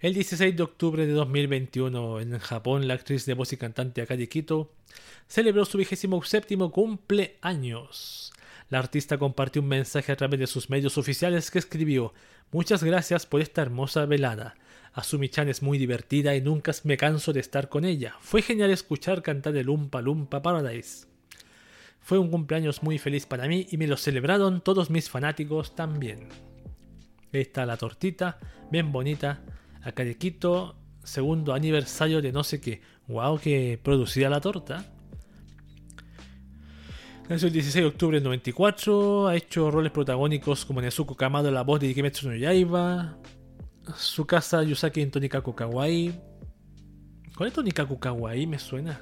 El 0.00 0.14
16 0.14 0.56
de 0.56 0.62
octubre 0.62 1.06
de 1.06 1.12
2021 1.12 2.20
en 2.20 2.38
Japón, 2.38 2.88
la 2.88 2.94
actriz 2.94 3.26
de 3.26 3.34
voz 3.34 3.52
y 3.52 3.56
cantante 3.56 4.00
Akari 4.00 4.28
Kito 4.28 4.72
celebró 5.28 5.64
su 5.64 5.76
vigésimo 5.76 6.22
séptimo 6.22 6.70
cumpleaños. 6.70 8.23
La 8.70 8.78
artista 8.78 9.18
compartió 9.18 9.62
un 9.62 9.68
mensaje 9.68 10.10
a 10.12 10.16
través 10.16 10.40
de 10.40 10.46
sus 10.46 10.70
medios 10.70 10.96
oficiales 10.98 11.50
que 11.50 11.58
escribió 11.58 12.14
Muchas 12.50 12.82
gracias 12.82 13.26
por 13.26 13.40
esta 13.40 13.62
hermosa 13.62 14.06
velada. 14.06 14.54
Asumi-chan 14.92 15.48
es 15.48 15.62
muy 15.62 15.76
divertida 15.76 16.34
y 16.36 16.40
nunca 16.40 16.72
me 16.84 16.96
canso 16.96 17.32
de 17.32 17.40
estar 17.40 17.68
con 17.68 17.84
ella. 17.84 18.14
Fue 18.20 18.42
genial 18.42 18.70
escuchar 18.70 19.22
cantar 19.22 19.56
el 19.56 19.66
Lumpa 19.66 20.00
Lumpa 20.00 20.40
Paradise. 20.40 21.06
Fue 22.00 22.18
un 22.18 22.30
cumpleaños 22.30 22.82
muy 22.82 22.98
feliz 22.98 23.26
para 23.26 23.48
mí 23.48 23.66
y 23.70 23.76
me 23.76 23.86
lo 23.86 23.96
celebraron 23.96 24.60
todos 24.60 24.90
mis 24.90 25.10
fanáticos 25.10 25.74
también. 25.74 26.28
Ahí 27.32 27.40
está 27.40 27.66
la 27.66 27.76
tortita, 27.76 28.38
bien 28.70 28.92
bonita. 28.92 29.42
Acá 29.82 30.04
de 30.04 30.16
Quito, 30.16 30.76
segundo 31.02 31.54
aniversario 31.54 32.22
de 32.22 32.30
no 32.30 32.44
sé 32.44 32.60
qué. 32.60 32.80
Wow, 33.08 33.40
que 33.40 33.80
producida 33.82 34.30
la 34.30 34.40
torta. 34.40 34.93
Nació 37.28 37.46
el 37.46 37.54
16 37.54 37.82
de 37.82 37.88
octubre 37.88 38.16
del 38.18 38.24
94, 38.24 39.28
ha 39.28 39.36
hecho 39.36 39.70
roles 39.70 39.90
protagónicos 39.92 40.66
como 40.66 40.82
Nezuko 40.82 41.16
Kamado, 41.16 41.50
la 41.50 41.62
voz 41.62 41.80
de 41.80 41.94
Kimetsu 41.94 42.28
no 42.28 42.36
Yaiba, 42.36 43.16
su 43.96 44.26
casa 44.26 44.62
Yusaki 44.62 45.00
en 45.00 45.10
Tonikaku 45.10 45.54
Kawaii. 45.54 46.20
¿Cuál 47.34 47.48
es 47.48 47.54
Tonikaku 47.54 47.98
Kawaii? 47.98 48.46
Me 48.46 48.58
suena. 48.58 49.00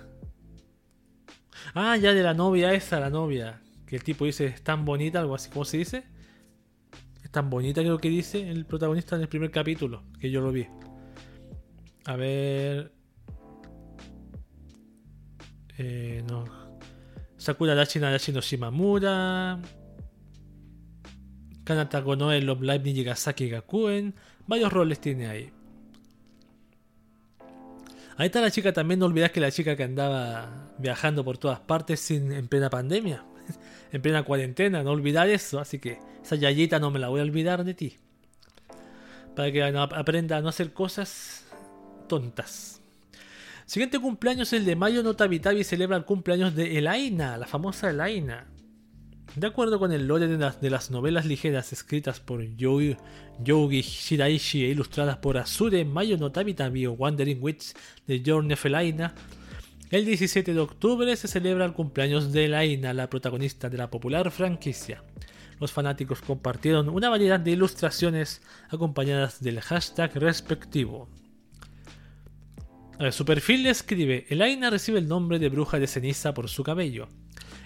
Ah, 1.75 1.97
ya 1.97 2.15
de 2.15 2.23
la 2.23 2.33
novia 2.33 2.73
esa, 2.75 3.01
la 3.01 3.11
novia. 3.11 3.61
Que 3.87 3.97
el 3.97 4.05
tipo 4.05 4.25
dice, 4.25 4.47
es 4.47 4.63
tan 4.63 4.85
bonita, 4.85 5.19
algo 5.19 5.35
así, 5.35 5.51
¿cómo 5.51 5.65
se 5.65 5.79
dice? 5.79 6.05
Es 7.25 7.31
tan 7.33 7.51
bonita 7.51 7.81
creo 7.81 7.99
que 7.99 8.09
dice 8.09 8.49
el 8.49 8.67
protagonista 8.67 9.17
en 9.17 9.23
el 9.23 9.29
primer 9.29 9.51
capítulo, 9.51 10.05
que 10.21 10.31
yo 10.31 10.41
lo 10.41 10.53
vi. 10.53 10.69
A 12.05 12.15
ver... 12.15 12.93
Eh, 15.77 16.23
no, 16.29 16.62
Sakura 17.43 17.75
Dachi 17.75 17.99
Nadachi 17.99 18.31
no 18.31 18.41
Shimamura, 18.41 19.59
Kanata 21.65 22.01
Gonoe 22.01 22.41
Love 22.41 22.63
Live 22.63 22.85
Nijigasaki 22.85 23.49
Gakuen, 23.49 24.15
varios 24.47 24.73
roles 24.73 25.01
tiene 25.01 25.27
ahí. 25.27 25.53
Ahí 28.17 28.27
está 28.27 28.41
la 28.41 28.53
chica 28.53 28.73
también, 28.73 29.01
no 29.01 29.07
olvides 29.07 29.33
que 29.33 29.41
la 29.41 29.51
chica 29.51 29.75
que 29.75 29.83
andaba 29.83 30.71
viajando 30.79 31.25
por 31.25 31.37
todas 31.37 31.59
partes 31.59 31.99
sin, 31.99 32.31
en 32.31 32.47
plena 32.47 32.71
pandemia, 32.71 33.25
en 33.93 34.01
plena 34.01 34.23
cuarentena, 34.23 34.85
no 34.85 34.93
olvidar 34.93 35.29
eso, 35.29 35.59
así 35.59 35.81
que 35.81 35.99
esa 36.23 36.37
yayita 36.37 36.79
no 36.79 36.93
me 36.93 37.01
la 37.01 37.09
voy 37.09 37.19
a 37.19 37.25
olvidar 37.25 37.65
de 37.65 37.75
ti. 37.75 37.97
Para 39.35 39.51
que 39.51 39.65
aprenda 39.65 40.37
a 40.37 40.43
no 40.43 40.49
hacer 40.49 40.73
cosas 40.73 41.45
tontas. 42.09 42.82
Siguiente 43.67 43.99
cumpleaños, 43.99 44.53
el 44.53 44.65
de 44.65 44.77
mayo, 44.77 45.03
Nota 45.03 45.27
Vitavi 45.27 45.65
celebra 45.65 45.97
el 45.97 46.05
cumpleaños 46.05 46.55
de 46.55 46.79
Elaina, 46.79 47.37
la 47.37 47.47
famosa 47.47 47.91
Elaina. 47.91 48.47
De 49.37 49.47
acuerdo 49.47 49.79
con 49.79 49.93
el 49.93 50.07
lore 50.07 50.27
de 50.27 50.71
las, 50.71 50.91
novelas 50.91 51.25
ligeras 51.25 51.73
escritas 51.73 52.21
por 52.21 52.43
Yogi, 52.57 52.97
Yogi 53.43 53.81
Shiraishi 53.81 54.65
e 54.65 54.69
ilustradas 54.69 55.17
por 55.19 55.39
Asure 55.39 55.87
Mayo 55.87 56.19
no 56.19 56.31
Tabitabi 56.33 56.87
o 56.87 56.93
Wandering 56.93 57.39
Witch 57.41 57.73
de 58.07 58.23
Jorn 58.25 58.49
Nefelaina, 58.49 59.15
el 59.93 60.05
17 60.07 60.55
de 60.55 60.61
octubre 60.61 61.17
se 61.17 61.29
celebra 61.29 61.65
el 61.65 61.75
cumpleaños 61.75 62.33
de 62.33 62.49
Laina, 62.49 62.95
la 62.95 63.11
protagonista 63.11 63.69
de 63.69 63.77
la 63.77 63.91
popular 63.91 64.31
franquicia. 64.31 65.03
Los 65.61 65.71
fanáticos 65.71 66.23
compartieron 66.23 66.89
una 66.89 67.11
variedad 67.11 67.39
de 67.39 67.51
ilustraciones 67.51 68.43
acompañadas 68.71 69.43
del 69.43 69.61
hashtag 69.61 70.15
respectivo. 70.15 71.09
Su 73.11 73.25
perfil 73.25 73.65
le 73.65 73.71
escribe, 73.71 74.27
Elaina 74.29 74.71
recibe 74.71 74.99
el 74.99 75.09
nombre 75.09 75.39
de 75.39 75.49
bruja 75.49 75.79
de 75.79 75.87
ceniza 75.87 76.35
por 76.35 76.49
su 76.49 76.63
cabello. 76.63 77.09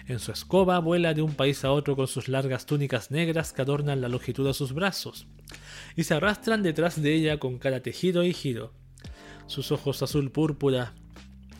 En 0.07 0.19
su 0.19 0.31
escoba 0.31 0.79
vuela 0.79 1.13
de 1.13 1.21
un 1.21 1.33
país 1.33 1.65
a 1.65 1.71
otro 1.71 1.95
con 1.95 2.07
sus 2.07 2.29
largas 2.29 2.65
túnicas 2.65 3.11
negras 3.11 3.51
que 3.51 3.61
adornan 3.61 4.01
la 4.01 4.09
longitud 4.09 4.47
de 4.47 4.53
sus 4.53 4.73
brazos, 4.73 5.27
y 5.95 6.03
se 6.03 6.13
arrastran 6.13 6.63
detrás 6.63 7.01
de 7.01 7.13
ella 7.13 7.39
con 7.39 7.59
cara 7.59 7.81
tejido 7.81 8.23
y 8.23 8.33
giro. 8.33 8.73
Sus 9.47 9.71
ojos 9.71 10.01
azul 10.01 10.31
púrpura 10.31 10.93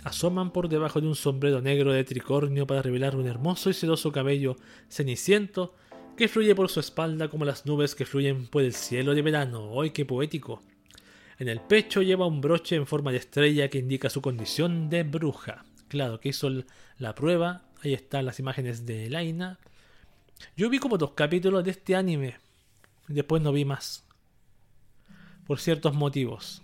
asoman 0.03 0.51
por 0.51 0.69
debajo 0.69 1.01
de 1.01 1.07
un 1.07 1.15
sombrero 1.15 1.61
negro 1.61 1.91
de 1.91 2.05
tricornio 2.05 2.65
para 2.65 2.81
revelar 2.81 3.15
un 3.15 3.27
hermoso 3.27 3.69
y 3.69 3.73
sedoso 3.73 4.11
cabello 4.11 4.55
ceniciento 4.87 5.75
que 6.15 6.29
fluye 6.29 6.55
por 6.55 6.69
su 6.69 6.79
espalda 6.79 7.29
como 7.29 7.45
las 7.45 7.65
nubes 7.65 7.95
que 7.95 8.05
fluyen 8.05 8.47
por 8.47 8.63
el 8.63 8.73
cielo 8.73 9.13
de 9.13 9.21
verano. 9.21 9.81
¡Ay, 9.81 9.91
qué 9.91 10.05
poético! 10.05 10.63
En 11.39 11.47
el 11.47 11.61
pecho 11.61 12.01
lleva 12.01 12.25
un 12.25 12.41
broche 12.41 12.75
en 12.75 12.87
forma 12.87 13.11
de 13.11 13.17
estrella 13.17 13.69
que 13.69 13.77
indica 13.77 14.09
su 14.09 14.21
condición 14.21 14.89
de 14.89 15.03
bruja. 15.03 15.65
Claro 15.87 16.19
que 16.19 16.29
hizo 16.29 16.49
la 16.97 17.13
prueba. 17.15 17.63
Ahí 17.83 17.93
están 17.93 18.25
las 18.25 18.39
imágenes 18.39 18.85
de 18.85 19.09
Laina. 19.09 19.59
Yo 20.55 20.69
vi 20.69 20.79
como 20.79 20.97
dos 20.97 21.11
capítulos 21.11 21.63
de 21.63 21.71
este 21.71 21.95
anime. 21.95 22.35
Después 23.07 23.41
no 23.41 23.51
vi 23.51 23.65
más. 23.65 24.03
Por 25.45 25.59
ciertos 25.59 25.93
motivos. 25.93 26.63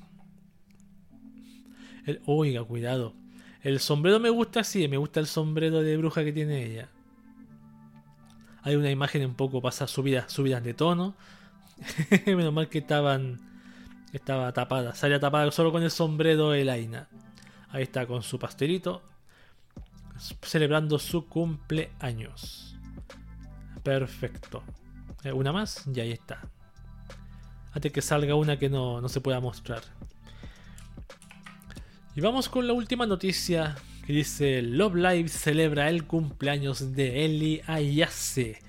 oiga, 2.25 2.63
cuidado. 2.63 3.13
El 3.61 3.79
sombrero 3.79 4.19
me 4.19 4.29
gusta 4.29 4.59
así, 4.61 4.87
me 4.87 4.97
gusta 4.97 5.19
el 5.19 5.27
sombrero 5.27 5.81
de 5.81 5.95
bruja 5.97 6.23
que 6.23 6.33
tiene 6.33 6.65
ella. 6.65 6.89
Hay 8.63 8.75
una 8.75 8.91
imagen 8.91 9.25
un 9.25 9.35
poco 9.35 9.61
pasa 9.61 9.87
subidas, 9.87 10.31
subidas 10.31 10.63
de 10.63 10.73
tono. 10.73 11.15
Menos 12.25 12.53
mal 12.53 12.69
que 12.69 12.79
estaban. 12.79 13.52
Estaba 14.13 14.53
tapada. 14.53 14.93
Salía 14.93 15.19
tapada 15.19 15.51
solo 15.51 15.71
con 15.71 15.83
el 15.83 15.91
sombrero 15.91 16.51
de 16.51 16.63
Laina. 16.63 17.09
Ahí 17.69 17.83
está 17.83 18.05
con 18.05 18.21
su 18.23 18.39
pastelito. 18.39 19.01
Celebrando 20.43 20.99
su 20.99 21.27
cumpleaños. 21.27 22.77
Perfecto. 23.83 24.63
Eh, 25.23 25.33
una 25.33 25.51
más 25.51 25.83
y 25.93 25.99
ahí 25.99 26.11
está. 26.11 26.41
Antes 27.73 27.91
que 27.91 28.01
salga 28.01 28.35
una 28.35 28.57
que 28.59 28.69
no, 28.69 29.01
no 29.01 29.09
se 29.09 29.19
pueda 29.19 29.39
mostrar. 29.39 29.81
Y 32.15 32.21
vamos 32.21 32.47
con 32.47 32.67
la 32.67 32.73
última 32.73 33.07
noticia 33.07 33.75
que 34.05 34.13
dice 34.13 34.61
Love 34.61 34.95
Live 34.95 35.29
celebra 35.29 35.89
el 35.89 36.05
cumpleaños 36.05 36.95
de 36.95 37.25
Eli 37.25 37.61
Ayase. 37.65 38.61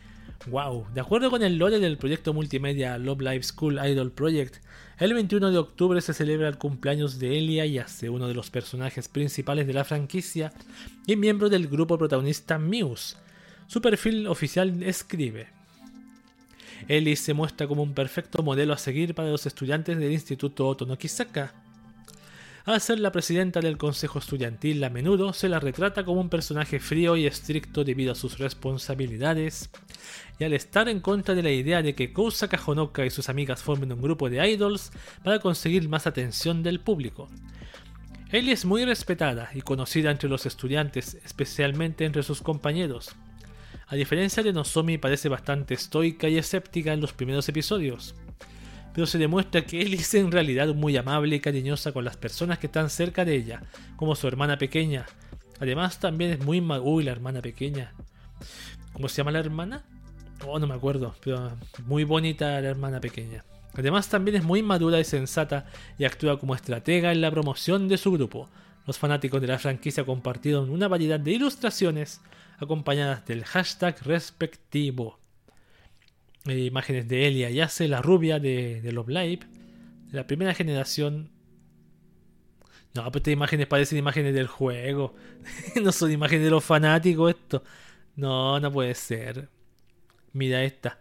Wow, 0.46 0.86
de 0.94 1.00
acuerdo 1.00 1.30
con 1.30 1.42
el 1.42 1.58
lore 1.58 1.78
del 1.78 1.98
proyecto 1.98 2.32
multimedia 2.32 2.96
Love 2.98 3.20
Live 3.20 3.42
School 3.42 3.78
Idol 3.84 4.12
Project, 4.12 4.64
el 4.98 5.14
21 5.14 5.50
de 5.50 5.58
octubre 5.58 6.00
se 6.00 6.14
celebra 6.14 6.48
el 6.48 6.58
cumpleaños 6.58 7.18
de 7.18 7.38
Eli 7.38 7.60
Ayase, 7.60 8.10
uno 8.10 8.28
de 8.28 8.34
los 8.34 8.50
personajes 8.50 9.08
principales 9.08 9.66
de 9.66 9.72
la 9.72 9.84
franquicia 9.84 10.52
y 11.06 11.16
miembro 11.16 11.48
del 11.48 11.66
grupo 11.66 11.98
protagonista 11.98 12.58
Muse. 12.58 13.16
Su 13.66 13.80
perfil 13.80 14.28
oficial 14.28 14.82
escribe: 14.82 15.48
Eli 16.86 17.16
se 17.16 17.34
muestra 17.34 17.66
como 17.66 17.82
un 17.82 17.94
perfecto 17.94 18.42
modelo 18.42 18.72
a 18.72 18.78
seguir 18.78 19.14
para 19.14 19.30
los 19.30 19.46
estudiantes 19.46 19.98
del 19.98 20.12
Instituto 20.12 20.68
Otonokisaka 20.68 21.63
al 22.72 22.80
ser 22.80 22.98
la 22.98 23.12
presidenta 23.12 23.60
del 23.60 23.76
consejo 23.76 24.18
estudiantil, 24.18 24.82
a 24.84 24.90
menudo 24.90 25.34
se 25.34 25.50
la 25.50 25.60
retrata 25.60 26.02
como 26.02 26.22
un 26.22 26.30
personaje 26.30 26.80
frío 26.80 27.14
y 27.14 27.26
estricto 27.26 27.84
debido 27.84 28.12
a 28.12 28.14
sus 28.14 28.38
responsabilidades, 28.38 29.68
y 30.38 30.44
al 30.44 30.54
estar 30.54 30.88
en 30.88 31.00
contra 31.00 31.34
de 31.34 31.42
la 31.42 31.50
idea 31.50 31.82
de 31.82 31.94
que 31.94 32.14
Kousa 32.14 32.48
Kahonoka 32.48 33.04
y 33.04 33.10
sus 33.10 33.28
amigas 33.28 33.62
formen 33.62 33.92
un 33.92 34.00
grupo 34.00 34.30
de 34.30 34.48
idols 34.48 34.92
para 35.22 35.40
conseguir 35.40 35.90
más 35.90 36.06
atención 36.06 36.62
del 36.62 36.80
público. 36.80 37.28
Ellie 38.32 38.52
es 38.52 38.64
muy 38.64 38.86
respetada 38.86 39.50
y 39.54 39.60
conocida 39.60 40.10
entre 40.10 40.30
los 40.30 40.46
estudiantes, 40.46 41.18
especialmente 41.22 42.06
entre 42.06 42.22
sus 42.22 42.40
compañeros. 42.40 43.14
A 43.88 43.94
diferencia 43.94 44.42
de 44.42 44.54
Nozomi, 44.54 44.96
parece 44.96 45.28
bastante 45.28 45.74
estoica 45.74 46.28
y 46.28 46.38
escéptica 46.38 46.94
en 46.94 47.02
los 47.02 47.12
primeros 47.12 47.46
episodios 47.50 48.14
pero 48.94 49.06
se 49.06 49.18
demuestra 49.18 49.62
que 49.62 49.82
él 49.82 49.92
es 49.92 50.14
en 50.14 50.30
realidad 50.30 50.72
muy 50.74 50.96
amable 50.96 51.36
y 51.36 51.40
cariñosa 51.40 51.92
con 51.92 52.04
las 52.04 52.16
personas 52.16 52.58
que 52.58 52.66
están 52.66 52.88
cerca 52.88 53.24
de 53.24 53.34
ella, 53.34 53.62
como 53.96 54.14
su 54.14 54.28
hermana 54.28 54.56
pequeña. 54.56 55.04
Además 55.60 55.98
también 55.98 56.30
es 56.30 56.44
muy... 56.44 56.60
Uy, 56.60 57.02
la 57.02 57.10
hermana 57.10 57.42
pequeña. 57.42 57.92
¿Cómo 58.92 59.08
se 59.08 59.16
llama 59.16 59.32
la 59.32 59.40
hermana? 59.40 59.84
Oh, 60.46 60.58
no 60.60 60.68
me 60.68 60.74
acuerdo, 60.74 61.14
pero 61.24 61.56
muy 61.86 62.04
bonita 62.04 62.60
la 62.60 62.68
hermana 62.68 63.00
pequeña. 63.00 63.44
Además 63.76 64.08
también 64.08 64.36
es 64.36 64.44
muy 64.44 64.62
madura 64.62 65.00
y 65.00 65.04
sensata 65.04 65.66
y 65.98 66.04
actúa 66.04 66.38
como 66.38 66.54
estratega 66.54 67.10
en 67.10 67.20
la 67.20 67.32
promoción 67.32 67.88
de 67.88 67.98
su 67.98 68.12
grupo. 68.12 68.48
Los 68.86 68.98
fanáticos 68.98 69.40
de 69.40 69.48
la 69.48 69.58
franquicia 69.58 70.04
compartieron 70.04 70.70
una 70.70 70.86
variedad 70.86 71.18
de 71.18 71.32
ilustraciones 71.32 72.20
acompañadas 72.58 73.26
del 73.26 73.44
hashtag 73.44 74.00
respectivo. 74.04 75.18
Eh, 76.46 76.64
imágenes 76.64 77.08
de 77.08 77.26
Elia 77.26 77.50
Yase, 77.50 77.88
la 77.88 78.02
rubia 78.02 78.38
de, 78.38 78.82
de 78.82 78.92
Love 78.92 79.08
Live, 79.08 79.46
de 80.10 80.16
la 80.16 80.26
primera 80.26 80.54
generación. 80.54 81.30
No, 82.94 83.02
pero 83.06 83.18
estas 83.18 83.32
imágenes 83.32 83.66
parecen 83.66 83.98
imágenes 83.98 84.34
del 84.34 84.46
juego. 84.46 85.14
no 85.82 85.90
son 85.90 86.12
imágenes 86.12 86.44
de 86.44 86.50
los 86.50 86.64
fanáticos 86.64 87.30
esto. 87.30 87.64
No, 88.16 88.60
no 88.60 88.70
puede 88.70 88.94
ser. 88.94 89.48
Mira 90.32 90.62
esta. 90.62 90.98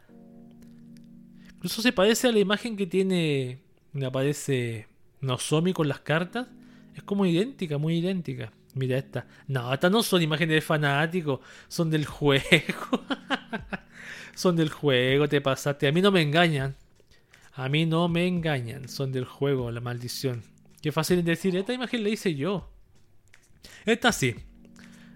Incluso 1.56 1.82
se 1.82 1.92
parece 1.92 2.28
a 2.28 2.32
la 2.32 2.40
imagen 2.40 2.78
que 2.78 2.88
tiene. 2.88 3.60
Me 3.92 4.06
aparece 4.06 4.88
Nozomi 5.22 5.74
con 5.74 5.88
las 5.88 6.00
cartas. 6.00 6.48
Es 6.96 7.04
como 7.04 7.26
idéntica, 7.26 7.78
muy 7.78 7.98
idéntica. 7.98 8.52
Mira 8.76 8.98
esta. 8.98 9.28
No, 9.48 9.74
estas 9.74 9.92
no 9.92 10.04
son 10.04 10.22
imágenes 10.22 10.56
de 10.56 10.62
fanáticos. 10.62 11.42
Son 11.68 11.90
del 11.90 12.06
juego. 12.06 12.44
son 14.36 14.56
del 14.56 14.70
juego, 14.70 15.28
te 15.28 15.42
pasaste. 15.42 15.88
A 15.88 15.92
mí 15.92 16.02
no 16.02 16.12
me 16.12 16.22
engañan. 16.22 16.76
A 17.54 17.70
mí 17.70 17.86
no 17.86 18.08
me 18.08 18.28
engañan. 18.28 18.90
Son 18.90 19.12
del 19.12 19.26
juego, 19.26 19.72
la 19.72 19.82
maldición. 19.82 20.44
Qué 20.82 20.92
fácil 20.92 21.20
es 21.20 21.26
decir, 21.26 21.56
esta 21.56 21.74
imagen 21.74 22.04
la 22.04 22.10
hice 22.10 22.36
yo. 22.36 22.70
Esta 23.86 24.12
sí. 24.12 24.36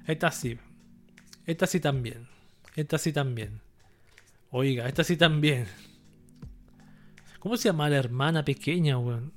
Esta 0.05 0.31
sí. 0.31 0.57
Esta 1.45 1.67
sí 1.67 1.79
también. 1.79 2.27
Esta 2.75 2.97
sí 2.97 3.11
también. 3.11 3.61
Oiga, 4.51 4.87
esta 4.87 5.03
sí 5.03 5.17
también. 5.17 5.65
¿Cómo 7.39 7.57
se 7.57 7.69
llama 7.69 7.89
la 7.89 7.97
hermana 7.97 8.45
pequeña, 8.45 8.97
weón? 8.97 9.33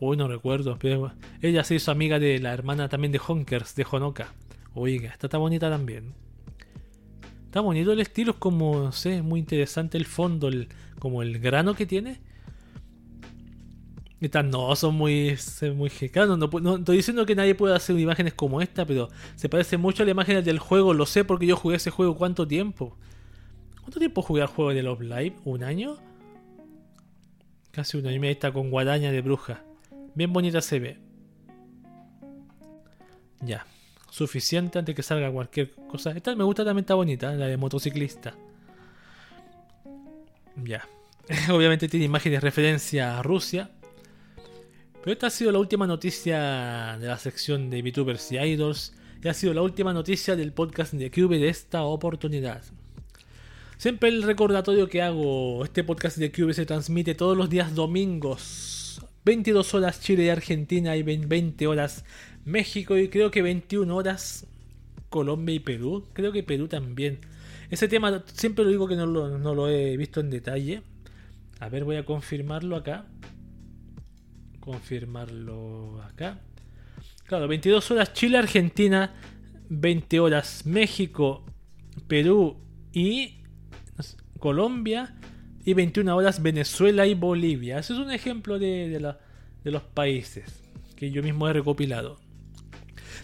Uy, 0.00 0.16
no 0.16 0.26
recuerdo, 0.26 0.78
pero 0.80 1.12
ella 1.40 1.62
se 1.62 1.76
hizo 1.76 1.92
amiga 1.92 2.18
de 2.18 2.40
la 2.40 2.52
hermana 2.52 2.88
también 2.88 3.12
de 3.12 3.20
Honkers, 3.24 3.76
de 3.76 3.86
Honoka. 3.88 4.34
Oiga, 4.74 5.10
esta 5.10 5.28
está 5.28 5.38
bonita 5.38 5.70
también. 5.70 6.14
Está 7.52 7.60
bonito 7.60 7.92
el 7.92 8.00
estilo, 8.00 8.30
es 8.30 8.38
como, 8.38 8.84
no 8.84 8.92
sé, 8.92 9.20
muy 9.20 9.38
interesante 9.38 9.98
el 9.98 10.06
fondo, 10.06 10.48
el, 10.48 10.68
como 10.98 11.20
el 11.20 11.38
grano 11.38 11.74
que 11.74 11.84
tiene. 11.84 12.18
Estas 14.22 14.46
no, 14.46 14.74
son 14.74 14.94
muy, 14.94 15.36
muy 15.76 15.90
claro, 15.90 16.38
no, 16.38 16.46
estoy 16.76 16.96
diciendo 16.96 17.26
que 17.26 17.34
nadie 17.34 17.54
pueda 17.54 17.76
hacer 17.76 17.98
imágenes 17.98 18.32
como 18.32 18.62
esta, 18.62 18.86
pero 18.86 19.10
se 19.36 19.50
parece 19.50 19.76
mucho 19.76 20.02
a 20.02 20.06
las 20.06 20.12
imágenes 20.12 20.46
del 20.46 20.60
juego, 20.60 20.94
lo 20.94 21.04
sé 21.04 21.26
porque 21.26 21.44
yo 21.44 21.54
jugué 21.54 21.76
ese 21.76 21.90
juego 21.90 22.16
cuánto 22.16 22.48
tiempo. 22.48 22.96
¿Cuánto 23.82 23.98
tiempo 23.98 24.22
jugué 24.22 24.40
al 24.40 24.48
juego 24.48 24.72
de 24.72 24.82
Love 24.82 25.02
Live? 25.02 25.34
¿Un 25.44 25.62
año? 25.62 25.98
Casi 27.70 27.98
un 27.98 28.06
año 28.06 28.16
y 28.16 28.18
medio 28.18 28.32
está 28.32 28.50
con 28.50 28.70
guadaña 28.70 29.12
de 29.12 29.20
bruja. 29.20 29.62
Bien 30.14 30.32
bonita 30.32 30.62
se 30.62 30.78
ve. 30.78 30.98
Ya 33.42 33.66
suficiente 34.12 34.78
antes 34.78 34.94
que 34.94 35.02
salga 35.02 35.32
cualquier 35.32 35.70
cosa. 35.88 36.10
Esta 36.10 36.36
me 36.36 36.44
gusta 36.44 36.66
también, 36.66 36.82
está 36.82 36.94
bonita, 36.94 37.32
la 37.32 37.46
de 37.46 37.56
motociclista. 37.56 38.34
Ya. 40.62 40.86
Obviamente 41.50 41.88
tiene 41.88 42.04
imágenes 42.04 42.36
de 42.36 42.40
referencia 42.40 43.18
a 43.18 43.22
Rusia. 43.22 43.70
Pero 45.00 45.12
esta 45.12 45.28
ha 45.28 45.30
sido 45.30 45.50
la 45.50 45.58
última 45.58 45.86
noticia 45.86 46.98
de 47.00 47.06
la 47.06 47.16
sección 47.16 47.70
de 47.70 47.80
VTubers 47.80 48.32
y 48.32 48.38
Idols. 48.38 48.92
Y 49.24 49.28
ha 49.28 49.34
sido 49.34 49.54
la 49.54 49.62
última 49.62 49.94
noticia 49.94 50.36
del 50.36 50.52
podcast 50.52 50.92
de 50.92 51.10
Cube 51.10 51.38
de 51.38 51.48
esta 51.48 51.82
oportunidad. 51.84 52.62
Siempre 53.78 54.10
el 54.10 54.22
recordatorio 54.24 54.88
que 54.90 55.00
hago, 55.00 55.64
este 55.64 55.84
podcast 55.84 56.18
de 56.18 56.30
Cube 56.30 56.52
se 56.52 56.66
transmite 56.66 57.14
todos 57.14 57.34
los 57.34 57.48
días 57.48 57.74
domingos. 57.74 59.00
22 59.24 59.74
horas 59.74 60.00
Chile 60.00 60.24
y 60.24 60.28
Argentina 60.28 60.96
y 60.96 61.02
20 61.02 61.66
horas 61.66 62.04
México 62.44 62.96
y 62.96 63.08
creo 63.08 63.30
que 63.30 63.42
21 63.42 63.94
horas 63.94 64.46
Colombia 65.08 65.54
y 65.54 65.60
Perú. 65.60 66.04
Creo 66.12 66.32
que 66.32 66.42
Perú 66.42 66.68
también. 66.68 67.20
Ese 67.70 67.88
tema 67.88 68.24
siempre 68.34 68.64
lo 68.64 68.70
digo 68.70 68.88
que 68.88 68.96
no 68.96 69.06
lo, 69.06 69.38
no 69.38 69.54
lo 69.54 69.68
he 69.68 69.96
visto 69.96 70.20
en 70.20 70.30
detalle. 70.30 70.82
A 71.60 71.68
ver, 71.68 71.84
voy 71.84 71.96
a 71.96 72.04
confirmarlo 72.04 72.76
acá. 72.76 73.06
Confirmarlo 74.60 76.02
acá. 76.02 76.40
Claro, 77.26 77.46
22 77.48 77.90
horas 77.92 78.12
Chile, 78.12 78.38
Argentina. 78.38 79.14
20 79.68 80.20
horas 80.20 80.66
México, 80.66 81.46
Perú 82.06 82.58
y 82.92 83.38
Colombia. 84.38 85.14
Y 85.64 85.74
21 85.74 86.16
horas 86.16 86.42
Venezuela 86.42 87.06
y 87.06 87.14
Bolivia. 87.14 87.78
Ese 87.78 87.92
es 87.92 87.98
un 88.00 88.10
ejemplo 88.10 88.58
de, 88.58 88.88
de, 88.88 89.70
los 89.70 89.82
países 89.84 90.62
que 90.96 91.12
yo 91.12 91.22
mismo 91.22 91.48
he 91.48 91.52
recopilado. 91.52 92.18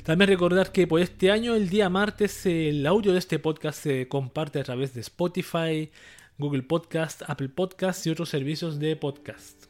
También 0.09 0.31
recordar 0.31 0.73
que 0.73 0.87
por 0.87 1.03
este 1.03 1.31
año, 1.31 1.55
el 1.55 1.69
día 1.69 1.91
martes, 1.91 2.47
el 2.47 2.87
audio 2.87 3.13
de 3.13 3.19
este 3.19 3.39
podcast 3.39 3.83
se 3.83 4.09
comparte 4.09 4.59
a 4.59 4.65
través 4.65 4.95
de 4.95 5.03
Spotify, 5.03 5.91
Google 6.39 6.63
Podcast, 6.63 7.21
Apple 7.27 7.51
Podcast 7.51 8.07
y 8.07 8.11
otros 8.11 8.31
servicios 8.31 8.79
de 8.79 8.97
podcast. 8.97 9.67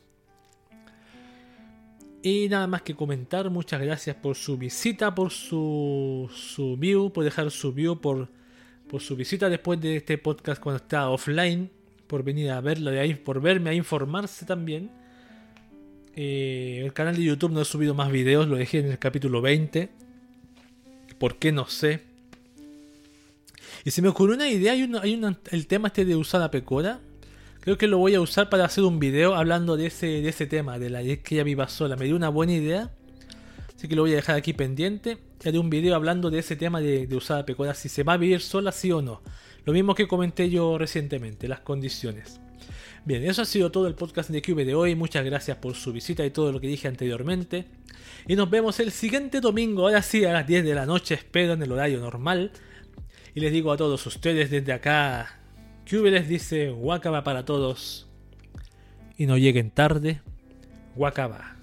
Y 2.23 2.49
nada 2.49 2.69
más 2.69 2.83
que 2.83 2.95
comentar, 2.95 3.51
muchas 3.51 3.81
gracias 3.81 4.15
por 4.15 4.37
su 4.37 4.57
visita, 4.57 5.13
por 5.13 5.33
su, 5.33 6.31
su 6.33 6.77
view, 6.77 7.13
por 7.13 7.25
dejar 7.25 7.51
su 7.51 7.73
view, 7.73 8.01
por, 8.01 8.29
por 8.89 9.01
su 9.01 9.17
visita 9.17 9.49
después 9.49 9.81
de 9.81 9.97
este 9.97 10.19
podcast 10.19 10.63
cuando 10.63 10.77
está 10.77 11.11
offline, 11.11 11.69
por 12.07 12.23
venir 12.23 12.53
a 12.53 12.61
verlo 12.61 12.93
de 12.93 13.01
ahí, 13.01 13.15
por 13.15 13.41
verme 13.41 13.71
a 13.71 13.75
informarse 13.75 14.47
también. 14.47 14.93
Eh, 16.15 16.83
el 16.85 16.93
canal 16.93 17.17
de 17.17 17.25
YouTube 17.25 17.51
no 17.51 17.61
he 17.61 17.65
subido 17.65 17.93
más 17.93 18.13
videos, 18.13 18.47
lo 18.47 18.55
dejé 18.55 18.79
en 18.79 18.87
el 18.87 19.01
capítulo 19.01 19.43
20 19.43 20.07
¿Por 21.19 21.37
qué? 21.37 21.53
No 21.53 21.67
sé. 21.67 22.03
Y 23.85 23.91
se 23.91 24.03
me 24.03 24.09
ocurrió 24.09 24.37
una 24.37 24.49
idea, 24.49 24.73
hay, 24.73 24.91
hay 25.03 25.37
el 25.51 25.67
tema 25.67 25.89
este 25.89 26.05
de 26.05 26.17
usar 26.17 26.41
la 26.41 26.51
pecora. 26.51 27.01
Creo 27.61 27.77
que 27.77 27.87
lo 27.87 27.99
voy 27.99 28.15
a 28.15 28.21
usar 28.21 28.49
para 28.49 28.65
hacer 28.65 28.85
un 28.85 28.99
video 28.99 29.35
hablando 29.35 29.77
de 29.77 29.87
ese, 29.87 30.07
de 30.07 30.29
ese 30.29 30.47
tema, 30.47 30.79
de 30.79 30.91
la 30.91 31.03
que 31.03 31.35
ella 31.35 31.45
viva 31.45 31.69
sola. 31.69 31.97
Me 31.97 32.07
dio 32.07 32.17
una 32.17 32.29
buena 32.29 32.53
idea. 32.53 32.91
Así 33.77 33.89
que 33.89 33.95
lo 33.95 34.03
voy 34.03 34.13
a 34.13 34.17
dejar 34.17 34.37
aquí 34.37 34.53
pendiente. 34.53 35.19
Y 35.45 35.49
haré 35.49 35.59
un 35.59 35.71
video 35.71 35.95
hablando 35.95 36.31
de 36.31 36.39
ese 36.39 36.57
tema 36.57 36.81
de, 36.81 37.07
de 37.07 37.17
usar 37.17 37.39
la 37.39 37.47
pecora, 37.47 37.75
si 37.75 37.89
se 37.89 38.03
va 38.03 38.15
a 38.15 38.17
vivir 38.17 38.41
sola, 38.41 38.73
sí 38.73 38.91
o 38.91 39.03
no. 39.03 39.23
Lo 39.65 39.73
mismo 39.73 39.95
que 39.95 40.09
comenté 40.09 40.51
yo 40.51 40.79
recientemente, 40.79 41.47
las 41.47 41.61
condiciones. 41.61 42.41
Bien, 43.09 43.25
eso 43.25 43.41
ha 43.41 43.47
sido 43.47 43.73
todo 43.73 43.87
el 43.87 43.95
podcast 43.95 44.29
de 44.29 44.43
QV 44.43 44.67
de 44.67 44.75
hoy. 44.75 44.95
Muchas 44.95 45.25
gracias 45.25 45.57
por 45.57 45.75
su 45.75 45.95
visita 45.95 46.27
y 46.27 46.31
todo 46.31 46.53
lo 46.53 46.61
que 46.61 46.67
dije 46.67 46.89
anteriormente. 46.89 47.65
Y 48.27 48.37
nos 48.37 48.51
vemos 48.51 48.81
el 48.81 48.91
siguiente 48.91 49.41
domingo, 49.41 49.85
ahora 49.85 50.03
sí, 50.03 50.27
a 50.27 50.33
las 50.35 50.47
10 50.47 50.63
de 50.63 50.75
la 50.75 50.85
noche, 50.85 51.15
espero 51.15 51.55
en 51.55 51.63
el 51.63 51.73
horario 51.73 52.01
normal. 52.01 52.53
Y 53.35 53.41
les 53.41 53.51
digo 53.51 53.73
a 53.73 53.79
todos 53.79 54.05
ustedes 54.05 54.51
desde 54.51 54.75
acá, 54.75 55.41
QV 55.91 56.11
les 56.11 56.29
dice 56.29 56.71
Wakaba 56.71 57.25
para 57.25 57.47
todos. 57.47 58.11
Y 59.17 59.25
no 59.25 59.39
lleguen 59.39 59.71
tarde, 59.71 60.21
Wakaba. 60.95 61.58